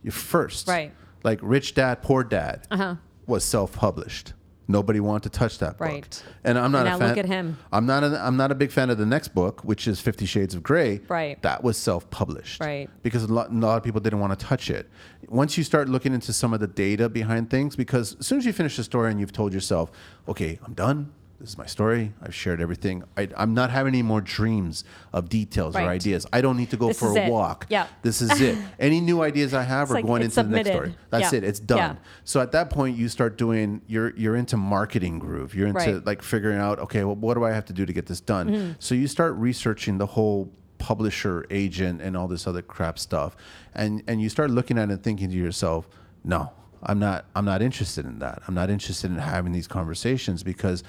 you 0.03 0.11
first 0.11 0.67
Right. 0.67 0.91
like 1.23 1.39
rich 1.41 1.73
dad 1.73 2.01
poor 2.01 2.23
dad 2.23 2.65
Uh-huh. 2.71 2.95
was 3.27 3.43
self-published 3.43 4.33
nobody 4.67 4.99
wanted 4.99 5.23
to 5.23 5.37
touch 5.37 5.59
that 5.59 5.77
book 5.77 5.87
Right. 5.87 6.23
and 6.43 6.57
i'm 6.57 6.71
not 6.71 6.85
a 6.87 6.89
now 6.91 6.97
fan 6.97 7.09
look 7.09 7.17
at 7.17 7.25
him. 7.25 7.57
i'm 7.71 7.85
not 7.85 8.03
a, 8.03 8.19
i'm 8.25 8.37
not 8.37 8.51
a 8.51 8.55
big 8.55 8.71
fan 8.71 8.89
of 8.89 8.97
the 8.97 9.05
next 9.05 9.29
book 9.35 9.61
which 9.63 9.87
is 9.87 9.99
50 9.99 10.25
shades 10.25 10.55
of 10.55 10.63
gray 10.63 11.01
Right. 11.09 11.41
that 11.41 11.63
was 11.63 11.77
self-published 11.77 12.61
Right. 12.61 12.89
because 13.03 13.23
a 13.23 13.27
lot, 13.33 13.49
a 13.51 13.53
lot 13.53 13.77
of 13.77 13.83
people 13.83 13.99
didn't 14.01 14.19
want 14.19 14.37
to 14.37 14.45
touch 14.45 14.69
it. 14.69 14.89
Once 15.27 15.57
you 15.57 15.63
start 15.63 15.89
looking 15.89 16.13
into 16.13 16.31
some 16.33 16.53
of 16.53 16.59
the 16.59 16.67
data 16.67 17.09
behind 17.09 17.49
things, 17.49 17.75
because 17.75 18.15
as 18.19 18.27
soon 18.27 18.37
as 18.37 18.45
you 18.45 18.53
finish 18.53 18.75
the 18.77 18.83
story 18.83 19.09
and 19.11 19.19
you've 19.19 19.31
told 19.31 19.53
yourself, 19.53 19.91
okay, 20.27 20.59
I'm 20.63 20.73
done. 20.73 21.11
This 21.39 21.49
is 21.49 21.57
my 21.57 21.65
story. 21.65 22.13
I've 22.21 22.33
shared 22.33 22.61
everything. 22.61 23.03
I, 23.17 23.27
I'm 23.35 23.53
not 23.53 23.69
having 23.69 23.93
any 23.93 24.01
more 24.03 24.21
dreams 24.21 24.85
of 25.11 25.27
details 25.27 25.75
or 25.75 25.79
ideas. 25.79 26.25
I 26.31 26.39
don't 26.39 26.55
need 26.55 26.69
to 26.69 26.77
go 26.77 26.87
This 26.87 26.99
for 26.99 27.17
a 27.17 27.21
it. 27.25 27.29
walk. 27.31 27.65
Yeah. 27.69 27.87
This 28.01 28.21
is 28.21 28.39
it. 28.39 28.57
Any 28.79 29.01
new 29.01 29.21
ideas 29.21 29.53
I 29.53 29.63
have 29.63 29.83
It's 29.83 29.91
are 29.91 29.95
like 29.95 30.05
going 30.05 30.21
into 30.21 30.41
the 30.41 30.49
next 30.49 30.69
story. 30.69 30.95
That's 31.09 31.33
Yeah. 31.33 31.39
it. 31.39 31.43
It's 31.43 31.59
done. 31.59 31.77
Yeah. 31.77 31.95
So 32.23 32.39
at 32.39 32.53
that 32.53 32.69
point, 32.69 32.97
you 32.97 33.09
start 33.09 33.37
doing. 33.37 33.81
You're 33.87 34.15
you're 34.15 34.37
into 34.37 34.55
marketing 34.55 35.19
groove. 35.19 35.53
You're 35.53 35.67
into 35.67 35.79
Right. 35.95 36.05
like 36.05 36.21
figuring 36.21 36.59
out. 36.59 36.79
Okay, 36.79 37.03
well, 37.03 37.15
what 37.15 37.33
do 37.33 37.43
I 37.43 37.51
have 37.51 37.65
to 37.65 37.73
do 37.73 37.85
to 37.85 37.91
get 37.91 38.05
this 38.05 38.21
done? 38.21 38.49
Mm-hmm. 38.49 38.71
So 38.79 38.95
you 38.95 39.07
start 39.07 39.33
researching 39.35 39.97
the 39.97 40.05
whole 40.05 40.49
publisher, 40.77 41.45
agent, 41.49 42.01
and 42.01 42.15
all 42.15 42.27
this 42.27 42.45
other 42.47 42.61
crap 42.61 42.97
stuff, 42.99 43.35
and 43.73 44.01
and 44.07 44.21
you 44.21 44.29
start 44.29 44.49
looking 44.49 44.77
at 44.77 44.89
it 44.89 44.93
and 44.93 45.03
thinking 45.03 45.29
to 45.29 45.35
yourself, 45.35 45.89
no, 46.23 46.51
I'm 46.83 46.99
not. 46.99 47.25
I'm 47.35 47.45
not 47.45 47.61
interested 47.61 48.05
in 48.05 48.19
that. 48.19 48.41
I'm 48.47 48.53
not 48.53 48.69
interested 48.69 49.11
in 49.11 49.17
having 49.17 49.51
these 49.51 49.67
conversations 49.67 50.43
because 50.43 50.83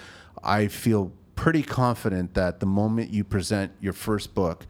I 0.45 0.68
feel 0.68 1.12
pretty 1.36 1.62
confident 1.62 2.34
that 2.34 2.61
the 2.61 2.66
moment 2.66 3.11
you 3.12 3.24
present 3.24 3.72
your 3.80 3.92
first 3.92 4.34
book, 4.34 4.66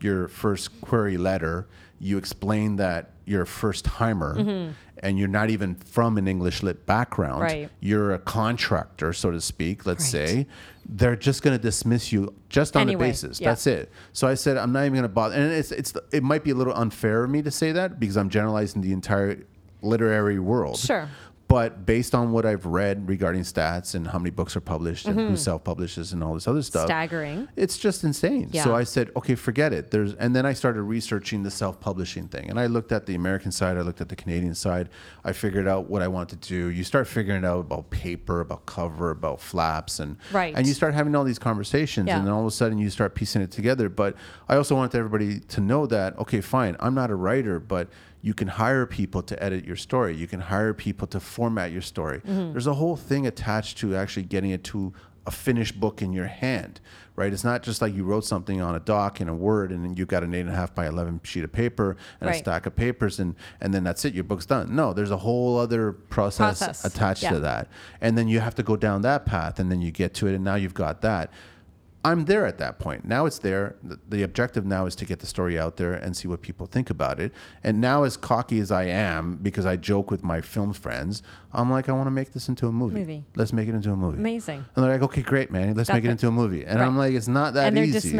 your 0.00 0.28
first 0.28 0.80
query 0.80 1.16
letter, 1.16 1.68
you 2.00 2.18
explain 2.18 2.76
that 2.76 3.10
you're 3.24 3.42
a 3.42 3.46
first 3.46 3.84
timer 3.84 4.72
and 5.02 5.18
you're 5.18 5.28
not 5.28 5.50
even 5.50 5.74
from 5.74 6.16
an 6.18 6.26
English 6.26 6.62
lit 6.62 6.86
background. 6.86 7.42
Mm-hmm. 7.42 7.60
Right. 7.62 7.70
You're 7.80 8.14
a 8.14 8.18
contractor, 8.18 9.12
so 9.12 9.30
to 9.30 9.40
speak, 9.40 9.86
let's 9.86 10.04
Right. 10.14 10.28
say. 10.28 10.46
They're 10.88 11.16
just 11.16 11.42
going 11.42 11.56
to 11.56 11.62
dismiss 11.62 12.10
you 12.12 12.32
just 12.48 12.74
on 12.76 12.82
Anyway, 12.82 13.06
the 13.06 13.10
basis. 13.10 13.40
yeah. 13.40 13.50
That's 13.50 13.66
it. 13.66 13.90
So 14.12 14.26
I 14.26 14.34
said 14.34 14.56
I'm 14.56 14.72
not 14.72 14.80
even 14.82 14.94
going 14.94 15.02
to 15.02 15.08
bother. 15.08 15.34
And 15.34 15.52
it's 15.52 15.70
it's 15.70 15.92
it 16.12 16.22
might 16.22 16.42
be 16.44 16.50
a 16.50 16.54
little 16.54 16.72
unfair 16.74 17.24
of 17.24 17.30
me 17.30 17.42
to 17.42 17.50
say 17.50 17.72
that 17.72 18.00
because 18.00 18.16
I'm 18.16 18.30
generalizing 18.30 18.80
the 18.80 18.92
entire 18.92 19.42
literary 19.82 20.38
world. 20.38 20.78
Sure. 20.78 21.08
But 21.48 21.86
based 21.86 22.14
on 22.14 22.30
what 22.30 22.44
I've 22.44 22.66
read 22.66 23.08
regarding 23.08 23.40
stats 23.40 23.94
and 23.94 24.06
how 24.06 24.18
many 24.18 24.28
books 24.30 24.54
are 24.54 24.60
published 24.60 25.06
and 25.06 25.16
Mm-hmm. 25.18 25.28
who 25.30 25.36
self-publishes 25.38 26.12
and 26.12 26.22
all 26.22 26.34
this 26.34 26.46
other 26.46 26.60
stuff, 26.60 26.86
Staggering. 26.86 27.48
it's 27.56 27.78
just 27.78 28.04
insane. 28.04 28.50
Yeah. 28.52 28.64
So 28.64 28.74
I 28.76 28.84
said, 28.84 29.10
okay, 29.16 29.34
forget 29.34 29.72
it. 29.72 29.90
There's, 29.90 30.12
and 30.14 30.36
then 30.36 30.44
I 30.44 30.52
started 30.52 30.82
researching 30.82 31.42
the 31.44 31.50
self-publishing 31.50 32.28
thing, 32.28 32.50
and 32.50 32.60
I 32.60 32.66
looked 32.66 32.92
at 32.92 33.06
the 33.06 33.14
American 33.14 33.50
side, 33.50 33.78
I 33.78 33.80
looked 33.80 34.02
at 34.02 34.10
the 34.10 34.16
Canadian 34.16 34.54
side. 34.54 34.90
I 35.24 35.32
figured 35.32 35.66
out 35.66 35.88
what 35.88 36.02
I 36.02 36.08
wanted 36.08 36.42
to 36.42 36.48
do. 36.50 36.66
You 36.68 36.84
start 36.84 37.06
figuring 37.08 37.44
out 37.46 37.60
about 37.60 37.88
paper, 37.88 38.40
about 38.40 38.66
cover, 38.66 39.10
about 39.10 39.40
flaps, 39.40 40.00
and 40.00 40.18
Right. 40.32 40.54
and 40.54 40.66
you 40.66 40.74
start 40.74 40.92
having 40.92 41.14
all 41.16 41.24
these 41.24 41.38
conversations, 41.38 42.08
Yeah. 42.08 42.18
and 42.18 42.26
then 42.26 42.34
all 42.34 42.42
of 42.42 42.46
a 42.46 42.50
sudden 42.50 42.76
you 42.76 42.90
start 42.90 43.14
piecing 43.14 43.40
it 43.40 43.50
together. 43.50 43.88
But 43.88 44.16
I 44.50 44.56
also 44.56 44.74
want 44.74 44.94
everybody 44.94 45.40
to 45.40 45.60
know 45.62 45.86
that 45.86 46.18
okay, 46.18 46.42
fine, 46.42 46.76
I'm 46.78 46.94
not 46.94 47.10
a 47.10 47.14
writer, 47.14 47.58
but 47.58 47.88
you 48.20 48.34
can 48.34 48.48
hire 48.48 48.86
people 48.86 49.22
to 49.22 49.42
edit 49.42 49.64
your 49.64 49.76
story. 49.76 50.16
You 50.16 50.26
can 50.26 50.40
hire 50.40 50.74
people 50.74 51.06
to 51.08 51.20
format 51.20 51.70
your 51.72 51.82
story. 51.82 52.18
Mm-hmm. 52.18 52.52
There's 52.52 52.66
a 52.66 52.74
whole 52.74 52.96
thing 52.96 53.26
attached 53.26 53.78
to 53.78 53.94
actually 53.94 54.24
getting 54.24 54.50
it 54.50 54.64
to 54.64 54.92
a 55.26 55.30
finished 55.30 55.78
book 55.78 56.00
in 56.00 56.12
your 56.14 56.26
hand, 56.26 56.80
right? 57.14 57.32
It's 57.32 57.44
not 57.44 57.62
just 57.62 57.82
like 57.82 57.94
you 57.94 58.02
wrote 58.02 58.24
something 58.24 58.62
on 58.62 58.74
a 58.74 58.80
doc 58.80 59.20
in 59.20 59.28
a 59.28 59.34
Word 59.34 59.70
and 59.70 59.84
then 59.84 59.94
you 59.94 60.06
got 60.06 60.24
an 60.24 60.34
eight 60.34 60.40
and 60.40 60.48
a 60.48 60.54
half 60.54 60.74
by 60.74 60.86
eleven 60.86 61.20
sheet 61.22 61.44
of 61.44 61.52
paper 61.52 61.98
and 62.20 62.30
a 62.30 62.34
stack 62.34 62.64
of 62.64 62.74
papers 62.74 63.20
and 63.20 63.36
and 63.60 63.74
then 63.74 63.84
that's 63.84 64.04
it. 64.06 64.14
Your 64.14 64.24
book's 64.24 64.46
done. 64.46 64.74
No, 64.74 64.94
there's 64.94 65.10
a 65.10 65.18
whole 65.18 65.58
other 65.58 65.92
process, 65.92 66.58
Process, 66.58 66.84
attached 66.84 67.22
yeah. 67.22 67.32
to 67.32 67.40
that, 67.40 67.68
and 68.00 68.16
then 68.16 68.26
you 68.26 68.40
have 68.40 68.54
to 68.54 68.62
go 68.62 68.74
down 68.74 69.02
that 69.02 69.26
path, 69.26 69.58
and 69.58 69.70
then 69.70 69.82
you 69.82 69.90
get 69.90 70.14
to 70.14 70.26
it, 70.26 70.34
and 70.34 70.42
now 70.42 70.54
you've 70.54 70.74
got 70.74 71.02
that. 71.02 71.30
I'm 72.04 72.26
there 72.26 72.46
at 72.46 72.58
that 72.58 72.78
point. 72.78 73.04
Now 73.04 73.26
it's 73.26 73.38
there. 73.38 73.74
The, 74.08 74.22
objective 74.22 74.64
now 74.64 74.86
is 74.86 74.94
to 74.96 75.04
get 75.04 75.18
the 75.18 75.26
story 75.26 75.58
out 75.58 75.76
there 75.78 75.92
and 75.94 76.16
see 76.16 76.28
what 76.28 76.42
people 76.42 76.66
think 76.66 76.90
about 76.90 77.18
it. 77.18 77.32
And 77.64 77.80
now, 77.80 78.04
as 78.04 78.16
cocky 78.16 78.60
as 78.60 78.70
I 78.70 78.84
am, 78.84 79.36
because 79.42 79.66
I 79.66 79.76
joke 79.76 80.10
with 80.10 80.22
my 80.22 80.40
film 80.40 80.72
friends, 80.72 81.22
I'm 81.52 81.70
like, 81.70 81.88
I 81.88 81.92
want 81.92 82.06
to 82.06 82.12
make 82.12 82.32
this 82.32 82.48
into 82.48 82.68
a 82.68 82.72
movie. 82.72 83.00
Movie. 83.00 83.24
Let's 83.34 83.52
make 83.52 83.68
it 83.68 83.74
into 83.74 83.90
a 83.90 83.96
movie. 83.96 84.18
Amazing. 84.18 84.64
And 84.76 84.84
they're 84.84 84.92
like, 84.92 85.02
okay, 85.02 85.22
great, 85.22 85.50
man. 85.50 85.74
Let's 85.74 85.90
make 85.90 86.04
it 86.04 86.10
into 86.10 86.28
a 86.28 86.30
movie. 86.32 86.64
And 86.64 86.80
I'm 86.80 86.96
like, 86.96 87.14
it's 87.14 87.28
not 87.28 87.54
that 87.54 87.62
easy. 87.62 87.66
And 87.68 87.76
they're 87.76 87.96
easy. 87.96 88.12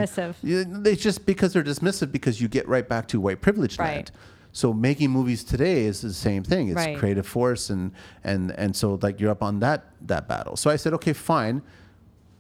dismissive. 0.43 0.83
They 0.83 0.97
just 0.97 1.25
because 1.25 1.53
they're 1.53 1.63
dismissive 1.63 2.11
because 2.11 2.41
you 2.41 2.49
get 2.49 2.67
right 2.67 2.89
back 2.89 3.07
to 3.09 3.21
white 3.21 3.41
privilege 3.41 3.79
Right. 3.79 3.95
land. 3.95 4.11
So 4.51 4.73
making 4.73 5.11
movies 5.11 5.45
today 5.45 5.85
is 5.85 6.01
the 6.01 6.13
same 6.13 6.43
thing. 6.43 6.69
It's 6.69 6.77
Right. 6.77 6.99
creative 6.99 7.27
force 7.27 7.71
and 7.71 7.93
and 8.25 8.51
and 8.53 8.75
so 8.75 8.99
like 9.03 9.21
you're 9.21 9.31
up 9.31 9.43
on 9.43 9.61
that 9.61 9.85
that 10.07 10.27
battle. 10.27 10.57
So 10.57 10.69
I 10.69 10.77
said, 10.77 10.93
okay, 10.95 11.13
fine. 11.13 11.63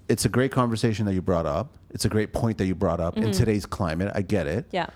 It's 0.09 0.25
a 0.25 0.29
great 0.29 0.51
conversation 0.53 1.07
that 1.07 1.15
you 1.15 1.23
brought 1.23 1.47
up. 1.47 1.75
It's 1.91 2.05
a 2.05 2.09
great 2.09 2.33
point 2.33 2.59
that 2.59 2.67
you 2.67 2.75
brought 2.75 3.01
up 3.01 3.15
Mm-hmm. 3.17 3.27
in 3.29 3.33
today's 3.33 3.67
climate. 3.67 4.11
I 4.15 4.23
get 4.23 4.47
it. 4.47 4.67
Yeah. 4.73 4.87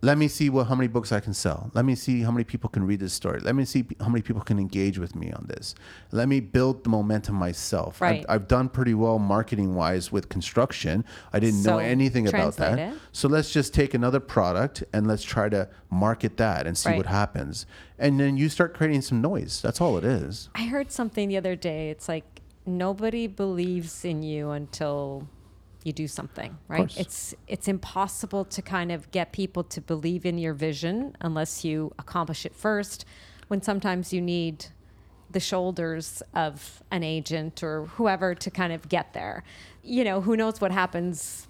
Let 0.00 0.16
me 0.16 0.28
see 0.28 0.48
what 0.48 0.68
how 0.68 0.76
many 0.76 0.86
books 0.86 1.10
I 1.10 1.18
can 1.18 1.34
sell. 1.34 1.72
Let 1.74 1.84
me 1.84 1.96
see 1.96 2.22
how 2.22 2.30
many 2.30 2.44
people 2.44 2.70
can 2.70 2.86
read 2.86 3.00
this 3.00 3.12
story. 3.12 3.40
Let 3.40 3.56
me 3.56 3.64
see 3.64 3.84
how 3.98 4.08
many 4.08 4.22
people 4.22 4.42
can 4.42 4.56
engage 4.60 4.96
with 4.96 5.16
me 5.16 5.32
on 5.32 5.46
this. 5.48 5.74
Let 6.12 6.28
me 6.28 6.38
build 6.38 6.84
the 6.84 6.90
momentum 6.90 7.34
myself. 7.34 8.00
Right. 8.00 8.24
I've, 8.28 8.42
I've 8.42 8.46
done 8.48 8.68
pretty 8.68 8.94
well 8.94 9.18
marketing 9.18 9.74
wise 9.74 10.12
with 10.12 10.28
construction. 10.28 11.04
I 11.32 11.40
didn't 11.40 11.64
know 11.64 11.78
anything 11.78 12.28
about 12.28 12.54
that. 12.58 12.78
it. 12.78 12.94
So 13.10 13.26
let's 13.26 13.50
just 13.52 13.74
take 13.74 13.92
another 13.92 14.20
product 14.20 14.84
and 14.92 15.08
let's 15.08 15.24
try 15.24 15.48
to 15.48 15.68
market 15.90 16.36
that 16.36 16.64
and 16.68 16.78
see 16.78 16.90
Right. 16.90 16.96
what 16.98 17.06
happens. 17.06 17.66
And 17.98 18.20
then 18.20 18.36
you 18.36 18.48
start 18.50 18.74
creating 18.74 19.02
some 19.02 19.20
noise. 19.20 19.60
That's 19.60 19.80
all 19.80 19.98
it 19.98 20.04
is. 20.04 20.48
I 20.54 20.66
heard 20.66 20.92
something 20.92 21.28
the 21.28 21.36
other 21.36 21.56
day. 21.56 21.90
It's 21.90 22.08
like 22.08 22.37
nobody 22.68 23.26
believes 23.26 24.04
in 24.04 24.22
you 24.22 24.50
until 24.50 25.26
you 25.84 25.92
do 25.92 26.06
something, 26.08 26.56
right? 26.68 26.92
It's 26.98 27.34
it's 27.46 27.68
impossible 27.68 28.44
to 28.44 28.62
kind 28.62 28.92
of 28.92 29.10
get 29.10 29.32
people 29.32 29.64
to 29.64 29.80
believe 29.80 30.26
in 30.26 30.38
your 30.38 30.54
vision 30.54 31.16
unless 31.20 31.64
you 31.64 31.92
accomplish 31.98 32.44
it 32.44 32.54
first. 32.54 33.04
When 33.48 33.62
sometimes 33.62 34.12
you 34.12 34.20
need 34.20 34.66
the 35.30 35.40
shoulders 35.40 36.22
of 36.34 36.82
an 36.90 37.02
agent 37.02 37.62
or 37.62 37.86
whoever 37.86 38.34
to 38.34 38.50
kind 38.50 38.72
of 38.72 38.88
get 38.88 39.12
there. 39.12 39.44
You 39.82 40.04
know, 40.04 40.20
who 40.20 40.36
knows 40.36 40.60
what 40.60 40.72
happens 40.72 41.46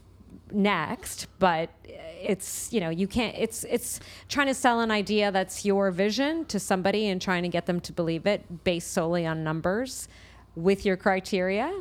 next, 0.50 1.26
but 1.38 1.70
it's, 1.84 2.72
you 2.72 2.80
know, 2.80 2.90
you 2.90 3.06
can't 3.06 3.34
it's 3.36 3.64
it's 3.64 4.00
trying 4.28 4.48
to 4.48 4.54
sell 4.54 4.80
an 4.80 4.90
idea 4.90 5.32
that's 5.32 5.64
your 5.64 5.90
vision 5.90 6.44
to 6.46 6.58
somebody 6.58 7.08
and 7.08 7.20
trying 7.20 7.42
to 7.42 7.48
get 7.48 7.66
them 7.66 7.80
to 7.80 7.92
believe 7.92 8.26
it 8.26 8.64
based 8.64 8.92
solely 8.92 9.26
on 9.26 9.42
numbers 9.42 10.08
with 10.62 10.84
your 10.84 10.96
criteria. 10.96 11.72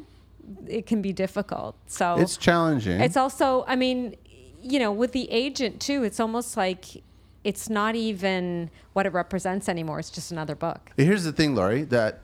It 0.67 0.85
can 0.85 1.01
be 1.01 1.11
difficult. 1.11 1.75
So 1.87 2.15
It's 2.19 2.37
challenging. 2.37 3.01
it's 3.01 3.17
also, 3.17 3.65
I 3.67 3.75
mean, 3.75 4.15
you 4.61 4.79
know, 4.79 4.91
with 4.91 5.11
the 5.11 5.29
agent 5.31 5.81
too, 5.81 6.03
it's 6.03 6.19
almost 6.19 6.55
like 6.55 7.03
it's 7.43 7.69
not 7.69 7.95
even 7.95 8.69
what 8.93 9.05
it 9.05 9.13
represents 9.13 9.67
anymore. 9.67 9.99
It's 9.99 10.09
just 10.09 10.31
another 10.31 10.55
book. 10.55 10.91
Here's 10.97 11.23
the 11.23 11.31
thing, 11.31 11.55
Lori, 11.55 11.83
that 11.83 12.21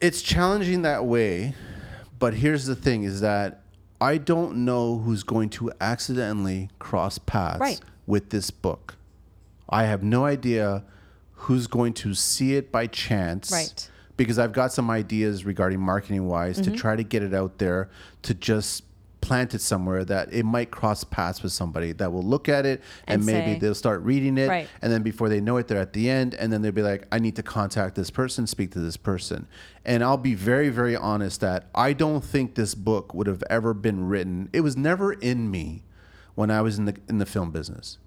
it's 0.00 0.22
challenging 0.22 0.82
that 0.82 1.04
way, 1.04 1.54
but 2.18 2.34
here's 2.34 2.66
the 2.66 2.76
thing 2.76 3.02
is 3.04 3.20
that 3.20 3.62
I 4.00 4.18
don't 4.18 4.64
know 4.64 4.98
who's 4.98 5.22
going 5.22 5.48
to 5.50 5.72
accidentally 5.80 6.68
cross 6.78 7.18
paths 7.18 7.60
Right. 7.60 7.80
with 8.06 8.30
this 8.30 8.50
book. 8.50 8.96
I 9.68 9.84
have 9.84 10.02
no 10.02 10.24
idea 10.26 10.84
who's 11.32 11.66
going 11.66 11.92
to 11.94 12.14
see 12.14 12.54
it 12.56 12.70
by 12.70 12.86
chance. 12.86 13.50
Right. 13.50 13.90
Mm-hmm. 14.16 14.22
Because 14.22 14.38
I've 14.38 14.52
got 14.52 14.72
some 14.72 14.90
ideas 14.90 15.44
regarding 15.44 15.80
marketing 15.80 16.26
wise 16.26 16.60
to 16.62 16.70
try 16.70 16.96
to 16.96 17.02
get 17.04 17.22
it 17.22 17.34
out 17.34 17.58
there 17.58 17.90
to 18.22 18.34
just 18.34 18.82
plant 19.20 19.54
it 19.54 19.60
somewhere 19.60 20.04
that 20.04 20.32
it 20.32 20.44
might 20.44 20.70
cross 20.70 21.02
paths 21.02 21.42
with 21.42 21.50
somebody 21.50 21.90
that 21.92 22.12
will 22.12 22.22
look 22.22 22.48
at 22.48 22.64
it 22.64 22.80
and, 23.08 23.18
And 23.22 23.26
maybe 23.26 23.54
say- 23.54 23.58
they'll 23.58 23.74
start 23.74 24.02
reading 24.02 24.38
it 24.38 24.48
Right. 24.48 24.68
and 24.82 24.92
then 24.92 25.02
before 25.02 25.28
they 25.28 25.40
know 25.40 25.56
it 25.56 25.66
they're 25.66 25.80
at 25.80 25.94
the 25.94 26.08
end 26.08 26.34
and 26.34 26.52
then 26.52 26.62
they'll 26.62 26.70
be 26.70 26.82
like 26.82 27.08
i 27.10 27.18
need 27.18 27.34
to 27.36 27.42
contact 27.42 27.96
this 27.96 28.08
person 28.08 28.46
speak 28.46 28.70
to 28.72 28.78
this 28.78 28.96
person 28.96 29.48
and 29.84 30.04
i'll 30.04 30.16
be 30.18 30.34
very 30.36 30.68
very 30.68 30.94
honest 30.94 31.40
that 31.40 31.66
i 31.74 31.92
don't 31.92 32.22
think 32.22 32.54
this 32.54 32.76
book 32.76 33.14
would 33.14 33.26
have 33.26 33.42
ever 33.50 33.74
been 33.74 34.06
written 34.06 34.48
it 34.52 34.60
was 34.60 34.76
never 34.76 35.12
in 35.14 35.50
me 35.50 35.82
when 36.36 36.48
i 36.50 36.60
was 36.60 36.78
in 36.78 36.84
the 36.84 36.94
in 37.08 37.18
the 37.18 37.26
film 37.26 37.50
business 37.50 37.98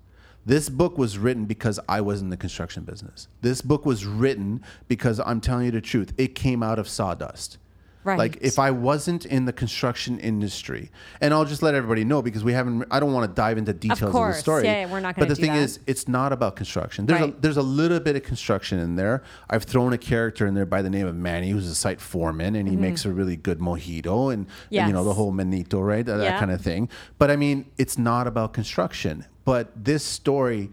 this 0.46 0.70
book 0.70 0.98
was 0.98 1.18
written 1.18 1.46
because 1.46 1.80
I 1.88 2.02
was 2.02 2.22
in 2.22 2.30
the 2.30 2.38
construction 2.38 2.84
business. 2.84 3.28
This 3.42 3.62
book 3.62 3.86
was 3.86 4.06
written 4.06 4.64
because 4.88 5.20
I'm 5.20 5.42
telling 5.42 5.66
you 5.66 5.72
the 5.72 5.82
truth. 5.82 6.12
It 6.18 6.34
came 6.34 6.64
out 6.64 6.80
of 6.80 6.90
sawdust. 6.90 7.59
Right. 8.04 8.18
Like 8.18 8.38
if 8.40 8.60
I 8.60 8.72
wasn't 8.72 9.26
in 9.26 9.44
the 9.44 9.52
construction 9.52 10.20
industry, 10.20 10.90
and 11.20 11.34
I'll 11.34 11.44
just 11.44 11.62
let 11.62 11.76
everybody 11.76 12.06
know 12.06 12.22
because 12.22 12.46
we 12.46 12.54
haven't. 12.54 12.86
I 12.90 13.02
don't 13.02 13.12
want 13.12 13.30
to 13.30 13.36
dive 13.36 13.58
into 13.58 13.74
details 13.74 14.04
of, 14.04 14.12
course. 14.12 14.38
the 14.38 14.42
story. 14.42 14.64
Yeah, 14.64 14.90
we're 14.90 15.02
not 15.02 15.18
But 15.18 15.28
the 15.28 15.36
thing 15.36 15.52
that. 15.52 15.60
is, 15.60 15.80
it's 15.86 16.08
not 16.08 16.32
about 16.32 16.56
construction. 16.56 17.08
There's 17.08 17.22
a 17.22 17.32
there's 17.32 17.58
a 17.58 17.62
little 17.62 18.00
bit 18.00 18.16
of 18.16 18.24
construction 18.24 18.80
in 18.80 18.96
there. 18.96 19.22
I've 19.50 19.64
thrown 19.64 19.92
a 19.92 19.98
character 19.98 20.48
in 20.48 20.54
there 20.54 20.66
by 20.66 20.82
the 20.82 20.90
name 20.90 21.08
of 21.08 21.16
Manny, 21.16 21.50
who's 21.50 21.68
a 21.68 21.76
site 21.76 22.00
foreman, 22.00 22.56
and 22.56 22.70
he 22.70 22.78
makes 22.78 23.04
a 23.04 23.12
really 23.12 23.36
good 23.36 23.60
mojito, 23.60 24.34
and, 24.34 24.48
and, 24.72 24.88
you 24.88 24.94
know 24.94 25.00
Mm-hmm. 25.00 25.08
The 25.10 25.14
whole 25.14 25.32
manito, 25.32 25.80
right? 25.82 26.06
That, 26.06 26.18
that 26.18 26.40
kind 26.40 26.52
of 26.52 26.62
thing. 26.62 26.90
But 27.18 27.32
I 27.32 27.36
mean, 27.36 27.66
it's 27.78 27.98
not 27.98 28.28
about 28.28 28.54
construction. 28.54 29.26
But 29.46 29.72
this 29.76 30.04
story 30.04 30.70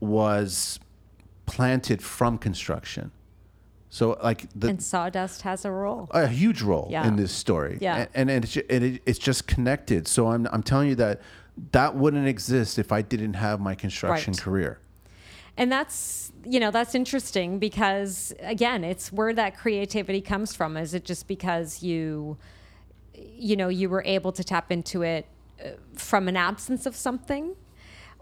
was 0.00 0.80
planted 1.46 2.02
from 2.02 2.38
construction. 2.38 3.12
So 3.92 4.16
like 4.22 4.46
the 4.54 4.68
and 4.68 4.82
sawdust 4.82 5.42
has 5.42 5.64
a 5.64 5.70
role. 5.70 6.08
a 6.12 6.28
huge 6.28 6.62
role 6.62 6.86
Yeah. 6.90 7.06
in 7.08 7.16
this 7.16 7.32
story. 7.32 7.76
Yeah. 7.80 8.06
And, 8.14 8.30
and, 8.30 8.44
it's, 8.44 8.52
ju- 8.52 8.62
it, 8.68 9.02
it's 9.04 9.18
just 9.18 9.48
connected. 9.48 10.06
So 10.06 10.28
I'm, 10.28 10.46
I'm 10.52 10.62
telling 10.62 10.88
you 10.88 10.94
that 10.94 11.20
that 11.72 11.96
wouldn't 11.96 12.28
exist 12.28 12.78
if 12.78 12.92
I 12.92 13.02
didn't 13.02 13.34
have 13.34 13.60
my 13.60 13.74
construction 13.74 14.32
Right. 14.32 14.40
career. 14.42 14.78
And 15.56 15.70
that's, 15.72 16.30
you 16.44 16.60
know, 16.60 16.70
that's 16.70 16.94
interesting 16.94 17.58
because 17.58 18.32
again, 18.40 18.84
it's 18.84 19.12
where 19.12 19.34
that 19.34 19.58
creativity 19.58 20.20
comes 20.20 20.54
from. 20.54 20.76
Is 20.76 20.94
it 20.94 21.04
just 21.04 21.26
because 21.26 21.82
you, 21.82 22.38
you 23.14 23.56
know, 23.56 23.68
you 23.68 23.88
were 23.90 24.04
able 24.06 24.30
to 24.32 24.44
tap 24.44 24.70
into 24.70 25.02
it 25.02 25.26
uh, 25.62 25.70
from 25.96 26.28
an 26.28 26.36
absence 26.36 26.86
of 26.86 26.94
something? 26.94 27.56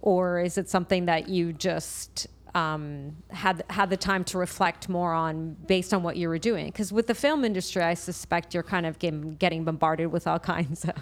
Or 0.00 0.40
is 0.40 0.56
it 0.56 0.70
something 0.70 1.04
that 1.04 1.28
you 1.28 1.52
just 1.52 2.26
um, 2.54 3.16
had 3.30 3.62
had 3.70 3.90
the 3.90 3.96
time 3.96 4.24
to 4.24 4.38
reflect 4.38 4.88
more 4.88 5.12
on 5.12 5.56
based 5.66 5.92
on 5.94 6.02
what 6.02 6.16
you 6.16 6.28
were 6.28 6.38
doing? 6.38 6.66
Because 6.66 6.92
with 6.92 7.06
the 7.06 7.14
film 7.14 7.44
industry, 7.44 7.82
I 7.82 7.94
suspect 7.94 8.54
you're 8.54 8.62
kind 8.62 8.86
of 8.86 8.98
getting, 8.98 9.34
getting 9.36 9.64
bombarded 9.64 10.12
with 10.12 10.26
all 10.26 10.38
kinds 10.38 10.84
of 10.84 10.94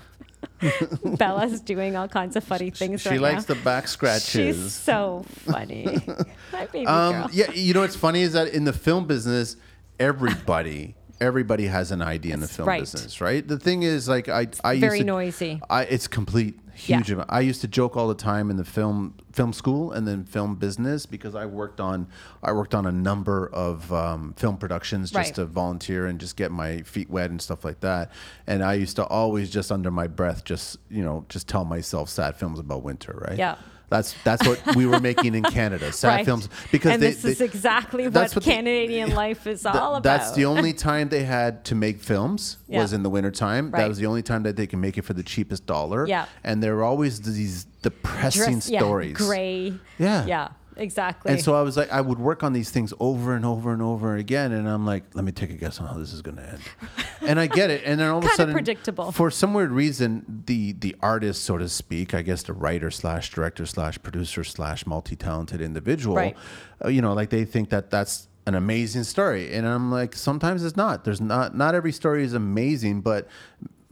Bella's 1.19 1.61
doing 1.61 1.97
all 1.97 2.09
kinds 2.09 2.37
of 2.37 2.45
funny 2.45 2.71
things. 2.71 3.03
She 3.03 3.11
right 3.11 3.21
likes 3.21 3.49
now. 3.49 3.55
the 3.55 3.61
back 3.63 3.89
scratches. 3.89 4.31
She's 4.57 4.73
so 4.73 5.25
funny. 5.29 5.85
My 6.53 6.67
baby 6.67 6.87
Um, 6.87 7.13
girl. 7.13 7.29
yeah, 7.33 7.51
you 7.53 7.75
know 7.75 7.81
what's 7.81 7.97
funny 7.97 8.23
is 8.23 8.33
that 8.35 8.49
in 8.49 8.65
the 8.65 8.73
film 8.73 9.07
business, 9.07 9.57
everybody 9.99 10.95
everybody 11.21 11.67
has 11.67 11.91
an 11.93 12.03
idea 12.03 12.35
in 12.35 12.41
the 12.41 12.49
film 12.49 12.69
right. 12.69 12.81
business, 12.81 13.21
right? 13.21 13.47
The 13.47 13.59
thing 13.59 13.83
is, 13.83 14.09
like 14.09 14.29
I, 14.29 14.49
I 14.65 14.79
very 14.79 14.99
used 14.99 15.01
to, 15.01 15.05
noisy. 15.05 15.61
I, 15.71 15.85
it's 15.85 16.07
complete 16.07 16.59
huge 16.75 17.09
Yeah. 17.09 17.15
amount. 17.15 17.31
I 17.33 17.41
used 17.41 17.63
to 17.63 17.69
joke 17.69 17.97
all 17.97 18.07
the 18.09 18.15
time 18.15 18.51
in 18.51 18.57
the 18.59 18.65
film 18.65 19.15
film 19.33 19.53
school 19.53 19.93
and 19.93 20.07
then 20.07 20.25
film 20.25 20.57
business 20.57 21.07
because 21.07 21.35
I 21.35 21.47
worked 21.47 21.81
on 21.81 22.07
I 22.43 22.53
worked 22.53 22.75
on 22.75 22.87
a 22.87 22.93
number 22.93 23.49
of 23.53 23.91
um, 23.93 24.35
film 24.37 24.57
productions 24.59 25.11
just 25.11 25.17
Right. 25.29 25.35
to 25.37 25.47
volunteer 25.47 26.07
and 26.07 26.19
just 26.19 26.37
get 26.37 26.51
my 26.53 26.83
feet 26.83 27.09
wet 27.11 27.31
and 27.31 27.41
stuff 27.41 27.65
like 27.65 27.81
that. 27.81 28.13
And 28.47 28.63
I 28.63 28.75
used 28.75 28.97
to 28.97 29.05
always 29.07 29.51
just 29.51 29.73
under 29.73 29.91
my 29.91 30.07
breath 30.07 30.45
just 30.45 30.77
you 30.91 31.03
know 31.03 31.25
just 31.29 31.49
tell 31.49 31.65
myself 31.65 32.09
sad 32.11 32.37
films 32.37 32.59
about 32.59 32.83
winter, 32.83 33.25
right? 33.27 33.39
Yeah. 33.39 33.57
That's 33.89 34.15
that's 34.25 34.47
what 34.47 34.75
we 34.75 34.85
were 34.87 34.99
making 35.01 35.35
in 35.37 35.45
Canada, 35.45 35.93
sad 36.03 36.09
Right. 36.09 36.25
films 36.25 36.49
because 36.73 36.95
and 36.95 37.03
they, 37.03 37.13
this 37.13 37.25
is 37.25 37.41
exactly 37.41 38.09
what, 38.09 38.35
what 38.35 38.43
they- 38.45 38.55
Canadian 38.57 39.15
life 39.15 39.47
is 39.47 39.65
all 39.65 39.93
about. 39.95 40.03
That's 40.03 40.33
the 40.33 40.45
only 40.47 40.73
time 40.73 41.09
they 41.09 41.23
had 41.25 41.65
to 41.67 41.75
make 41.77 42.01
films 42.01 42.59
was 42.69 42.93
in 42.93 43.03
the 43.05 43.11
wintertime. 43.11 43.71
That 43.71 43.89
was 43.89 43.99
the 43.99 44.07
only 44.07 44.23
time 44.23 44.43
that 44.43 44.57
they 44.57 44.67
can 44.67 44.81
make 44.81 44.99
it 44.99 45.03
for 45.03 45.13
the 45.13 45.23
cheapest 45.23 45.67
dollar. 45.67 46.07
Yeah. 46.07 46.27
And 46.43 46.63
there 46.63 46.75
were 46.75 46.85
always 46.85 47.21
these 47.21 47.65
depressing 47.83 48.55
Dress- 48.55 48.71
yeah, 48.71 48.81
stories. 48.81 49.17
gray. 49.17 49.75
Yeah. 49.99 50.27
Yeah, 50.27 50.49
exactly. 50.77 51.33
And 51.33 51.41
so 51.41 51.55
I 51.55 51.63
was 51.63 51.77
like, 51.77 51.91
I 51.91 52.01
would 52.01 52.19
work 52.19 52.43
on 52.43 52.53
these 52.53 52.71
things 52.71 52.93
over 53.01 53.35
and 53.35 53.45
over 53.45 53.73
and 53.73 53.83
over 53.83 54.17
again, 54.17 54.53
and 54.53 54.69
I'm 54.69 54.87
like, 54.87 55.05
let 55.15 55.25
me 55.25 55.33
take 55.33 55.51
a 55.51 55.55
guess 55.55 55.81
on 55.81 55.87
how 55.87 55.95
this 55.95 56.13
is 56.13 56.23
going 56.23 56.37
to 56.37 56.49
end. 56.49 56.61
and 57.23 57.41
I 57.41 57.47
get 57.47 57.71
it, 57.71 57.83
and 57.85 57.99
then 58.01 58.11
all 58.11 58.19
of 58.19 58.25
a 58.25 58.29
sudden, 58.29 58.53
predictable. 58.55 59.13
For 59.13 59.31
some 59.31 59.55
weird 59.55 59.73
reason, 59.73 60.43
the 60.47 60.73
the 60.73 60.95
artist, 61.01 61.45
so 61.45 61.59
to 61.59 61.69
speak, 61.69 62.15
I 62.15 62.23
guess 62.23 62.43
the 62.43 62.53
writer 62.53 62.91
slash 62.91 63.31
director 63.31 63.67
slash 63.67 64.01
producer 64.03 64.45
slash 64.45 64.87
multi 64.87 65.17
talented 65.17 65.61
individual, 65.61 66.17
Right. 66.17 66.37
uh, 66.85 66.89
you 66.89 67.03
know, 67.03 67.13
like 67.15 67.31
they 67.31 67.45
think 67.45 67.71
that 67.71 67.91
that's 67.91 68.29
an 68.47 68.55
amazing 68.55 69.03
story, 69.05 69.53
and 69.53 69.67
I'm 69.67 69.91
like, 69.91 70.15
sometimes 70.15 70.63
it's 70.65 70.77
not. 70.77 71.05
There's 71.05 71.21
not 71.21 71.57
not 71.57 71.75
every 71.75 71.93
story 71.93 72.23
is 72.25 72.33
amazing, 72.35 73.01
but 73.01 73.27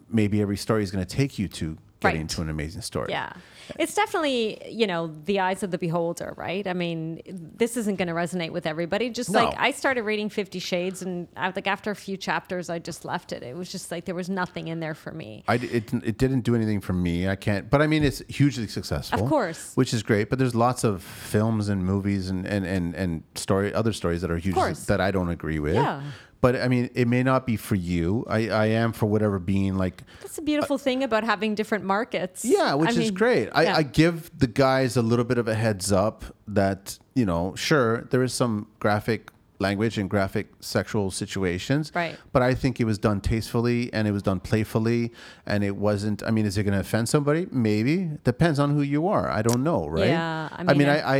maybe 0.08 0.40
every 0.40 0.56
story 0.56 0.82
is 0.84 0.90
going 0.92 1.04
to 1.04 1.16
take 1.16 1.38
you 1.38 1.48
to 1.48 1.76
getting 2.04 2.20
Right. 2.22 2.28
to 2.30 2.42
an 2.42 2.48
amazing 2.50 2.82
story. 2.82 3.08
yeah. 3.10 3.32
It's 3.78 3.94
definitely, 3.94 4.60
you 4.70 4.86
know, 4.86 5.06
the 5.24 5.40
eyes 5.40 5.62
of 5.62 5.70
the 5.70 5.78
beholder, 5.78 6.34
right? 6.36 6.66
I 6.66 6.74
mean, 6.74 7.22
this 7.56 7.78
isn't 7.78 7.96
going 7.96 8.08
to 8.08 8.14
resonate 8.14 8.50
with 8.50 8.66
everybody. 8.66 9.08
Just 9.08 9.30
No. 9.30 9.44
like 9.46 9.54
I 9.58 9.70
started 9.70 10.02
reading 10.02 10.28
Fifty 10.28 10.58
Shades, 10.58 11.00
and 11.00 11.28
I, 11.34 11.46
like 11.56 11.66
after 11.66 11.90
a 11.90 11.96
few 11.96 12.18
chapters, 12.18 12.68
I 12.68 12.78
just 12.78 13.06
left 13.06 13.32
it. 13.32 13.42
It 13.42 13.56
was 13.56 13.72
just 13.72 13.90
like 13.90 14.04
there 14.04 14.14
was 14.14 14.28
nothing 14.28 14.68
in 14.68 14.80
there 14.80 14.94
for 14.94 15.12
me. 15.12 15.44
I 15.48 15.54
it, 15.54 15.92
it 15.94 16.18
didn't 16.18 16.42
do 16.42 16.54
anything 16.54 16.80
for 16.82 16.92
me. 16.92 17.26
I 17.26 17.36
can't, 17.36 17.70
but 17.70 17.80
I 17.80 17.86
mean, 17.86 18.04
it's 18.04 18.22
hugely 18.28 18.66
successful. 18.68 19.22
Of 19.22 19.28
course. 19.30 19.72
Which 19.76 19.94
is 19.94 20.02
great. 20.02 20.28
But 20.28 20.38
there's 20.38 20.54
lots 20.54 20.84
of 20.84 21.02
films 21.02 21.70
and 21.70 21.84
movies 21.86 22.28
and, 22.28 22.46
and, 22.46 22.66
and, 22.66 22.94
and 22.94 23.22
story, 23.34 23.72
other 23.72 23.94
stories 23.94 24.20
that 24.20 24.30
are 24.30 24.36
huge 24.36 24.54
that 24.88 25.00
I 25.00 25.10
don't 25.10 25.30
agree 25.30 25.58
with. 25.58 25.74
Yeah. 25.74 26.02
But 26.44 26.56
I 26.56 26.68
mean, 26.68 26.90
it 26.94 27.08
may 27.08 27.22
not 27.22 27.46
be 27.46 27.56
for 27.56 27.74
you. 27.74 28.26
I, 28.28 28.50
I 28.50 28.66
am 28.66 28.92
for 28.92 29.06
whatever 29.06 29.38
being 29.38 29.78
like, 29.78 30.02
That's 30.20 30.36
a 30.36 30.42
beautiful 30.42 30.76
thing 30.76 31.02
about 31.02 31.24
having 31.24 31.54
different 31.54 31.86
markets. 31.86 32.44
yeah, 32.44 32.74
which 32.74 32.90
I 32.90 32.92
is 32.92 32.98
mean, 32.98 33.14
great. 33.14 33.48
I, 33.54 33.62
yeah. 33.62 33.76
I 33.76 33.82
give 33.82 34.30
the 34.38 34.46
guys 34.46 34.98
a 34.98 35.00
little 35.00 35.24
bit 35.24 35.38
of 35.38 35.48
a 35.48 35.54
heads 35.54 35.90
up 35.90 36.22
that, 36.46 36.98
you 37.14 37.24
know, 37.24 37.54
sure, 37.54 38.02
there 38.10 38.22
is 38.22 38.34
some 38.34 38.66
graphic 38.78 39.30
language 39.68 39.96
and 40.00 40.08
graphic 40.14 40.46
sexual 40.60 41.06
situations. 41.22 41.84
Right. 41.94 42.16
But 42.34 42.42
I 42.50 42.52
think 42.60 42.72
it 42.82 42.86
was 42.92 42.98
done 43.08 43.18
tastefully 43.20 43.80
and 43.96 44.02
it 44.08 44.12
was 44.18 44.22
done 44.30 44.40
playfully 44.40 45.02
and 45.46 45.60
it 45.64 45.76
wasn't 45.86 46.18
I 46.28 46.30
mean, 46.34 46.46
is 46.50 46.54
it 46.58 46.64
gonna 46.66 46.84
offend 46.88 47.06
somebody? 47.08 47.42
Maybe. 47.50 47.96
Depends 48.32 48.58
on 48.64 48.68
who 48.74 48.82
you 48.94 49.02
are. 49.16 49.26
I 49.38 49.42
don't 49.48 49.62
know, 49.70 49.80
right? 49.88 50.08
Yeah, 50.08 50.48
I 50.52 50.62
mean, 50.62 50.70
I 50.70 50.74
mean, 50.80 50.88
I, 50.88 50.98
I 51.14 51.18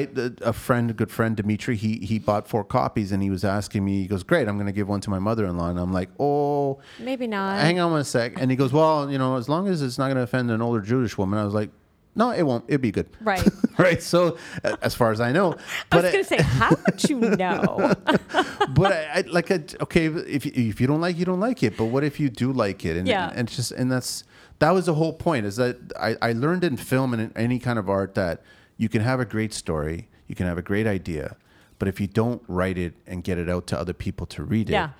a 0.52 0.52
friend, 0.52 0.90
a 0.90 0.94
good 1.00 1.10
friend, 1.10 1.32
Dimitri, 1.40 1.76
he 1.84 1.92
he 2.10 2.16
bought 2.18 2.44
four 2.52 2.64
copies 2.78 3.08
and 3.12 3.20
he 3.22 3.30
was 3.36 3.44
asking 3.44 3.82
me, 3.88 3.94
he 4.02 4.06
goes, 4.12 4.22
Great, 4.30 4.46
I'm 4.48 4.58
gonna 4.60 4.78
give 4.80 4.88
one 4.94 5.00
to 5.06 5.10
my 5.10 5.18
mother 5.28 5.44
in 5.46 5.56
law. 5.60 5.70
And 5.70 5.78
I'm 5.84 5.92
like, 6.00 6.10
Oh 6.18 6.80
maybe 6.98 7.26
not. 7.26 7.60
hang 7.66 7.78
on 7.80 7.88
one 7.98 8.04
sec. 8.04 8.40
And 8.40 8.50
he 8.52 8.56
goes, 8.62 8.72
Well, 8.72 9.10
you 9.12 9.18
know, 9.22 9.36
as 9.36 9.48
long 9.48 9.68
as 9.68 9.82
it's 9.82 9.98
not 9.98 10.08
gonna 10.08 10.22
offend 10.28 10.50
an 10.50 10.60
older 10.62 10.80
Jewish 10.92 11.16
woman, 11.18 11.38
I 11.38 11.44
was 11.44 11.54
like, 11.54 11.70
No, 12.16 12.30
it 12.30 12.42
won't. 12.44 12.64
It'd 12.68 12.80
be 12.80 12.92
good. 12.92 13.08
Right. 13.20 13.42
right. 13.78 14.00
So 14.02 14.38
uh, 14.62 14.76
as 14.82 14.94
far 14.94 15.10
as 15.10 15.20
I 15.20 15.32
know. 15.32 15.54
I 15.54 15.56
But 15.90 16.02
was 16.04 16.12
going 16.12 16.24
to 16.24 16.28
say, 16.28 16.42
how 16.42 16.70
would 16.70 17.10
you 17.10 17.18
know? 17.20 17.92
but 18.74 18.92
I, 18.92 19.08
I 19.14 19.24
like 19.28 19.50
I, 19.50 19.64
okay 19.82 20.06
if 20.06 20.46
if 20.46 20.80
you 20.80 20.86
don't 20.86 21.00
like 21.00 21.16
it, 21.16 21.18
you 21.18 21.24
don't 21.24 21.40
like 21.40 21.62
it 21.62 21.76
but 21.76 21.86
what 21.86 22.04
if 22.04 22.18
you 22.20 22.28
do 22.30 22.52
like 22.52 22.84
it 22.84 22.96
and 22.96 23.06
Yeah. 23.08 23.30
and 23.34 23.48
it's 23.48 23.56
just 23.56 23.72
and 23.72 23.90
that's 23.90 24.24
that 24.60 24.70
was 24.70 24.86
the 24.86 24.94
whole 24.94 25.12
point 25.12 25.44
is 25.46 25.56
that 25.56 25.76
I, 25.98 26.16
I 26.22 26.32
learned 26.32 26.62
in 26.64 26.76
film 26.76 27.12
and 27.12 27.20
in 27.22 27.32
any 27.36 27.58
kind 27.58 27.78
of 27.78 27.88
art 27.90 28.14
that 28.14 28.42
you 28.76 28.88
can 28.88 29.02
have 29.02 29.18
a 29.20 29.24
great 29.24 29.52
story 29.52 30.08
you 30.28 30.34
can 30.34 30.46
have 30.46 30.58
a 30.58 30.62
great 30.62 30.86
idea 30.86 31.36
but 31.78 31.88
if 31.88 32.00
you 32.00 32.06
don't 32.06 32.42
write 32.48 32.78
it 32.78 32.94
and 33.06 33.24
get 33.24 33.38
it 33.38 33.48
out 33.50 33.66
to 33.68 33.78
other 33.78 33.92
people 33.92 34.26
to 34.26 34.44
read 34.44 34.68
it 34.70 34.74
Yeah. 34.74 34.90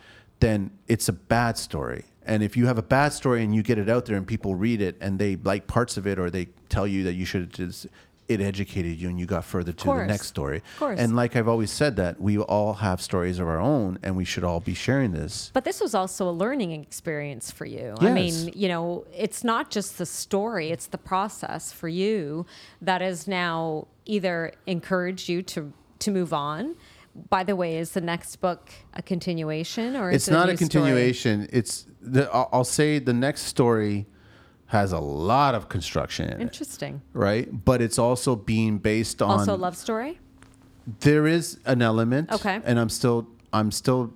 then 0.41 0.71
it's 0.89 1.09
a 1.09 1.13
bad 1.13 1.57
story. 1.59 2.05
And 2.27 2.43
if 2.43 2.57
you 2.57 2.67
have 2.67 2.79
a 2.79 2.83
bad 2.83 3.13
story 3.13 3.45
and 3.45 3.55
you 3.55 3.63
get 3.63 3.79
it 3.79 3.89
out 3.89 4.07
there 4.07 4.17
and 4.17 4.27
people 4.27 4.55
read 4.55 4.81
it 4.81 4.97
and 5.01 5.19
they 5.19 5.37
like 5.37 5.67
parts 5.67 5.97
of 5.97 6.07
it 6.07 6.19
or 6.19 6.31
they 6.31 6.49
tell 6.69 6.87
you 6.87 7.05
that 7.05 7.15
you 7.15 7.25
should 7.25 7.53
just 7.53 7.87
it 8.29 8.41
educated 8.41 8.99
you 8.99 9.09
and 9.09 9.19
you 9.21 9.27
got 9.27 9.45
further 9.45 9.73
to 9.73 9.87
the 9.87 10.07
next 10.07 10.29
story. 10.29 10.59
Of 10.59 10.79
course. 10.79 10.99
And 10.99 11.15
like 11.15 11.37
I've 11.37 11.49
always 11.49 11.71
said 11.71 11.97
that 11.97 12.21
we 12.21 12.39
all 12.39 12.75
have 12.75 13.01
stories 13.01 13.39
of 13.39 13.47
our 13.47 13.61
own 13.61 13.99
and 14.03 14.17
we 14.17 14.25
should 14.25 14.45
all 14.45 14.61
be 14.61 14.75
sharing 14.75 15.13
this. 15.13 15.51
But 15.53 15.65
this 15.65 15.81
was 15.81 15.95
also 15.95 16.29
a 16.29 16.33
learning 16.33 16.73
experience 16.73 17.51
for 17.51 17.67
you. 17.67 17.95
I 18.01 18.13
mean, 18.13 18.51
you 18.55 18.69
know, 18.69 19.05
it's 19.15 19.45
not 19.45 19.71
just 19.71 19.99
the 19.99 20.07
story, 20.07 20.71
it's 20.71 20.87
the 20.87 20.99
process 20.99 21.73
for 21.73 21.89
you 21.89 22.47
that 22.81 23.01
has 23.01 23.29
now 23.29 23.89
either 24.07 24.53
encouraged 24.67 25.29
you 25.29 25.43
to 25.43 25.73
to 26.01 26.11
move 26.11 26.33
on. 26.33 26.77
By 27.31 27.45
the 27.45 27.55
way, 27.55 27.79
is 27.79 27.93
the 27.93 28.01
next 28.01 28.37
book 28.37 28.71
a 28.95 29.03
continuation 29.03 29.95
or 29.97 30.11
is 30.11 30.17
it's 30.17 30.29
it 30.29 30.33
not 30.33 30.49
a 30.49 30.57
story? 30.57 30.57
continuation. 30.57 31.49
It's 31.53 31.87
the 32.01 32.29
I'll 32.33 32.49
I'll 32.53 32.65
say 32.65 32.99
the 32.99 33.13
next 33.13 33.43
story 33.43 34.07
has 34.67 34.93
a 34.93 34.99
lot 34.99 35.55
of 35.55 35.69
construction 35.69 36.27
in 36.29 36.41
it, 36.41 36.43
Interesting. 36.43 37.03
right? 37.13 37.49
But 37.65 37.81
it's 37.81 37.99
also 37.99 38.35
being 38.35 38.79
based 38.79 39.23
on 39.23 39.31
Also 39.39 39.55
a 39.55 39.57
love 39.57 39.77
story? 39.77 40.19
there 41.01 41.27
is 41.27 41.59
an 41.65 41.81
element 41.81 42.31
Okay. 42.31 42.61
and 42.63 42.79
i'm 42.79 42.91
still 42.91 43.27
i'm 43.55 43.71
still 43.71 44.13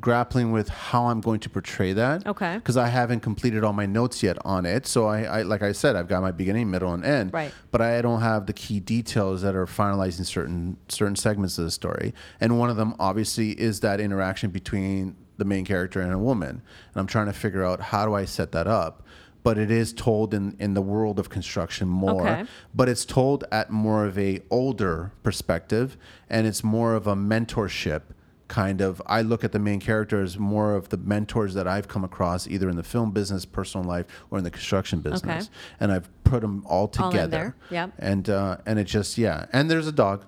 grappling 0.00 0.52
with 0.52 0.68
how 0.68 1.06
i'm 1.06 1.20
going 1.20 1.40
to 1.40 1.50
portray 1.50 1.92
that 1.92 2.26
Okay. 2.26 2.56
because 2.56 2.76
i 2.76 2.86
haven't 2.88 3.20
completed 3.20 3.64
all 3.64 3.72
my 3.72 3.86
notes 3.86 4.22
yet 4.22 4.36
on 4.44 4.64
it 4.66 4.86
so 4.86 5.06
I, 5.06 5.22
I 5.22 5.42
like 5.42 5.62
i 5.62 5.72
said 5.72 5.96
i've 5.96 6.08
got 6.08 6.22
my 6.22 6.30
beginning 6.30 6.70
middle 6.70 6.92
and 6.94 7.04
end 7.04 7.32
Right. 7.32 7.52
but 7.70 7.80
i 7.80 8.00
don't 8.02 8.20
have 8.20 8.46
the 8.46 8.52
key 8.52 8.80
details 8.80 9.42
that 9.42 9.54
are 9.56 9.66
finalizing 9.66 10.24
certain 10.26 10.76
certain 10.88 11.16
segments 11.16 11.58
of 11.58 11.64
the 11.64 11.70
story 11.70 12.14
and 12.40 12.58
one 12.58 12.70
of 12.70 12.76
them 12.76 12.94
obviously 13.00 13.50
is 13.60 13.80
that 13.80 14.00
interaction 14.00 14.50
between 14.50 15.16
the 15.36 15.44
main 15.44 15.64
character 15.64 16.00
and 16.00 16.12
a 16.12 16.18
woman 16.18 16.48
and 16.50 16.96
i'm 16.96 17.06
trying 17.06 17.26
to 17.26 17.32
figure 17.32 17.64
out 17.64 17.80
how 17.80 18.04
do 18.06 18.14
i 18.14 18.24
set 18.24 18.52
that 18.52 18.66
up 18.66 19.02
but 19.44 19.56
it 19.56 19.70
is 19.70 19.92
told 19.92 20.34
in, 20.34 20.54
in 20.58 20.74
the 20.74 20.82
world 20.82 21.18
of 21.18 21.28
construction 21.30 21.88
more 21.88 22.28
Okay. 22.28 22.44
but 22.74 22.88
it's 22.88 23.04
told 23.04 23.44
at 23.50 23.70
more 23.70 24.04
of 24.04 24.18
a 24.18 24.40
older 24.50 25.12
perspective 25.22 25.96
and 26.28 26.46
it's 26.46 26.62
more 26.62 26.94
of 26.94 27.06
a 27.06 27.14
mentorship 27.14 28.02
kind 28.48 28.80
of 28.80 29.00
i 29.06 29.20
look 29.22 29.44
at 29.44 29.52
the 29.52 29.58
main 29.58 29.78
character 29.78 30.22
as 30.22 30.38
more 30.38 30.74
of 30.74 30.88
the 30.88 30.96
mentors 30.96 31.54
that 31.54 31.68
i've 31.68 31.86
come 31.86 32.02
across 32.02 32.46
either 32.48 32.68
in 32.68 32.76
the 32.76 32.82
film 32.82 33.10
business 33.10 33.44
personal 33.44 33.86
life 33.86 34.06
or 34.30 34.38
in 34.38 34.44
the 34.44 34.50
construction 34.50 35.00
business 35.00 35.50
and 35.80 35.92
i've 35.92 36.08
put 36.24 36.40
them 36.40 36.62
all 36.66 36.90
All 36.98 37.10
together 37.10 37.28
there, 37.28 37.56
yep. 37.70 37.92
and 37.98 38.28
uh, 38.28 38.56
and 38.66 38.78
it 38.78 38.84
just 38.84 39.18
yeah 39.18 39.46
and 39.52 39.70
there's 39.70 39.86
a 39.86 39.92
dog 39.92 40.24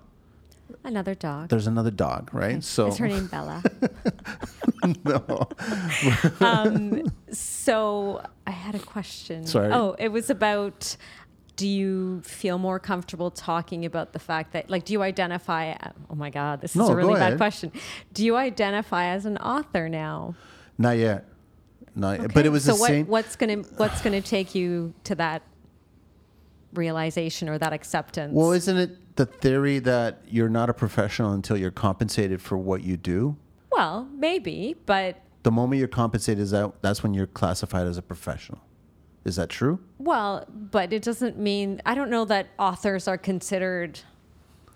Another 0.85 1.15
dog. 1.15 1.49
there's 1.49 1.67
another 1.67 1.91
dog 1.91 2.33
right 2.33 2.63
so 2.65 2.87
Is 2.89 2.97
her 2.99 3.09
name 3.09 3.27
Bella? 3.27 3.63
no. 5.05 5.49
um, 6.41 7.03
So 7.33 8.23
I 8.47 8.51
had 8.51 8.75
a 8.75 8.79
question. 8.79 9.47
Sorry. 9.47 9.71
Oh, 9.73 9.95
it 9.99 10.09
was 10.09 10.31
about 10.31 10.97
do 11.61 11.69
you 11.69 12.23
feel 12.23 12.57
more 12.57 12.81
comfortable 12.81 13.31
talking 13.31 13.85
about 13.85 14.15
the 14.15 14.19
fact 14.19 14.55
that 14.55 14.71
like 14.71 14.87
do 14.87 14.95
you 14.95 15.03
identify 15.03 15.75
oh 16.09 16.15
my 16.15 16.31
god 16.31 16.63
this 16.63 16.71
is 16.71 16.77
No, 16.77 16.89
a 16.89 16.97
really 16.97 17.13
bad 17.13 17.37
question. 17.37 17.71
Do 18.15 18.25
you 18.25 18.35
identify 18.37 19.09
as 19.09 19.27
an 19.27 19.37
author 19.37 19.87
now? 19.87 20.35
Not 20.79 20.97
yet. 20.97 21.27
Not 21.95 22.13
yet. 22.13 22.21
Okay. 22.25 22.33
but 22.33 22.47
it 22.47 22.49
was 22.49 22.65
so 22.65 22.73
the 22.73 22.81
what, 22.81 22.89
same 22.89 23.07
what's 23.09 23.37
gonna 23.37 23.57
what's 23.77 24.01
gonna 24.01 24.23
take 24.23 24.55
you 24.55 24.95
to 25.05 25.15
that 25.17 25.43
realization 26.73 27.47
or 27.47 27.59
that 27.59 27.75
acceptance? 27.75 28.33
Well 28.33 28.53
isn't 28.53 28.79
it 28.79 29.17
the 29.17 29.27
theory 29.27 29.81
that 29.81 30.23
you're 30.27 30.49
not 30.49 30.71
a 30.71 30.73
professional 30.73 31.33
until 31.33 31.59
you're 31.59 31.71
compensated 31.71 32.41
for 32.41 32.57
what 32.57 32.83
you 32.85 32.97
do? 32.97 33.37
Well 33.71 34.09
maybe 34.15 34.77
but 34.87 35.21
the 35.43 35.51
moment 35.51 35.79
you're 35.79 35.89
compensated 35.89 36.41
is 36.43 36.53
that 36.53 36.81
that's 36.81 37.03
when 37.03 37.13
you're 37.13 37.27
classified 37.27 37.87
as 37.87 37.99
a 37.99 38.03
professional 38.03 38.63
is 39.25 39.37
that 39.37 39.49
true 39.49 39.79
Well, 39.99 40.47
but 40.49 40.93
it 40.93 41.03
doesn't 41.03 41.39
mean 41.39 41.81
I 41.85 41.95
don't 41.95 42.11
know 42.11 42.25
that 42.27 42.47
authors 42.59 43.07
are 43.09 43.19
considered, 43.19 44.01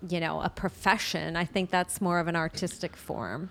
you 0.07 0.19
know, 0.19 0.41
a 0.41 0.49
profession. 0.49 1.35
I 1.35 1.45
think 1.45 1.69
that's 1.71 1.99
more 2.01 2.19
of 2.19 2.27
an 2.27 2.35
artistic 2.35 2.95
form. 2.95 3.49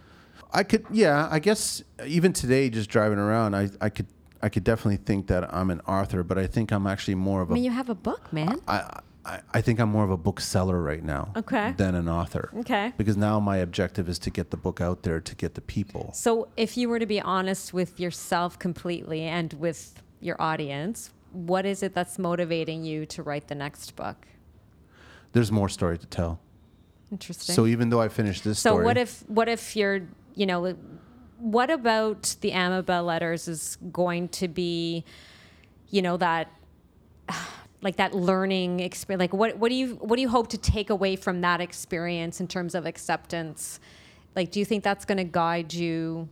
i 0.53 0.63
could 0.63 0.85
yeah 0.91 1.29
i 1.31 1.39
guess 1.41 1.83
even 2.07 2.33
today 2.33 2.71
just 2.71 2.89
driving 2.89 3.19
around 3.19 3.55
i, 3.57 3.69
I 3.81 3.89
could 3.89 4.07
i 4.41 4.49
could 4.49 4.63
definitely 4.63 4.99
think 5.05 5.27
that 5.27 5.43
i'm 5.53 5.71
an 5.71 5.81
author 5.97 6.23
but 6.23 6.39
i 6.39 6.47
think 6.47 6.71
i'm 6.71 6.87
actually 6.87 7.17
more 7.17 7.41
of 7.43 7.51
a. 7.51 7.53
I 7.53 7.57
mean, 7.57 7.65
you 7.65 7.71
have 7.73 7.91
a 7.91 7.95
book, 8.09 8.33
man. 8.33 8.61
I, 8.69 9.01
I, 9.27 9.41
I 9.55 9.61
think 9.63 9.81
I'm 9.81 9.89
more 9.89 10.05
of 10.05 10.11
a 10.11 10.19
bookseller 10.19 10.81
right 10.83 11.03
now 11.03 11.33
Okay. 11.35 11.73
than 11.79 11.95
an 11.95 12.09
author. 12.11 12.51
Okay. 12.63 12.93
Because 12.99 13.17
now 13.17 13.41
my 13.41 13.57
objective 13.57 14.07
is 14.07 14.19
to 14.21 14.31
get 14.31 14.51
the 14.51 14.59
book 14.59 14.81
out 14.83 15.03
there 15.03 15.19
to 15.19 15.35
get 15.35 15.55
the 15.55 15.63
people. 15.63 16.11
So, 16.13 16.49
if 16.59 16.77
you 16.77 16.91
were 16.91 16.99
to 16.99 17.07
be 17.07 17.21
honest 17.23 17.73
with 17.73 17.99
yourself 17.99 18.59
completely 18.59 19.23
and 19.23 19.55
with 19.55 20.03
your 20.25 20.41
audience, 20.41 21.11
what 21.33 21.67
is 21.67 21.83
it 21.83 21.95
that's 21.95 22.19
motivating 22.19 22.85
you 22.85 23.05
to 23.07 23.23
write 23.23 23.49
the 23.49 23.55
next 23.55 23.95
book? 23.95 24.27
There's 25.33 25.53
more 25.53 25.69
story 25.69 25.99
to 25.99 26.07
tell. 26.07 26.41
Interesting. 27.13 27.55
So 27.55 27.67
even 27.67 27.91
though 27.91 28.01
I 28.01 28.09
finished 28.09 28.45
this 28.45 28.59
So 28.59 28.71
story, 28.71 28.85
what 28.85 28.97
if 28.97 29.23
what 29.29 29.49
if 29.49 29.77
you're 29.77 30.03
you 30.35 30.47
know 30.47 30.77
what 31.39 31.71
about 31.71 32.37
the 32.41 32.53
Amabel 32.53 33.05
letters 33.05 33.49
is 33.49 33.77
going 33.93 34.29
to 34.29 34.49
be 34.49 35.05
you 35.91 36.03
know 36.03 36.17
that 36.17 36.51
like 37.83 37.97
that 37.97 38.15
learning 38.15 38.81
experience 38.81 39.21
like 39.21 39.35
what 39.35 39.59
what 39.59 39.69
do 39.69 39.75
you 39.75 39.97
what 39.97 40.17
do 40.17 40.23
you 40.23 40.29
hope 40.29 40.49
to 40.49 40.59
take 40.59 40.89
away 40.89 41.17
from 41.17 41.43
that 41.43 41.61
experience 41.61 42.41
in 42.41 42.49
terms 42.49 42.75
of 42.75 42.87
acceptance 42.87 43.79
like 44.35 44.51
do 44.51 44.59
you 44.59 44.65
think 44.65 44.83
that's 44.83 45.05
going 45.05 45.19
to 45.19 45.25
guide 45.25 45.75
you 45.75 46.27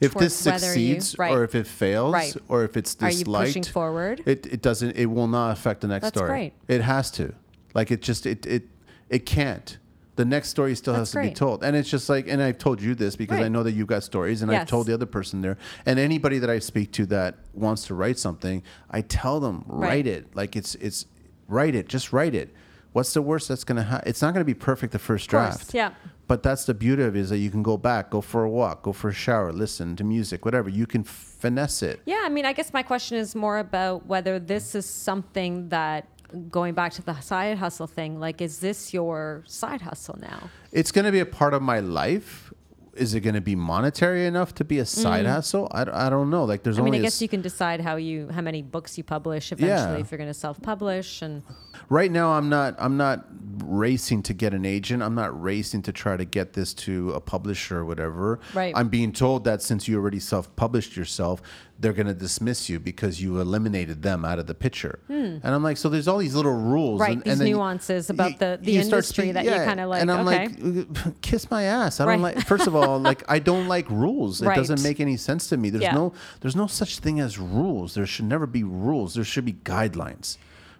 if 0.00 0.14
this 0.14 0.44
whether 0.44 0.56
you- 0.78 0.94
succeeds 1.00 1.18
right. 1.18 1.32
or 1.32 1.44
if 1.44 1.54
it 1.54 1.66
fails 1.66 2.12
Right. 2.12 2.34
or 2.48 2.64
if 2.64 2.76
it's 2.76 2.96
are 3.00 3.10
you 3.10 3.24
pushing 3.24 3.62
forward 3.62 4.22
it, 4.26 4.46
it 4.46 4.62
doesn't 4.62 4.96
it 4.96 5.06
will 5.06 5.28
not 5.28 5.52
affect 5.52 5.80
the 5.80 5.88
next 5.88 6.04
That's 6.04 6.16
story. 6.18 6.28
great. 6.28 6.52
It 6.68 6.82
has 6.82 7.10
to. 7.12 7.34
Like 7.74 7.90
it 7.90 8.02
just 8.02 8.26
it 8.26 8.44
it 8.46 8.64
it 9.10 9.26
can't. 9.26 9.78
The 10.16 10.24
next 10.24 10.48
story 10.48 10.74
still 10.74 10.94
That's 10.94 11.12
has 11.12 11.22
to 11.22 11.28
be 11.28 11.34
told. 11.34 11.62
And 11.62 11.76
it's 11.76 11.90
just 11.90 12.08
like 12.08 12.26
and 12.26 12.42
I've 12.42 12.56
told 12.58 12.80
you 12.80 12.94
this 12.94 13.16
because 13.16 13.38
I 13.38 13.48
know 13.48 13.62
that 13.62 13.72
you've 13.72 13.86
got 13.86 14.02
stories 14.02 14.40
and 14.42 14.50
I've 14.50 14.66
told 14.66 14.86
the 14.86 14.94
other 14.94 15.04
person 15.06 15.42
there. 15.42 15.58
And 15.84 15.98
anybody 15.98 16.38
that 16.38 16.48
I 16.48 16.58
speak 16.58 16.90
to 16.92 17.06
that 17.06 17.34
wants 17.52 17.86
to 17.88 17.94
write 17.94 18.18
something, 18.18 18.62
I 18.90 19.02
tell 19.02 19.40
them 19.40 19.64
Right. 19.66 19.88
write 19.88 20.06
it. 20.06 20.34
Like 20.34 20.56
it's 20.56 20.74
it's 20.76 21.04
write 21.48 21.74
it. 21.74 21.86
Just 21.88 22.12
write 22.14 22.34
it. 22.34 22.54
What's 22.92 23.12
the 23.12 23.20
worst 23.20 23.48
that's 23.48 23.62
gonna 23.62 23.82
happen? 23.82 24.08
It's 24.08 24.22
not 24.22 24.32
gonna 24.32 24.46
be 24.46 24.54
perfect 24.54 24.92
the 24.94 24.98
first 24.98 25.28
course, 25.28 25.56
draft. 25.58 25.74
yeah. 25.74 25.90
But 26.28 26.42
that's 26.42 26.64
the 26.64 26.74
beauty 26.74 27.02
of 27.04 27.14
it 27.14 27.20
is 27.20 27.30
that 27.30 27.38
you 27.38 27.50
can 27.50 27.62
go 27.62 27.76
back, 27.76 28.10
go 28.10 28.20
for 28.20 28.42
a 28.44 28.50
walk, 28.50 28.82
go 28.82 28.92
for 28.92 29.08
a 29.10 29.12
shower, 29.14 29.52
listen 29.52 29.94
to 29.96 30.04
music, 30.04 30.44
whatever. 30.44 30.68
You 30.68 30.86
can 30.86 31.04
finesse 31.04 31.82
it. 31.82 32.00
Yeah, 32.04 32.22
I 32.24 32.28
mean, 32.28 32.44
I 32.44 32.52
guess 32.52 32.72
my 32.72 32.82
question 32.82 33.16
is 33.16 33.34
more 33.36 33.58
about 33.58 34.06
whether 34.06 34.38
this 34.40 34.74
is 34.74 34.86
something 34.86 35.68
that 35.68 36.08
going 36.50 36.74
back 36.74 36.92
to 36.94 37.02
the 37.02 37.18
side 37.20 37.58
hustle 37.58 37.86
thing, 37.86 38.18
like 38.18 38.40
is 38.40 38.58
this 38.58 38.92
your 38.92 39.44
side 39.46 39.82
hustle 39.82 40.18
now? 40.20 40.50
It's 40.72 40.90
going 40.90 41.04
to 41.04 41.12
be 41.12 41.20
a 41.20 41.26
part 41.26 41.54
of 41.54 41.62
my 41.62 41.78
life. 41.78 42.52
Is 42.94 43.14
it 43.14 43.20
going 43.20 43.34
to 43.34 43.42
be 43.42 43.54
monetary 43.54 44.24
enough 44.26 44.54
to 44.54 44.64
be 44.64 44.78
a 44.78 44.86
side 44.86 45.26
hustle? 45.26 45.68
I, 45.70 45.82
I 46.06 46.08
don't 46.10 46.30
know. 46.30 46.44
Like 46.44 46.62
there's 46.62 46.78
Mm. 46.78 46.80
I 46.80 46.84
mean, 46.84 46.94
I 46.94 46.98
guess 47.02 47.16
s- 47.16 47.22
you 47.22 47.28
can 47.28 47.42
decide 47.42 47.80
how 47.82 47.96
you 47.96 48.28
how 48.32 48.40
many 48.40 48.62
books 48.62 48.96
you 48.98 49.04
publish 49.04 49.52
eventually 49.52 49.98
Yeah. 49.98 50.00
if 50.00 50.10
you're 50.10 50.16
going 50.18 50.30
to 50.30 50.34
self-publish 50.34 51.20
and 51.22 51.42
right 51.88 52.10
now 52.10 52.32
I'm 52.32 52.48
not 52.48 52.74
I'm 52.78 52.96
not 52.96 53.24
racing 53.64 54.22
to 54.22 54.34
get 54.34 54.52
an 54.52 54.66
agent. 54.66 55.02
I'm 55.02 55.14
not 55.14 55.40
racing 55.40 55.82
to 55.82 55.92
try 55.92 56.16
to 56.16 56.24
get 56.24 56.52
this 56.52 56.74
to 56.74 57.12
a 57.12 57.20
publisher 57.20 57.78
or 57.78 57.84
whatever. 57.84 58.38
Right. 58.54 58.72
I'm 58.76 58.88
being 58.88 59.12
told 59.12 59.44
that 59.44 59.62
since 59.62 59.88
you 59.88 59.96
already 59.96 60.20
self-published 60.20 60.94
yourself, 60.96 61.40
they're 61.80 61.94
going 61.94 62.06
to 62.06 62.14
dismiss 62.14 62.68
you 62.68 62.78
because 62.78 63.20
you 63.22 63.40
eliminated 63.40 64.02
them 64.02 64.24
out 64.26 64.38
of 64.38 64.46
the 64.46 64.54
picture. 64.54 64.98
Hmm. 65.06 65.38
And 65.42 65.46
I'm 65.46 65.62
like, 65.62 65.78
so 65.78 65.88
there's 65.88 66.06
all 66.06 66.18
these 66.18 66.34
little 66.34 66.52
rules. 66.54 67.00
Right, 67.00 67.12
and, 67.12 67.22
these 67.24 67.40
and 67.40 67.48
nuances 67.50 68.10
about 68.10 68.38
the- 68.38 68.58
the 68.60 68.76
industry 68.76 69.32
that 69.32 69.44
you 69.44 69.50
yeah, 69.50 69.64
kinda 69.66 69.86
like, 69.86 70.02
And 70.02 70.10
I'm 70.12 70.28
okay. 70.28 70.48
like, 70.48 71.20
kiss 71.22 71.50
my 71.50 71.62
ass. 71.64 71.98
I 71.98 72.04
don't 72.04 72.20
Right. 72.22 72.36
like. 72.36 72.46
First 72.46 72.66
of 72.66 72.76
all, 72.76 72.98
like 73.10 73.22
I 73.26 73.38
don't 73.38 73.68
like 73.68 73.88
rules. 73.90 74.42
It 74.42 74.46
Right. 74.48 74.56
doesn't 74.56 74.82
make 74.82 75.00
any 75.00 75.16
sense 75.16 75.48
to 75.48 75.56
me. 75.56 75.70
There's 75.70 75.82
Yeah. 75.82 75.94
no 75.94 76.12
there's 76.40 76.56
no 76.56 76.66
such 76.66 76.98
thing 76.98 77.20
as 77.20 77.38
rules. 77.38 77.94
There 77.94 78.06
should 78.06 78.26
never 78.26 78.46
be 78.46 78.62
rules. 78.64 79.14
There 79.14 79.24
should 79.24 79.44
be 79.46 79.54
guidelines, 79.54 80.36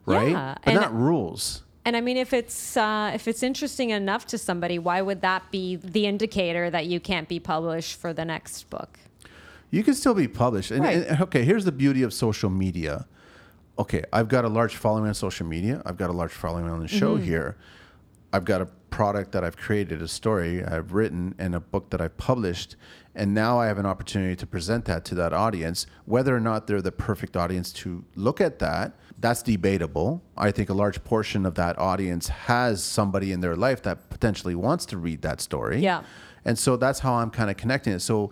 right? 0.07 0.31
Yeah, 0.31 0.55
But 0.65 0.71
and- 0.73 0.81
not 0.81 0.95
rules. 0.95 1.63
and 1.85 1.97
I 1.97 2.01
mean 2.01 2.17
if 2.17 2.33
it's 2.33 2.77
uh, 2.77 3.11
if 3.15 3.29
it's 3.29 3.43
interesting 3.43 3.91
enough 3.91 4.27
to 4.29 4.39
somebody, 4.39 4.79
why 4.79 5.03
would 5.03 5.21
that 5.23 5.51
be 5.51 5.77
the 5.77 6.07
indicator 6.07 6.71
that 6.71 6.87
you 6.87 7.01
can't 7.01 7.29
be 7.29 7.39
published 7.41 7.99
for 8.01 8.13
the 8.13 8.25
next 8.25 8.71
book? 8.71 8.99
You 9.71 9.83
can 9.83 9.95
still 9.95 10.15
be 10.15 10.29
published. 10.29 10.71
And, 10.71 10.83
Right. 10.85 11.07
and- 11.07 11.21
okay, 11.23 11.45
here's 11.45 11.65
the 11.65 11.73
beauty 11.73 12.03
of 12.03 12.13
social 12.13 12.51
media. 12.51 13.07
Okay, 13.79 14.05
I've 14.13 14.29
got 14.29 14.45
a 14.45 14.49
large 14.49 14.75
following 14.77 15.07
on 15.07 15.15
social 15.15 15.47
media. 15.47 15.83
I've 15.85 15.99
got 15.99 16.09
a 16.09 16.13
large 16.15 16.33
following 16.33 16.69
on 16.69 16.81
the 16.81 16.89
show 16.89 17.17
Mm-hmm. 17.17 17.25
here. 17.25 17.57
I've 18.33 18.45
got 18.45 18.61
a 18.63 18.67
product 18.91 19.33
that 19.33 19.45
I've 19.45 19.57
created, 19.57 20.01
a 20.01 20.09
story 20.09 20.65
I've 20.65 20.93
written, 20.95 21.35
and 21.39 21.55
a 21.55 21.61
book 21.61 21.91
that 21.91 22.01
I've 22.01 22.17
published. 22.17 22.77
And 23.17 23.33
now 23.33 23.59
I 23.59 23.67
have 23.67 23.79
an 23.79 23.87
opportunity 23.87 24.37
to 24.37 24.47
present 24.47 24.85
that 24.85 25.05
to 25.07 25.15
that 25.17 25.33
audience. 25.33 25.87
Whether 26.05 26.37
or 26.37 26.41
not 26.41 26.67
they're 26.67 26.83
the 26.83 26.93
perfect 26.93 27.37
audience 27.37 27.73
to 27.73 28.05
look 28.15 28.41
at 28.41 28.59
that, 28.59 28.93
that's 29.19 29.43
debatable. 29.43 30.23
I 30.37 30.51
think 30.51 30.69
a 30.69 30.75
large 30.75 31.03
portion 31.03 31.47
of 31.47 31.55
that 31.55 31.79
audience 31.79 32.29
has 32.29 32.85
somebody 32.85 33.33
in 33.33 33.41
their 33.41 33.57
life 33.57 33.83
that 33.83 34.11
potentially 34.11 34.55
wants 34.55 34.85
to 34.87 34.99
read 34.99 35.23
that 35.23 35.41
story. 35.41 35.81
Yeah. 35.81 36.03
And 36.45 36.59
so 36.59 36.77
that's 36.77 37.01
how 37.01 37.15
I'm 37.15 37.31
kind 37.31 37.51
of 37.51 37.57
connecting 37.57 37.95
it. 37.95 38.01
So 38.01 38.31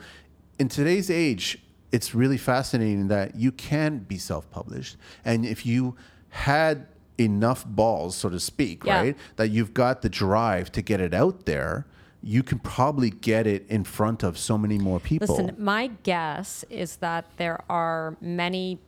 in 0.59 0.69
today's 0.69 1.11
age, 1.11 1.59
it's 1.90 2.15
really 2.15 2.36
fascinating 2.36 3.09
that 3.09 3.36
you 3.36 3.52
can 3.52 4.01
be 4.01 4.19
self-published, 4.19 4.97
and 5.24 5.47
if 5.47 5.65
you 5.65 5.97
had 6.28 6.89
enough 7.19 7.65
balls, 7.65 8.16
so 8.16 8.28
to 8.28 8.40
speak, 8.40 8.85
Yeah. 8.85 9.01
right, 9.01 9.16
that 9.36 9.51
you've 9.51 9.73
got 9.73 10.02
the 10.02 10.09
drive 10.09 10.73
to 10.73 10.82
get 10.82 11.01
it 11.01 11.15
out 11.15 11.47
there, 11.47 11.86
you 12.25 12.43
can 12.43 12.59
probably 12.59 13.11
get 13.11 13.47
it 13.47 13.67
in 13.69 13.85
front 13.85 14.23
of 14.23 14.39
so 14.39 14.57
many 14.57 14.79
more 14.79 14.99
people. 14.99 15.27
Listen, 15.29 15.55
my 15.59 15.89
guess 16.03 16.65
is 16.71 16.97
that 16.97 17.27
there 17.37 17.63
are 17.69 18.17
many 18.21 18.79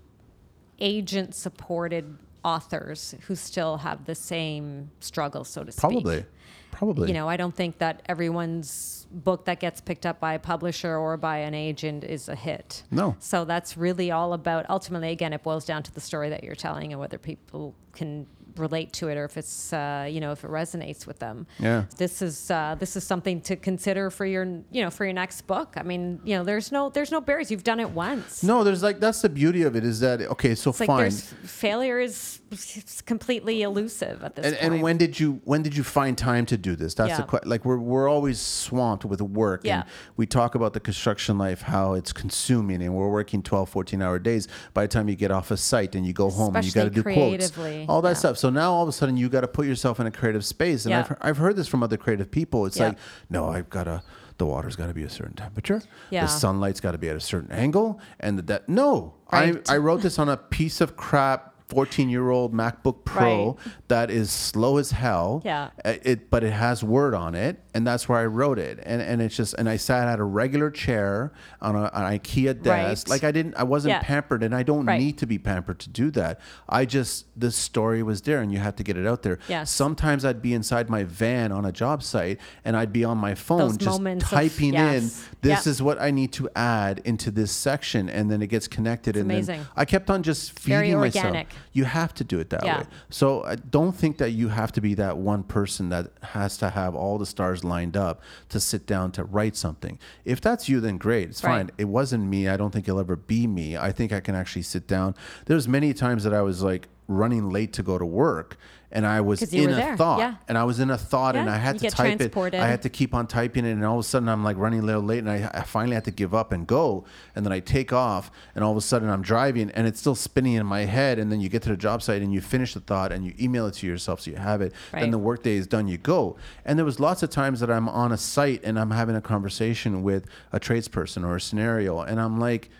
agent 0.78 1.34
supported 1.34 2.16
authors 2.44 3.14
who 3.26 3.34
still 3.34 3.78
have 3.78 4.06
the 4.06 4.14
same 4.14 4.90
struggle, 5.00 5.44
so 5.44 5.64
to 5.64 5.70
speak. 5.72 5.80
probably, 5.80 6.24
probably. 6.70 7.08
You 7.08 7.14
know, 7.14 7.28
I 7.28 7.36
don't 7.36 7.54
think 7.54 7.78
that 7.78 8.02
everyone's 8.06 9.06
book 9.10 9.44
that 9.44 9.60
gets 9.60 9.80
picked 9.80 10.06
up 10.06 10.18
by 10.18 10.34
a 10.34 10.38
publisher 10.38 10.96
or 10.96 11.16
by 11.16 11.38
an 11.38 11.54
agent 11.54 12.04
is 12.04 12.28
a 12.28 12.34
hit. 12.34 12.84
No. 12.90 13.16
So 13.18 13.44
that's 13.44 13.76
really 13.76 14.10
all 14.10 14.32
about, 14.32 14.64
ultimately, 14.70 15.10
again, 15.10 15.32
it 15.32 15.42
boils 15.42 15.66
down 15.66 15.82
to 15.82 15.92
the 15.92 16.00
story 16.00 16.30
that 16.30 16.42
you're 16.42 16.54
telling 16.54 16.92
and 16.92 17.00
whether 17.00 17.18
people 17.18 17.74
can 17.92 18.26
relate 18.58 18.92
to 18.94 19.08
it 19.08 19.16
or 19.16 19.24
if 19.24 19.36
it's, 19.36 19.72
uh, 19.72 20.06
you 20.10 20.20
know, 20.20 20.32
if 20.32 20.44
it 20.44 20.50
resonates 20.50 21.06
with 21.06 21.18
them. 21.18 21.46
Yeah. 21.58 21.84
This 21.96 22.22
is 22.22 22.50
uh, 22.50 22.76
this 22.78 22.96
is 22.96 23.04
something 23.04 23.40
to 23.42 23.56
consider 23.56 24.10
for 24.10 24.24
your, 24.26 24.44
you 24.70 24.82
know, 24.82 24.90
for 24.90 25.04
your 25.04 25.12
next 25.14 25.42
book. 25.46 25.74
I 25.76 25.82
mean, 25.82 26.20
you 26.24 26.36
know, 26.36 26.44
there's 26.44 26.72
no 26.72 26.90
there's 26.90 27.10
no 27.10 27.20
barriers. 27.20 27.50
You've 27.50 27.64
done 27.64 27.80
it 27.80 27.90
once. 27.90 28.42
No, 28.42 28.64
there's 28.64 28.82
like 28.82 29.00
that's 29.00 29.22
the 29.22 29.28
beauty 29.28 29.62
of 29.62 29.76
it 29.76 29.84
is 29.84 30.00
that 30.00 30.20
okay, 30.22 30.54
so 30.54 30.70
It's 30.70 30.80
like 30.80 30.86
fine. 30.86 30.98
there's 31.02 31.22
failure 31.44 31.98
is 32.00 32.40
it's 32.50 33.02
completely 33.02 33.62
elusive 33.62 34.22
at 34.22 34.36
this 34.36 34.46
And, 34.46 34.56
point. 34.56 34.72
and 34.74 34.82
when 34.82 34.96
did 34.96 35.18
you 35.18 35.40
when 35.44 35.62
did 35.62 35.76
you 35.76 35.82
find 35.82 36.16
time 36.16 36.46
to 36.46 36.56
do 36.56 36.76
this? 36.76 36.94
That's 36.94 37.16
the 37.16 37.22
question. 37.24 37.48
Like 37.50 37.64
we're 37.64 37.78
we're 37.78 38.08
always 38.08 38.40
swamped 38.40 39.04
with 39.04 39.20
work 39.20 39.62
Yeah. 39.64 39.80
and 39.80 39.84
we 40.16 40.26
talk 40.26 40.54
about 40.54 40.72
the 40.72 40.80
construction 40.80 41.38
life 41.38 41.62
how 41.62 41.94
it's 41.94 42.12
consuming 42.12 42.82
and 42.82 42.94
we're 42.94 43.10
working 43.10 43.42
12 43.42 43.68
14 43.68 44.00
hour 44.02 44.18
days 44.18 44.46
by 44.74 44.82
the 44.82 44.88
time 44.88 45.08
you 45.08 45.16
get 45.16 45.30
off 45.30 45.50
a 45.50 45.56
site 45.56 45.94
and 45.94 46.06
you 46.06 46.12
go 46.12 46.30
home 46.30 46.54
and 46.54 46.64
you 46.64 46.72
got 46.72 46.84
to 46.84 46.90
do 46.90 47.02
quotes 47.02 47.52
all 47.88 48.00
that 48.02 48.10
yeah. 48.10 48.14
stuff. 48.14 48.38
So 48.38 48.50
now 48.50 48.72
all 48.72 48.82
of 48.84 48.88
a 48.88 48.92
sudden 48.92 49.16
you 49.16 49.28
got 49.28 49.40
to 49.40 49.48
put 49.48 49.66
yourself 49.66 49.98
in 50.00 50.06
a 50.06 50.10
creative 50.10 50.44
space 50.44 50.84
and 50.84 50.90
Yeah. 50.90 51.00
I've 51.10 51.16
I've 51.20 51.36
heard 51.38 51.56
this 51.56 51.68
from 51.68 51.82
other 51.82 51.96
creative 51.96 52.30
people. 52.30 52.66
It's 52.66 52.76
Yeah. 52.78 52.88
like 52.88 52.98
no, 53.28 53.48
I've 53.48 53.68
got 53.70 53.84
to 53.84 54.02
the 54.38 54.44
water's 54.46 54.76
got 54.76 54.88
to 54.88 54.94
be 54.94 55.02
a 55.02 55.08
certain 55.08 55.34
temperature. 55.34 55.80
Yeah. 56.10 56.20
The 56.20 56.28
sunlight's 56.28 56.78
got 56.80 56.92
to 56.92 56.98
be 56.98 57.08
at 57.08 57.16
a 57.16 57.20
certain 57.20 57.50
angle 57.50 57.98
and 58.20 58.38
the 58.38 58.42
that 58.42 58.68
no. 58.68 59.14
Right. 59.32 59.68
I 59.68 59.74
I 59.74 59.78
wrote 59.78 60.02
this 60.02 60.18
on 60.18 60.28
a 60.28 60.36
piece 60.36 60.80
of 60.80 60.96
crap 60.96 61.54
14 61.68 62.08
year 62.08 62.30
old 62.30 62.54
MacBook 62.54 63.04
Pro 63.04 63.26
Right. 63.58 63.72
that 63.88 64.10
is 64.10 64.30
slow 64.30 64.76
as 64.78 64.92
hell. 64.92 65.42
Yeah. 65.44 65.70
Uh, 65.84 65.94
It, 66.02 66.30
but 66.30 66.44
it 66.44 66.52
has 66.52 66.84
word 66.84 67.12
on 67.14 67.34
it, 67.34 67.60
and 67.74 67.84
that's 67.86 68.08
where 68.08 68.18
I 68.20 68.26
wrote 68.26 68.58
it. 68.58 68.78
And 68.84 69.02
and 69.02 69.20
it's 69.20 69.34
just, 69.36 69.54
and 69.54 69.68
I 69.68 69.76
sat 69.76 70.06
at 70.06 70.20
a 70.20 70.24
regular 70.24 70.70
chair 70.70 71.32
on 71.60 71.74
a, 71.74 71.90
an 71.92 72.18
IKEA 72.18 72.62
desk. 72.62 73.08
Right. 73.08 73.10
Like 73.16 73.24
I 73.24 73.32
didn't, 73.32 73.54
I 73.56 73.64
wasn't 73.64 73.92
Yeah. 73.94 74.02
pampered, 74.02 74.42
and 74.44 74.54
I 74.54 74.62
don't 74.62 74.86
Right. 74.86 75.00
need 75.00 75.18
to 75.18 75.26
be 75.26 75.38
pampered 75.38 75.78
to 75.80 75.88
do 75.90 76.10
that. 76.12 76.38
I 76.68 76.84
just, 76.84 77.26
the 77.38 77.50
story 77.50 78.02
was 78.02 78.22
there, 78.22 78.40
and 78.40 78.52
you 78.52 78.58
had 78.58 78.76
to 78.76 78.84
get 78.84 78.96
it 78.96 79.06
out 79.06 79.22
there. 79.22 79.38
Yes. 79.48 79.70
Sometimes 79.70 80.24
I'd 80.24 80.40
be 80.42 80.54
inside 80.54 80.88
my 80.88 81.02
van 81.02 81.50
on 81.52 81.64
a 81.64 81.72
job 81.72 82.02
site, 82.02 82.38
and 82.64 82.76
I'd 82.76 82.92
be 82.92 83.04
on 83.04 83.18
my 83.18 83.34
phone 83.34 83.58
Those 83.58 83.76
just 83.76 83.90
moments 83.98 84.24
of- 84.24 84.30
typing 84.30 84.74
in, 84.74 85.10
this 85.42 85.66
Yeah. 85.66 85.70
is 85.72 85.82
what 85.82 86.00
I 86.00 86.10
need 86.12 86.32
to 86.34 86.48
add 86.54 87.00
into 87.04 87.30
this 87.32 87.50
section, 87.50 88.08
and 88.08 88.30
then 88.30 88.40
it 88.42 88.48
gets 88.48 88.68
connected. 88.68 89.16
and 89.16 89.24
amazing. 89.30 89.58
then 89.58 89.66
I 89.76 89.84
kept 89.84 90.10
on 90.10 90.22
just 90.22 90.58
feeding 90.58 90.92
Very 90.92 90.94
myself. 90.94 91.46
You 91.72 91.84
have 91.84 92.14
to 92.14 92.24
do 92.24 92.38
it 92.38 92.50
that 92.50 92.64
Yeah. 92.64 92.78
way. 92.80 92.86
So 93.10 93.44
I 93.44 93.56
don't 93.56 93.94
think 93.94 94.18
that 94.18 94.30
you 94.32 94.48
have 94.48 94.72
to 94.72 94.80
be 94.80 94.94
that 94.94 95.18
one 95.18 95.42
person 95.42 95.88
that 95.90 96.10
has 96.22 96.56
to 96.58 96.70
have 96.70 96.94
all 96.94 97.18
the 97.18 97.26
stars 97.26 97.64
lined 97.64 97.96
up 97.96 98.20
to 98.48 98.60
sit 98.60 98.86
down 98.86 99.12
to 99.12 99.24
write 99.24 99.56
something. 99.56 99.98
If 100.24 100.40
that's 100.40 100.68
you, 100.68 100.80
then 100.80 100.96
great. 100.98 101.28
It's 101.30 101.44
Right. 101.44 101.58
fine. 101.58 101.70
It 101.78 101.86
wasn't 101.88 102.24
me. 102.24 102.48
I 102.48 102.56
don't 102.56 102.70
think 102.72 102.88
it'll 102.88 103.00
ever 103.00 103.16
be 103.16 103.46
me. 103.46 103.76
I 103.76 103.92
think 103.92 104.12
I 104.12 104.20
can 104.20 104.34
actually 104.34 104.62
sit 104.62 104.86
down. 104.86 105.14
There's 105.46 105.66
many 105.68 105.92
times 105.94 106.24
that 106.24 106.32
I 106.34 106.42
was 106.42 106.62
like 106.62 106.88
running 107.08 107.50
late 107.50 107.72
to 107.72 107.82
go 107.84 107.98
to 107.98 108.04
work 108.06 108.56
and 108.96 109.06
I 109.06 109.20
was 109.20 109.42
in 109.52 109.68
a 109.70 109.74
there. 109.74 109.96
thought. 109.96 110.20
Yeah. 110.20 110.36
and 110.48 110.56
I 110.56 110.64
was 110.64 110.80
in 110.80 110.88
a 110.90 110.96
thought 110.96 111.36
and 111.36 111.50
I 111.50 111.58
had 111.58 111.82
you 111.82 111.90
to 111.90 111.94
type 111.94 112.18
it. 112.18 112.34
I 112.54 112.66
had 112.66 112.80
to 112.82 112.88
keep 112.88 113.14
on 113.14 113.26
typing 113.26 113.66
it 113.66 113.72
and 113.72 113.84
all 113.84 113.98
of 113.98 114.00
a 114.00 114.08
sudden 114.08 114.26
I'm 114.26 114.42
like 114.42 114.56
running 114.56 114.80
a 114.80 114.82
little 114.82 115.02
late 115.02 115.18
and 115.18 115.30
I, 115.30 115.50
I 115.52 115.62
finally 115.64 115.94
had 115.94 116.04
to 116.06 116.10
give 116.10 116.34
up 116.34 116.50
and 116.50 116.66
go. 116.66 117.04
And 117.34 117.44
then 117.44 117.52
I 117.52 117.60
take 117.60 117.92
off 117.92 118.30
and 118.54 118.64
all 118.64 118.70
of 118.70 118.76
a 118.78 118.80
sudden 118.80 119.10
I'm 119.10 119.20
driving 119.20 119.70
and 119.72 119.86
it's 119.86 120.00
still 120.00 120.14
spinning 120.14 120.54
in 120.54 120.64
my 120.64 120.86
head. 120.86 121.18
And 121.18 121.30
then 121.30 121.42
you 121.42 121.50
get 121.50 121.62
to 121.64 121.68
the 121.68 121.76
job 121.76 122.02
site 122.02 122.22
and 122.22 122.32
you 122.32 122.40
finish 122.40 122.72
the 122.72 122.80
thought 122.80 123.12
and 123.12 123.22
you 123.22 123.34
email 123.38 123.66
it 123.66 123.74
to 123.74 123.86
yourself 123.86 124.22
so 124.22 124.30
you 124.30 124.38
have 124.38 124.62
it. 124.62 124.72
Then 124.92 125.10
the 125.10 125.18
workday 125.18 125.56
is 125.56 125.66
done. 125.66 125.88
You 125.88 125.98
go. 125.98 126.36
And 126.64 126.78
there 126.78 126.86
was 126.86 126.98
lots 126.98 127.22
of 127.22 127.28
times 127.28 127.60
that 127.60 127.70
I'm 127.70 127.90
on 127.90 128.12
a 128.12 128.16
site 128.16 128.64
and 128.64 128.78
I'm 128.78 128.92
having 128.92 129.14
a 129.14 129.20
conversation 129.20 130.02
with 130.02 130.26
a 130.52 130.58
tradesperson 130.58 131.22
or 131.22 131.36
a 131.36 131.40
scenario. 131.40 132.00
And 132.00 132.18
I'm 132.18 132.40
like 132.40 132.70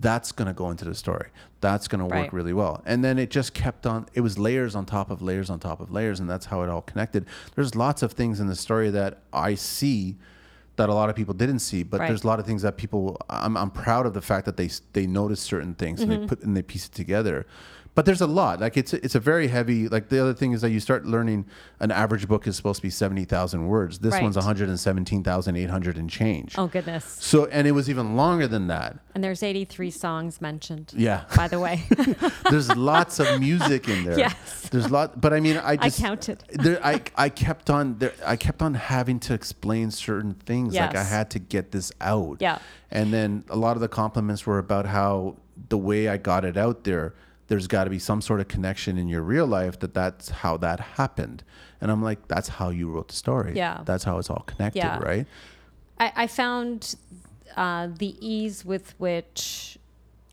that's 0.00 0.32
going 0.32 0.48
to 0.48 0.54
go 0.54 0.70
into 0.70 0.84
the 0.84 0.94
story. 0.94 1.28
That's 1.60 1.86
going 1.86 1.98
to 2.00 2.06
work 2.06 2.32
really 2.32 2.52
well. 2.52 2.82
And 2.86 3.04
then 3.04 3.18
it 3.18 3.30
just 3.30 3.52
kept 3.54 3.86
on 3.86 4.06
it 4.14 4.20
was 4.22 4.38
layers 4.38 4.74
on 4.74 4.86
top 4.86 5.10
of 5.10 5.20
layers 5.22 5.50
on 5.50 5.58
top 5.60 5.80
of 5.80 5.90
layers 5.90 6.18
and 6.20 6.28
that's 6.28 6.46
how 6.46 6.62
it 6.62 6.68
all 6.68 6.82
connected. 6.82 7.26
There's 7.54 7.74
lots 7.74 8.02
of 8.02 8.12
things 8.12 8.40
in 8.40 8.46
the 8.46 8.56
story 8.56 8.90
that 8.90 9.18
i 9.32 9.54
see 9.54 10.16
that 10.76 10.88
a 10.88 10.94
lot 10.94 11.10
of 11.10 11.14
people 11.16 11.34
didn't 11.34 11.58
see 11.58 11.82
but 11.82 12.00
Right. 12.00 12.08
there's 12.08 12.24
a 12.24 12.26
lot 12.26 12.40
of 12.40 12.46
things 12.46 12.62
that 12.62 12.76
people 12.78 13.18
i'm, 13.28 13.56
I'm 13.58 13.70
proud 13.70 14.06
of 14.06 14.14
the 14.14 14.22
fact 14.22 14.46
that 14.46 14.56
they 14.56 14.70
they 14.94 15.06
notice 15.06 15.40
certain 15.40 15.74
things 15.74 16.00
and 16.00 16.10
Mm-hmm. 16.10 16.20
they 16.22 16.26
put 16.26 16.42
and 16.42 16.56
they 16.56 16.62
piece 16.62 16.86
it 16.86 16.92
together 16.92 17.46
but 17.94 18.06
there's 18.06 18.20
a 18.22 18.26
lot 18.26 18.60
like 18.60 18.76
it's 18.76 18.92
it's 18.94 19.14
a 19.14 19.20
very 19.20 19.48
heavy 19.48 19.88
like 19.88 20.08
the 20.08 20.18
other 20.20 20.32
thing 20.34 20.52
is 20.52 20.60
that 20.62 20.70
you 20.70 20.80
start 20.80 21.04
learning 21.04 21.44
an 21.80 21.90
average 21.90 22.26
book 22.26 22.46
is 22.46 22.56
supposed 22.56 22.78
to 22.78 22.82
be 22.82 22.90
70,000 22.90 23.66
words 23.66 23.98
this 23.98 24.12
Right. 24.14 24.22
one's 24.22 24.36
117,800 24.36 25.96
and 25.98 26.08
change 26.10 26.54
oh 26.58 26.66
goodness. 26.66 27.04
so 27.20 27.46
and 27.46 27.66
it 27.66 27.72
was 27.72 27.88
even 27.90 28.16
longer 28.16 28.46
than 28.48 28.66
that 28.68 28.98
And 29.14 29.22
there's 29.22 29.42
83 29.42 29.90
songs 29.90 30.40
mentioned. 30.40 30.92
yeah 30.96 31.24
By 31.36 31.48
the 31.48 31.58
way, 31.60 31.82
there's 32.50 32.74
lots 32.76 33.18
of 33.20 33.40
music 33.40 33.88
in 33.88 34.04
there. 34.04 34.18
Yes. 34.18 34.68
There's 34.70 34.90
lot, 34.90 35.20
but 35.20 35.32
I 35.34 35.40
mean, 35.40 35.58
I 35.58 35.76
just 35.76 36.00
I 36.00 36.02
counted. 36.08 36.44
There, 36.50 36.80
I 36.84 37.02
I 37.14 37.28
kept 37.28 37.68
on 37.68 37.98
there. 37.98 38.14
I 38.24 38.36
kept 38.36 38.62
on 38.62 38.72
having 38.74 39.18
to 39.26 39.34
explain 39.34 39.90
certain 39.90 40.34
things. 40.46 40.72
Yes. 40.74 40.86
Like 40.88 40.96
I 40.96 41.04
had 41.04 41.28
to 41.32 41.38
get 41.38 41.72
this 41.72 41.92
out. 42.00 42.38
Yeah. 42.40 42.58
And 42.90 43.12
then 43.12 43.44
a 43.50 43.56
lot 43.56 43.76
of 43.76 43.80
the 43.82 43.88
compliments 43.88 44.46
were 44.46 44.58
about 44.58 44.86
how 44.86 45.36
the 45.68 45.76
way 45.76 46.08
I 46.08 46.16
got 46.16 46.44
it 46.46 46.56
out 46.56 46.84
there. 46.84 47.12
There's 47.52 47.66
got 47.66 47.84
to 47.84 47.90
be 47.90 47.98
some 47.98 48.22
sort 48.22 48.40
of 48.40 48.48
connection 48.48 48.96
in 48.96 49.08
your 49.08 49.20
real 49.20 49.46
life 49.46 49.78
that 49.80 49.92
that's 49.92 50.30
how 50.30 50.56
that 50.56 50.80
happened. 50.80 51.44
And 51.82 51.90
I'm 51.90 52.02
like, 52.02 52.26
that's 52.26 52.48
how 52.48 52.70
you 52.70 52.88
wrote 52.88 53.08
the 53.08 53.14
story. 53.14 53.52
Yeah. 53.54 53.82
That's 53.84 54.04
how 54.04 54.16
it's 54.16 54.30
all 54.30 54.42
connected, 54.46 54.78
Yeah. 54.78 54.98
right? 55.00 55.26
I, 56.00 56.12
I 56.16 56.26
found 56.28 56.94
uh, 57.54 57.88
the 57.98 58.16
ease 58.26 58.64
with 58.64 58.94
which 58.98 59.76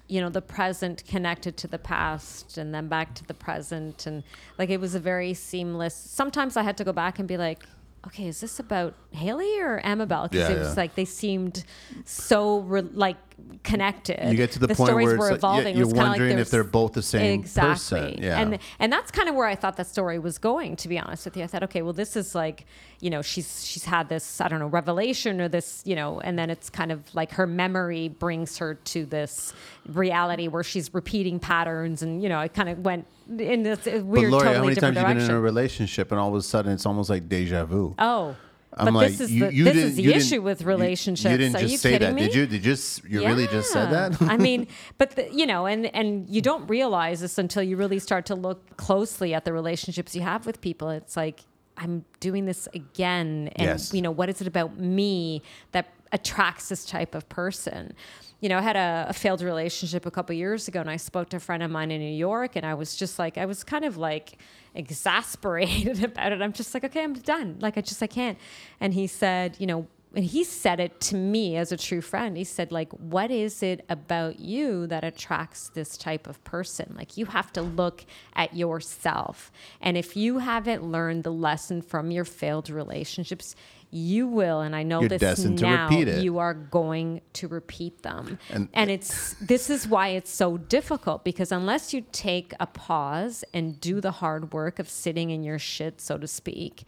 you 0.07 0.21
know 0.21 0.29
the 0.29 0.41
present 0.41 1.03
connected 1.05 1.57
to 1.57 1.67
the 1.67 1.77
past 1.77 2.57
and 2.57 2.73
then 2.73 2.87
back 2.87 3.13
to 3.15 3.27
the 3.27 3.33
present 3.33 4.07
and 4.07 4.23
like 4.57 4.69
it 4.69 4.79
was 4.79 4.95
a 4.95 4.99
very 4.99 5.35
seamless 5.35 5.93
sometimes 5.93 6.57
i 6.57 6.63
had 6.63 6.75
to 6.77 6.83
go 6.83 6.91
back 6.91 7.19
and 7.19 7.27
be 7.27 7.37
like 7.37 7.63
okay 8.07 8.27
is 8.27 8.39
this 8.41 8.59
about 8.59 8.95
Hayley 9.11 9.59
or 9.59 9.79
amabel 9.83 10.27
because 10.27 10.49
Yeah, 10.49 10.55
it 10.55 10.59
was 10.59 10.69
yeah. 10.69 10.81
like 10.81 10.95
they 10.95 11.05
seemed 11.05 11.63
so 12.05 12.61
re- 12.61 12.81
like 12.81 13.17
connected 13.63 14.19
You 14.29 14.35
get 14.37 14.51
to 14.53 14.59
the, 14.59 14.73
point 14.73 14.95
where 14.95 15.17
were, 15.17 15.29
like- 15.29 15.35
evolving 15.35 15.75
It 15.75 15.77
you're 15.77 15.85
kinda 15.87 16.01
like 16.01 16.09
wondering 16.11 16.39
if 16.39 16.49
they're 16.49 16.63
both 16.63 16.93
the 16.93 17.01
same 17.01 17.39
exactly 17.39 17.99
person. 17.99 18.23
Yeah. 18.23 18.39
and 18.39 18.59
and 18.79 18.91
that's 18.91 19.11
kind 19.11 19.27
of 19.27 19.35
where 19.35 19.47
i 19.47 19.55
thought 19.55 19.75
that 19.77 19.87
story 19.87 20.17
was 20.19 20.37
going 20.37 20.75
to 20.77 20.87
be 20.87 20.97
honest 20.97 21.25
with 21.25 21.35
you 21.35 21.43
i 21.43 21.47
thought 21.47 21.63
okay 21.63 21.81
well 21.81 21.93
this 21.93 22.15
is 22.15 22.33
like 22.33 22.65
you 23.01 23.09
know 23.09 23.21
she's 23.21 23.65
she's 23.65 23.85
had 23.85 24.07
this 24.09 24.39
i 24.41 24.47
don't 24.47 24.59
know 24.59 24.67
revelation 24.67 25.41
or 25.41 25.47
this 25.49 25.81
you 25.85 25.95
know 25.95 26.19
and 26.21 26.39
then 26.39 26.49
it's 26.49 26.69
kind 26.69 26.91
of 26.91 27.03
like 27.13 27.31
her 27.31 27.45
memory 27.47 28.07
brings 28.07 28.57
her 28.57 28.75
to 28.75 29.05
this 29.05 29.53
reality 29.87 30.47
where 30.47 30.63
she's 30.63 30.93
repeating 30.93 31.39
patterns 31.39 32.01
and 32.01 32.23
you 32.23 32.29
know 32.29 32.39
it 32.39 32.53
kind 32.53 32.69
of 32.69 32.79
went 32.79 33.05
in 33.37 33.63
this 33.63 33.79
uh, 33.87 33.91
but 33.91 34.05
weird 34.05 34.31
Lori, 34.31 34.43
totally 34.43 34.55
how 34.55 34.61
many 34.63 34.73
different 34.75 34.97
times 34.97 35.21
you 35.21 35.27
been 35.27 35.35
in 35.35 35.37
a 35.37 35.41
relationship 35.41 36.11
and 36.11 36.19
all 36.19 36.29
of 36.29 36.35
a 36.35 36.41
sudden 36.41 36.71
it's 36.71 36.85
almost 36.85 37.09
like 37.09 37.27
deja 37.29 37.65
vu? 37.65 37.93
oh 37.99 38.35
I'm 38.77 38.85
but 38.85 38.93
like, 38.93 39.07
this 39.09 39.21
is 39.21 39.31
you, 39.31 39.45
the, 39.45 39.53
you 39.53 39.63
this 39.63 39.75
is 39.77 39.95
the 39.95 40.13
issue 40.13 40.41
with 40.41 40.61
relationships 40.61 41.31
You, 41.31 41.37
didn't 41.37 41.55
are 41.55 41.59
just 41.59 41.71
you 41.71 41.77
say 41.79 41.91
kidding 41.93 42.09
that, 42.09 42.13
me 42.15 42.21
did 42.27 42.35
you? 42.35 42.45
Did 42.45 42.65
you? 42.65 42.73
s- 42.73 43.01
You 43.07 43.25
really 43.25 43.47
just 43.47 43.71
said 43.71 43.89
that? 43.89 44.21
I 44.21 44.37
mean, 44.37 44.67
but 44.99 45.11
the, 45.11 45.27
you 45.33 45.45
know, 45.47 45.65
and 45.65 45.87
and 45.95 46.29
you 46.29 46.41
don't 46.41 46.67
realize 46.67 47.19
this 47.21 47.37
until 47.37 47.63
you 47.63 47.77
really 47.77 47.99
start 47.99 48.25
to 48.27 48.35
look 48.35 48.77
closely 48.77 49.33
at 49.33 49.43
the 49.43 49.53
relationships 49.53 50.15
you 50.15 50.21
have 50.21 50.45
with 50.45 50.61
people. 50.61 50.89
It's 50.89 51.17
like 51.17 51.41
I'm 51.77 52.05
doing 52.19 52.45
this 52.45 52.67
again, 52.73 53.49
and 53.55 53.65
Yes. 53.67 53.93
you 53.93 54.01
know, 54.01 54.11
what 54.11 54.29
is 54.29 54.39
it 54.39 54.47
about 54.47 54.77
me 54.77 55.41
that 55.71 55.87
attracts 56.11 56.69
this 56.69 56.85
type 56.85 57.15
of 57.15 57.27
person? 57.29 57.93
You 58.39 58.49
know, 58.49 58.57
I 58.57 58.61
had 58.61 58.75
a, 58.75 59.07
a 59.09 59.13
failed 59.13 59.41
relationship 59.41 60.05
a 60.05 60.11
couple 60.11 60.33
years 60.35 60.67
ago, 60.67 60.79
and 60.79 60.89
I 60.89 60.97
spoke 60.97 61.29
to 61.29 61.37
a 61.37 61.39
friend 61.39 61.61
of 61.61 61.69
mine 61.69 61.91
in 61.91 61.99
New 61.99 62.15
York, 62.15 62.55
and 62.55 62.65
I 62.65 62.73
was 62.73 62.95
just 62.95 63.19
like, 63.19 63.37
I 63.37 63.45
was 63.45 63.63
kind 63.63 63.83
of 63.83 63.97
like 63.97 64.37
exasperated 64.75 66.03
about 66.09 66.31
it. 66.31 66.41
I'm 66.41 66.53
just 66.53 66.73
like, 66.73 66.83
okay, 66.85 67.03
I'm 67.03 67.13
done. 67.13 67.57
Like, 67.59 67.77
I 67.77 67.81
just, 67.81 68.01
I 68.01 68.07
can't. 68.07 68.37
And 68.79 68.93
he 68.93 69.07
said, 69.07 69.57
you 69.59 69.67
know, 69.67 69.87
and 70.15 70.25
he 70.25 70.43
said 70.43 70.79
it 70.79 70.99
to 71.01 71.15
me 71.15 71.55
as 71.55 71.71
a 71.71 71.77
true 71.77 72.01
friend. 72.01 72.35
He 72.35 72.43
said, 72.43 72.71
like, 72.71 72.91
what 72.93 73.29
is 73.29 73.61
it 73.61 73.85
about 73.89 74.39
you 74.39 74.87
that 74.87 75.03
attracts 75.03 75.69
this 75.69 75.97
type 75.97 76.25
of 76.25 76.43
person? 76.43 76.95
Like, 76.97 77.15
you 77.15 77.27
have 77.27 77.53
to 77.53 77.61
look 77.61 78.05
at 78.33 78.55
yourself. 78.55 79.51
And 79.81 79.95
if 79.97 80.17
you 80.17 80.39
haven't 80.39 80.83
learned 80.83 81.23
the 81.23 81.31
lesson 81.31 81.83
from 81.83 82.09
your 82.09 82.25
failed 82.25 82.71
relationships, 82.71 83.55
you 83.91 84.27
will, 84.27 84.61
and 84.61 84.75
I 84.75 84.83
know 84.83 84.99
You're 85.01 85.09
this 85.09 85.19
now, 85.65 85.89
you 86.21 86.37
are 86.37 86.53
going 86.53 87.21
to 87.33 87.47
repeat 87.47 88.03
them. 88.03 88.37
And- 88.49 88.69
And, 88.73 88.91
it's 88.91 89.33
this 89.35 89.69
is 89.69 89.87
why 89.87 90.09
it's 90.09 90.29
so 90.31 90.57
difficult 90.57 91.23
because 91.23 91.51
unless 91.51 91.93
you 91.93 92.05
take 92.11 92.53
a 92.59 92.67
pause 92.67 93.43
and 93.53 93.79
do 93.81 93.99
the 93.99 94.11
hard 94.11 94.53
work 94.53 94.77
of 94.79 94.87
sitting 94.89 95.31
in 95.31 95.43
your 95.43 95.57
shit, 95.59 96.01
so 96.01 96.17
to 96.17 96.27
speak, 96.27 96.83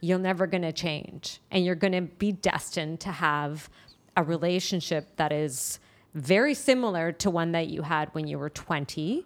you're 0.00 0.18
never 0.18 0.46
going 0.46 0.62
to 0.62 0.72
change. 0.72 1.40
And 1.50 1.64
you're 1.64 1.74
going 1.74 1.92
to 1.92 2.02
be 2.02 2.32
destined 2.32 3.00
to 3.00 3.10
have 3.12 3.68
a 4.16 4.22
relationship 4.22 5.16
that 5.16 5.32
is 5.32 5.80
very 6.14 6.54
similar 6.54 7.12
to 7.12 7.30
one 7.30 7.52
that 7.52 7.68
you 7.68 7.82
had 7.82 8.08
when 8.14 8.26
you 8.26 8.38
were 8.38 8.48
20 8.50 9.18
at 9.20 9.24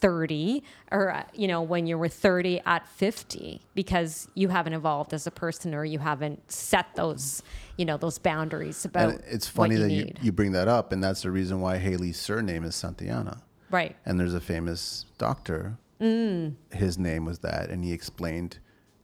30 0.00 0.62
or 0.92 1.12
uh, 1.12 1.22
you 1.34 1.48
know 1.48 1.62
when 1.62 1.86
you 1.86 1.98
were 1.98 2.08
30 2.08 2.60
at 2.64 2.86
50 2.86 3.60
because 3.74 4.28
you 4.34 4.48
haven't 4.48 4.72
evolved 4.72 5.12
as 5.12 5.26
a 5.26 5.30
person 5.30 5.74
or 5.74 5.84
you 5.84 5.98
haven't 5.98 6.50
set 6.50 6.86
those 6.94 7.42
you 7.76 7.84
know 7.84 7.96
those 7.96 8.18
boundaries 8.18 8.84
about 8.84 9.10
And 9.10 9.22
it's 9.26 9.48
funny 9.48 9.74
you 9.76 9.80
that 9.82 9.90
you, 9.90 10.12
you 10.22 10.32
bring 10.32 10.52
that 10.52 10.68
up, 10.68 10.92
and 10.92 11.02
that's 11.02 11.22
the 11.22 11.30
reason 11.30 11.60
why 11.60 11.78
Hayley's 11.78 12.18
surname 12.18 12.64
is 12.64 12.74
Santayana. 12.74 13.42
right 13.70 13.96
And 14.06 14.18
there's 14.18 14.34
a 14.34 14.40
famous 14.40 15.06
doctor. 15.18 15.78
Mm. 16.00 16.54
His 16.72 16.96
name 16.98 17.24
was 17.24 17.40
that, 17.40 17.70
and 17.70 17.84
he 17.84 17.92
explained 17.92 18.58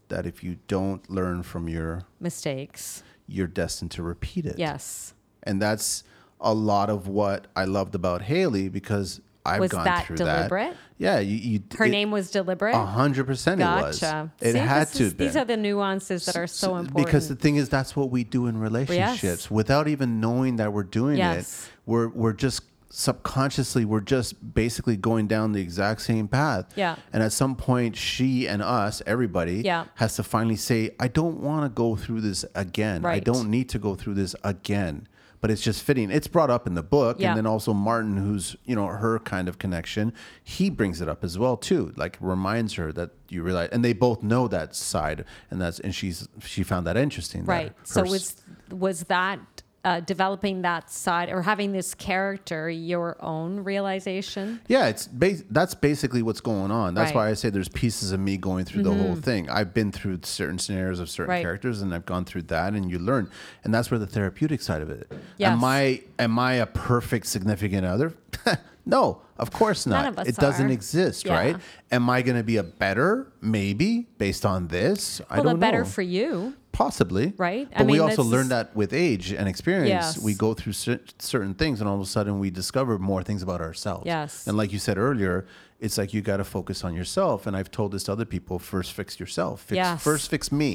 that 0.08 0.26
if 0.26 0.44
you 0.44 0.58
don't 0.68 1.08
learn 1.10 1.42
from 1.42 1.68
your, 1.68 2.02
mistakes 2.20 3.02
you're 3.26 3.46
destined 3.46 3.90
to 3.90 4.02
repeat 4.02 4.44
it. 4.44 4.58
yes 4.58 5.14
and 5.44 5.60
that's 5.60 6.04
a 6.40 6.52
lot 6.52 6.90
of 6.90 7.08
what 7.08 7.46
I 7.56 7.64
loved 7.64 7.94
about 7.94 8.22
Hayley 8.22 8.68
because 8.68 9.20
I've 9.46 9.60
Was 9.60 9.72
gone 9.72 9.84
that 9.84 10.06
through 10.06 10.16
deliberate? 10.16 10.70
that. 10.70 10.76
Yeah, 10.96 11.18
you, 11.18 11.36
you 11.36 11.62
her 11.76 11.84
it- 11.84 11.90
name 11.90 12.10
was 12.10 12.30
deliberate 12.30 12.74
A 12.74 12.78
hundred 12.86 13.26
percent, 13.26 13.60
it 13.60 13.64
was. 13.64 14.00
gotcha 14.00 14.32
It 14.40 14.52
See, 14.52 14.58
had 14.58 14.88
to. 14.88 15.04
is- 15.04 15.14
these 15.16 15.36
are 15.36 15.44
the 15.44 15.56
nuances 15.56 16.24
that 16.26 16.36
are 16.36 16.46
so 16.46 16.76
important 16.76 17.04
Because 17.04 17.28
the 17.28 17.34
thing 17.36 17.56
is, 17.56 17.68
that's 17.68 17.94
what 17.94 18.10
we 18.10 18.24
do 18.24 18.46
in 18.46 18.56
relationships 18.58 19.50
without 19.50 19.86
even 19.88 20.20
knowing 20.20 20.56
that 20.56 20.72
we're 20.72 20.82
doing 20.82 21.18
Yes. 21.18 21.66
it. 21.66 21.72
We're 21.84 22.08
we're 22.08 22.32
just 22.32 22.62
subconsciously 23.08 23.84
we're 23.84 24.00
just 24.00 24.54
basically 24.54 24.96
going 24.96 25.26
down 25.26 25.52
the 25.52 25.60
exact 25.60 26.00
same 26.00 26.26
path. 26.28 26.66
Yeah. 26.76 26.94
And 27.12 27.22
at 27.24 27.32
some 27.32 27.56
point, 27.56 27.96
she 27.96 28.46
and 28.48 28.62
us, 28.62 29.02
everybody, 29.04 29.62
Yeah. 29.64 29.86
has 29.96 30.14
to 30.16 30.22
finally 30.22 30.56
say, 30.56 30.90
"I 31.00 31.08
don't 31.08 31.40
want 31.40 31.64
to 31.64 31.68
go 31.68 31.96
through 31.96 32.20
this 32.22 32.44
again. 32.54 33.02
Right. 33.02 33.16
I 33.16 33.18
don't 33.20 33.50
need 33.50 33.68
to 33.70 33.78
go 33.78 33.94
through 33.96 34.14
this 34.14 34.34
again." 34.44 35.08
But 35.44 35.50
it's 35.50 35.60
just 35.60 35.82
fitting. 35.82 36.10
It's 36.10 36.26
brought 36.26 36.48
up 36.48 36.66
in 36.66 36.72
the 36.72 36.82
book, 36.82 37.18
Yeah. 37.20 37.28
and 37.28 37.36
then 37.36 37.44
also 37.46 37.74
Martin, 37.74 38.16
who's 38.16 38.56
you 38.64 38.74
know 38.74 38.86
her 38.86 39.18
kind 39.18 39.46
of 39.46 39.58
connection, 39.58 40.14
he 40.42 40.70
brings 40.70 41.02
it 41.02 41.08
up 41.08 41.22
as 41.22 41.38
well 41.38 41.58
too. 41.58 41.92
Like 41.96 42.16
reminds 42.18 42.72
her 42.76 42.90
that 42.94 43.10
you 43.28 43.42
realize, 43.42 43.68
and 43.70 43.84
they 43.84 43.92
both 43.92 44.22
know 44.22 44.48
that 44.48 44.74
side, 44.74 45.26
and 45.50 45.60
that's 45.60 45.80
and 45.80 45.94
she's 45.94 46.26
she 46.40 46.62
found 46.62 46.86
that 46.86 46.96
interesting. 46.96 47.44
that 47.44 47.52
right 47.52 47.72
so 47.82 48.00
her 48.00 48.06
s- 48.06 48.10
was 48.12 48.42
was 48.70 49.02
that 49.04 49.53
uh, 49.84 50.00
developing 50.00 50.62
that 50.62 50.90
side 50.90 51.28
or 51.28 51.42
having 51.42 51.72
this 51.72 51.94
character 51.94 52.70
your 52.70 53.16
own 53.22 53.62
realization 53.62 54.60
Yeah, 54.66 54.86
it's 54.86 55.06
bas- 55.06 55.44
that's 55.50 55.74
basically 55.74 56.22
what's 56.22 56.40
going 56.40 56.70
on. 56.70 56.94
That's 56.94 57.06
Right. 57.06 57.08
Mm-hmm. 57.10 57.18
why 57.18 57.30
I 57.30 57.34
say 57.34 57.50
there's 57.50 57.68
pieces 57.68 58.10
of 58.12 58.20
me 58.20 58.36
going 58.36 58.64
through 58.64 58.82
the 58.84 58.94
whole 58.94 59.14
thing. 59.14 59.48
I've 59.50 59.74
been 59.74 59.92
through 59.92 60.20
certain 60.22 60.58
scenarios 60.58 61.00
of 61.00 61.10
certain 61.10 61.30
Right. 61.30 61.42
characters, 61.42 61.82
and 61.82 61.94
I've 61.94 62.06
gone 62.06 62.24
through 62.24 62.42
that, 62.44 62.72
and 62.74 62.90
you 62.90 62.98
learn, 62.98 63.30
and 63.62 63.74
that's 63.74 63.90
where 63.90 63.98
the 64.00 64.06
therapeutic 64.06 64.62
side 64.62 64.80
of 64.82 64.90
it. 64.90 65.12
Yes. 65.36 65.50
Am 65.52 65.62
I 65.64 66.00
am 66.18 66.38
I 66.38 66.54
a 66.54 66.66
perfect 66.66 67.26
significant 67.26 67.84
other? 67.86 68.14
no, 68.86 69.20
of 69.38 69.50
course 69.50 69.86
not. 69.86 70.02
None 70.04 70.06
of 70.12 70.18
us 70.20 70.28
it 70.28 70.36
doesn't 70.36 70.70
exist, 70.70 71.26
Yeah. 71.26 71.34
right? 71.34 71.56
Am 71.92 72.08
I 72.08 72.22
going 72.22 72.36
to 72.36 72.42
be 72.44 72.56
a 72.56 72.62
better 72.62 73.26
maybe 73.40 74.06
based 74.18 74.46
on 74.46 74.68
this? 74.68 75.20
I 75.28 75.36
well 75.36 75.44
don't 75.44 75.54
the 75.54 75.58
better 75.60 75.80
know. 75.80 75.84
for 75.84 76.02
you 76.02 76.54
Possibly. 76.74 77.32
Right? 77.38 77.68
I 77.74 77.78
But 77.78 77.86
we 77.90 77.98
also 78.00 78.22
learn 78.24 78.48
that 78.48 78.74
with 78.76 78.92
age 78.92 79.32
and 79.32 79.48
experience. 79.48 79.88
Yes. 80.16 80.18
We 80.18 80.34
go 80.34 80.54
through 80.54 80.72
cer- 80.74 81.00
certain 81.18 81.54
things 81.54 81.80
and 81.80 81.88
all 81.88 81.94
of 81.94 82.00
a 82.02 82.06
sudden 82.06 82.38
we 82.40 82.50
discover 82.50 82.98
more 82.98 83.22
things 83.22 83.42
about 83.42 83.60
ourselves. 83.60 84.04
Yes. 84.06 84.46
And 84.46 84.56
like 84.56 84.72
you 84.72 84.78
said 84.80 84.98
earlier, 84.98 85.46
it's 85.80 85.96
like 85.96 86.12
you 86.12 86.20
got 86.20 86.38
to 86.38 86.44
focus 86.44 86.82
on 86.84 86.92
yourself. 86.94 87.46
And 87.46 87.56
I've 87.56 87.70
told 87.70 87.92
this 87.92 88.04
to 88.04 88.12
other 88.12 88.24
people 88.24 88.58
first 88.58 88.92
fix 88.92 89.18
yourself. 89.20 89.60
Fix, 89.62 89.76
Yes. 89.76 90.02
First 90.02 90.28
fix 90.30 90.50
me. 90.52 90.72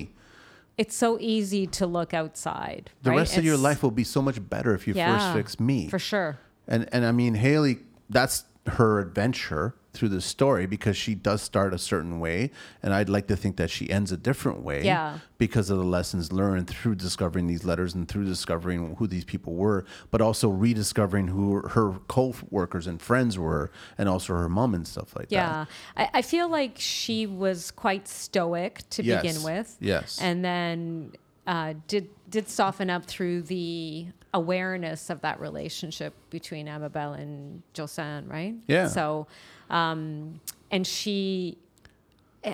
it's 0.77 0.95
so 0.95 1.17
easy 1.19 1.67
to 1.67 1.85
look 1.85 2.13
outside 2.13 2.89
The 3.03 3.09
right? 3.09 3.17
rest 3.17 3.37
of 3.37 3.43
your 3.43 3.57
life 3.57 3.83
will 3.83 3.91
be 3.91 4.05
so 4.05 4.21
much 4.21 4.39
better 4.49 4.73
if 4.73 4.87
you 4.87 4.93
yeah, 4.93 5.11
first 5.11 5.27
fix 5.37 5.59
me. 5.59 5.89
for 5.89 5.99
sure 5.99 6.31
And 6.73 6.87
and 6.93 7.01
I 7.05 7.11
mean 7.11 7.33
Hayley, 7.35 7.79
that's 8.09 8.45
her 8.79 8.99
adventure 9.05 9.75
through 9.99 10.09
the 10.09 10.21
story 10.21 10.65
because 10.65 10.95
she 10.95 11.13
does 11.13 11.41
start 11.41 11.73
a 11.73 11.77
certain 11.77 12.19
way, 12.21 12.51
and 12.81 12.93
I'd 12.93 13.09
like 13.09 13.27
to 13.27 13.35
think 13.35 13.57
that 13.57 13.69
she 13.69 13.89
ends 13.89 14.11
a 14.13 14.17
different 14.17 14.61
way. 14.61 14.83
Yeah. 14.83 15.19
Because 15.37 15.69
of 15.69 15.77
the 15.77 15.83
lessons 15.83 16.31
learned 16.31 16.67
through 16.69 16.95
discovering 16.95 17.47
these 17.47 17.63
letters 17.65 17.93
and 17.95 18.07
through 18.07 18.25
discovering 18.25 18.95
who 18.95 19.07
these 19.07 19.25
people 19.25 19.53
were, 19.55 19.85
but 20.11 20.21
also 20.21 20.49
rediscovering 20.49 21.27
who 21.27 21.61
her 21.67 21.93
co-workers 22.07 22.87
and 22.87 23.01
friends 23.01 23.37
were, 23.37 23.71
and 23.97 24.07
also 24.09 24.33
her 24.33 24.49
mom 24.49 24.73
and 24.73 24.87
stuff 24.87 25.15
like 25.15 25.29
that. 25.29 25.35
Yeah, 25.35 25.65
I, 25.97 26.09
I 26.15 26.21
feel 26.21 26.49
like 26.49 26.75
she 26.77 27.25
was 27.27 27.71
quite 27.71 28.07
stoic 28.07 28.81
to 28.91 29.03
Yes. 29.03 29.21
begin 29.21 29.43
with. 29.43 29.77
Yes. 29.81 30.19
and 30.21 30.43
then 30.43 31.11
uh, 31.47 31.73
did 31.87 32.09
did 32.29 32.47
soften 32.47 32.89
up 32.91 33.05
through 33.05 33.41
the 33.41 34.05
awareness 34.35 35.09
of 35.09 35.21
that 35.21 35.39
relationship 35.39 36.13
between 36.29 36.67
Amabel 36.67 37.13
and 37.13 37.63
Joshan, 37.73 38.29
right? 38.29 38.53
Yeah. 38.67 38.87
So, 38.87 39.25
um, 39.69 40.39
and 40.71 40.85
she, 40.85 41.57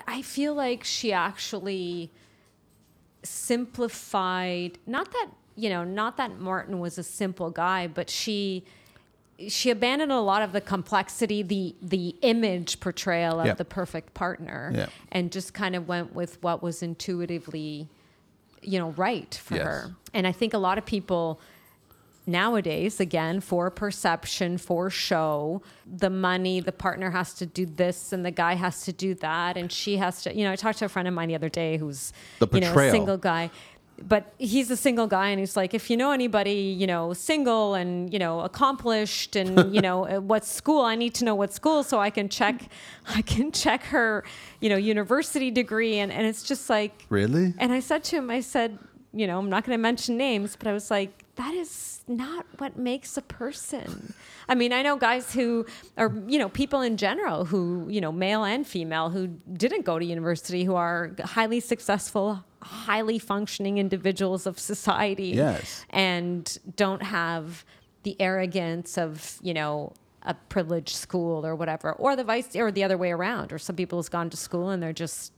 I- 0.07 0.21
feel 0.21 0.53
like 0.53 0.83
she 0.83 1.11
actually 1.13 2.11
simplified. 3.23 4.77
Not 4.85 5.11
that 5.11 5.27
you 5.57 5.69
know, 5.69 5.85
not 5.85 6.17
that 6.17 6.37
Martin 6.39 6.79
was 6.79 6.97
a 6.97 7.03
simple 7.03 7.49
guy, 7.49 7.87
but 7.87 8.09
she 8.09 8.63
she 9.47 9.69
abandoned 9.69 10.11
a 10.11 10.19
lot 10.21 10.41
of 10.41 10.51
the 10.53 10.61
complexity, 10.61 11.43
the 11.43 11.75
the 11.81 12.15
image 12.21 12.79
portrayal 12.79 13.39
of 13.39 13.45
Yeah. 13.47 13.53
the 13.53 13.65
perfect 13.65 14.13
partner, 14.13 14.71
Yeah. 14.73 14.87
and 15.11 15.31
just 15.31 15.53
kind 15.53 15.75
of 15.75 15.87
went 15.87 16.13
with 16.13 16.41
what 16.43 16.61
was 16.61 16.81
intuitively, 16.83 17.87
you 18.61 18.79
know, 18.79 18.91
right 18.91 19.33
for 19.33 19.55
Yes. 19.55 19.65
her. 19.65 19.95
And 20.13 20.25
I 20.27 20.31
think 20.31 20.53
a 20.53 20.57
lot 20.57 20.77
of 20.77 20.85
people 20.85 21.39
nowadays, 22.25 22.99
again, 22.99 23.39
for 23.39 23.69
perception, 23.69 24.57
for 24.57 24.89
show, 24.89 25.61
the 25.85 26.09
money, 26.09 26.59
the 26.59 26.71
partner 26.71 27.11
has 27.11 27.33
to 27.35 27.45
do 27.45 27.65
this, 27.65 28.11
and 28.13 28.25
the 28.25 28.31
guy 28.31 28.55
has 28.55 28.83
to 28.85 28.93
do 28.93 29.13
that, 29.15 29.57
and 29.57 29.71
she 29.71 29.97
has 29.97 30.23
to. 30.23 30.35
You 30.35 30.43
know, 30.43 30.51
I 30.51 30.55
talked 30.55 30.79
to 30.79 30.85
a 30.85 30.89
friend 30.89 31.07
of 31.07 31.13
mine 31.13 31.29
the 31.29 31.35
other 31.35 31.49
day 31.49 31.77
who's 31.77 32.13
The 32.39 32.47
you 32.51 32.61
know 32.61 32.77
a 32.77 32.91
single 32.91 33.17
guy 33.17 33.51
but 34.01 34.33
he's 34.37 34.69
a 34.69 34.75
single 34.77 35.07
guy 35.07 35.29
and 35.29 35.39
he's 35.39 35.55
like 35.55 35.73
if 35.73 35.89
you 35.89 35.97
know 35.97 36.11
anybody 36.11 36.75
you 36.77 36.87
know 36.87 37.13
single 37.13 37.75
and 37.75 38.11
you 38.11 38.19
know 38.19 38.41
accomplished 38.41 39.35
and 39.35 39.73
you 39.75 39.81
know 39.81 40.07
uh, 40.07 40.19
what 40.19 40.43
school 40.43 40.81
i 40.81 40.95
need 40.95 41.13
to 41.13 41.23
know 41.23 41.35
what 41.35 41.53
school 41.53 41.83
so 41.83 41.99
i 41.99 42.09
can 42.09 42.27
check 42.27 42.69
i 43.09 43.21
can 43.21 43.51
check 43.51 43.83
her 43.83 44.23
you 44.59 44.69
know 44.69 44.75
university 44.75 45.51
degree 45.51 45.97
and, 45.99 46.11
and 46.11 46.25
it's 46.25 46.43
just 46.43 46.69
like 46.69 47.05
Really? 47.09 47.53
and 47.57 47.71
i 47.71 47.79
said 47.79 48.03
to 48.05 48.17
him 48.17 48.29
i 48.29 48.41
said 48.41 48.77
you 49.13 49.27
know 49.27 49.39
i'm 49.39 49.49
not 49.49 49.63
going 49.63 49.77
to 49.77 49.81
mention 49.81 50.17
names 50.17 50.55
but 50.55 50.67
i 50.67 50.73
was 50.73 50.91
like 50.91 51.24
that 51.35 51.53
is 51.53 52.01
not 52.07 52.45
what 52.59 52.77
makes 52.77 53.17
a 53.17 53.21
person 53.21 54.13
i 54.47 54.55
mean 54.55 54.71
i 54.71 54.81
know 54.81 54.95
guys 54.95 55.33
who 55.33 55.65
are 55.97 56.13
you 56.27 56.37
know 56.39 56.49
people 56.49 56.81
in 56.81 56.97
general 56.97 57.45
who 57.45 57.87
you 57.89 57.99
know 57.99 58.11
male 58.11 58.43
and 58.43 58.65
female 58.67 59.09
who 59.09 59.27
didn't 59.53 59.83
go 59.85 59.97
to 59.99 60.05
university 60.05 60.63
who 60.63 60.75
are 60.75 61.11
highly 61.23 61.59
successful 61.59 62.43
highly 62.61 63.19
functioning 63.19 63.77
individuals 63.77 64.45
of 64.47 64.57
society 64.59 65.29
Yes. 65.29 65.85
and 65.89 66.57
don't 66.75 67.03
have 67.03 67.65
the 68.03 68.15
arrogance 68.21 68.97
of 68.97 69.37
you 69.41 69.53
know 69.53 69.93
a 70.23 70.33
privileged 70.49 70.95
school 70.95 71.45
or 71.45 71.55
whatever 71.55 71.91
or 71.93 72.15
the 72.15 72.23
vice 72.23 72.55
or 72.55 72.71
the 72.71 72.83
other 72.83 72.97
way 72.97 73.11
around 73.11 73.51
or 73.53 73.59
some 73.59 73.75
people 73.75 73.99
has 73.99 74.09
gone 74.09 74.29
to 74.29 74.37
school 74.37 74.69
and 74.69 74.81
they're 74.81 74.93
just 74.93 75.31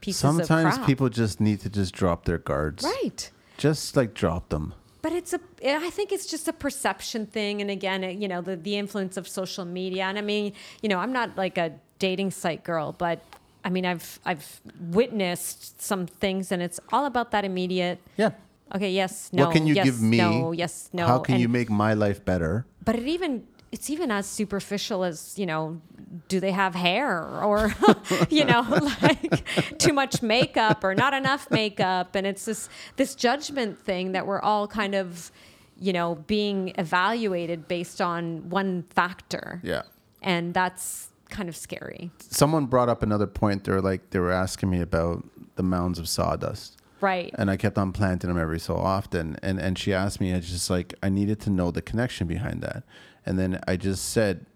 pieces 0.00 0.24
of 0.24 0.36
Sometimes 0.46 0.76
crap. 0.76 0.86
people 0.86 1.08
just 1.08 1.40
need 1.40 1.60
to 1.60 1.68
just 1.70 1.94
drop 1.94 2.24
their 2.24 2.38
guards. 2.38 2.82
right 2.84 3.30
Just 3.58 3.94
like 3.96 4.14
drop 4.14 4.48
them. 4.48 4.74
But 5.02 5.12
it's 5.12 5.32
a 5.34 5.40
i 5.86 5.90
think 5.90 6.12
it's 6.12 6.26
just 6.26 6.46
a 6.48 6.52
perception 6.52 7.26
thing 7.26 7.60
and 7.60 7.70
again 7.70 8.02
you 8.22 8.28
know 8.28 8.40
the, 8.40 8.56
the 8.56 8.76
influence 8.76 9.16
of 9.16 9.26
social 9.28 9.64
media 9.64 10.04
and 10.04 10.16
i 10.18 10.20
mean 10.22 10.52
you 10.82 10.88
know 10.88 10.98
i'm 10.98 11.12
not 11.12 11.36
like 11.36 11.58
a 11.58 11.72
dating 11.98 12.30
site 12.30 12.62
girl 12.64 12.94
but 12.96 13.18
i 13.64 13.68
mean 13.70 13.84
i've 13.84 14.18
i've 14.24 14.60
witnessed 15.02 15.80
some 15.80 16.06
things 16.06 16.52
and 16.52 16.62
it's 16.62 16.80
all 16.92 17.04
about 17.06 17.30
that 17.30 17.44
immediate 17.44 17.98
Yeah. 18.16 18.30
okay 18.74 18.90
yes 18.90 19.30
no 19.32 19.46
what 19.46 19.52
can 19.52 19.66
you 19.66 19.74
yes, 19.74 19.84
give 19.84 20.00
me? 20.00 20.18
no 20.18 20.52
yes 20.52 20.88
no 20.92 21.06
How 21.06 21.18
can 21.18 21.34
and- 21.34 21.42
you 21.42 21.48
make 21.48 21.70
my 21.70 21.94
life 21.94 22.24
better? 22.24 22.64
but 22.84 22.94
it 22.96 23.06
even 23.06 23.46
it's 23.72 23.88
even 23.90 24.10
as 24.10 24.26
superficial 24.26 25.02
as 25.02 25.38
you 25.38 25.46
know 25.46 25.80
do 26.28 26.38
they 26.40 26.52
have 26.52 26.74
hair 26.74 27.22
or 27.42 27.74
you 28.30 28.44
know 28.44 28.60
like 29.02 29.78
too 29.78 29.92
much 29.92 30.22
makeup 30.22 30.84
or 30.84 30.94
not 30.94 31.14
enough 31.14 31.50
makeup 31.50 32.14
and 32.14 32.26
it's 32.26 32.44
this 32.44 32.68
this 32.96 33.14
judgment 33.14 33.78
thing 33.78 34.12
that 34.12 34.26
we're 34.26 34.40
all 34.40 34.68
kind 34.68 34.94
of 34.94 35.32
you 35.78 35.92
know 35.92 36.16
being 36.26 36.72
evaluated 36.78 37.66
based 37.66 38.00
on 38.00 38.48
one 38.50 38.82
factor 38.90 39.60
Yeah. 39.64 39.82
and 40.20 40.52
that's 40.54 41.08
kind 41.30 41.48
of 41.48 41.56
scary 41.56 42.10
Someone 42.28 42.66
brought 42.66 42.90
up 42.90 43.02
another 43.02 43.26
point. 43.26 43.64
They're 43.64 43.80
like 43.80 44.10
they 44.10 44.18
were 44.18 44.30
asking 44.32 44.68
me 44.68 44.80
about 44.82 45.24
the 45.56 45.62
mounds 45.62 45.98
of 45.98 46.06
sawdust. 46.08 46.76
right 47.00 47.34
and 47.38 47.50
I 47.50 47.56
kept 47.56 47.78
on 47.78 47.90
planting 47.92 48.28
them 48.28 48.38
every 48.38 48.60
so 48.60 48.76
often. 48.76 49.36
And 49.42 49.58
and 49.58 49.78
she 49.78 49.94
asked 49.94 50.20
me, 50.20 50.34
I 50.34 50.40
just 50.40 50.68
like 50.68 50.92
I 51.02 51.08
needed 51.08 51.40
to 51.40 51.50
know 51.50 51.70
the 51.70 51.80
connection 51.80 52.26
behind 52.26 52.60
that. 52.62 52.82
And 53.26 53.38
then 53.38 53.60
I 53.68 53.76
just 53.76 54.10
said, 54.10 54.46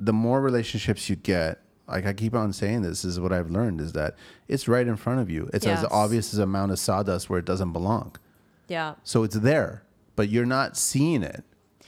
the 0.00 0.12
more 0.12 0.40
relationships 0.40 1.08
you 1.10 1.16
get, 1.16 1.60
like 1.86 2.06
I 2.06 2.12
keep 2.12 2.34
on 2.34 2.52
saying 2.52 2.82
this, 2.82 3.04
is 3.04 3.20
what 3.20 3.32
I've 3.32 3.50
learned 3.50 3.80
is 3.80 3.92
that 3.92 4.16
it's 4.48 4.66
right 4.68 4.86
in 4.86 4.96
front 4.96 5.20
of 5.20 5.30
you. 5.30 5.50
It's 5.52 5.66
as 5.66 5.84
obvious 5.90 6.32
as 6.32 6.38
a 6.38 6.46
mound 6.46 6.72
of 6.72 6.78
sawdust 6.78 7.28
where 7.28 7.38
it 7.38 7.44
doesn't 7.44 7.72
belong. 7.72 8.16
yeah 8.68 8.94
So 9.04 9.22
it's 9.24 9.36
there, 9.36 9.82
but 10.16 10.28
you're 10.28 10.46
not 10.46 10.76
seeing 10.76 11.22
it. 11.22 11.44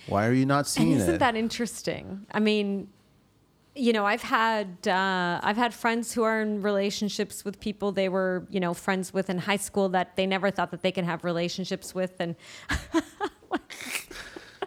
Why 0.07 0.27
are 0.27 0.33
you 0.33 0.45
not 0.47 0.59
And 0.59 0.67
seeing 0.67 0.93
isn't 0.93 1.15
it? 1.15 1.19
that 1.19 1.35
interesting? 1.37 2.27
I 2.31 2.41
mean, 2.41 2.89
you 3.75 3.93
know, 3.93 4.05
I've 4.05 4.23
had 4.23 4.87
uh, 4.87 5.41
I've 5.43 5.57
had 5.57 5.73
friends 5.75 6.13
who 6.13 6.23
are 6.23 6.41
in 6.43 6.61
relationships 6.63 7.45
with 7.45 7.59
people 7.59 7.91
they 7.91 8.09
were, 8.09 8.47
you 8.51 8.61
know, 8.61 8.75
friends 8.75 9.13
with 9.15 9.31
in 9.31 9.39
high 9.39 9.57
school 9.57 9.89
that 9.91 10.15
they 10.17 10.27
never 10.27 10.51
thought 10.51 10.71
that 10.73 10.83
they 10.83 10.93
can 10.93 11.05
have 11.07 11.25
relationships 11.25 11.95
with, 11.95 12.13
and 12.21 12.37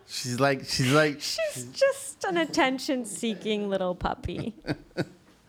she's 0.08 0.40
like 0.40 0.66
she's 0.66 0.92
like 0.92 1.16
she's 1.22 1.66
just 1.74 2.24
an 2.24 2.38
attention-seeking 2.38 3.70
little 3.70 3.96
puppy. 3.96 4.56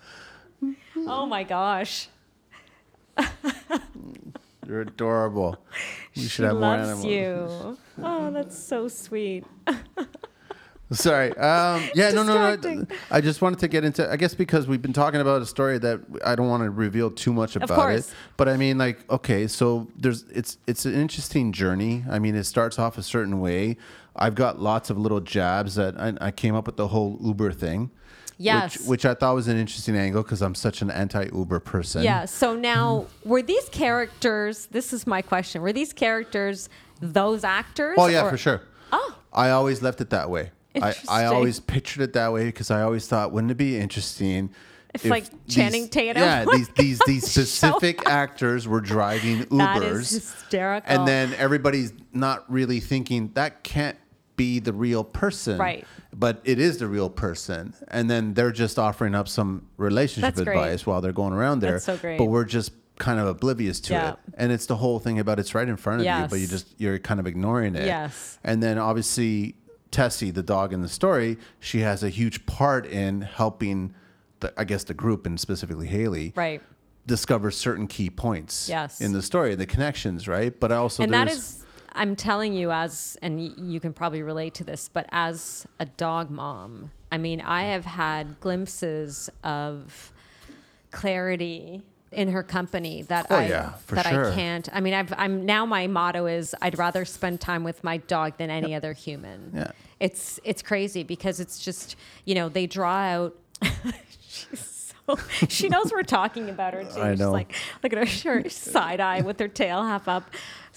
oh 0.96 1.26
my 1.26 1.44
gosh, 1.44 2.08
you're 4.66 4.82
adorable. 4.82 5.56
You 6.14 6.22
should 6.22 6.30
she 6.30 6.42
have 6.42 6.54
more 6.54 6.76
loves 6.76 7.04
animals. 7.04 7.06
you. 7.06 7.78
Oh, 8.02 8.30
that's 8.30 8.58
so 8.58 8.88
sweet. 8.88 9.44
Sorry. 10.90 11.36
Um, 11.36 11.82
yeah, 11.94 12.10
no, 12.12 12.22
no, 12.22 12.56
no. 12.56 12.86
I 13.10 13.20
just 13.20 13.42
wanted 13.42 13.58
to 13.58 13.68
get 13.68 13.84
into. 13.84 14.10
I 14.10 14.16
guess 14.16 14.34
because 14.34 14.66
we've 14.66 14.80
been 14.80 14.94
talking 14.94 15.20
about 15.20 15.42
a 15.42 15.46
story 15.46 15.76
that 15.78 16.00
I 16.24 16.34
don't 16.34 16.48
want 16.48 16.62
to 16.62 16.70
reveal 16.70 17.10
too 17.10 17.32
much 17.32 17.56
about 17.56 17.92
it. 17.92 18.10
But 18.38 18.48
I 18.48 18.56
mean, 18.56 18.78
like, 18.78 18.98
okay, 19.10 19.46
so 19.48 19.88
there's 19.96 20.22
it's 20.30 20.56
it's 20.66 20.86
an 20.86 20.94
interesting 20.94 21.52
journey. 21.52 22.04
I 22.10 22.18
mean, 22.18 22.34
it 22.34 22.44
starts 22.44 22.78
off 22.78 22.96
a 22.96 23.02
certain 23.02 23.38
way. 23.40 23.76
I've 24.18 24.34
got 24.34 24.60
lots 24.60 24.90
of 24.90 24.98
little 24.98 25.20
jabs 25.20 25.76
that 25.76 25.98
I, 25.98 26.14
I 26.20 26.30
came 26.30 26.54
up 26.54 26.66
with 26.66 26.76
the 26.76 26.88
whole 26.88 27.18
Uber 27.22 27.52
thing. 27.52 27.90
Yes. 28.40 28.78
Which, 28.78 28.86
which 28.88 29.04
I 29.06 29.14
thought 29.14 29.34
was 29.34 29.48
an 29.48 29.56
interesting 29.56 29.96
angle 29.96 30.22
because 30.22 30.42
I'm 30.42 30.54
such 30.54 30.80
an 30.82 30.90
anti-Uber 30.90 31.58
person. 31.60 32.04
Yeah. 32.04 32.24
So 32.24 32.54
now, 32.54 33.06
were 33.24 33.42
these 33.42 33.68
characters? 33.70 34.66
This 34.66 34.92
is 34.92 35.06
my 35.06 35.22
question. 35.22 35.60
Were 35.62 35.72
these 35.72 35.92
characters 35.92 36.68
those 37.00 37.42
actors? 37.44 37.96
Oh 37.98 38.06
yeah, 38.06 38.26
or- 38.26 38.30
for 38.30 38.36
sure. 38.36 38.62
Oh. 38.92 39.16
I 39.32 39.50
always 39.50 39.82
left 39.82 40.00
it 40.00 40.10
that 40.10 40.30
way. 40.30 40.50
I, 40.80 40.94
I 41.08 41.24
always 41.24 41.58
pictured 41.58 42.02
it 42.02 42.12
that 42.12 42.32
way 42.32 42.46
because 42.46 42.70
I 42.70 42.82
always 42.82 43.08
thought, 43.08 43.32
wouldn't 43.32 43.50
it 43.50 43.56
be 43.56 43.76
interesting 43.76 44.50
If, 44.94 45.04
like, 45.06 45.24
Channing 45.48 45.88
Tatum 45.88 46.22
Yeah, 46.22 46.44
these 46.44 46.68
these 46.76 47.00
these 47.06 47.26
specific 47.30 48.06
actors 48.08 48.68
were 48.68 48.80
driving 48.80 49.38
Ubers. 49.46 49.58
That 49.58 49.82
is 49.82 50.10
hysterical. 50.10 50.92
and 50.94 51.08
then 51.08 51.34
everybody's 51.34 51.92
not 52.12 52.50
really 52.50 52.78
thinking 52.78 53.32
that 53.34 53.64
can't 53.64 53.98
be 54.38 54.58
the 54.60 54.72
real 54.72 55.04
person, 55.04 55.58
Right. 55.58 55.86
But 56.16 56.40
it 56.44 56.58
is 56.58 56.78
the 56.78 56.86
real 56.86 57.10
person, 57.10 57.74
and 57.88 58.08
then 58.08 58.32
they're 58.32 58.50
just 58.52 58.78
offering 58.78 59.14
up 59.14 59.28
some 59.28 59.66
relationship 59.76 60.34
That's 60.34 60.44
great. 60.44 60.56
advice 60.56 60.86
while 60.86 61.02
they're 61.02 61.12
going 61.12 61.34
around 61.34 61.60
there. 61.60 61.72
That's 61.72 61.84
so 61.84 61.98
great. 61.98 62.16
But 62.16 62.24
we're 62.26 62.46
just 62.46 62.72
kind 62.98 63.20
of 63.20 63.26
oblivious 63.26 63.78
to 63.80 63.92
Yeah. 63.92 64.10
it, 64.12 64.16
and 64.38 64.50
it's 64.50 64.64
the 64.66 64.76
whole 64.76 64.98
thing 64.98 65.18
about 65.18 65.38
it's 65.38 65.54
right 65.54 65.68
in 65.68 65.76
front 65.76 66.00
of 66.00 66.06
you, 66.06 66.26
but 66.30 66.36
you 66.36 66.42
Yes. 66.42 66.50
just 66.50 66.74
you're 66.78 66.98
kind 66.98 67.20
of 67.20 67.26
ignoring 67.26 67.74
it. 67.76 67.84
Yes. 67.86 68.38
And 68.42 68.62
then 68.62 68.78
obviously 68.78 69.54
Tessie, 69.90 70.30
the 70.30 70.42
dog 70.42 70.72
in 70.72 70.80
the 70.82 70.88
story, 70.88 71.36
she 71.60 71.80
has 71.80 72.02
a 72.02 72.08
huge 72.08 72.46
part 72.46 72.86
in 72.86 73.20
helping 73.20 73.92
the 74.40 74.52
I 74.56 74.64
guess 74.64 74.84
the 74.84 74.94
group 74.94 75.26
and 75.26 75.38
specifically 75.38 75.86
Hayley 75.88 76.32
Right. 76.34 76.60
discover 77.06 77.50
certain 77.50 77.86
key 77.86 78.10
points 78.10 78.68
Yes. 78.68 79.00
in 79.00 79.12
the 79.12 79.22
story, 79.22 79.54
the 79.54 79.66
connections, 79.66 80.26
right? 80.26 80.58
But 80.58 80.72
I 80.72 80.76
also 80.76 81.02
and 81.04 81.12
that 81.12 81.28
is 81.30 81.64
i'm 81.98 82.16
telling 82.16 82.52
you 82.54 82.70
as 82.72 83.16
and 83.22 83.42
you 83.42 83.78
can 83.80 83.92
probably 83.92 84.22
relate 84.22 84.54
to 84.54 84.64
this 84.64 84.88
but 84.88 85.06
as 85.12 85.66
a 85.78 85.84
dog 85.84 86.30
mom 86.30 86.90
i 87.12 87.18
mean 87.18 87.40
i 87.42 87.64
have 87.64 87.84
had 87.84 88.40
glimpses 88.40 89.28
of 89.44 90.12
clarity 90.90 91.82
in 92.10 92.28
her 92.28 92.42
company 92.42 93.02
that 93.02 93.26
Oh, 93.28 93.36
I 93.36 93.48
yeah, 93.48 93.72
for 93.84 93.96
that 93.96 94.06
sure. 94.06 94.32
I 94.32 94.34
can't. 94.34 94.66
I 94.72 94.80
mean, 94.80 94.94
I've, 94.94 95.12
I'm 95.18 95.44
now 95.44 95.66
my 95.66 95.86
motto 95.86 96.24
is 96.24 96.54
I'd 96.62 96.78
rather 96.78 97.04
spend 97.04 97.38
time 97.38 97.64
with 97.64 97.84
my 97.84 97.98
dog 97.98 98.38
than 98.38 98.48
any 98.48 98.74
other 98.74 98.94
human. 98.94 99.52
Yeah. 99.54 99.72
It's 100.00 100.40
it's 100.42 100.62
crazy 100.62 101.02
because 101.02 101.38
it's 101.38 101.58
just 101.62 101.96
you 102.24 102.34
know 102.34 102.48
they 102.48 102.66
draw 102.66 102.96
out. 102.96 103.36
She's 104.26 104.94
so 105.06 105.18
she 105.48 105.68
knows 105.68 105.92
we're 105.92 106.02
talking 106.02 106.48
about 106.48 106.72
her 106.72 106.84
too. 106.84 107.00
I 107.00 107.10
She's 107.12 107.20
know. 107.20 107.30
like 107.30 107.52
look 107.82 107.92
at 107.92 108.08
her, 108.08 108.42
her 108.42 108.48
side 108.48 109.00
eye 109.00 109.20
with 109.20 109.38
her 109.40 109.48
tail 109.48 109.82
half 109.82 110.08
up. 110.08 110.30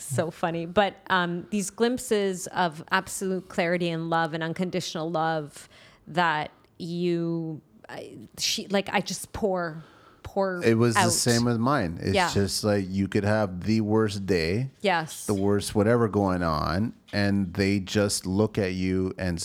So 0.04 0.32
funny. 0.32 0.66
But 0.66 0.96
um, 1.10 1.46
these 1.52 1.70
glimpses 1.70 2.48
of 2.48 2.84
absolute 2.92 3.48
clarity 3.50 3.90
and 3.90 4.10
love 4.10 4.34
and 4.34 4.44
unconditional 4.44 5.10
love 5.10 5.70
that 6.08 6.52
you, 6.78 7.62
I, 7.88 8.18
she 8.38 8.68
like 8.68 8.90
I 8.92 9.02
just 9.02 9.32
pour 9.34 9.84
pour. 10.24 10.62
it 10.64 10.78
was 10.78 10.96
out. 10.96 11.06
the 11.06 11.12
same 11.12 11.46
with 11.46 11.58
mine. 11.58 12.00
It's 12.02 12.14
Yeah. 12.16 12.32
just 12.34 12.64
like 12.64 12.86
you 12.90 13.08
could 13.08 13.24
have 13.24 13.64
the 13.64 13.82
worst 13.82 14.26
day, 14.26 14.70
Yes. 14.82 15.26
the 15.26 15.34
worst 15.34 15.76
whatever 15.76 16.08
going 16.08 16.44
on, 16.44 16.94
and 17.14 17.54
they 17.54 17.80
just 17.80 18.26
look 18.26 18.58
at 18.58 18.74
you 18.74 19.14
and 19.18 19.44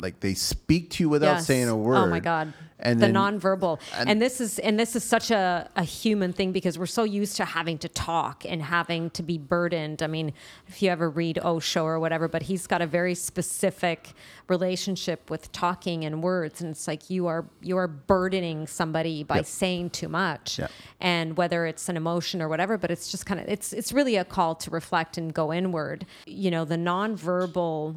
like 0.00 0.20
they 0.20 0.34
speak 0.34 0.90
to 0.90 1.02
you 1.04 1.08
without 1.08 1.36
Yes. 1.38 1.46
saying 1.46 1.68
a 1.68 1.76
word. 1.76 1.96
Oh 1.96 2.06
my 2.06 2.20
god. 2.20 2.52
And 2.80 3.00
the 3.00 3.06
then- 3.06 3.14
nonverbal. 3.14 3.80
and- 3.96 4.08
And, 4.10 4.22
this 4.22 4.40
is 4.40 4.58
and 4.60 4.78
this 4.78 4.94
is 4.94 5.02
such 5.04 5.30
a, 5.30 5.68
a 5.76 5.82
human 5.82 6.32
thing 6.32 6.52
because 6.52 6.78
we're 6.78 6.86
so 6.86 7.04
used 7.04 7.36
to 7.38 7.44
having 7.44 7.78
to 7.78 7.88
talk 7.88 8.44
and 8.46 8.62
having 8.62 9.10
to 9.10 9.22
be 9.22 9.36
burdened. 9.38 10.02
I 10.02 10.06
mean, 10.06 10.32
if 10.68 10.80
you 10.82 10.90
ever 10.90 11.10
read 11.10 11.38
Osho 11.44 11.84
or 11.84 11.98
whatever, 11.98 12.28
but 12.28 12.42
he's 12.42 12.66
got 12.66 12.80
a 12.82 12.86
very 12.86 13.14
specific 13.14 14.12
relationship 14.48 15.28
with 15.30 15.50
talking 15.52 16.04
and 16.04 16.22
words. 16.22 16.60
And 16.60 16.70
it's 16.70 16.86
like 16.86 17.10
you 17.10 17.26
are 17.26 17.44
you 17.60 17.76
are 17.76 17.88
burdening 17.88 18.66
somebody 18.66 19.24
by 19.24 19.36
Yep. 19.36 19.46
saying 19.46 19.90
too 19.90 20.08
much. 20.08 20.58
Yep. 20.58 20.70
And 21.00 21.36
whether 21.36 21.66
it's 21.66 21.88
an 21.88 21.96
emotion 21.96 22.40
or 22.40 22.48
whatever, 22.48 22.78
but 22.78 22.90
it's 22.90 23.10
just 23.10 23.26
kind 23.26 23.40
of 23.40 23.48
it's 23.48 23.72
it's 23.72 23.92
really 23.92 24.16
a 24.16 24.24
call 24.24 24.54
to 24.56 24.70
reflect 24.70 25.18
and 25.18 25.32
go 25.34 25.52
inward. 25.52 26.06
You 26.26 26.50
know, 26.50 26.64
the 26.64 26.76
nonverbal 26.76 27.96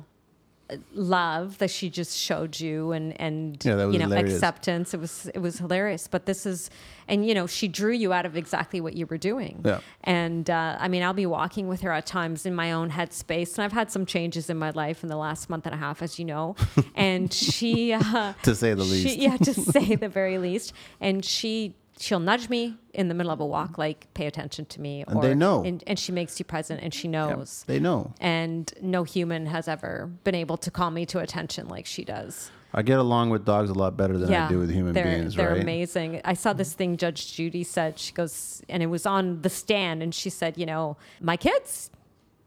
love 0.94 1.58
that 1.60 1.70
she 1.70 1.90
just 1.90 2.18
showed 2.18 2.60
you 2.60 2.92
and 2.92 3.20
and 3.20 3.64
Yeah, 3.64 3.88
you 3.88 3.98
know 4.00 4.06
hilarious. 4.06 4.34
acceptance 4.36 4.94
it 4.94 5.00
was 5.00 5.30
it 5.34 5.40
was 5.40 5.58
hilarious 5.58 6.08
but 6.08 6.26
this 6.26 6.46
is 6.46 6.70
and 7.08 7.26
you 7.28 7.34
know 7.34 7.48
she 7.48 7.68
drew 7.68 7.92
you 7.92 8.14
out 8.14 8.26
of 8.26 8.38
exactly 8.38 8.80
what 8.82 8.94
you 8.96 9.06
were 9.06 9.18
doing 9.18 9.62
Yeah. 9.66 9.80
and 10.04 10.50
uh, 10.50 10.78
i 10.80 10.88
mean 10.88 11.04
i'll 11.04 11.14
be 11.14 11.26
walking 11.26 11.68
with 11.68 11.82
her 11.82 11.92
at 11.92 12.06
times 12.06 12.46
in 12.46 12.56
my 12.56 12.72
own 12.72 12.90
headspace 12.92 13.56
and 13.58 13.64
i've 13.66 13.72
had 13.74 13.92
some 13.92 14.06
changes 14.06 14.50
in 14.50 14.58
my 14.58 14.70
life 14.72 15.04
in 15.04 15.10
the 15.10 15.18
last 15.18 15.50
month 15.50 15.66
and 15.66 15.76
a 15.76 15.78
half 15.78 16.02
as 16.02 16.18
you 16.20 16.26
know 16.26 16.56
and 16.96 17.34
she 17.34 17.94
uh, 17.94 18.34
To 18.44 18.56
say 18.56 18.74
the 18.74 18.84
she- 18.86 18.92
least. 18.92 19.18
yeah 19.18 19.38
to 19.38 19.54
say 19.54 19.96
the 19.96 20.10
very 20.10 20.38
least 20.38 20.74
and 21.00 21.24
she 21.26 21.76
she'll 22.02 22.20
nudge 22.20 22.50
me 22.50 22.78
in 22.94 23.08
the 23.08 23.14
middle 23.14 23.32
of 23.32 23.40
a 23.40 23.46
walk 23.46 23.78
like 23.78 24.12
pay 24.14 24.26
attention 24.26 24.66
to 24.66 24.82
me 24.82 25.04
And 25.08 25.22
they 25.22 25.36
know. 25.36 25.64
and, 25.64 25.84
and 25.88 25.98
she 26.00 26.12
makes 26.12 26.40
you 26.40 26.46
present 26.46 26.82
and 26.82 26.94
she 26.94 27.08
knows 27.08 27.64
They 27.68 27.80
know. 27.80 28.14
and 28.20 28.74
no 28.82 29.04
human 29.04 29.46
has 29.46 29.68
ever 29.68 30.10
been 30.24 30.36
able 30.36 30.58
to 30.58 30.72
call 30.72 30.92
me 30.92 31.06
to 31.08 31.20
attention 31.20 31.68
like 31.68 31.86
she 31.86 32.04
does. 32.04 32.52
I 32.74 32.82
get 32.84 33.00
along 33.00 33.32
with 33.32 33.44
dogs 33.46 33.70
a 33.70 33.74
lot 33.74 33.98
better 33.98 34.18
than 34.18 34.34
I 34.34 34.48
do 34.48 34.58
with 34.60 34.72
human 34.72 34.94
they're, 34.94 35.04
beings, 35.04 35.36
they're 35.36 35.52
right? 35.52 35.62
amazing. 35.62 36.22
I 36.24 36.34
saw 36.36 36.54
this 36.54 36.74
thing 36.74 36.96
Judge 36.96 37.34
Judy 37.34 37.64
said. 37.66 38.00
She 38.00 38.14
goes, 38.14 38.62
and 38.70 38.82
it 38.82 38.86
was 38.86 39.06
on 39.06 39.42
the 39.42 39.50
stand, 39.50 40.02
and 40.02 40.16
she 40.16 40.30
said, 40.30 40.58
you 40.58 40.66
know, 40.66 40.96
my 41.20 41.36
kids 41.36 41.90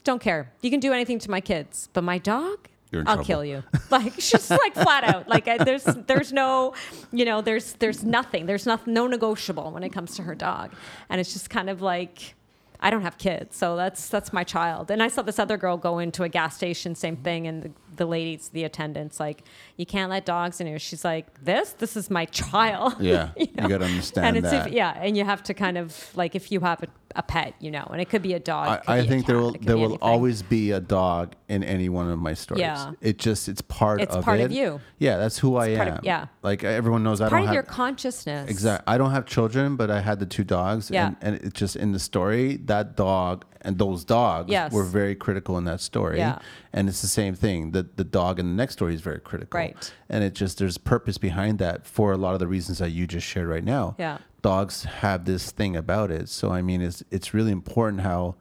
don't 0.03 0.23
care. 0.23 0.51
You 0.63 0.71
can 0.71 0.81
do 0.81 0.95
anything 0.95 1.19
to 1.19 1.31
my 1.31 1.43
kids, 1.43 1.91
but 1.93 2.05
my 2.05 2.17
dog. 2.17 2.69
You're 2.95 3.03
in 3.03 3.09
I'll 3.09 3.17
trouble." 3.17 3.27
kill 3.27 3.45
you. 3.45 3.63
Like 3.91 4.15
she's 4.19 4.51
like 4.51 4.75
flat 4.75 5.05
out. 5.05 5.29
Like 5.29 5.47
I, 5.47 5.59
there's 5.59 5.85
there's 5.85 6.33
no, 6.33 6.75
you 7.13 7.25
know, 7.25 7.43
there's 7.43 7.75
there's 7.75 8.03
nothing. 8.03 8.47
There's 8.47 8.67
nothing 8.67 8.95
no 8.95 9.07
negotiable 9.07 9.71
when 9.71 9.85
it 9.85 9.91
comes 9.91 10.17
to 10.17 10.23
her 10.23 10.35
dog, 10.35 10.73
and 11.09 11.21
it's 11.21 11.33
just 11.33 11.51
kind 11.51 11.71
of 11.71 11.81
like 11.83 12.35
I 12.81 12.91
don't 12.91 13.03
have 13.03 13.17
kids, 13.17 13.57
so 13.57 13.77
that's 13.77 14.09
that's 14.09 14.33
my 14.33 14.45
child. 14.45 14.91
And 14.91 15.03
I 15.03 15.09
saw 15.09 15.23
this 15.23 15.39
other 15.39 15.57
girl 15.57 15.77
go 15.77 15.99
into 16.01 16.23
a 16.23 16.29
gas 16.29 16.55
station, 16.57 16.95
same 16.95 17.17
thing, 17.17 17.47
and 17.47 17.63
the, 17.63 17.71
the 17.97 18.05
ladies, 18.05 18.51
the 18.51 18.65
attendants, 18.65 19.19
like, 19.19 19.45
you 19.77 19.87
can't 19.87 20.11
let 20.11 20.27
dogs 20.27 20.61
in 20.61 20.67
here. 20.67 20.79
She's 20.79 21.05
like, 21.05 21.43
this, 21.43 21.73
this 21.73 21.97
is 21.97 22.11
my 22.11 22.27
child. 22.27 22.97
Yeah, 23.01 23.31
you, 23.37 23.47
got 23.47 23.69
to 23.69 23.85
understand 23.85 24.27
and 24.27 24.37
it's 24.37 24.51
that. 24.51 24.67
If, 24.67 24.73
yeah, 24.73 24.99
and 25.01 25.17
you 25.17 25.25
have 25.25 25.43
to 25.45 25.55
kind 25.55 25.79
of 25.79 26.11
like 26.15 26.35
if 26.35 26.51
you 26.53 26.61
have 26.61 26.83
a, 26.83 26.89
a 27.17 27.23
pet, 27.23 27.55
you 27.61 27.71
know, 27.71 27.87
and 27.93 28.01
it 28.01 28.09
could 28.09 28.23
be 28.23 28.33
a 28.35 28.41
dog. 28.41 28.83
I, 28.89 28.99
I 28.99 29.07
think 29.07 29.27
there 29.27 29.39
will 29.39 29.53
there 29.61 29.77
will 29.77 29.85
anything. 29.85 29.99
always 30.03 30.43
be 30.43 30.73
a 30.73 30.81
dog 30.81 31.35
in 31.49 31.63
any 31.63 31.89
one 31.89 32.11
of 32.11 32.19
my 32.19 32.35
stories. 32.35 32.61
Yeah. 32.63 32.93
It 33.01 33.19
just 33.19 33.49
it's 33.49 33.61
part 33.61 34.01
It's 34.01 34.15
of 34.15 34.25
part 34.25 34.41
it. 34.41 34.45
of 34.45 34.53
you. 34.53 34.81
Yeah, 34.99 35.17
that's 35.19 35.39
who 35.39 35.57
I 35.57 35.77
part 35.77 35.89
am. 35.89 35.97
of- 35.99 36.05
yeah. 36.05 36.27
Like 36.43 36.65
everyone 36.65 37.03
knows 37.05 37.21
I 37.21 37.29
part 37.29 37.33
don't 37.33 37.41
of 37.43 37.47
have 37.47 37.55
your 37.55 37.63
consciousness. 37.63 38.51
Exactly. 38.51 38.85
I 38.93 38.99
don't 38.99 39.13
have 39.13 39.27
children, 39.27 39.77
but 39.77 39.91
I 39.91 40.01
had 40.01 40.19
the 40.19 40.27
two 40.27 40.45
dogs. 40.45 40.91
Yeah. 40.91 41.07
And, 41.07 41.17
and 41.21 41.45
it's 41.47 41.59
just 41.59 41.77
in 41.77 41.93
the 41.93 41.99
story, 41.99 42.57
that 42.65 42.97
dog 42.97 43.45
and 43.61 43.79
those 43.79 44.05
dogs 44.05 44.51
Yes. 44.51 44.73
were 44.73 44.85
very 44.85 45.15
critical 45.15 45.57
in 45.57 45.65
that 45.65 45.81
story. 45.81 46.19
Yeah. 46.19 46.39
And 46.73 46.89
it's 46.89 47.01
the 47.01 47.09
same 47.09 47.35
thing. 47.35 47.71
The 47.71 47.87
the 47.97 48.05
dog 48.05 48.39
in 48.41 48.47
the 48.49 48.55
next 48.57 48.75
story 48.75 48.95
is 48.95 49.01
very 49.01 49.21
critical. 49.21 49.57
Right. 49.59 49.93
And 50.09 50.25
it 50.25 50.35
just 50.35 50.59
there's 50.59 50.79
purpose 50.79 51.17
behind 51.19 51.59
that 51.61 51.87
for 51.87 52.13
a 52.13 52.17
lot 52.17 52.35
of 52.35 52.41
the 52.41 52.49
reasons 52.49 52.79
that 52.79 52.91
you 52.91 53.07
just 53.07 53.27
shared 53.27 53.47
right 53.49 53.65
now. 53.65 53.95
Yeah. 53.99 54.19
Dogs 54.45 54.85
have 54.85 55.25
this 55.25 55.51
thing 55.51 55.75
about 55.75 56.11
it. 56.11 56.29
So 56.29 56.51
I 56.51 56.61
mean 56.61 56.83
it's 56.83 57.03
it's 57.11 57.33
really 57.33 57.51
important 57.51 58.03
how 58.03 58.37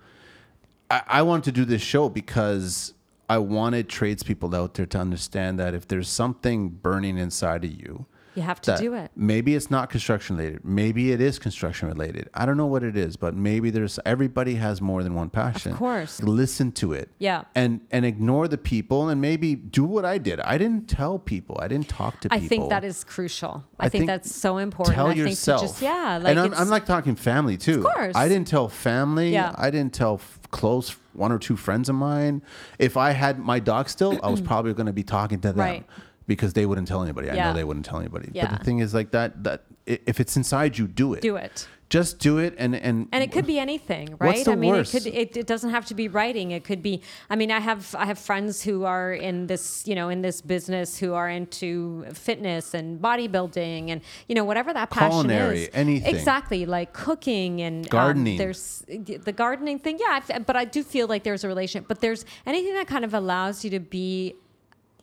I, 0.92 1.02
I 1.08 1.22
wanted 1.22 1.46
to 1.46 1.52
do 1.54 1.64
this 1.64 1.82
show 1.82 2.10
because 2.10 2.94
I 3.30 3.38
wanted 3.38 3.88
tradespeople 3.88 4.54
out 4.54 4.74
there 4.74 4.86
to 4.86 4.98
understand 5.00 5.58
that 5.60 5.74
if 5.74 5.88
there's 5.88 6.10
something 6.10 6.68
burning 6.68 7.18
inside 7.18 7.64
of 7.64 7.72
you, 7.72 8.06
You 8.36 8.42
have 8.42 8.62
to 8.62 8.78
do 8.78 8.94
it. 8.94 9.12
Maybe 9.16 9.56
it's 9.56 9.70
not 9.70 9.90
construction 9.90 10.38
related. 10.38 10.66
Maybe 10.66 11.12
it 11.12 11.22
is 11.22 11.40
construction 11.40 11.88
related. 11.88 12.30
I 12.34 12.46
don't 12.46 12.58
know 12.58 12.66
what 12.66 12.84
it 12.84 12.98
is, 12.98 13.16
but 13.16 13.36
maybe 13.36 13.70
there's 13.70 14.00
everybody 14.06 14.56
has 14.56 14.82
more 14.82 15.04
than 15.04 15.14
one 15.14 15.30
passion. 15.30 15.74
Of 15.74 15.78
course. 15.78 16.22
Listen 16.22 16.72
to 16.74 16.94
it. 16.94 17.10
Yeah. 17.20 17.44
And 17.56 17.82
and 17.92 18.06
ignore 18.06 18.48
the 18.48 18.58
people 18.58 19.10
and 19.10 19.22
maybe 19.22 19.56
do 19.56 19.84
what 19.84 20.06
I 20.06 20.18
did. 20.18 20.40
I 20.40 20.58
didn't 20.58 20.88
tell 20.88 21.20
people. 21.20 21.60
I 21.62 21.68
didn't 21.68 21.90
talk 21.90 22.20
to 22.22 22.30
people. 22.30 22.46
I 22.46 22.48
think 22.48 22.70
that 22.70 22.84
is 22.84 23.04
crucial. 23.04 23.64
I, 23.80 23.86
I 23.86 23.90
think, 23.90 24.02
think 24.02 24.08
that's 24.08 24.34
so 24.34 24.58
important. 24.58 24.96
Tell 24.96 25.08
I 25.08 25.14
yourself. 25.14 25.62
think 25.62 25.72
to 25.72 25.74
just 25.74 25.82
yeah, 25.82 26.20
like 26.22 26.32
and 26.32 26.40
I'm, 26.40 26.54
I'm 26.54 26.70
like 26.70 26.86
talking 26.86 27.16
family 27.16 27.58
too. 27.58 27.86
Of 27.86 27.94
course. 27.94 28.16
I 28.16 28.28
didn't 28.28 28.48
tell 28.48 28.68
family. 28.68 29.32
Yeah. 29.32 29.54
I 29.58 29.70
didn't 29.70 29.94
tell 29.94 30.16
f- 30.16 30.40
close 30.52 30.96
one 31.14 31.32
or 31.32 31.40
two 31.40 31.56
friends 31.56 31.90
of 31.90 31.96
mine. 31.96 32.42
If 32.80 32.98
I 32.98 33.12
had 33.12 33.40
my 33.40 33.60
dog 33.60 33.90
still, 33.90 34.20
I 34.24 34.30
was 34.30 34.42
probably 34.52 34.74
going 34.74 34.88
to 34.88 34.94
be 34.94 35.04
talking 35.04 35.40
to 35.42 35.50
them. 35.50 35.60
Right. 35.60 35.86
Because 36.28 36.54
they 36.54 36.66
wouldn't 36.66 36.88
tell 36.88 37.04
anybody. 37.04 37.28
Yeah. 37.28 37.34
I 37.34 37.48
know 37.50 37.54
they 37.54 37.64
wouldn't 37.64 37.86
tell 37.86 38.00
anybody. 38.00 38.30
Yeah. 38.34 38.50
But 38.50 38.60
the 38.60 38.66
thing 38.66 38.80
is 38.80 38.94
like 38.94 39.12
that 39.12 39.44
that 39.44 39.64
if 39.86 40.20
it's 40.20 40.38
inside 40.38 40.78
you, 40.78 40.88
do 40.88 41.14
it. 41.14 41.22
do 41.22 41.36
it. 41.36 41.68
Just 41.90 42.18
do 42.18 42.40
it 42.40 42.56
and 42.58 42.76
and 42.76 43.08
And 43.12 43.24
it 43.24 43.32
could 43.32 43.46
be 43.46 43.60
anything, 43.60 44.16
right? 44.20 44.30
What's 44.30 44.46
the 44.46 44.54
I 44.54 44.56
mean, 44.56 44.72
worst? 44.72 44.96
it 44.96 45.04
could. 45.04 45.14
It, 45.14 45.38
it 45.38 45.46
doesn't 45.46 45.70
have 45.70 45.86
to 45.88 45.94
be 45.94 46.08
writing. 46.08 46.50
It 46.50 46.64
could 46.64 46.82
be. 46.82 47.04
I 47.30 47.36
mean, 47.36 47.52
I 47.52 47.60
have 47.60 47.94
I 47.94 48.06
have 48.06 48.18
friends 48.18 48.64
who 48.64 48.84
are 48.84 49.14
in 49.14 49.46
this, 49.46 49.84
you 49.86 49.94
know, 49.94 50.10
in 50.10 50.24
this 50.24 50.42
business 50.42 50.98
who 50.98 51.14
are 51.14 51.30
into 51.30 52.04
fitness 52.14 52.74
and 52.74 53.00
bodybuilding 53.00 53.92
and 53.92 54.02
you 54.28 54.34
know 54.34 54.44
whatever 54.44 54.74
that 54.74 54.90
passion 54.90 55.08
is. 55.08 55.26
Culinary, 55.26 55.64
is. 55.66 55.70
anything. 55.74 56.16
Exactly, 56.16 56.66
like 56.66 56.94
cooking 56.94 57.62
and 57.62 57.86
um, 57.86 57.90
Gardening. 57.90 58.38
there's 58.40 58.84
the 58.88 59.32
gardening 59.32 59.78
thing. 59.78 60.00
Yeah, 60.00 60.20
I 60.20 60.22
f- 60.28 60.46
but 60.48 60.56
I 60.56 60.66
do 60.66 60.82
feel 60.82 61.06
like 61.06 61.24
there's 61.24 61.44
a 61.44 61.48
relationship. 61.48 61.88
But 61.88 62.02
there's 62.02 62.26
anything 62.48 62.74
that 62.74 62.88
kind 62.88 63.06
of 63.06 63.14
allows 63.14 63.64
you 63.64 63.70
to 63.70 63.80
be 63.80 64.34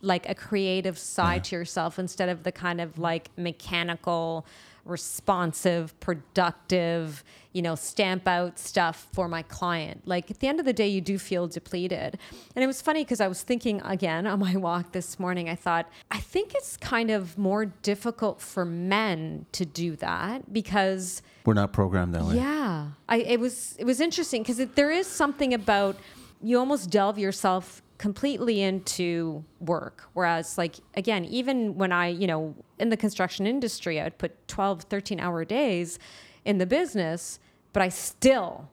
like 0.01 0.27
a 0.27 0.35
creative 0.35 0.97
side 0.97 1.43
to 1.45 1.55
yourself 1.55 1.99
instead 1.99 2.29
of 2.29 2.43
the 2.43 2.51
kind 2.51 2.81
of 2.81 2.97
like 2.97 3.29
mechanical 3.37 4.45
responsive 4.83 5.97
productive 5.99 7.23
you 7.53 7.61
know 7.61 7.75
stamp 7.75 8.27
out 8.27 8.57
stuff 8.57 9.07
for 9.13 9.27
my 9.27 9.43
client. 9.43 10.01
Like 10.07 10.31
at 10.31 10.39
the 10.39 10.47
end 10.47 10.59
of 10.59 10.65
the 10.65 10.73
day 10.73 10.87
you 10.87 11.01
do 11.01 11.19
feel 11.19 11.47
depleted. 11.47 12.17
And 12.55 12.63
it 12.63 12.67
was 12.67 12.81
funny 12.81 13.03
because 13.03 13.21
i 13.21 13.27
was 13.27 13.43
thinking 13.43 13.81
again 13.81 14.25
on 14.25 14.39
my 14.39 14.55
walk 14.67 14.91
this 14.91 15.19
morning 15.19 15.49
i 15.49 15.55
thought 15.55 15.89
i 16.09 16.19
think 16.19 16.53
it's 16.55 16.77
kind 16.77 17.11
of 17.11 17.37
more 17.37 17.65
difficult 17.65 18.41
for 18.41 18.65
men 18.65 19.45
to 19.51 19.65
do 19.65 19.95
that 19.97 20.51
because 20.51 21.21
we're 21.45 21.53
not 21.53 21.73
programmed 21.73 22.13
that 22.13 22.23
way. 22.23 22.35
yeah, 22.35 22.89
I 23.09 23.17
it 23.17 23.39
was 23.39 23.75
it 23.79 23.85
was 23.85 23.99
interesting 23.99 24.43
because 24.43 24.57
there 24.57 24.91
is 24.91 25.07
something 25.07 25.53
about 25.53 25.97
you 26.41 26.57
almost 26.57 26.89
delve 26.89 27.17
yourself 27.17 27.81
completely 28.01 28.63
into 28.63 29.45
work. 29.59 30.09
Whereas 30.13 30.57
like 30.57 30.77
again 30.95 31.23
even 31.25 31.77
when 31.77 31.91
i 31.91 32.07
you 32.07 32.25
know 32.25 32.55
in 32.79 32.89
the 32.89 32.97
construction 32.97 33.45
industry 33.45 33.99
i 34.01 34.03
would 34.03 34.17
put 34.17 34.47
12 34.47 34.81
13 34.89 35.19
hour 35.19 35.45
days 35.45 35.99
in 36.43 36.57
the 36.57 36.65
business 36.65 37.39
but 37.73 37.83
i 37.83 37.89
still 37.89 38.67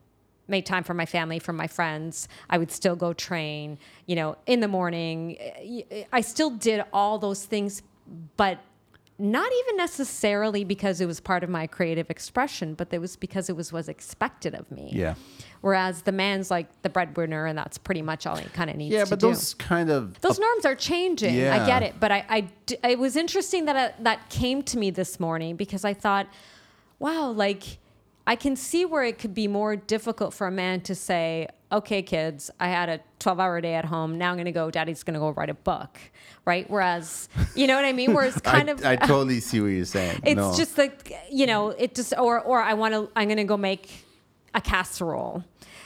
made 0.48 0.64
time 0.64 0.82
for 0.82 0.94
my 0.94 1.05
family 1.05 1.38
for 1.38 1.52
my 1.52 1.66
friends. 1.66 2.26
I 2.48 2.56
would 2.56 2.70
still 2.70 2.96
go 2.96 3.12
train 3.12 3.78
you 4.06 4.16
know 4.16 4.38
in 4.46 4.60
the 4.60 4.68
morning. 4.68 5.36
I 6.10 6.22
still 6.22 6.48
did 6.48 6.82
all 6.90 7.18
those 7.18 7.44
things 7.44 7.82
but 8.38 8.59
not 9.20 9.50
even 9.60 9.76
necessarily 9.76 10.62
because 10.62 11.00
it 11.00 11.06
was 11.06 11.18
part 11.18 11.42
of 11.42 11.50
my 11.50 11.66
creative 11.66 12.08
expression, 12.08 12.74
but 12.74 12.92
it 12.92 13.00
was 13.00 13.16
because 13.16 13.48
it 13.50 13.56
was 13.56 13.72
was 13.72 13.88
expected 13.88 14.54
of 14.54 14.70
me. 14.70 14.90
Yeah. 14.92 15.14
Whereas 15.60 16.02
the 16.02 16.12
man's 16.12 16.52
like 16.52 16.68
the 16.82 16.88
breadwinner, 16.88 17.46
and 17.46 17.58
that's 17.58 17.78
pretty 17.78 18.02
much 18.02 18.26
all 18.26 18.36
he 18.36 18.48
kind 18.50 18.70
of 18.70 18.76
needs 18.76 18.94
Yeah, 18.94 19.06
but 19.10 19.18
do. 19.18 19.26
those 19.26 19.54
kind 19.54 19.90
of 19.90 20.20
Those 20.20 20.38
norms 20.38 20.64
are 20.64 20.76
changing. 20.76 21.44
I 21.48 21.66
get 21.66 21.82
it, 21.82 21.94
but 21.98 22.12
I, 22.12 22.24
I 22.28 22.48
it 22.88 22.98
was 22.98 23.16
interesting 23.16 23.64
that 23.64 23.76
I, 23.76 24.02
that 24.02 24.30
came 24.30 24.62
to 24.64 24.78
me 24.78 24.90
this 24.90 25.18
morning 25.18 25.56
because 25.56 25.84
I 25.84 25.94
thought, 25.94 26.28
wow, 27.00 27.30
like 27.30 27.78
I 28.24 28.36
can 28.36 28.54
see 28.54 28.84
where 28.84 29.02
it 29.02 29.18
could 29.18 29.34
be 29.34 29.48
more 29.48 29.74
difficult 29.74 30.32
for 30.32 30.46
a 30.46 30.52
man 30.52 30.80
to 30.82 30.94
say, 30.94 31.48
okay, 31.70 32.02
kids, 32.02 32.50
I 32.58 32.68
had 32.68 32.88
a 32.88 33.00
12 33.18 33.40
hour 33.40 33.60
day 33.60 33.74
at 33.74 33.84
home. 33.84 34.16
Now 34.18 34.30
I'm 34.30 34.36
going 34.36 34.46
to 34.46 34.52
go, 34.52 34.70
daddy's 34.70 35.02
going 35.02 35.14
to 35.14 35.20
go 35.20 35.30
write 35.30 35.50
a 35.50 35.54
book. 35.54 35.98
Right. 36.44 36.68
Whereas, 36.70 37.28
you 37.54 37.66
know 37.66 37.76
what 37.76 37.84
I 37.84 37.92
mean? 37.92 38.14
Whereas 38.14 38.40
kind 38.40 38.70
I, 38.70 38.72
of, 38.72 38.84
I 38.84 38.96
totally 38.96 39.40
see 39.40 39.60
what 39.60 39.66
you're 39.68 39.84
saying. 39.84 40.20
it's 40.24 40.36
No. 40.36 40.54
just 40.56 40.78
like, 40.78 41.12
you 41.30 41.46
know, 41.46 41.68
it 41.70 41.94
just, 41.94 42.14
or, 42.16 42.40
or 42.40 42.62
I 42.62 42.74
want 42.74 42.94
to, 42.94 43.10
I'm 43.14 43.28
going 43.28 43.36
to 43.38 43.44
go 43.44 43.56
make 43.56 44.04
a 44.54 44.60
casserole. 44.60 45.44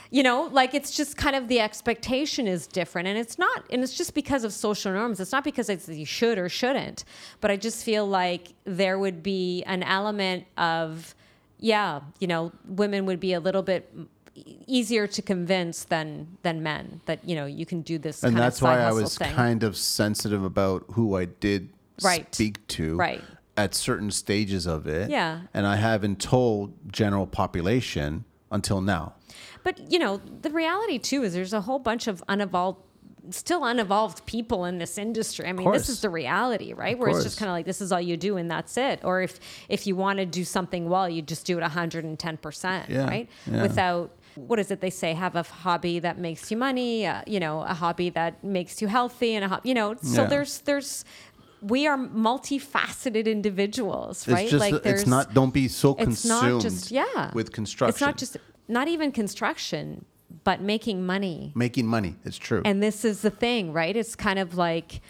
You 0.09 0.21
know, 0.21 0.43
like 0.51 0.75
it's 0.75 0.95
just 0.95 1.17
kind 1.17 1.35
of 1.35 1.47
the 1.47 1.59
expectation 1.59 2.47
is 2.47 2.67
different. 2.67 3.07
And 3.07 3.17
it's 3.17 3.39
not, 3.39 3.65
and 3.71 3.81
it's 3.83 3.97
just 3.97 4.13
because 4.13 4.43
of 4.43 4.53
social 4.53 4.93
norms. 4.93 5.19
It's 5.19 5.31
not 5.31 5.43
because 5.43 5.69
it's 5.69 5.89
you 5.89 6.05
should 6.05 6.37
or 6.37 6.47
shouldn't. 6.49 7.03
But 7.41 7.49
I 7.49 7.57
just 7.57 7.83
feel 7.83 8.07
like 8.07 8.49
there 8.63 8.99
would 8.99 9.23
be 9.23 9.63
an 9.63 9.81
element 9.81 10.45
of, 10.55 11.15
yeah, 11.57 12.01
you 12.19 12.27
know, 12.27 12.51
women 12.67 13.07
would 13.07 13.19
be 13.19 13.33
a 13.33 13.39
little 13.39 13.63
bit 13.63 13.91
easier 14.35 15.05
to 15.07 15.21
convince 15.21 15.83
than 15.83 16.37
than 16.41 16.63
men 16.63 17.01
that 17.05 17.27
you 17.27 17.35
know 17.35 17.45
you 17.45 17.65
can 17.65 17.81
do 17.81 17.97
this 17.99 18.23
and 18.23 18.35
that's 18.37 18.57
of 18.57 18.63
why 18.63 18.79
I 18.79 18.91
was 18.91 19.17
thing. 19.17 19.31
kind 19.33 19.63
of 19.63 19.77
sensitive 19.77 20.43
about 20.43 20.85
who 20.93 21.15
I 21.15 21.25
did 21.25 21.69
Right. 22.03 22.33
speak 22.33 22.65
to 22.69 22.95
Right. 22.95 23.21
at 23.55 23.75
certain 23.75 24.09
stages 24.09 24.65
of 24.65 24.87
it. 24.87 25.11
Yeah. 25.11 25.41
And 25.53 25.67
I 25.67 25.75
haven't 25.75 26.19
told 26.19 26.73
general 26.91 27.27
population 27.27 28.25
until 28.51 28.81
now. 28.81 29.13
But 29.63 29.91
you 29.91 29.99
know, 29.99 30.19
the 30.41 30.49
reality 30.49 30.97
too 30.97 31.23
is 31.23 31.33
there's 31.33 31.53
a 31.53 31.61
whole 31.61 31.77
bunch 31.77 32.07
of 32.07 32.23
unevolved, 32.27 32.79
still 33.29 33.63
unevolved 33.63 34.25
people 34.25 34.65
in 34.65 34.79
this 34.79 34.97
industry. 34.97 35.45
I 35.47 35.53
mean, 35.53 35.71
this 35.71 35.87
is 35.87 36.01
the 36.01 36.09
reality, 36.09 36.73
right? 36.73 36.97
Where 36.97 37.09
it's 37.09 37.23
just 37.23 37.37
kind 37.37 37.47
of 37.49 37.53
like 37.53 37.67
this 37.67 37.79
is 37.79 37.91
all 37.91 38.01
you 38.01 38.17
do 38.17 38.37
and 38.37 38.49
that's 38.49 38.75
it. 38.75 39.01
Or 39.03 39.21
if 39.21 39.39
if 39.69 39.85
you 39.85 39.95
want 39.95 40.17
to 40.17 40.25
do 40.25 40.43
something 40.43 40.89
well, 40.89 41.07
you 41.07 41.21
just 41.21 41.45
do 41.45 41.55
it 41.59 41.61
110 41.61 42.37
percent, 42.37 42.89
Yeah, 42.89 43.05
right? 43.05 43.29
yeah. 43.45 43.61
Without 43.61 44.11
what 44.35 44.59
is 44.59 44.71
it 44.71 44.81
they 44.81 44.89
say? 44.89 45.13
Have 45.13 45.35
a 45.35 45.43
hobby 45.43 45.99
that 45.99 46.17
makes 46.17 46.49
you 46.51 46.57
money. 46.57 47.05
Uh, 47.05 47.21
you 47.27 47.39
know, 47.39 47.61
a 47.61 47.73
hobby 47.73 48.09
that 48.11 48.43
makes 48.43 48.81
you 48.81 48.87
healthy, 48.87 49.35
and 49.35 49.45
a 49.45 49.47
hobby. 49.47 49.69
You 49.69 49.75
know, 49.75 49.95
so 50.01 50.21
Yeah. 50.23 50.27
there's 50.27 50.59
there's 50.59 51.05
we 51.61 51.87
are 51.87 51.97
multifaceted 51.97 53.25
individuals, 53.25 54.27
It's 54.27 54.33
right? 54.33 54.49
just 54.49 54.85
it's 54.85 55.07
not 55.07 55.33
don't 55.33 55.53
be 55.53 55.67
so 55.67 55.91
it's 55.91 56.03
consumed 56.03 56.53
not 56.53 56.61
just 56.61 56.91
yeah 56.91 57.31
with 57.33 57.51
construction. 57.51 57.89
It's 57.93 58.01
not 58.01 58.17
just 58.17 58.37
not 58.67 58.87
even 58.87 59.11
construction, 59.11 60.05
but 60.43 60.61
making 60.61 61.05
money. 61.05 61.51
making 61.55 61.87
money. 61.87 62.15
It's 62.25 62.37
true. 62.37 62.61
And 62.65 62.81
this 62.81 63.05
is 63.05 63.21
the 63.21 63.29
thing, 63.29 63.71
right? 63.73 63.95
It's 63.95 64.15
kind 64.15 64.39
of 64.39 64.55
like 64.57 65.01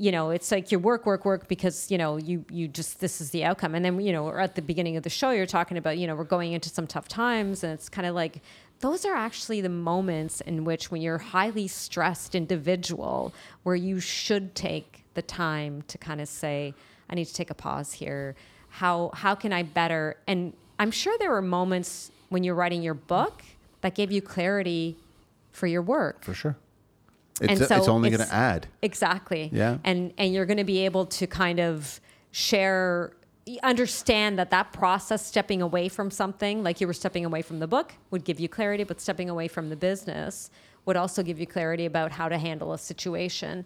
you 0.00 0.10
know, 0.10 0.30
it's 0.30 0.50
like 0.50 0.72
your 0.72 0.80
work, 0.80 1.04
work, 1.04 1.26
work 1.26 1.46
because 1.46 1.90
you 1.90 1.98
know 1.98 2.16
you 2.16 2.44
you 2.50 2.66
just 2.66 3.00
this 3.00 3.20
is 3.20 3.30
the 3.30 3.44
outcome. 3.44 3.74
And 3.74 3.84
then 3.84 4.00
you 4.00 4.12
know, 4.12 4.30
at 4.30 4.54
the 4.54 4.62
beginning 4.62 4.96
of 4.96 5.02
the 5.02 5.10
show, 5.10 5.30
you're 5.30 5.46
talking 5.46 5.76
about 5.76 5.98
you 5.98 6.06
know 6.06 6.14
we're 6.16 6.24
going 6.24 6.52
into 6.52 6.70
some 6.70 6.86
tough 6.86 7.06
times, 7.06 7.62
and 7.62 7.72
it's 7.72 7.88
kind 7.88 8.06
of 8.06 8.14
like 8.14 8.40
those 8.80 9.04
are 9.04 9.14
actually 9.14 9.60
the 9.60 9.68
moments 9.68 10.40
in 10.40 10.64
which 10.64 10.90
when 10.90 11.02
you're 11.02 11.18
highly 11.18 11.68
stressed 11.68 12.34
individual 12.34 13.32
where 13.62 13.76
you 13.76 14.00
should 14.00 14.54
take 14.54 15.04
the 15.14 15.22
time 15.22 15.82
to 15.82 15.98
kind 15.98 16.20
of 16.20 16.28
say 16.28 16.74
i 17.08 17.14
need 17.14 17.26
to 17.26 17.34
take 17.34 17.50
a 17.50 17.54
pause 17.54 17.92
here 17.92 18.34
how 18.68 19.10
how 19.14 19.34
can 19.34 19.52
i 19.52 19.62
better 19.62 20.16
and 20.26 20.52
i'm 20.78 20.90
sure 20.90 21.16
there 21.18 21.30
were 21.30 21.42
moments 21.42 22.10
when 22.28 22.42
you're 22.42 22.54
writing 22.54 22.82
your 22.82 22.94
book 22.94 23.42
that 23.82 23.94
gave 23.94 24.10
you 24.10 24.22
clarity 24.22 24.96
for 25.52 25.66
your 25.66 25.82
work 25.82 26.24
for 26.24 26.34
sure. 26.34 26.56
It's, 27.40 27.60
And 27.60 27.68
so 27.68 27.76
it's 27.76 27.88
only 27.88 28.10
going 28.10 28.26
to 28.26 28.34
add. 28.34 28.66
Exactly. 28.82 29.50
Yeah. 29.52 29.78
And 29.84 30.12
and 30.18 30.32
you're 30.34 30.46
going 30.46 30.58
to 30.58 30.64
be 30.64 30.84
able 30.84 31.06
to 31.06 31.26
kind 31.26 31.58
of 31.58 32.00
share 32.32 33.12
understand 33.62 34.38
that 34.38 34.50
that 34.50 34.72
process 34.72 35.24
stepping 35.26 35.60
away 35.60 35.88
from 35.88 36.10
something 36.10 36.62
like 36.62 36.80
you 36.80 36.86
were 36.86 36.92
stepping 36.92 37.24
away 37.24 37.42
from 37.42 37.58
the 37.58 37.66
book 37.66 37.94
would 38.10 38.22
give 38.24 38.38
you 38.38 38.48
clarity 38.48 38.84
but 38.84 39.00
stepping 39.00 39.28
away 39.28 39.48
from 39.48 39.70
the 39.70 39.76
business 39.76 40.50
would 40.84 40.96
also 40.96 41.22
give 41.22 41.40
you 41.40 41.46
clarity 41.46 41.84
about 41.86 42.12
how 42.12 42.28
to 42.28 42.38
handle 42.38 42.72
a 42.72 42.78
situation 42.78 43.64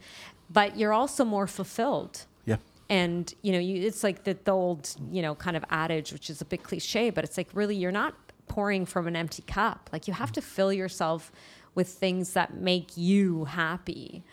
but 0.49 0.79
you're 0.79 0.93
also 0.93 1.23
more 1.25 1.47
fulfilled 1.47 2.25
Yeah. 2.47 2.57
and 2.89 3.35
you 3.43 3.53
know 3.53 3.59
you, 3.59 3.83
it's 3.87 4.03
like 4.03 4.25
the, 4.25 4.39
the 4.45 4.53
old 4.53 4.89
you 5.11 5.21
know 5.21 5.35
kind 5.35 5.57
of 5.57 5.65
adage 5.69 6.13
which 6.15 6.31
is 6.31 6.41
a 6.41 6.47
bit 6.47 6.63
cliche 6.63 7.11
but 7.11 7.25
it's 7.25 7.37
like 7.37 7.49
really 7.53 7.77
you're 7.77 7.93
not 7.93 8.15
pouring 8.47 8.87
from 8.87 9.07
an 9.07 9.17
empty 9.17 9.43
cup 9.43 9.91
like 9.93 10.09
you 10.09 10.15
have 10.15 10.33
to 10.33 10.41
fill 10.41 10.73
yourself 10.73 11.31
with 11.75 11.89
things 11.89 12.33
that 12.33 12.55
make 12.55 12.97
you 12.97 13.45
happy 13.47 14.25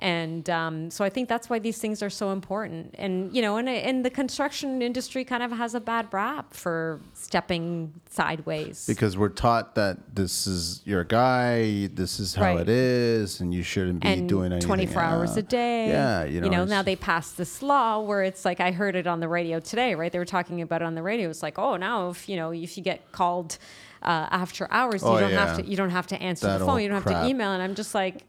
and 0.00 0.48
um, 0.48 0.90
so 0.90 1.04
I 1.04 1.10
think 1.10 1.28
that's 1.28 1.50
why 1.50 1.58
these 1.58 1.78
things 1.78 2.02
are 2.02 2.10
so 2.10 2.30
important. 2.30 2.94
And 2.98 3.34
you 3.34 3.42
know, 3.42 3.56
and, 3.56 3.68
and 3.68 4.04
the 4.04 4.10
construction 4.10 4.80
industry 4.80 5.24
kind 5.24 5.42
of 5.42 5.50
has 5.50 5.74
a 5.74 5.80
bad 5.80 6.08
rap 6.12 6.54
for 6.54 7.00
stepping 7.14 7.92
sideways. 8.08 8.86
Because 8.86 9.18
we're 9.18 9.28
taught 9.28 9.74
that 9.74 10.14
this 10.14 10.46
is 10.46 10.82
your 10.84 11.02
guy, 11.02 11.88
this 11.88 12.20
is 12.20 12.36
how 12.36 12.44
Right. 12.44 12.60
it 12.60 12.68
is, 12.68 13.40
and 13.40 13.52
you 13.52 13.64
shouldn't 13.64 14.00
be 14.02 14.08
and 14.08 14.28
doing 14.28 14.52
anything. 14.52 14.68
24 14.68 15.02
hours 15.02 15.36
a 15.36 15.42
day. 15.42 15.88
Yeah, 15.88 16.24
you 16.24 16.40
know. 16.40 16.64
now 16.64 16.82
they 16.82 16.96
passed 16.96 17.36
this 17.36 17.60
law 17.60 18.00
where 18.00 18.22
it's 18.22 18.44
like 18.44 18.60
I 18.60 18.70
heard 18.70 18.94
it 18.94 19.08
on 19.08 19.18
the 19.18 19.28
radio 19.28 19.58
today, 19.58 19.96
right? 19.96 20.12
They 20.12 20.18
were 20.20 20.24
talking 20.24 20.62
about 20.62 20.80
it 20.80 20.84
on 20.84 20.94
the 20.94 21.02
radio. 21.02 21.28
It's 21.28 21.42
like, 21.42 21.58
oh, 21.58 21.76
now 21.76 22.10
if 22.10 22.28
you 22.28 22.36
know 22.36 22.52
if 22.52 22.76
you 22.76 22.84
get 22.84 23.10
called 23.10 23.58
uh, 24.02 24.28
after 24.30 24.66
hours, 24.70 25.02
Oh, 25.02 25.14
you 25.14 25.20
don't 25.20 25.32
have 25.32 25.56
to 25.58 25.66
you 25.66 25.76
don't 25.76 25.90
have 25.90 26.06
to 26.08 26.22
answer 26.22 26.46
That 26.46 26.58
the 26.58 26.66
phone, 26.66 26.80
you 26.82 26.88
don't 26.88 27.02
have 27.02 27.12
to 27.12 27.28
email, 27.28 27.52
and 27.52 27.62
I'm 27.62 27.74
just 27.74 27.94
like, 27.94 28.24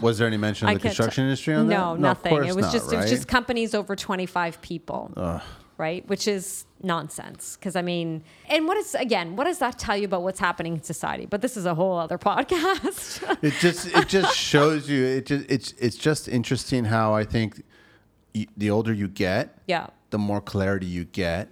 Was 0.00 0.18
there 0.18 0.26
any 0.26 0.36
mention 0.36 0.66
of 0.68 0.70
I 0.72 0.74
the 0.74 0.80
construction 0.80 1.22
t- 1.22 1.26
industry 1.26 1.54
on 1.54 1.68
that? 1.68 1.74
no, 1.74 1.96
nothing. 1.96 2.34
it 2.44 2.54
was 2.54 2.66
not, 2.66 2.72
just 2.72 2.92
it 2.92 2.96
was 2.96 3.10
just 3.10 3.28
companies 3.28 3.74
over 3.74 3.94
25 3.96 4.60
people. 4.62 5.42
Right, 5.78 6.06
which 6.10 6.28
is 6.28 6.66
nonsense. 6.82 7.56
Because 7.56 7.74
I 7.74 7.80
mean, 7.80 8.22
and 8.50 8.66
what 8.66 8.76
is 8.76 8.94
again? 8.94 9.34
What 9.34 9.44
does 9.44 9.60
that 9.60 9.78
tell 9.78 9.96
you 9.96 10.04
about 10.04 10.22
what's 10.22 10.38
happening 10.38 10.74
in 10.74 10.82
society? 10.82 11.24
But 11.24 11.40
this 11.40 11.56
is 11.56 11.64
a 11.64 11.74
whole 11.74 11.96
other 11.98 12.18
podcast. 12.30 13.22
it 13.42 13.54
just 13.60 13.86
it 13.86 14.06
just 14.06 14.36
shows 14.50 14.90
you 14.90 15.02
it 15.02 15.24
just 15.24 15.46
it's 15.50 15.72
it's 15.78 15.96
just 15.96 16.28
interesting 16.28 16.84
how 16.84 17.14
I 17.14 17.24
think 17.24 17.62
y- 18.34 18.46
the 18.58 18.68
older 18.68 18.92
you 18.92 19.08
get, 19.08 19.56
yeah, 19.66 19.86
the 20.10 20.18
more 20.18 20.42
clarity 20.42 20.84
you 20.84 21.04
get 21.06 21.48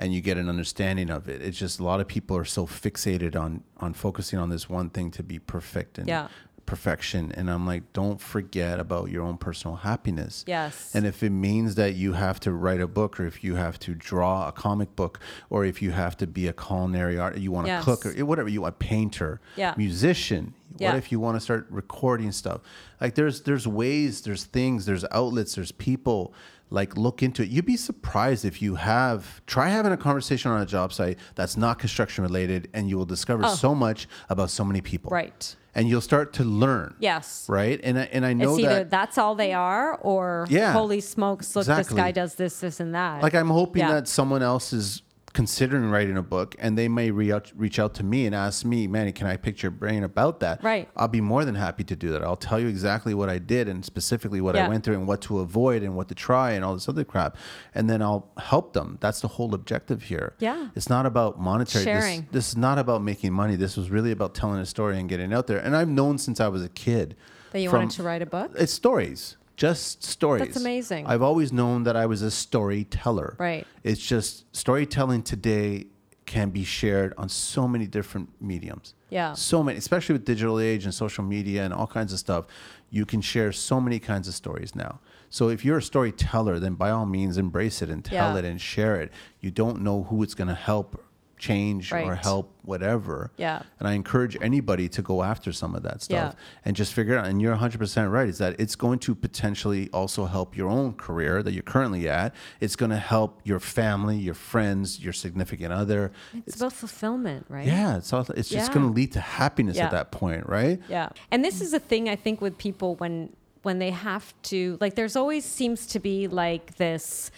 and 0.00 0.12
you 0.14 0.20
get 0.22 0.36
an 0.38 0.48
understanding 0.48 1.10
of 1.10 1.28
it. 1.28 1.42
It's 1.42 1.58
just 1.58 1.78
a 1.78 1.84
lot 1.84 2.00
of 2.00 2.08
people 2.08 2.36
are 2.36 2.44
so 2.58 2.66
fixated 2.66 3.36
on 3.36 3.62
on 3.78 3.92
focusing 3.94 4.38
on 4.40 4.48
this 4.50 4.68
one 4.68 4.88
thing 4.90 5.10
to 5.12 5.22
be 5.22 5.38
perfect 5.38 5.98
and 5.98 6.08
Yeah. 6.08 6.26
perfection 6.66 7.32
and 7.32 7.50
I'm 7.50 7.66
like 7.66 7.92
don't 7.92 8.20
forget 8.20 8.78
about 8.78 9.10
your 9.10 9.24
own 9.24 9.36
personal 9.38 9.76
happiness. 9.76 10.44
Yes. 10.46 10.92
And 10.94 11.04
if 11.04 11.22
it 11.22 11.30
means 11.30 11.74
that 11.74 11.94
you 11.96 12.12
have 12.12 12.38
to 12.40 12.52
write 12.52 12.80
a 12.80 12.86
book 12.86 13.18
or 13.18 13.26
if 13.26 13.42
you 13.42 13.56
have 13.56 13.78
to 13.80 13.94
draw 13.94 14.46
a 14.48 14.52
comic 14.52 14.94
book 14.94 15.18
or 15.50 15.64
if 15.64 15.82
you 15.82 15.90
have 15.90 16.16
to 16.18 16.26
be 16.28 16.46
a 16.46 16.52
culinary 16.52 17.18
art 17.18 17.36
you 17.38 17.50
want 17.50 17.66
to 17.66 17.72
Yes. 17.72 17.84
cook 17.84 18.06
or 18.06 18.12
whatever 18.24 18.48
you 18.48 18.62
want 18.62 18.74
a 18.76 18.78
painter, 18.78 19.40
Yeah. 19.56 19.74
musician, 19.76 20.54
Yeah. 20.78 20.90
what 20.90 20.98
if 20.98 21.10
you 21.10 21.18
want 21.18 21.36
to 21.36 21.40
start 21.40 21.66
recording 21.70 22.30
stuff? 22.32 22.60
Like 23.00 23.16
there's 23.16 23.42
there's 23.42 23.66
ways, 23.66 24.20
there's 24.22 24.44
things, 24.44 24.86
there's 24.86 25.04
outlets, 25.10 25.56
there's 25.56 25.72
people. 25.72 26.32
Like 26.70 26.96
look 26.96 27.22
into 27.22 27.42
it. 27.42 27.48
You'd 27.48 27.66
be 27.66 27.76
surprised 27.76 28.44
if 28.44 28.62
you 28.62 28.76
have 28.76 29.44
try 29.46 29.68
having 29.68 29.92
a 29.92 29.96
conversation 29.96 30.50
on 30.50 30.62
a 30.62 30.66
job 30.66 30.92
site 30.92 31.18
that's 31.34 31.56
not 31.56 31.78
construction 31.78 32.22
related, 32.22 32.68
and 32.72 32.88
you 32.88 32.96
will 32.96 33.06
discover 33.06 33.44
oh. 33.46 33.54
so 33.54 33.74
much 33.74 34.08
about 34.28 34.50
so 34.50 34.64
many 34.64 34.80
people. 34.80 35.10
Oh. 35.12 35.14
Right. 35.14 35.56
And 35.74 35.88
you'll 35.88 36.00
start 36.00 36.32
to 36.34 36.44
learn. 36.44 36.96
Yes. 36.98 37.46
Right. 37.48 37.80
And 37.84 37.96
I, 37.98 38.02
and 38.12 38.26
I 38.26 38.32
know 38.32 38.54
it's 38.54 38.64
either 38.64 38.74
that. 38.76 38.90
that's 38.90 39.18
all 39.18 39.34
they 39.36 39.52
are, 39.52 39.94
or 39.96 40.46
Yeah. 40.48 40.72
holy 40.72 41.00
smokes, 41.00 41.54
look, 41.54 41.62
Exactly. 41.62 41.94
this 41.94 42.02
guy 42.02 42.10
does 42.10 42.34
this, 42.34 42.58
this, 42.58 42.80
and 42.80 42.94
that. 42.94 43.22
Like 43.22 43.34
I'm 43.34 43.50
hoping 43.50 43.80
Yeah. 43.80 43.92
that 43.92 44.08
someone 44.08 44.42
else 44.42 44.72
is 44.72 45.02
considering 45.32 45.90
writing 45.90 46.16
a 46.16 46.22
book 46.22 46.56
and 46.58 46.76
they 46.76 46.88
may 46.88 47.10
re- 47.10 47.32
reach 47.54 47.78
out 47.78 47.94
to 47.94 48.02
me 48.02 48.26
and 48.26 48.34
ask 48.34 48.64
me, 48.64 48.86
Manny, 48.86 49.12
can 49.12 49.26
I 49.26 49.36
pick 49.36 49.62
your 49.62 49.70
brain 49.70 50.02
about 50.02 50.40
that? 50.40 50.62
Right. 50.62 50.88
I'll 50.96 51.08
be 51.08 51.20
more 51.20 51.44
than 51.44 51.54
happy 51.54 51.84
to 51.84 51.96
do 51.96 52.10
that. 52.10 52.22
I'll 52.22 52.36
tell 52.36 52.58
you 52.58 52.66
exactly 52.66 53.14
what 53.14 53.28
I 53.28 53.38
did 53.38 53.68
and 53.68 53.84
specifically 53.84 54.40
what 54.40 54.56
I 54.56 54.68
went 54.68 54.84
through 54.84 54.94
and 54.94 55.06
what 55.06 55.20
to 55.22 55.38
avoid 55.38 55.82
and 55.82 55.94
what 55.96 56.08
to 56.08 56.14
try 56.14 56.52
and 56.52 56.64
all 56.64 56.74
this 56.74 56.88
other 56.88 57.04
crap. 57.04 57.36
And 57.74 57.88
then 57.88 58.02
I'll 58.02 58.30
help 58.38 58.72
them. 58.72 58.98
That's 59.00 59.20
the 59.20 59.28
whole 59.28 59.54
objective 59.54 60.02
here. 60.04 60.34
Yeah. 60.38 60.68
It's 60.74 60.88
not 60.88 61.06
about 61.06 61.40
monetary. 61.40 61.84
This- 61.84 61.90
Sharing. 62.04 62.28
This, 62.32 62.48
is 62.48 62.56
not 62.56 62.78
about 62.78 63.02
making 63.02 63.32
money. 63.32 63.56
This 63.56 63.76
was 63.76 63.90
really 63.90 64.10
about 64.10 64.34
telling 64.34 64.60
a 64.60 64.66
story 64.66 64.98
and 64.98 65.08
getting 65.08 65.32
out 65.32 65.46
there. 65.46 65.58
And 65.58 65.76
I've 65.76 65.88
known 65.88 66.18
since 66.18 66.40
I 66.40 66.48
was 66.48 66.64
a 66.64 66.68
kid. 66.68 67.16
that 67.52 67.60
you 67.60 67.68
from- 67.70 67.80
wanted 67.80 67.96
to 67.96 68.02
write 68.02 68.22
a 68.22 68.26
book, 68.26 68.52
It's 68.56 68.72
stories. 68.72 69.36
Just 69.60 70.02
stories. 70.02 70.40
That's 70.42 70.56
amazing. 70.56 71.06
I've 71.06 71.20
always 71.20 71.52
known 71.52 71.82
that 71.82 71.94
I 71.94 72.06
was 72.06 72.22
a 72.22 72.30
storyteller. 72.30 73.36
Right. 73.38 73.66
It's 73.84 74.00
just 74.00 74.46
storytelling 74.56 75.22
today 75.22 75.88
can 76.24 76.48
be 76.48 76.64
shared 76.64 77.12
on 77.18 77.28
so 77.28 77.68
many 77.68 77.86
different 77.86 78.30
mediums. 78.40 78.94
Yeah. 79.10 79.34
So 79.34 79.62
many, 79.62 79.76
especially 79.76 80.14
with 80.14 80.24
digital 80.24 80.58
age 80.58 80.86
and 80.86 80.94
social 80.94 81.24
media 81.24 81.62
and 81.62 81.74
all 81.74 81.86
kinds 81.86 82.14
of 82.14 82.18
stuff. 82.18 82.46
You 82.88 83.04
can 83.04 83.20
share 83.20 83.52
so 83.52 83.82
many 83.82 83.98
kinds 83.98 84.28
of 84.28 84.34
stories 84.34 84.74
now. 84.74 85.00
So 85.28 85.50
if 85.50 85.62
you're 85.62 85.78
a 85.78 85.82
storyteller, 85.82 86.58
then 86.58 86.72
by 86.74 86.88
all 86.88 87.04
means 87.04 87.36
embrace 87.36 87.82
it 87.82 87.90
and 87.90 88.02
tell 88.02 88.32
Yeah. 88.32 88.38
it 88.38 88.46
and 88.46 88.58
share 88.58 88.96
it. 88.96 89.12
You 89.40 89.50
don't 89.50 89.82
know 89.82 90.04
who 90.04 90.22
it's 90.22 90.34
going 90.34 90.48
to 90.48 90.54
help 90.54 91.04
change 91.40 91.92
or 91.92 92.14
help 92.14 92.52
whatever. 92.62 93.32
Yeah. 93.36 93.62
And 93.78 93.88
I 93.88 93.94
encourage 93.94 94.36
anybody 94.40 94.88
to 94.90 95.00
go 95.02 95.22
after 95.22 95.50
some 95.52 95.74
of 95.74 95.82
that 95.82 96.02
stuff 96.02 96.34
Yeah. 96.34 96.40
and 96.64 96.76
just 96.76 96.92
figure 96.92 97.14
it 97.14 97.18
out. 97.18 97.26
And 97.26 97.40
you're 97.42 97.56
100% 97.56 98.12
right. 98.12 98.28
Is 98.28 98.38
that 98.38 98.60
it's 98.60 98.76
going 98.76 98.98
to 99.00 99.14
potentially 99.14 99.88
also 99.92 100.26
help 100.26 100.56
your 100.56 100.68
own 100.68 100.92
career 100.92 101.42
that 101.42 101.52
you're 101.52 101.62
currently 101.62 102.08
at. 102.08 102.34
It's 102.60 102.76
going 102.76 102.90
to 102.90 102.98
help 102.98 103.40
your 103.42 103.58
family, 103.58 104.18
your 104.18 104.34
friends, 104.34 105.00
your 105.00 105.14
significant 105.14 105.72
other. 105.72 106.12
it's 106.46 106.56
about 106.56 106.74
fulfillment, 106.74 107.46
right? 107.48 107.66
Yeah, 107.66 107.96
it's 107.96 108.12
all, 108.12 108.26
it's 108.36 108.50
just 108.50 108.68
Yeah. 108.68 108.74
going 108.74 108.86
to 108.86 108.92
lead 108.92 109.12
to 109.12 109.20
happiness 109.20 109.76
Yeah. 109.78 109.86
at 109.86 109.90
that 109.92 110.12
point, 110.12 110.46
right? 110.46 110.78
Yeah. 110.88 111.08
And 111.32 111.42
this 111.44 111.60
is 111.62 111.72
a 111.72 111.80
thing 111.80 112.08
I 112.08 112.16
think 112.16 112.40
with 112.40 112.56
people 112.58 112.94
when 112.96 113.30
when 113.62 113.78
they 113.78 113.90
have 113.90 114.32
to 114.42 114.78
like 114.80 114.94
there's 114.94 115.16
always 115.16 115.44
seems 115.44 115.86
to 115.86 115.98
be 116.00 116.26
like 116.28 116.76
this 116.76 117.30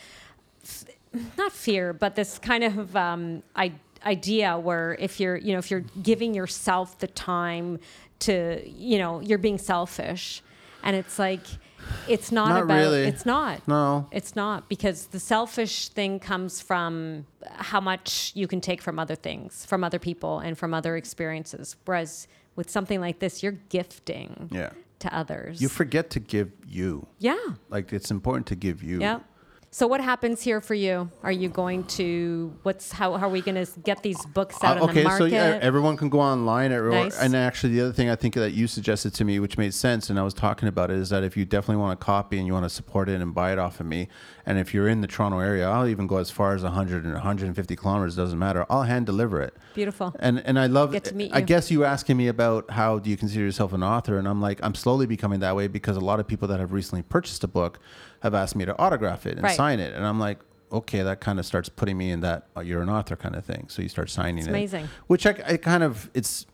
not 1.37 1.53
fear, 1.53 1.93
but 1.93 2.15
this 2.15 2.39
kind 2.39 2.65
of 2.65 2.95
um 2.97 3.43
I, 3.57 3.73
idea 4.07 4.59
where 4.59 4.97
if 4.99 5.21
you're, 5.21 5.37
you 5.37 5.53
know, 5.53 5.59
if 5.59 5.71
you're 5.71 5.85
giving 6.03 6.35
yourself 6.35 6.99
the 6.99 7.07
time 7.07 7.79
to, 8.21 8.63
you 8.69 8.99
know, 8.99 9.21
you're 9.21 9.39
being 9.39 9.59
selfish. 9.59 10.43
And 10.85 10.97
it's 10.97 11.19
like 11.19 11.41
it's 12.09 12.31
not, 12.33 12.49
Not 12.49 12.63
about 12.65 12.75
really. 12.79 13.03
it's 13.03 13.25
not. 13.27 13.67
No. 13.69 14.07
It's 14.13 14.35
not 14.37 14.69
because 14.69 15.07
the 15.07 15.21
selfish 15.21 15.89
thing 15.89 16.19
comes 16.21 16.61
from 16.61 17.27
how 17.47 17.81
much 17.81 18.33
you 18.35 18.47
can 18.49 18.61
take 18.61 18.81
from 18.83 18.99
other 18.99 19.15
things, 19.17 19.65
from 19.67 19.83
other 19.85 19.99
people, 19.99 20.39
and 20.41 20.57
from 20.59 20.75
other 20.75 20.97
experiences. 20.97 21.77
Whereas 21.85 22.29
with 22.57 22.71
something 22.71 23.01
like 23.01 23.19
this, 23.21 23.43
you're 23.43 23.59
gifting 23.69 24.49
Yeah. 24.53 24.71
to 25.01 25.15
others. 25.17 25.61
You 25.63 25.69
forget 25.69 26.11
to 26.11 26.21
give 26.21 26.51
you. 26.67 27.07
yeah. 27.19 27.37
Like 27.69 27.93
it's 27.93 28.11
important 28.11 28.47
to 28.49 28.57
give 28.57 28.83
you. 28.83 29.01
Yeah. 29.01 29.21
So 29.75 29.87
what 29.87 30.03
happens 30.03 30.43
here 30.43 30.61
for 30.61 30.75
you? 30.75 31.11
Are 31.23 31.33
you 31.33 31.49
going 31.49 31.85
to 31.85 32.55
what's 32.63 32.93
how, 32.93 33.15
how 33.17 33.29
are 33.29 33.31
we 33.31 33.41
going 33.41 33.55
to 33.65 33.81
get 33.81 34.03
these 34.03 34.23
books 34.27 34.63
out 34.63 34.77
Uh, 34.77 34.85
in 34.85 34.91
okay, 34.91 34.99
the 35.01 35.05
market? 35.05 35.25
Okay, 35.25 35.31
so 35.31 35.35
yeah, 35.35 35.59
everyone 35.63 35.97
can 35.97 36.11
go 36.11 36.21
online. 36.21 36.73
Everyone, 36.73 37.05
Nice. 37.05 37.19
And 37.19 37.35
actually, 37.35 37.73
the 37.73 37.81
other 37.81 37.93
thing 37.95 38.11
I 38.11 38.15
think 38.15 38.35
that 38.35 38.53
you 38.53 38.67
suggested 38.67 39.15
to 39.15 39.25
me, 39.25 39.41
which 39.41 39.57
made 39.57 39.73
sense, 39.73 40.11
and 40.11 40.19
I 40.19 40.25
was 40.25 40.35
talking 40.35 40.69
about 40.69 40.91
it, 40.91 40.99
is 40.99 41.09
that 41.09 41.25
if 41.25 41.39
you 41.39 41.47
definitely 41.47 41.81
want 41.81 41.99
a 41.99 42.05
copy 42.05 42.37
and 42.37 42.47
you 42.47 42.53
want 42.53 42.67
to 42.67 42.69
support 42.71 43.09
it 43.09 43.23
and 43.23 43.35
buy 43.35 43.51
it 43.51 43.59
off 43.59 43.81
of 43.81 43.87
me, 43.87 44.09
and 44.47 44.59
if 44.59 44.75
you're 44.75 44.89
in 44.89 45.01
the 45.01 45.07
Toronto 45.07 45.39
area, 45.39 45.69
I'll 45.69 45.87
even 45.87 46.07
go 46.07 46.17
as 46.19 46.31
far 46.31 46.55
as 46.55 46.63
100 46.63 47.05
and 47.05 47.15
150 47.15 47.77
kilometers. 47.77 48.17
Doesn't 48.17 48.39
matter. 48.39 48.67
I'll 48.69 48.83
hand 48.83 49.07
deliver 49.07 49.41
it. 49.41 49.55
Beautiful. 49.75 50.15
And 50.19 50.41
and 50.45 50.59
I 50.59 50.67
love. 50.67 50.93
Get 50.93 51.05
to 51.05 51.15
meet 51.15 51.31
you. 51.31 51.37
I 51.37 51.41
guess 51.41 51.71
you 51.71 51.85
asking 51.85 52.17
me 52.17 52.29
about 52.29 52.71
how 52.71 52.99
do 52.99 53.11
you 53.11 53.17
consider 53.17 53.45
yourself 53.45 53.73
an 53.73 53.83
author, 53.83 54.19
and 54.19 54.27
I'm 54.29 54.41
like, 54.41 54.61
I'm 54.63 54.75
slowly 54.75 55.07
becoming 55.07 55.41
that 55.41 55.55
way 55.57 55.69
because 55.69 55.97
a 55.97 56.01
lot 56.01 56.21
of 56.21 56.27
people 56.27 56.49
that 56.49 56.61
have 56.61 56.73
recently 56.73 57.03
purchased 57.03 57.45
a 57.45 57.49
book 57.49 57.79
have 58.23 58.35
asked 58.35 58.57
me 58.57 58.65
to 58.65 58.79
autograph 58.79 59.27
it 59.27 59.33
and 59.35 59.43
Right. 59.43 59.57
sign 59.57 59.81
it, 59.81 59.95
and 59.95 60.05
I'm 60.07 60.19
like. 60.21 60.39
Okay, 60.75 61.03
that 61.03 61.21
kind 61.21 61.39
of 61.39 61.45
starts 61.45 61.69
putting 61.69 61.99
me 61.99 62.11
in 62.11 62.21
that 62.21 62.47
uh, 62.57 62.61
you're 62.63 62.81
an 62.81 62.89
author 62.89 63.15
kind 63.15 63.37
of 63.37 63.45
thing. 63.45 63.67
So 63.69 63.83
you 63.83 63.91
start 63.91 64.09
signing 64.09 64.39
It's 64.39 64.47
it, 64.47 64.51
amazing. 64.53 64.89
which 65.07 65.27
I, 65.27 65.35
I 65.47 65.57
kind 65.59 65.83
of 65.83 66.11
it's 66.15 66.47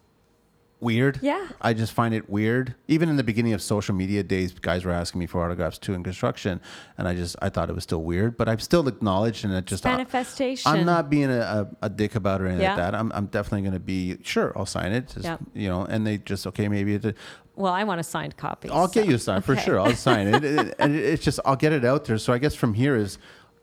weird. 0.80 1.18
Yeah. 1.22 1.48
I 1.60 1.74
just 1.74 1.92
find 1.92 2.14
it 2.14 2.30
weird. 2.30 2.74
Even 2.86 3.08
in 3.08 3.16
the 3.16 3.24
beginning 3.24 3.52
of 3.52 3.60
social 3.62 3.94
media 3.94 4.22
days, 4.22 4.52
guys 4.52 4.84
were 4.84 4.92
asking 4.92 5.18
me 5.18 5.26
for 5.26 5.42
autographs 5.44 5.78
too 5.78 5.94
in 5.94 6.02
construction, 6.04 6.60
and 6.96 7.08
I 7.08 7.14
just 7.14 7.36
I 7.42 7.48
thought 7.48 7.68
it 7.68 7.74
was 7.74 7.82
still 7.84 8.02
weird. 8.02 8.36
But 8.36 8.48
I've 8.48 8.62
still 8.62 8.86
acknowledged 8.88 9.44
and 9.44 9.52
it 9.54 9.64
just 9.66 9.84
I- 9.86 9.92
manifestation. 9.92 10.70
I'm 10.70 10.84
not 10.86 11.10
being 11.10 11.30
a, 11.30 11.68
a, 11.82 11.86
a 11.86 11.88
dick 11.90 12.14
about 12.14 12.40
it 12.40 12.44
or 12.44 12.46
anything 12.46 12.62
Yeah. 12.62 12.74
like 12.74 12.78
that. 12.78 12.94
I'm, 12.94 13.10
I'm 13.12 13.26
definitely 13.26 13.62
going 13.62 13.72
to 13.74 13.80
be 13.80 14.18
sure. 14.22 14.52
I'll 14.56 14.66
sign 14.66 14.92
it. 14.92 15.08
Just, 15.08 15.24
Yeah. 15.24 15.38
You 15.54 15.68
know, 15.68 15.82
and 15.84 16.06
they 16.06 16.18
just 16.18 16.46
okay, 16.46 16.68
maybe 16.68 16.94
it, 16.94 17.16
Well, 17.56 17.72
I 17.72 17.84
want 17.84 18.00
a 18.00 18.04
signed 18.04 18.36
copy. 18.36 18.68
I'll 18.70 18.88
get 18.88 19.06
you 19.06 19.16
a 19.16 19.18
sign 19.18 19.42
for 19.42 19.56
sure. 19.56 19.80
I'll 19.80 19.94
sign 19.94 20.28
it, 20.28 20.44
It- 20.44 20.74
and 20.78 20.94
it- 20.94 21.04
it's 21.04 21.24
just 21.24 21.40
I'll 21.44 21.56
get 21.56 21.72
it 21.72 21.84
out 21.84 22.04
there. 22.04 22.18
So 22.18 22.32
I 22.32 22.38
guess 22.38 22.54
from 22.54 22.74
here 22.74 22.94
is 22.96 23.18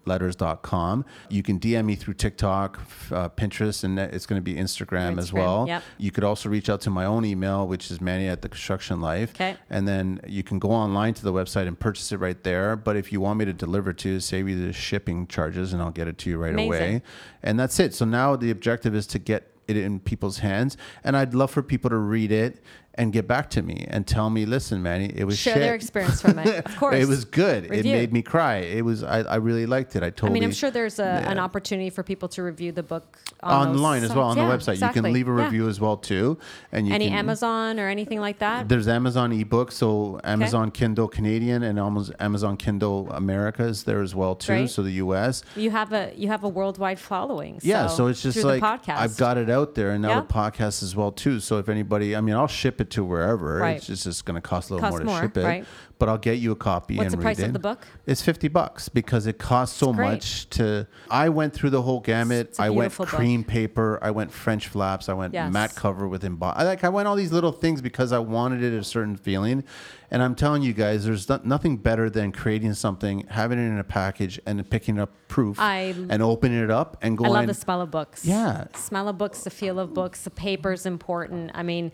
letters.com. 0.08 1.04
You 1.28 1.42
can 1.42 1.60
DM 1.60 1.84
me 1.84 1.94
through 1.94 2.14
TikTok, 2.14 2.80
uh, 3.12 3.28
Pinterest, 3.28 3.84
and 3.84 3.98
it's 3.98 4.26
going 4.26 4.40
to 4.40 4.44
be 4.44 4.54
Instagram, 4.54 5.18
as 5.18 5.32
well. 5.32 5.66
yep. 5.68 5.82
You 5.98 6.10
could 6.10 6.24
also 6.24 6.48
reach 6.48 6.68
out 6.68 6.80
to 6.82 6.90
my 6.90 7.04
own 7.04 7.24
email, 7.24 7.68
which 7.68 7.90
is 7.90 8.00
Manny 8.00 8.26
at 8.28 8.42
the 8.42 8.48
Construction 8.48 9.00
Life. 9.00 9.30
Okay. 9.34 9.56
And 9.70 9.86
then 9.86 10.20
you 10.26 10.42
can 10.42 10.58
go 10.58 10.70
online 10.70 11.14
to 11.14 11.22
the 11.22 11.32
website 11.32 11.66
and 11.68 11.78
purchase 11.78 12.10
it 12.10 12.16
right 12.18 12.42
there. 12.42 12.74
But 12.74 12.96
if 12.96 13.12
you 13.12 13.20
want 13.20 13.38
me 13.38 13.44
to 13.44 13.52
deliver 13.52 13.92
to 13.92 14.08
you, 14.08 14.20
save 14.20 14.48
you 14.48 14.66
the 14.66 14.72
shipping 14.72 15.26
charges 15.26 15.72
and 15.72 15.82
I'll 15.82 15.90
get 15.90 16.08
it 16.08 16.18
to 16.18 16.30
you 16.30 16.38
right 16.38 16.52
Amazing. 16.54 16.72
away. 16.72 17.02
And 17.42 17.60
that's 17.60 17.78
it. 17.78 17.94
So 17.94 18.04
now 18.04 18.34
the 18.36 18.50
objective 18.50 18.94
is 18.94 19.06
to 19.08 19.18
get 19.18 19.52
it 19.68 19.76
in 19.76 20.00
people's 20.00 20.38
hands. 20.38 20.76
And 21.04 21.16
I'd 21.16 21.34
love 21.34 21.50
for 21.50 21.62
people 21.62 21.90
to 21.90 21.96
read 21.96 22.32
it 22.32 22.62
and 22.98 23.12
get 23.12 23.26
back 23.26 23.48
to 23.50 23.62
me 23.62 23.86
and 23.88 24.06
tell 24.06 24.28
me, 24.28 24.44
listen, 24.44 24.82
Manny, 24.82 25.10
it 25.14 25.24
was 25.24 25.38
Share 25.38 25.54
shit. 25.54 25.62
their 25.62 25.74
experience 25.74 26.20
from 26.20 26.38
it. 26.40 26.48
Of 26.66 26.76
course. 26.76 26.96
it 26.96 27.06
was 27.08 27.24
good. 27.24 27.72
It 27.72 27.84
made 27.84 28.12
me 28.12 28.20
cry. 28.22 28.56
It 28.56 28.84
was. 28.84 29.02
I, 29.02 29.20
I 29.20 29.36
really 29.36 29.64
liked 29.66 29.94
it. 29.96 30.02
I 30.02 30.08
I 30.08 30.10
totally. 30.10 30.32
mean, 30.40 30.44
I'm 30.44 30.52
sure 30.52 30.70
there's 30.70 30.98
a, 30.98 31.04
an 31.04 31.38
opportunity 31.38 31.90
for 31.90 32.02
people 32.02 32.28
to 32.30 32.42
review 32.42 32.72
the 32.72 32.82
book 32.82 33.18
on 33.42 33.68
online 33.68 34.02
as 34.02 34.14
well 34.14 34.26
on 34.26 34.36
sites. 34.36 34.66
the 34.66 34.72
Yeah, 34.72 34.76
website. 34.80 34.86
You 34.96 35.02
can 35.02 35.12
leave 35.12 35.28
a 35.28 35.32
Yeah. 35.36 35.44
review 35.44 35.68
as 35.68 35.80
well 35.80 35.96
too. 35.96 36.38
And 36.72 36.88
you 36.88 36.94
Any 36.94 37.08
can, 37.08 37.18
Amazon 37.18 37.78
or 37.78 37.88
anything 37.88 38.20
like 38.20 38.38
that? 38.40 38.68
There's 38.68 38.88
Amazon 38.88 39.32
ebook, 39.32 39.70
so 39.72 40.20
Amazon 40.24 40.70
Kindle 40.70 41.06
Canadian 41.08 41.62
and 41.62 41.78
almost 41.78 42.10
Amazon 42.18 42.56
Kindle 42.56 43.08
America 43.12 43.62
is 43.64 43.84
there 43.84 44.00
as 44.02 44.14
well 44.14 44.34
too. 44.34 44.52
Great. 44.52 44.70
So 44.70 44.82
the 44.82 44.92
U.S. 45.04 45.42
You 45.56 45.70
have 45.70 45.92
a 45.92 46.12
you 46.16 46.28
have 46.28 46.42
a 46.44 46.48
worldwide 46.48 46.98
following. 46.98 47.60
Yeah, 47.62 47.86
so 47.86 48.06
it's 48.08 48.22
just 48.22 48.42
like 48.42 48.62
podcast. 48.62 48.96
I've 48.98 49.16
got 49.16 49.36
it 49.38 49.50
out 49.50 49.74
there, 49.74 49.90
and 49.90 50.02
now 50.02 50.08
Yeah. 50.08 50.20
the 50.22 50.26
podcast 50.26 50.82
as 50.82 50.96
well 50.96 51.12
too. 51.12 51.38
So 51.40 51.58
if 51.58 51.68
anybody, 51.68 52.16
I 52.16 52.20
mean, 52.20 52.34
I'll 52.34 52.46
ship 52.48 52.80
it 52.80 52.87
to 52.92 53.04
wherever. 53.04 53.56
Right. 53.58 53.76
It's 53.76 53.86
just, 53.86 54.06
it's 54.06 54.22
going 54.22 54.34
to 54.40 54.40
cost 54.40 54.70
a 54.70 54.74
little 54.74 54.88
more 54.90 54.98
to 54.98 55.04
more, 55.04 55.20
ship 55.20 55.36
it, 55.36 55.44
right. 55.44 55.64
but 55.98 56.08
I'll 56.08 56.18
get 56.18 56.38
you 56.38 56.52
a 56.52 56.56
copy 56.56 56.96
What's 56.96 57.06
and 57.06 57.12
the 57.12 57.16
read 57.18 57.22
price 57.22 57.38
it. 57.38 57.46
of 57.46 57.52
the 57.52 57.58
book? 57.58 57.86
It's 58.06 58.22
fifty 58.22 58.48
bucks 58.48 58.88
because 58.88 59.26
it 59.26 59.38
costs 59.38 59.76
so 59.76 59.92
much 59.92 60.48
to. 60.50 60.86
I 61.10 61.28
went 61.28 61.52
through 61.54 61.70
the 61.70 61.82
whole 61.82 62.00
gamut. 62.00 62.48
It's 62.48 62.58
a 62.58 62.62
I 62.62 62.70
went 62.70 62.90
beautiful 62.92 63.06
book. 63.06 63.14
cream 63.14 63.44
paper. 63.44 63.98
I 64.02 64.10
went 64.10 64.32
French 64.32 64.68
flaps. 64.68 65.08
I 65.08 65.14
went 65.14 65.34
Yes. 65.34 65.52
matte 65.52 65.74
cover 65.74 66.08
with 66.08 66.24
emboss. 66.24 66.54
I 66.58 66.64
like. 66.64 66.84
I 66.84 66.88
went 66.88 67.08
all 67.08 67.16
these 67.16 67.32
little 67.32 67.52
things 67.52 67.80
because 67.80 68.12
I 68.12 68.18
wanted 68.18 68.62
it 68.62 68.72
a 68.72 68.84
certain 68.84 69.16
feeling. 69.16 69.64
And 70.10 70.22
I'm 70.22 70.34
telling 70.34 70.62
you 70.62 70.72
guys, 70.72 71.04
there's 71.04 71.28
no, 71.28 71.38
nothing 71.44 71.76
better 71.76 72.08
than 72.08 72.32
creating 72.32 72.72
something, 72.72 73.26
having 73.28 73.58
it 73.58 73.68
in 73.68 73.78
a 73.78 73.84
package, 73.84 74.40
and 74.46 74.68
picking 74.70 74.98
up 74.98 75.10
proof 75.28 75.60
I- 75.60 75.94
and 76.08 76.22
opening 76.22 76.62
it 76.62 76.70
up 76.70 76.96
and 77.02 77.18
going. 77.18 77.30
I 77.30 77.34
love 77.40 77.46
the 77.46 77.52
smell 77.52 77.82
of 77.82 77.90
books. 77.90 78.24
Yeah. 78.24 78.64
The 78.72 78.78
Smell 78.78 79.08
of 79.08 79.18
books, 79.18 79.44
the 79.44 79.50
feel 79.50 79.78
of 79.78 79.92
books, 79.92 80.22
the 80.22 80.30
paper's 80.30 80.86
important. 80.86 81.50
I 81.52 81.62
mean, 81.62 81.92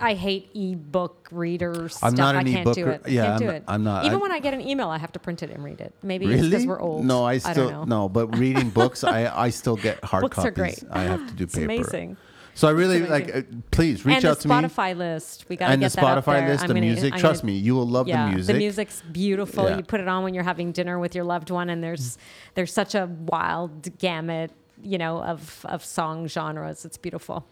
I 0.00 0.14
hate 0.14 0.50
e-book 0.54 1.28
reader 1.30 1.88
stuff. 1.88 2.14
not 2.14 2.36
I 2.36 2.42
can't 2.44 2.64
do 2.74 2.80
e-booker. 2.82 2.90
it. 2.92 3.02
I 3.04 3.08
Yeah, 3.10 3.24
can't 3.26 3.38
do 3.38 3.46
I'm- 3.46 3.54
it. 3.56 3.64
I'm 3.68 3.84
not- 3.84 4.04
Even 4.06 4.18
I- 4.18 4.22
when 4.22 4.32
I 4.32 4.38
get 4.40 4.54
an 4.54 4.60
email, 4.60 4.88
I 4.88 4.98
have 4.98 5.12
to 5.12 5.18
print 5.18 5.42
it 5.42 5.50
and 5.50 5.62
read 5.62 5.80
it. 5.80 5.92
Maybe 6.02 6.24
it's 6.26 6.36
Really? 6.36 6.48
because 6.50 6.66
we're 6.66 6.80
old. 6.80 7.04
No, 7.04 7.24
I 7.24 7.32
I 7.34 7.38
still 7.38 7.70
don't 7.70 7.88
know. 7.88 8.02
no, 8.04 8.08
but 8.08 8.38
reading 8.38 8.70
books, 8.70 9.04
I 9.04 9.26
I 9.34 9.50
still 9.50 9.76
get 9.76 10.02
hard 10.04 10.22
Books 10.22 10.36
copies. 10.36 10.48
are 10.48 10.50
great. 10.52 10.84
I 10.90 11.02
have 11.02 11.26
to 11.28 11.34
do 11.34 11.44
It's 11.44 11.54
paper. 11.54 11.64
amazing. 11.66 12.16
So 12.54 12.66
I 12.66 12.72
really 12.72 13.06
like. 13.06 13.32
Uh, 13.34 13.42
please 13.70 14.04
reach 14.04 14.16
and 14.16 14.24
out 14.24 14.36
the 14.38 14.42
to 14.42 14.48
me. 14.48 14.54
And 14.56 14.64
the 14.64 14.68
Spotify 14.68 14.96
list. 14.96 15.44
We 15.48 15.54
got 15.54 15.66
to 15.66 15.72
and 15.74 15.80
get 15.80 15.92
the 15.92 16.00
that 16.00 16.18
up 16.18 16.24
Spotify 16.24 16.38
there. 16.40 16.48
list, 16.48 16.62
I'm 16.64 16.68
the 16.68 16.74
gonna- 16.74 16.86
music. 16.86 17.12
I'm 17.14 17.20
trust 17.20 17.42
gonna- 17.42 17.52
me, 17.52 17.58
you 17.58 17.74
will 17.76 17.86
love 17.86 18.08
yeah, 18.08 18.26
the 18.26 18.34
music. 18.34 18.52
The 18.54 18.58
music's 18.58 19.02
beautiful. 19.12 19.64
Yeah. 19.68 19.76
You 19.76 19.82
put 19.84 20.00
it 20.00 20.08
on 20.08 20.24
when 20.24 20.34
you're 20.34 20.42
having 20.42 20.72
dinner 20.72 20.98
with 20.98 21.14
your 21.14 21.24
loved 21.24 21.50
one, 21.50 21.70
and 21.70 21.84
there's 21.84 22.18
there's 22.56 22.72
such 22.72 22.96
a 22.96 23.06
wild 23.06 23.96
gamut, 23.98 24.50
you 24.82 24.98
know, 24.98 25.22
of 25.22 25.64
of 25.68 25.84
song 25.84 26.26
genres. 26.26 26.84
It's 26.84 26.96
beautiful. 26.96 27.46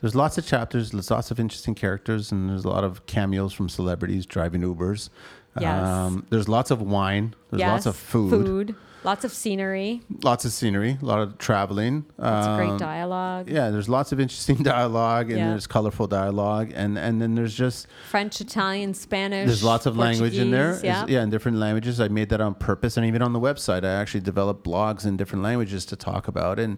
There's 0.00 0.14
lots 0.14 0.36
of 0.38 0.46
chapters. 0.46 0.90
There's 0.90 1.10
lots 1.10 1.30
of 1.30 1.40
interesting 1.40 1.74
characters, 1.74 2.30
and 2.32 2.50
there's 2.50 2.64
a 2.64 2.68
lot 2.68 2.84
of 2.84 3.06
cameos 3.06 3.52
from 3.52 3.68
celebrities 3.68 4.26
driving 4.26 4.60
Ubers. 4.62 5.08
Um, 5.56 5.62
Yes. 5.62 6.12
there's 6.30 6.48
lots 6.48 6.70
of 6.70 6.82
wine. 6.82 7.34
There's 7.50 7.60
yes, 7.60 7.70
lots 7.70 7.86
of 7.86 7.96
food. 7.96 8.30
food, 8.30 8.74
lots 9.04 9.24
of 9.24 9.32
scenery. 9.32 10.02
Lots 10.22 10.44
of 10.44 10.52
scenery. 10.52 10.98
A 11.00 11.04
lot 11.04 11.20
of 11.20 11.38
traveling. 11.38 12.04
Lots 12.18 12.46
of 12.46 12.56
great 12.58 12.68
Um, 12.72 12.76
dialogue. 12.76 13.48
Yeah, 13.48 13.70
there's 13.70 13.88
lots 13.88 14.12
of 14.12 14.20
interesting 14.20 14.56
dialogue, 14.62 15.30
and 15.30 15.38
Yeah. 15.38 15.48
there's 15.48 15.66
colorful 15.66 16.08
dialogue, 16.08 16.72
and 16.74 16.98
and 16.98 17.22
then 17.22 17.34
there's 17.36 17.54
just 17.54 17.86
French, 18.10 18.38
Italian, 18.42 18.92
Spanish. 18.92 19.46
There's 19.46 19.64
lots 19.64 19.86
of 19.86 19.96
language 19.96 20.36
in 20.36 20.50
there. 20.50 20.72
Portuguese, 20.72 20.90
It's- 20.90 21.08
Yeah. 21.08 21.16
yeah, 21.20 21.22
in 21.22 21.30
different 21.30 21.56
languages. 21.56 22.00
I 22.02 22.08
made 22.08 22.28
that 22.28 22.42
on 22.42 22.52
purpose, 22.52 22.98
and 22.98 23.06
even 23.06 23.22
on 23.22 23.32
the 23.32 23.40
website, 23.40 23.82
I 23.82 23.92
actually 23.94 24.20
developed 24.20 24.62
blogs 24.62 25.06
in 25.06 25.16
different 25.16 25.42
languages 25.42 25.86
to 25.86 25.96
talk 25.96 26.28
about, 26.28 26.58
and 26.58 26.76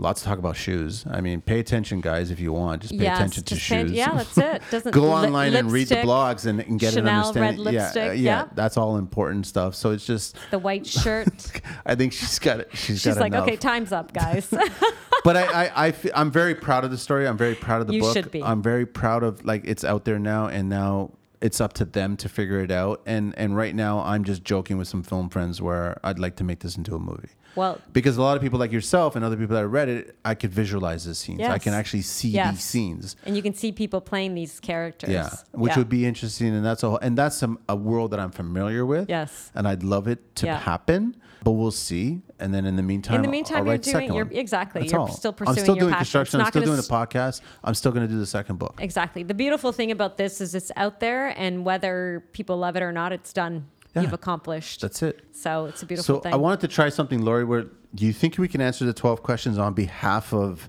lots 0.00 0.20
to 0.22 0.26
talk 0.28 0.38
about 0.38 0.56
shoes. 0.56 1.04
I 1.10 1.20
mean, 1.20 1.40
pay 1.40 1.58
attention, 1.60 2.00
guys, 2.00 2.30
if 2.30 2.38
you 2.40 2.52
want. 2.52 2.82
Just 2.82 2.96
pay 2.96 3.04
Yes, 3.04 3.18
attention 3.18 3.44
to 3.44 3.54
just 3.56 3.68
pay- 3.68 3.82
shoes. 3.82 3.92
yeah, 3.92 4.14
that's 4.14 4.38
it. 4.38 4.62
Doesn't 4.70 4.92
go 4.92 5.02
lip- 5.02 5.10
online 5.24 5.54
and 5.54 5.70
read 5.72 5.88
the 5.88 5.96
blogs 5.96 6.46
and, 6.46 6.60
and 6.60 6.78
get 6.78 6.94
Chanel 6.94 7.28
an 7.30 7.34
red 7.40 7.48
understanding. 7.58 7.64
lipstick, 7.64 8.02
yeah, 8.04 8.40
uh, 8.40 8.44
yeah. 8.44 8.48
that's 8.54 8.76
all 8.76 8.96
important 8.96 9.46
stuff. 9.46 9.74
So 9.74 9.90
it's 9.90 10.06
just, 10.06 10.36
The 10.50 10.58
white 10.58 10.86
shirt. 10.86 11.28
I 11.86 11.94
think 11.94 12.12
she's 12.12 12.38
got 12.38 12.60
it. 12.60 12.70
She's, 12.72 13.00
She's 13.00 13.14
got 13.14 13.20
like, 13.20 13.32
enough. 13.32 13.42
okay, 13.46 13.56
time's 13.56 13.92
up, 13.92 14.12
guys. 14.12 14.48
but 15.24 15.36
I, 15.36 15.64
I, 15.66 15.86
I 15.86 15.92
fe- 15.92 16.10
I'm 16.14 16.30
very 16.30 16.54
proud 16.54 16.84
of 16.84 16.90
the 16.90 16.98
story. 16.98 17.26
I'm 17.26 17.36
very 17.38 17.54
proud 17.54 17.80
of 17.80 17.86
the 17.86 17.94
You 17.94 18.02
book. 18.02 18.14
should 18.14 18.30
be. 18.30 18.42
I'm 18.42 18.62
very 18.62 18.86
proud 18.86 19.22
of 19.22 19.44
like 19.44 19.62
it's 19.64 19.84
out 19.84 20.04
there 20.04 20.18
now, 20.18 20.46
and 20.48 20.68
now 20.68 21.12
it's 21.40 21.60
up 21.60 21.72
to 21.74 21.84
them 21.84 22.16
to 22.18 22.28
figure 22.28 22.60
it 22.60 22.70
out. 22.70 23.00
And 23.06 23.32
and 23.38 23.56
right 23.56 23.74
now, 23.74 24.00
I'm 24.00 24.24
just 24.24 24.42
joking 24.44 24.78
with 24.78 24.88
some 24.88 25.02
film 25.02 25.28
friends 25.28 25.60
where 25.62 25.98
I'd 26.04 26.18
like 26.18 26.36
to 26.36 26.44
make 26.44 26.60
this 26.60 26.76
into 26.76 26.94
a 26.94 26.98
movie. 26.98 27.28
Well, 27.58 27.78
Because 27.92 28.16
a 28.16 28.22
lot 28.22 28.36
of 28.36 28.42
people 28.42 28.58
like 28.58 28.72
yourself 28.72 29.16
and 29.16 29.24
other 29.24 29.36
people 29.36 29.56
that 29.56 29.66
read 29.68 29.88
it, 29.88 30.16
I 30.24 30.34
could 30.34 30.52
visualize 30.52 31.04
the 31.04 31.14
scenes. 31.14 31.42
I 31.42 31.58
can 31.58 31.74
actually 31.74 32.02
see 32.02 32.30
Yes. 32.30 32.54
these 32.54 32.64
scenes. 32.64 33.16
and 33.26 33.36
you 33.36 33.42
can 33.42 33.54
see 33.54 33.72
people 33.72 34.00
playing 34.00 34.34
these 34.34 34.60
characters. 34.60 35.10
Yeah, 35.10 35.30
which 35.52 35.72
Yeah. 35.72 35.78
would 35.78 35.88
be 35.88 36.06
interesting, 36.06 36.54
and 36.54 36.64
that's 36.64 36.82
a 36.82 36.90
and 37.02 37.18
that's 37.18 37.36
some 37.36 37.58
a 37.68 37.76
world 37.76 38.10
that 38.12 38.20
I'm 38.20 38.30
familiar 38.30 38.86
with. 38.86 39.08
Yes. 39.08 39.50
and 39.54 39.66
I'd 39.68 39.82
love 39.82 40.06
it 40.08 40.20
to 40.36 40.46
Yeah. 40.46 40.58
happen, 40.58 41.16
but 41.42 41.52
we'll 41.52 41.70
see. 41.70 42.22
And 42.40 42.54
then 42.54 42.64
in 42.66 42.76
the 42.76 42.82
meantime, 42.82 43.16
In 43.16 43.22
the 43.22 43.28
meantime, 43.28 43.66
you're 43.66 43.78
doing 43.78 44.12
you're 44.14 44.28
exactly. 44.30 44.82
That's 44.82 44.92
you're 44.92 45.00
all. 45.00 45.08
still 45.08 45.30
I'm 45.32 45.36
pursuing 45.36 45.58
still 45.58 45.74
your 45.76 45.80
doing 45.80 45.92
passion. 45.94 46.04
construction. 46.04 46.40
I'm 46.40 46.46
still 46.48 46.62
doing 46.62 46.76
the 46.76 46.82
podcast. 46.82 47.40
I'm 47.64 47.74
still 47.74 47.90
going 47.92 48.06
to 48.06 48.12
do 48.12 48.18
the 48.18 48.26
second 48.26 48.58
book. 48.60 48.78
Exactly. 48.80 49.22
The 49.24 49.34
beautiful 49.34 49.72
thing 49.72 49.90
about 49.90 50.16
this 50.18 50.40
is 50.40 50.54
it's 50.54 50.70
out 50.76 51.00
there, 51.00 51.28
and 51.36 51.64
whether 51.64 52.24
people 52.32 52.56
love 52.58 52.76
it 52.76 52.82
or 52.82 52.92
not, 52.92 53.12
it's 53.12 53.32
done. 53.32 53.66
Yeah. 53.98 54.02
You've 54.04 54.12
accomplished. 54.12 54.80
That's 54.80 55.02
it. 55.02 55.24
so 55.32 55.66
it's 55.66 55.82
a 55.82 55.86
beautiful 55.86 56.16
So 56.16 56.20
thing. 56.20 56.32
I 56.32 56.36
wanted 56.36 56.60
to 56.60 56.68
try 56.68 56.88
something, 56.88 57.22
Lori. 57.22 57.44
Where 57.44 57.66
do 57.94 58.04
you 58.06 58.12
think 58.12 58.38
we 58.38 58.48
can 58.48 58.60
answer 58.60 58.84
the 58.84 58.92
12 58.92 59.22
questions 59.22 59.58
on 59.58 59.74
behalf 59.74 60.32
of 60.32 60.68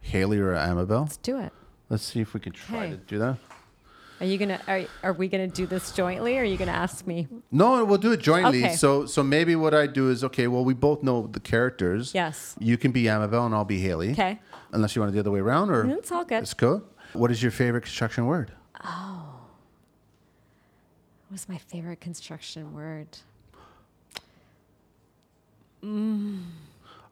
Hayley 0.00 0.38
or 0.38 0.54
Amabel? 0.54 1.02
Let's 1.02 1.16
do 1.18 1.38
it. 1.38 1.52
Let's 1.88 2.04
see 2.04 2.20
if 2.20 2.34
we 2.34 2.40
can 2.40 2.52
try 2.52 2.84
Okay. 2.86 2.90
to 2.90 2.96
do 2.98 3.18
that. 3.18 3.36
Are 4.20 4.26
you 4.26 4.36
gonna? 4.36 4.60
Are, 4.66 4.82
are 5.04 5.12
we 5.12 5.28
gonna 5.28 5.46
do 5.46 5.64
this 5.64 5.92
jointly, 5.92 6.36
or 6.36 6.40
are 6.40 6.44
you 6.44 6.56
gonna 6.56 6.72
ask 6.72 7.06
me? 7.06 7.28
No, 7.52 7.84
we'll 7.84 7.98
do 7.98 8.10
it 8.10 8.18
jointly. 8.20 8.64
Okay. 8.64 8.74
So, 8.74 9.06
so 9.06 9.22
maybe 9.22 9.54
what 9.54 9.74
I 9.74 9.86
do 9.86 10.10
is 10.10 10.24
okay. 10.24 10.48
Well, 10.48 10.64
we 10.64 10.74
both 10.74 11.04
know 11.04 11.28
the 11.28 11.38
characters. 11.38 12.12
Yes. 12.14 12.56
You 12.58 12.76
can 12.76 12.90
be 12.90 13.04
Amabel 13.08 13.46
and 13.46 13.54
I'll 13.54 13.64
be 13.64 13.78
Hayley. 13.78 14.10
Okay. 14.10 14.40
Unless 14.72 14.96
you 14.96 15.02
want 15.02 15.10
it 15.10 15.14
the 15.14 15.20
other 15.20 15.30
way 15.30 15.38
around, 15.38 15.70
or 15.70 15.84
mm-hmm, 15.84 15.92
It's 15.98 16.10
all 16.10 16.24
good. 16.24 16.40
Let's 16.40 16.52
go. 16.52 16.82
What 17.12 17.30
is 17.30 17.40
your 17.42 17.52
favorite 17.52 17.82
construction 17.82 18.26
word? 18.26 18.52
Oh. 18.84 19.27
What 21.28 21.32
was 21.32 21.48
my 21.48 21.58
favorite 21.58 22.00
construction 22.00 22.72
word? 22.72 23.18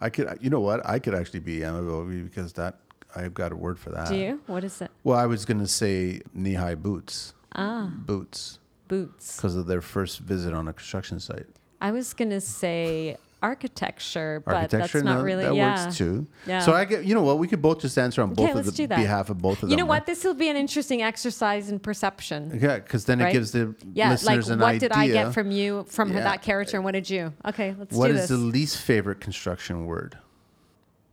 I 0.00 0.08
could. 0.10 0.38
You 0.40 0.48
know 0.48 0.60
what? 0.60 0.86
I 0.88 0.98
could 0.98 1.14
actually 1.14 1.40
be 1.40 1.58
Amabel 1.62 2.04
because 2.24 2.54
that 2.54 2.78
I've 3.14 3.34
got 3.34 3.52
a 3.52 3.56
word 3.56 3.78
for 3.78 3.90
that. 3.90 4.08
Do 4.08 4.16
you? 4.16 4.40
What 4.46 4.64
is 4.64 4.80
it? 4.80 4.90
Well, 5.04 5.18
I 5.18 5.26
was 5.26 5.44
gonna 5.44 5.66
say 5.68 6.22
knee-high 6.32 6.76
boots. 6.76 7.34
Ah, 7.54 7.90
Boots, 7.94 8.58
boots. 8.88 9.36
because 9.36 9.54
of 9.54 9.66
their 9.66 9.82
first 9.82 10.20
visit 10.20 10.54
on 10.54 10.66
a 10.68 10.72
construction 10.72 11.20
site. 11.20 11.46
I 11.82 11.90
was 11.90 12.14
gonna 12.14 12.40
say 12.40 13.18
architecture, 13.42 14.42
but 14.44 14.54
Architecture, 14.54 14.98
that's 14.98 15.04
not 15.04 15.18
no, 15.18 15.24
really. 15.24 15.44
that 15.44 15.54
yeah. 15.54 15.84
works 15.84 15.96
too. 15.96 16.26
Yeah. 16.46 16.60
So 16.60 16.72
I 16.72 16.84
get. 16.84 17.04
You 17.04 17.14
know 17.14 17.22
what? 17.22 17.38
We 17.38 17.46
could 17.48 17.62
both 17.62 17.80
just 17.80 17.96
answer 17.98 18.22
on 18.22 18.34
both 18.34 18.50
Okay, 18.50 18.58
of 18.58 18.76
the 18.76 18.86
behalf 18.88 19.30
of 19.30 19.38
both 19.40 19.58
of 19.58 19.62
You 19.64 19.68
them. 19.68 19.70
You 19.70 19.76
know 19.78 19.86
what? 19.86 20.06
This 20.06 20.24
will 20.24 20.34
be 20.34 20.48
an 20.48 20.56
interesting 20.56 21.02
exercise 21.02 21.70
in 21.70 21.78
perception. 21.78 22.58
Yeah, 22.60 22.76
because 22.78 23.04
then 23.04 23.20
it 23.20 23.32
gives 23.32 23.52
the 23.52 23.74
Yeah, 23.92 24.10
like 24.10 24.20
listeners 24.22 24.48
an 24.50 24.58
what 24.60 24.68
idea. 24.68 24.80
did 24.80 24.92
I 24.92 25.08
get 25.08 25.34
from 25.34 25.50
you 25.50 25.84
from 25.88 26.12
Yeah. 26.12 26.20
that 26.24 26.42
character, 26.42 26.76
and 26.76 26.84
what 26.84 26.92
did 26.92 27.08
you? 27.10 27.32
Okay, 27.44 27.74
let's 27.78 27.94
What 27.94 28.08
do 28.08 28.14
is 28.14 28.20
this. 28.22 28.30
the 28.30 28.36
least 28.36 28.78
favorite 28.78 29.20
construction 29.20 29.86
word? 29.86 30.18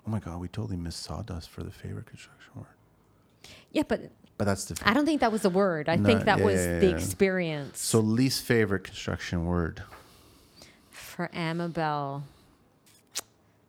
Oh 0.08 0.10
my 0.12 0.20
God, 0.20 0.40
we 0.42 0.48
totally 0.48 0.78
missed 0.78 1.02
sawdust 1.04 1.50
for 1.50 1.64
the 1.64 1.72
favorite 1.72 2.06
construction 2.08 2.52
word. 2.56 2.66
yeah, 3.72 3.84
but 3.88 4.12
But 4.38 4.46
that's 4.46 4.66
the 4.66 4.78
I 4.88 4.94
don't 4.94 5.06
think 5.06 5.22
that 5.22 5.32
was 5.32 5.46
a 5.46 5.50
word. 5.50 5.88
I 5.88 5.96
No, 5.96 6.06
think 6.06 6.26
that 6.26 6.40
yeah, 6.40 6.46
was 6.46 6.56
the 6.66 6.90
experience 6.90 7.80
so 7.80 8.00
least 8.00 8.44
favorite 8.44 8.84
construction 8.84 9.46
word. 9.46 9.84
For 11.14 11.30
Amabel. 11.32 12.24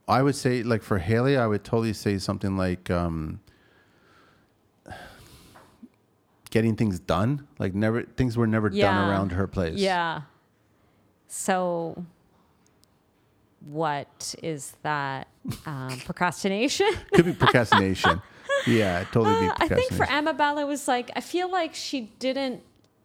I 0.09 0.23
would 0.23 0.35
say, 0.35 0.63
like 0.63 0.83
for 0.83 0.97
Hayley, 0.97 1.37
I 1.37 1.47
would 1.47 1.63
totally 1.63 1.93
say 1.93 2.17
something 2.17 2.57
like 2.57 2.91
um, 2.91 3.41
getting 6.49 6.75
things 6.75 6.99
done. 6.99 7.47
Like 7.59 7.75
never 7.75 8.03
things 8.03 8.39
were 8.39 8.47
never 8.47 8.71
done 8.71 9.11
around 9.11 9.33
her 9.33 9.47
place. 9.47 9.79
Yeah. 9.79 10.23
So, 11.29 12.03
what 13.61 14.35
is 14.43 14.75
that? 14.83 15.29
Um, 15.67 16.01
procrastination? 16.07 16.91
could 17.13 17.27
be 17.27 17.35
procrastination. 17.35 18.23
yeah, 18.67 19.05
totally 19.13 19.39
be 19.39 19.49
Uh, 19.49 19.55
I 19.59 19.69
think 19.69 19.93
for 19.93 20.07
Amabel, 20.07 20.57
it 20.59 20.65
was 20.65 20.89
like 20.89 21.11
I 21.15 21.21
feel 21.21 21.51
like 21.51 21.75
she 21.75 22.13
didn't 22.19 22.63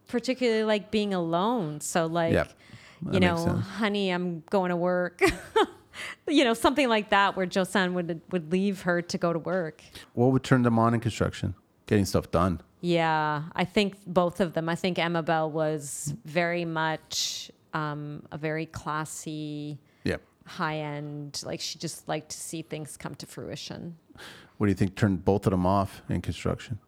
particularly 0.07 0.63
like 0.63 0.91
being 0.91 1.13
alone. 1.13 1.81
So 1.81 2.05
like, 2.05 2.31
Yep. 2.31 2.53
You 3.11 3.19
know, 3.19 3.45
honey, 3.77 4.09
I'm 4.11 4.43
going 4.49 4.69
to 4.69 4.75
work. 4.75 5.21
you 6.27 6.43
know, 6.43 6.53
something 6.53 6.89
like 6.89 7.09
that 7.09 7.35
where 7.35 7.45
Joshan 7.45 7.93
would 7.93 8.21
would 8.31 8.51
leave 8.51 8.81
her 8.83 9.01
to 9.01 9.17
go 9.17 9.33
to 9.33 9.39
work. 9.39 9.81
What 10.13 10.31
would 10.31 10.43
turn 10.43 10.63
them 10.63 10.77
on 10.79 10.93
in 10.93 10.99
construction? 10.99 11.55
Getting 11.87 12.05
stuff 12.05 12.29
done. 12.31 12.61
Yeah, 12.81 13.43
I 13.55 13.65
think 13.65 13.95
both 14.05 14.39
of 14.39 14.53
them. 14.53 14.69
I 14.69 14.75
think 14.75 14.97
Amabel 14.99 15.51
was 15.51 16.13
very 16.25 16.63
much 16.65 17.51
um, 17.73 18.23
a 18.31 18.37
very 18.37 18.65
classy, 18.65 19.79
Yep. 20.05 20.21
high 20.45 20.77
end. 20.79 21.41
Like 21.45 21.59
she 21.61 21.77
just 21.79 22.07
liked 22.07 22.29
to 22.29 22.37
see 22.37 22.61
things 22.61 22.95
come 22.95 23.15
to 23.15 23.25
fruition. 23.25 23.97
What 24.57 24.67
do 24.67 24.71
you 24.71 24.75
think 24.75 24.95
turned 24.95 25.25
both 25.25 25.45
of 25.45 25.51
them 25.51 25.65
off 25.65 26.01
in 26.09 26.21
construction? 26.21 26.79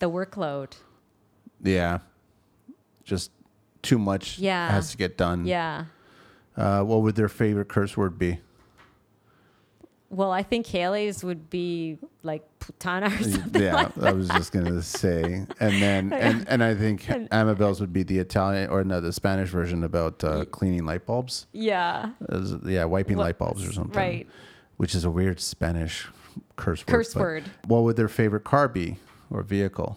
The 0.00 0.10
workload. 0.10 0.74
Yeah. 1.62 1.98
Just 3.04 3.30
too 3.82 3.98
much 3.98 4.38
Yeah. 4.38 4.70
has 4.70 4.90
to 4.92 4.96
get 4.96 5.16
done. 5.16 5.46
Yeah. 5.46 5.84
Uh, 6.56 6.82
what 6.82 7.02
would 7.02 7.14
their 7.14 7.28
favorite 7.28 7.68
curse 7.68 7.96
word 7.96 8.18
be? 8.18 8.40
Well, 10.12 10.32
I 10.32 10.42
think 10.42 10.66
Hayley's 10.66 11.22
would 11.22 11.48
be 11.50 11.96
like 12.24 12.42
putana 12.58 13.06
or 13.20 13.22
something. 13.30 13.62
yeah, 13.62 13.90
I 14.02 14.10
was 14.12 14.28
just 14.28 14.50
gonna 14.52 14.82
say, 14.82 15.22
and 15.60 15.82
then 15.82 16.12
and 16.26 16.48
and 16.48 16.64
I 16.64 16.74
think 16.74 17.04
Amabel's 17.30 17.80
would 17.80 17.92
be 17.92 18.02
the 18.02 18.18
Italian 18.18 18.70
or 18.70 18.82
no, 18.82 19.00
the 19.00 19.12
Spanish 19.12 19.50
version 19.50 19.84
about 19.84 20.24
uh, 20.24 20.46
cleaning 20.46 20.84
light 20.84 21.06
bulbs. 21.06 21.46
Yeah. 21.52 22.10
As- 22.28 22.56
yeah, 22.64 22.84
wiping 22.86 23.18
What- 23.18 23.24
light 23.24 23.38
bulbs 23.38 23.64
or 23.66 23.72
something. 23.72 23.96
right. 23.96 24.28
Which 24.78 24.94
is 24.96 25.04
a 25.04 25.10
weird 25.10 25.38
Spanish 25.40 26.08
curse 26.56 26.80
word. 26.86 26.92
Curse 26.92 27.14
word. 27.14 27.44
What 27.68 27.84
would 27.84 27.94
their 27.96 28.08
favorite 28.08 28.44
car 28.44 28.66
be 28.66 28.96
or 29.30 29.42
vehicle? 29.44 29.96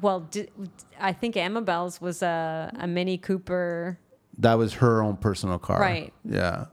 Well, 0.00 0.20
di- 0.20 0.48
I 0.98 1.12
think 1.12 1.34
Amabel's 1.36 2.00
was 2.00 2.22
a, 2.22 2.72
a 2.78 2.86
Mini 2.86 3.18
Cooper. 3.18 3.98
That 4.38 4.54
was 4.54 4.74
her 4.74 5.02
own 5.02 5.16
personal 5.18 5.58
car. 5.58 5.80
Right. 5.80 6.12
Yeah. 6.24 6.66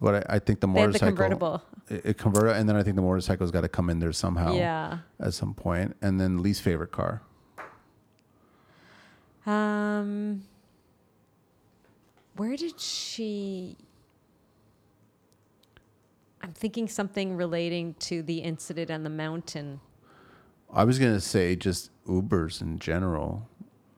But 0.00 0.30
I, 0.30 0.36
I 0.36 0.38
think 0.38 0.60
the 0.60 0.66
They 0.68 0.80
had 0.80 0.84
the 0.84 0.86
motorcycle. 0.86 1.08
convertible. 1.08 1.62
It, 1.88 2.02
it 2.06 2.18
converted, 2.18 2.56
and 2.56 2.68
then 2.68 2.76
I 2.76 2.82
think 2.82 2.96
the 2.96 3.02
motorcycle's 3.02 3.50
got 3.50 3.62
to 3.62 3.68
come 3.68 3.90
in 3.90 3.98
there 3.98 4.12
somehow. 4.12 4.54
Yeah. 4.54 4.98
At 5.20 5.34
some 5.34 5.54
point, 5.54 5.96
and 6.02 6.20
then 6.20 6.42
least 6.42 6.62
favorite 6.62 6.92
car. 6.92 7.22
Um, 9.46 10.42
where 12.36 12.56
did 12.56 12.78
she? 12.80 13.76
I'm 16.40 16.52
thinking 16.52 16.88
something 16.88 17.36
relating 17.36 17.94
to 18.00 18.22
the 18.22 18.38
incident 18.38 18.90
on 18.90 19.02
the 19.04 19.10
mountain. 19.10 19.80
I 20.72 20.84
was 20.84 20.98
gonna 20.98 21.20
say 21.20 21.54
just 21.56 21.90
Ubers 22.06 22.60
in 22.60 22.78
general 22.78 23.48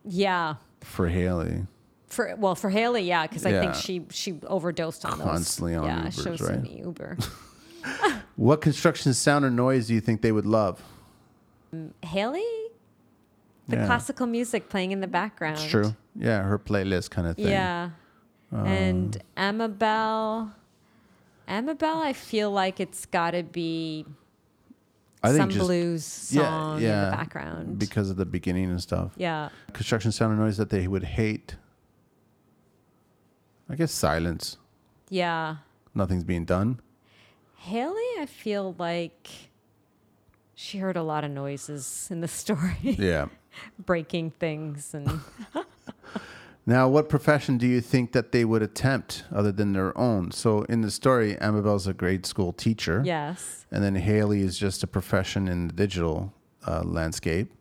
Yeah, 0.05 0.57
for 0.81 1.09
Hayley. 1.09 1.67
for 2.07 2.35
well 2.37 2.55
for 2.55 2.71
Hayley, 2.71 3.03
yeah, 3.03 3.27
because 3.27 3.45
I 3.47 3.53
think 3.61 3.75
she 3.75 4.07
she 4.11 4.39
overdosed 4.47 5.05
on 5.05 5.19
those. 5.19 5.27
Constantly 5.27 5.75
on 5.75 5.85
yeah, 5.87 6.03
Ubers, 6.07 6.23
she 6.25 6.31
was 6.31 6.41
right? 6.43 6.63
the 6.63 6.71
Uber. 6.71 7.17
What 8.37 8.61
construction 8.63 9.15
sound 9.15 9.45
or 9.45 9.51
noise 9.51 9.87
do 9.87 9.95
you 9.95 10.01
think 10.01 10.21
they 10.23 10.33
would 10.33 10.47
love? 10.47 10.83
Hayley, 12.03 12.43
the 13.69 13.77
Yeah. 13.77 13.87
classical 13.87 14.27
music 14.27 14.69
playing 14.69 14.91
in 14.91 15.01
the 15.01 15.07
background. 15.07 15.59
It's 15.59 15.67
true. 15.71 15.95
Yeah, 16.17 16.43
her 16.43 16.59
playlist 16.59 17.11
kind 17.11 17.29
of 17.29 17.37
thing. 17.37 17.47
Yeah. 17.49 17.91
Um, 18.53 18.67
and 18.67 19.23
Amabel, 19.37 20.51
Amabel, 21.49 21.99
I 21.99 22.13
feel 22.13 22.51
like 22.51 22.81
it's 22.81 23.07
got 23.07 23.33
to 23.33 23.43
be 23.45 24.05
I 25.25 25.29
think 25.29 25.41
some 25.41 25.51
just 25.51 25.67
blues 25.67 26.31
yeah, 26.33 26.43
song 26.43 26.77
in 26.79 26.83
yeah, 26.85 27.05
the 27.07 27.17
background. 27.17 27.79
because 27.79 28.11
of 28.11 28.17
the 28.17 28.25
beginning 28.27 28.71
and 28.71 28.81
stuff. 28.81 29.13
yeah. 29.17 29.49
Construction 29.73 30.13
sound 30.13 30.33
or 30.33 30.37
noise 30.45 30.57
that 30.57 30.71
they 30.71 30.87
would 30.87 31.05
hate. 31.05 31.57
I 33.69 33.75
guess 33.77 33.93
silence. 33.93 34.59
Yeah. 35.09 35.57
Nothing's 35.95 36.25
being 36.25 36.45
done. 36.45 36.81
Hayley, 37.57 38.03
I 38.21 38.27
feel 38.27 38.75
like 38.79 39.29
she 40.55 40.79
heard 40.79 40.97
a 40.97 41.03
lot 41.03 41.25
of 41.25 41.31
noises 41.31 42.09
in 42.11 42.21
the 42.21 42.29
story, 42.29 42.77
Yeah. 42.83 43.27
breaking 43.79 44.31
things 44.33 44.93
and 44.95 45.21
Now, 46.67 46.89
what 46.89 47.11
profession 47.11 47.59
do 47.59 47.67
you 47.67 47.83
think 47.83 48.13
that 48.13 48.33
they 48.33 48.45
would 48.45 48.63
attempt 48.63 49.25
other 49.31 49.53
than 49.53 49.75
their 49.75 49.97
own? 49.99 50.31
So, 50.31 50.63
in 50.63 50.81
the 50.81 50.91
story, 50.91 51.37
Amabel's 51.39 51.87
a 51.87 51.93
grade 51.93 52.25
school 52.25 52.53
teacher. 52.55 53.03
yes. 53.05 53.67
And 53.71 53.83
then 53.85 53.95
Hayley 53.97 54.41
is 54.41 54.57
just 54.59 54.83
a 54.83 54.87
profession 54.87 55.47
in 55.49 55.67
the 55.69 55.75
digital 55.75 56.33
uh, 56.67 56.83
landscape. 56.85 57.53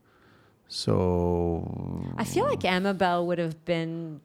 So, 0.69 2.13
I 2.17 2.23
feel 2.23 2.45
like 2.45 2.63
Amabel 2.63 3.27
would 3.27 3.39
have 3.39 3.63
been 3.65 4.21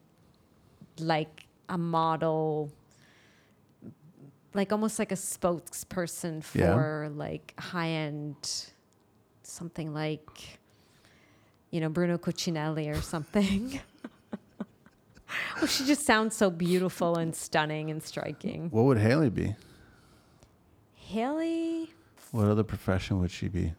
like 0.97 1.45
a 1.67 1.77
model, 1.77 2.71
like 4.53 4.71
almost 4.71 4.97
like 4.97 5.11
a 5.11 5.15
spokesperson 5.15 6.41
Yeah. 6.55 6.73
for 6.73 7.11
like 7.13 7.53
high 7.59 7.89
end, 7.89 8.35
something 9.43 9.93
like, 9.93 10.59
you 11.69 11.81
know, 11.81 11.89
Bruno 11.89 12.17
Cucinelli 12.17 12.89
or 12.95 13.01
something. 13.01 13.79
well, 15.57 15.67
she 15.67 15.85
just 15.85 16.05
sounds 16.05 16.35
so 16.35 16.49
beautiful 16.49 17.17
and 17.17 17.35
stunning 17.35 17.89
and 17.89 18.01
striking. 18.01 18.69
what 18.71 18.85
would 18.85 18.97
Hayley 18.97 19.29
be? 19.29 19.55
Hayley, 20.95 21.91
What 22.31 22.47
other 22.47 22.63
profession 22.63 23.19
would 23.19 23.31
she 23.31 23.47
be? 23.47 23.73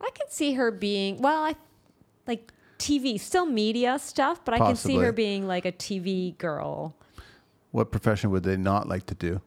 I 0.00 0.10
can 0.10 0.28
see 0.30 0.52
her 0.54 0.70
being, 0.70 1.20
well, 1.20 1.42
I 1.42 1.56
like 2.26 2.52
TV, 2.78 3.18
still 3.18 3.46
media 3.46 3.98
stuff, 3.98 4.44
but 4.44 4.54
I 4.54 4.58
can 4.58 4.76
see 4.76 4.96
her 4.96 5.12
being 5.12 5.48
like 5.48 5.64
a 5.64 5.72
TV 5.72 6.38
girl. 6.38 6.94
What 7.72 7.90
profession 7.90 8.30
would 8.30 8.44
they 8.44 8.56
not 8.56 8.88
like 8.88 9.06
to 9.06 9.14
do? 9.14 9.40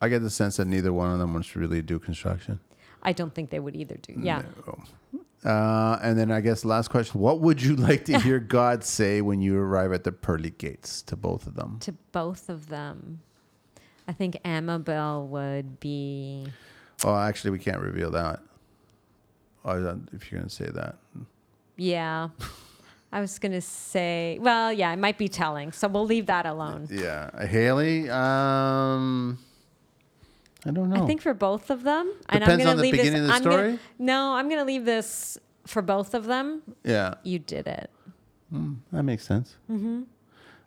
I 0.00 0.08
get 0.08 0.22
the 0.22 0.30
sense 0.30 0.58
that 0.58 0.66
neither 0.66 0.92
one 0.92 1.10
of 1.10 1.18
them 1.18 1.32
wants 1.32 1.50
to 1.52 1.58
really 1.58 1.80
do 1.80 1.98
construction. 1.98 2.60
I 3.02 3.12
don't 3.12 3.34
think 3.34 3.50
they 3.50 3.60
would 3.60 3.74
either 3.74 3.96
do. 3.96 4.14
Yeah. 4.18 4.42
Uh, 5.44 5.98
and 6.02 6.18
then 6.18 6.30
I 6.32 6.40
guess 6.40 6.64
last 6.64 6.88
question: 6.88 7.20
What 7.20 7.40
would 7.40 7.62
you 7.62 7.76
like 7.88 8.04
to 8.06 8.18
hear 8.20 8.38
God 8.58 8.82
say 8.84 9.20
when 9.20 9.40
you 9.40 9.58
arrive 9.58 9.92
at 9.92 10.04
the 10.04 10.12
pearly 10.12 10.50
gates? 10.50 11.02
To 11.02 11.16
both 11.16 11.46
of 11.46 11.54
them. 11.54 11.78
To 11.80 11.92
both 12.12 12.48
of 12.48 12.68
them. 12.68 13.20
I 14.08 14.12
think 14.12 14.36
Amabel 14.44 15.26
would 15.28 15.80
be 15.80 16.46
Oh, 17.04 17.14
actually, 17.16 17.50
we 17.50 17.58
can't 17.58 17.80
reveal 17.80 18.10
that. 18.12 18.40
Oh, 19.64 20.00
if 20.12 20.30
you're 20.30 20.40
gonna 20.40 20.48
say 20.50 20.70
that, 20.70 20.96
yeah. 21.76 22.28
I 23.12 23.20
was 23.20 23.38
gonna 23.38 23.60
say 23.60 24.38
well, 24.40 24.72
yeah, 24.72 24.92
it 24.92 24.98
might 24.98 25.18
be 25.18 25.28
telling. 25.28 25.72
So 25.72 25.88
we'll 25.88 26.06
leave 26.06 26.26
that 26.26 26.46
alone. 26.46 26.88
yeah, 26.90 27.46
Hayley. 27.46 28.08
Um, 28.10 29.38
I 30.66 30.70
don't 30.72 30.90
know. 30.90 31.02
I 31.04 31.06
think 31.06 31.22
for 31.22 31.34
both 31.34 31.70
of 31.70 31.82
them. 31.84 32.12
and 32.28 32.40
Depends 32.40 32.52
I'm 32.52 32.58
gonna 32.58 32.70
on 32.70 32.76
the 32.76 32.82
leave 32.82 32.92
beginning 32.92 33.20
of 33.20 33.26
this 33.26 33.30
the 33.30 33.34
I'm 33.36 33.42
gonna- 33.44 33.56
story? 33.56 33.78
no, 33.98 34.34
I'm 34.34 34.48
gonna 34.48 34.64
leave 34.64 34.84
this 34.84 35.38
for 35.66 35.82
both 35.82 36.14
of 36.14 36.24
them. 36.26 36.62
yeah, 36.84 37.14
You 37.22 37.38
did 37.38 37.66
it. 37.66 37.90
that 38.92 39.02
makes 39.02 39.24
sense. 39.24 39.56
Mm-hmm. 39.70 40.02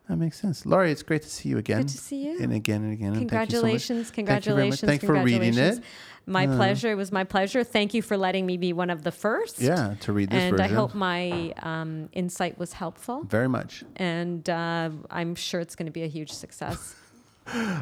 That 0.08 0.16
makes 0.18 0.40
sense. 0.40 0.66
Lori, 0.66 0.92
it's 0.92 1.04
great 1.04 1.22
to 1.22 1.30
see 1.30 1.50
you 1.50 1.58
again. 1.60 1.82
Good 1.82 1.90
to 1.90 1.98
see 1.98 2.26
you. 2.26 2.40
And 2.42 2.52
again 2.52 2.82
and 2.84 2.94
again. 2.94 3.14
and 3.14 3.30
thank 3.30 3.52
you 3.52 3.58
so 3.60 3.62
much. 3.68 3.88
Congratulations, 3.88 4.10
Thank 4.12 4.18
you 4.18 4.26
very 4.26 4.70
much. 4.70 4.80
congratulations. 4.80 4.80
Thanks 4.90 5.06
for 5.06 5.14
reading 5.24 5.58
it. 5.58 5.84
My 6.26 6.48
pleasure. 6.48 6.92
It 6.92 6.96
was 6.96 7.12
my 7.12 7.24
pleasure. 7.24 7.64
Thank 7.64 7.94
you 7.94 8.02
for 8.02 8.18
letting 8.18 8.46
me 8.46 8.58
be 8.58 8.74
one 8.74 8.90
of 8.90 9.04
the 9.04 9.12
first. 9.12 9.60
Yeah, 9.62 9.96
to 10.02 10.12
read 10.14 10.30
this 10.32 10.42
and 10.44 10.58
version. 10.58 10.72
I 10.72 10.76
hope 10.76 10.94
my 10.96 11.54
um, 11.62 12.10
insight 12.14 12.58
was 12.58 12.74
helpful. 12.74 13.24
Very 13.26 13.48
much. 13.50 13.84
And 13.98 14.48
uh, 14.50 14.90
I'm 15.12 15.36
sure 15.36 15.60
it's 15.60 15.76
going 15.76 15.86
to 15.88 15.92
be 15.92 16.04
a 16.04 16.08
huge 16.08 16.32
success. 16.32 16.96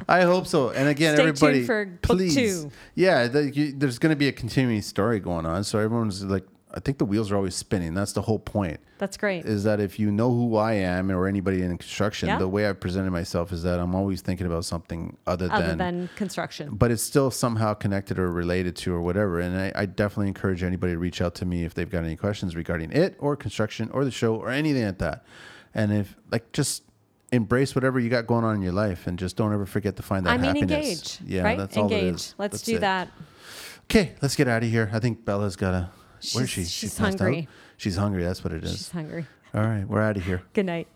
I 0.08 0.22
hope 0.22 0.48
so. 0.48 0.70
And 0.70 0.88
again, 0.88 1.16
Stay 1.16 1.24
everybody, 1.28 1.66
for 1.66 1.86
please. 2.02 2.36
two. 2.36 2.72
Yeah, 2.96 3.28
the, 3.28 3.50
you, 3.50 3.72
there's 3.74 4.00
going 4.00 4.12
to 4.12 4.16
be 4.18 4.28
a 4.28 4.32
continuing 4.32 4.82
story 4.82 5.20
going 5.20 5.46
on. 5.46 5.64
So 5.64 5.80
everyone's 5.80 6.24
like, 6.24 6.46
I 6.74 6.80
think 6.80 6.98
the 6.98 7.06
wheels 7.06 7.32
are 7.32 7.36
always 7.38 7.56
spinning. 7.56 7.94
That's 7.94 8.12
the 8.12 8.22
whole 8.22 8.40
point. 8.40 8.80
That's 8.98 9.16
great. 9.16 9.46
Is 9.46 9.64
that 9.64 9.80
if 9.80 10.00
you 10.00 10.12
know 10.12 10.32
who 10.32 10.58
I 10.58 10.74
am 10.74 11.10
or 11.12 11.28
anybody 11.28 11.62
in 11.62 11.78
construction, 11.78 12.28
Yeah. 12.28 12.40
the 12.40 12.48
way 12.48 12.68
I've 12.68 12.80
presented 12.80 13.12
myself 13.12 13.52
is 13.52 13.64
that 13.64 13.80
I'm 13.80 13.96
always 13.96 14.22
thinking 14.22 14.46
about 14.48 14.66
something 14.66 15.16
other, 15.26 15.48
Other 15.52 15.68
than, 15.70 15.78
than 15.78 16.10
construction. 16.16 16.76
but 16.76 16.92
it's 16.92 17.02
still 17.04 17.32
somehow 17.32 17.74
connected 17.74 18.20
or 18.20 18.32
related 18.32 18.76
to 18.78 18.94
or 18.94 19.02
whatever. 19.02 19.40
And 19.40 19.58
I, 19.58 19.72
I 19.76 19.86
definitely 19.86 20.28
encourage 20.28 20.62
anybody 20.62 20.94
to 20.94 21.00
reach 21.00 21.22
out 21.22 21.36
to 21.36 21.46
me 21.46 21.64
if 21.64 21.74
they've 21.74 21.90
got 21.90 22.04
any 22.04 22.16
questions 22.18 22.56
regarding 22.56 22.92
it 22.92 23.16
or 23.20 23.36
construction 23.36 23.90
or 23.94 24.04
the 24.04 24.12
show 24.12 24.36
or 24.36 24.50
anything 24.50 24.86
like 24.86 24.98
that. 25.00 25.24
And 25.74 25.94
if 25.94 26.16
like 26.32 26.52
just 26.52 26.84
embrace 27.32 27.76
whatever 27.76 28.00
you 28.00 28.10
got 28.10 28.26
going 28.28 28.44
on 28.46 28.56
in 28.56 28.62
your 28.62 28.72
life 28.74 29.08
and 29.08 29.20
just 29.20 29.36
don't 29.36 29.54
ever 29.54 29.66
forget 29.66 29.96
to 29.98 30.04
find 30.04 30.26
that 30.26 30.32
I 30.32 30.38
mean, 30.38 30.56
happiness. 30.56 31.20
engage. 31.20 31.32
Yeah, 31.32 31.44
right? 31.44 31.58
that's 31.58 31.76
all 31.78 31.84
engage. 31.84 32.04
it 32.04 32.16
is. 32.16 32.36
Let's 32.38 32.52
That's 32.54 32.64
do 32.64 32.76
it. 32.78 32.82
that. 32.82 33.10
Okay, 33.86 34.14
let's 34.22 34.36
get 34.36 34.48
out 34.48 34.64
of 34.64 34.70
here. 34.70 34.90
I 34.94 35.00
think 35.00 35.24
Bella's 35.26 35.56
got 35.56 35.74
a. 35.74 35.90
Where 36.34 36.44
is 36.44 36.50
she? 36.50 36.64
She's- 36.66 36.98
passed 36.98 37.16
out? 37.16 37.22
hungry. 37.22 37.48
She's 37.78 37.96
hungry. 37.96 38.24
That's 38.24 38.44
what 38.44 38.54
it 38.54 38.64
is. 38.64 38.72
She's 38.72 38.90
hungry. 38.90 39.26
All 39.54 39.62
right, 39.64 39.86
we're 39.88 40.02
out 40.02 40.18
of 40.18 40.26
here. 40.26 40.42
Good 40.54 40.66
night. 40.66 40.88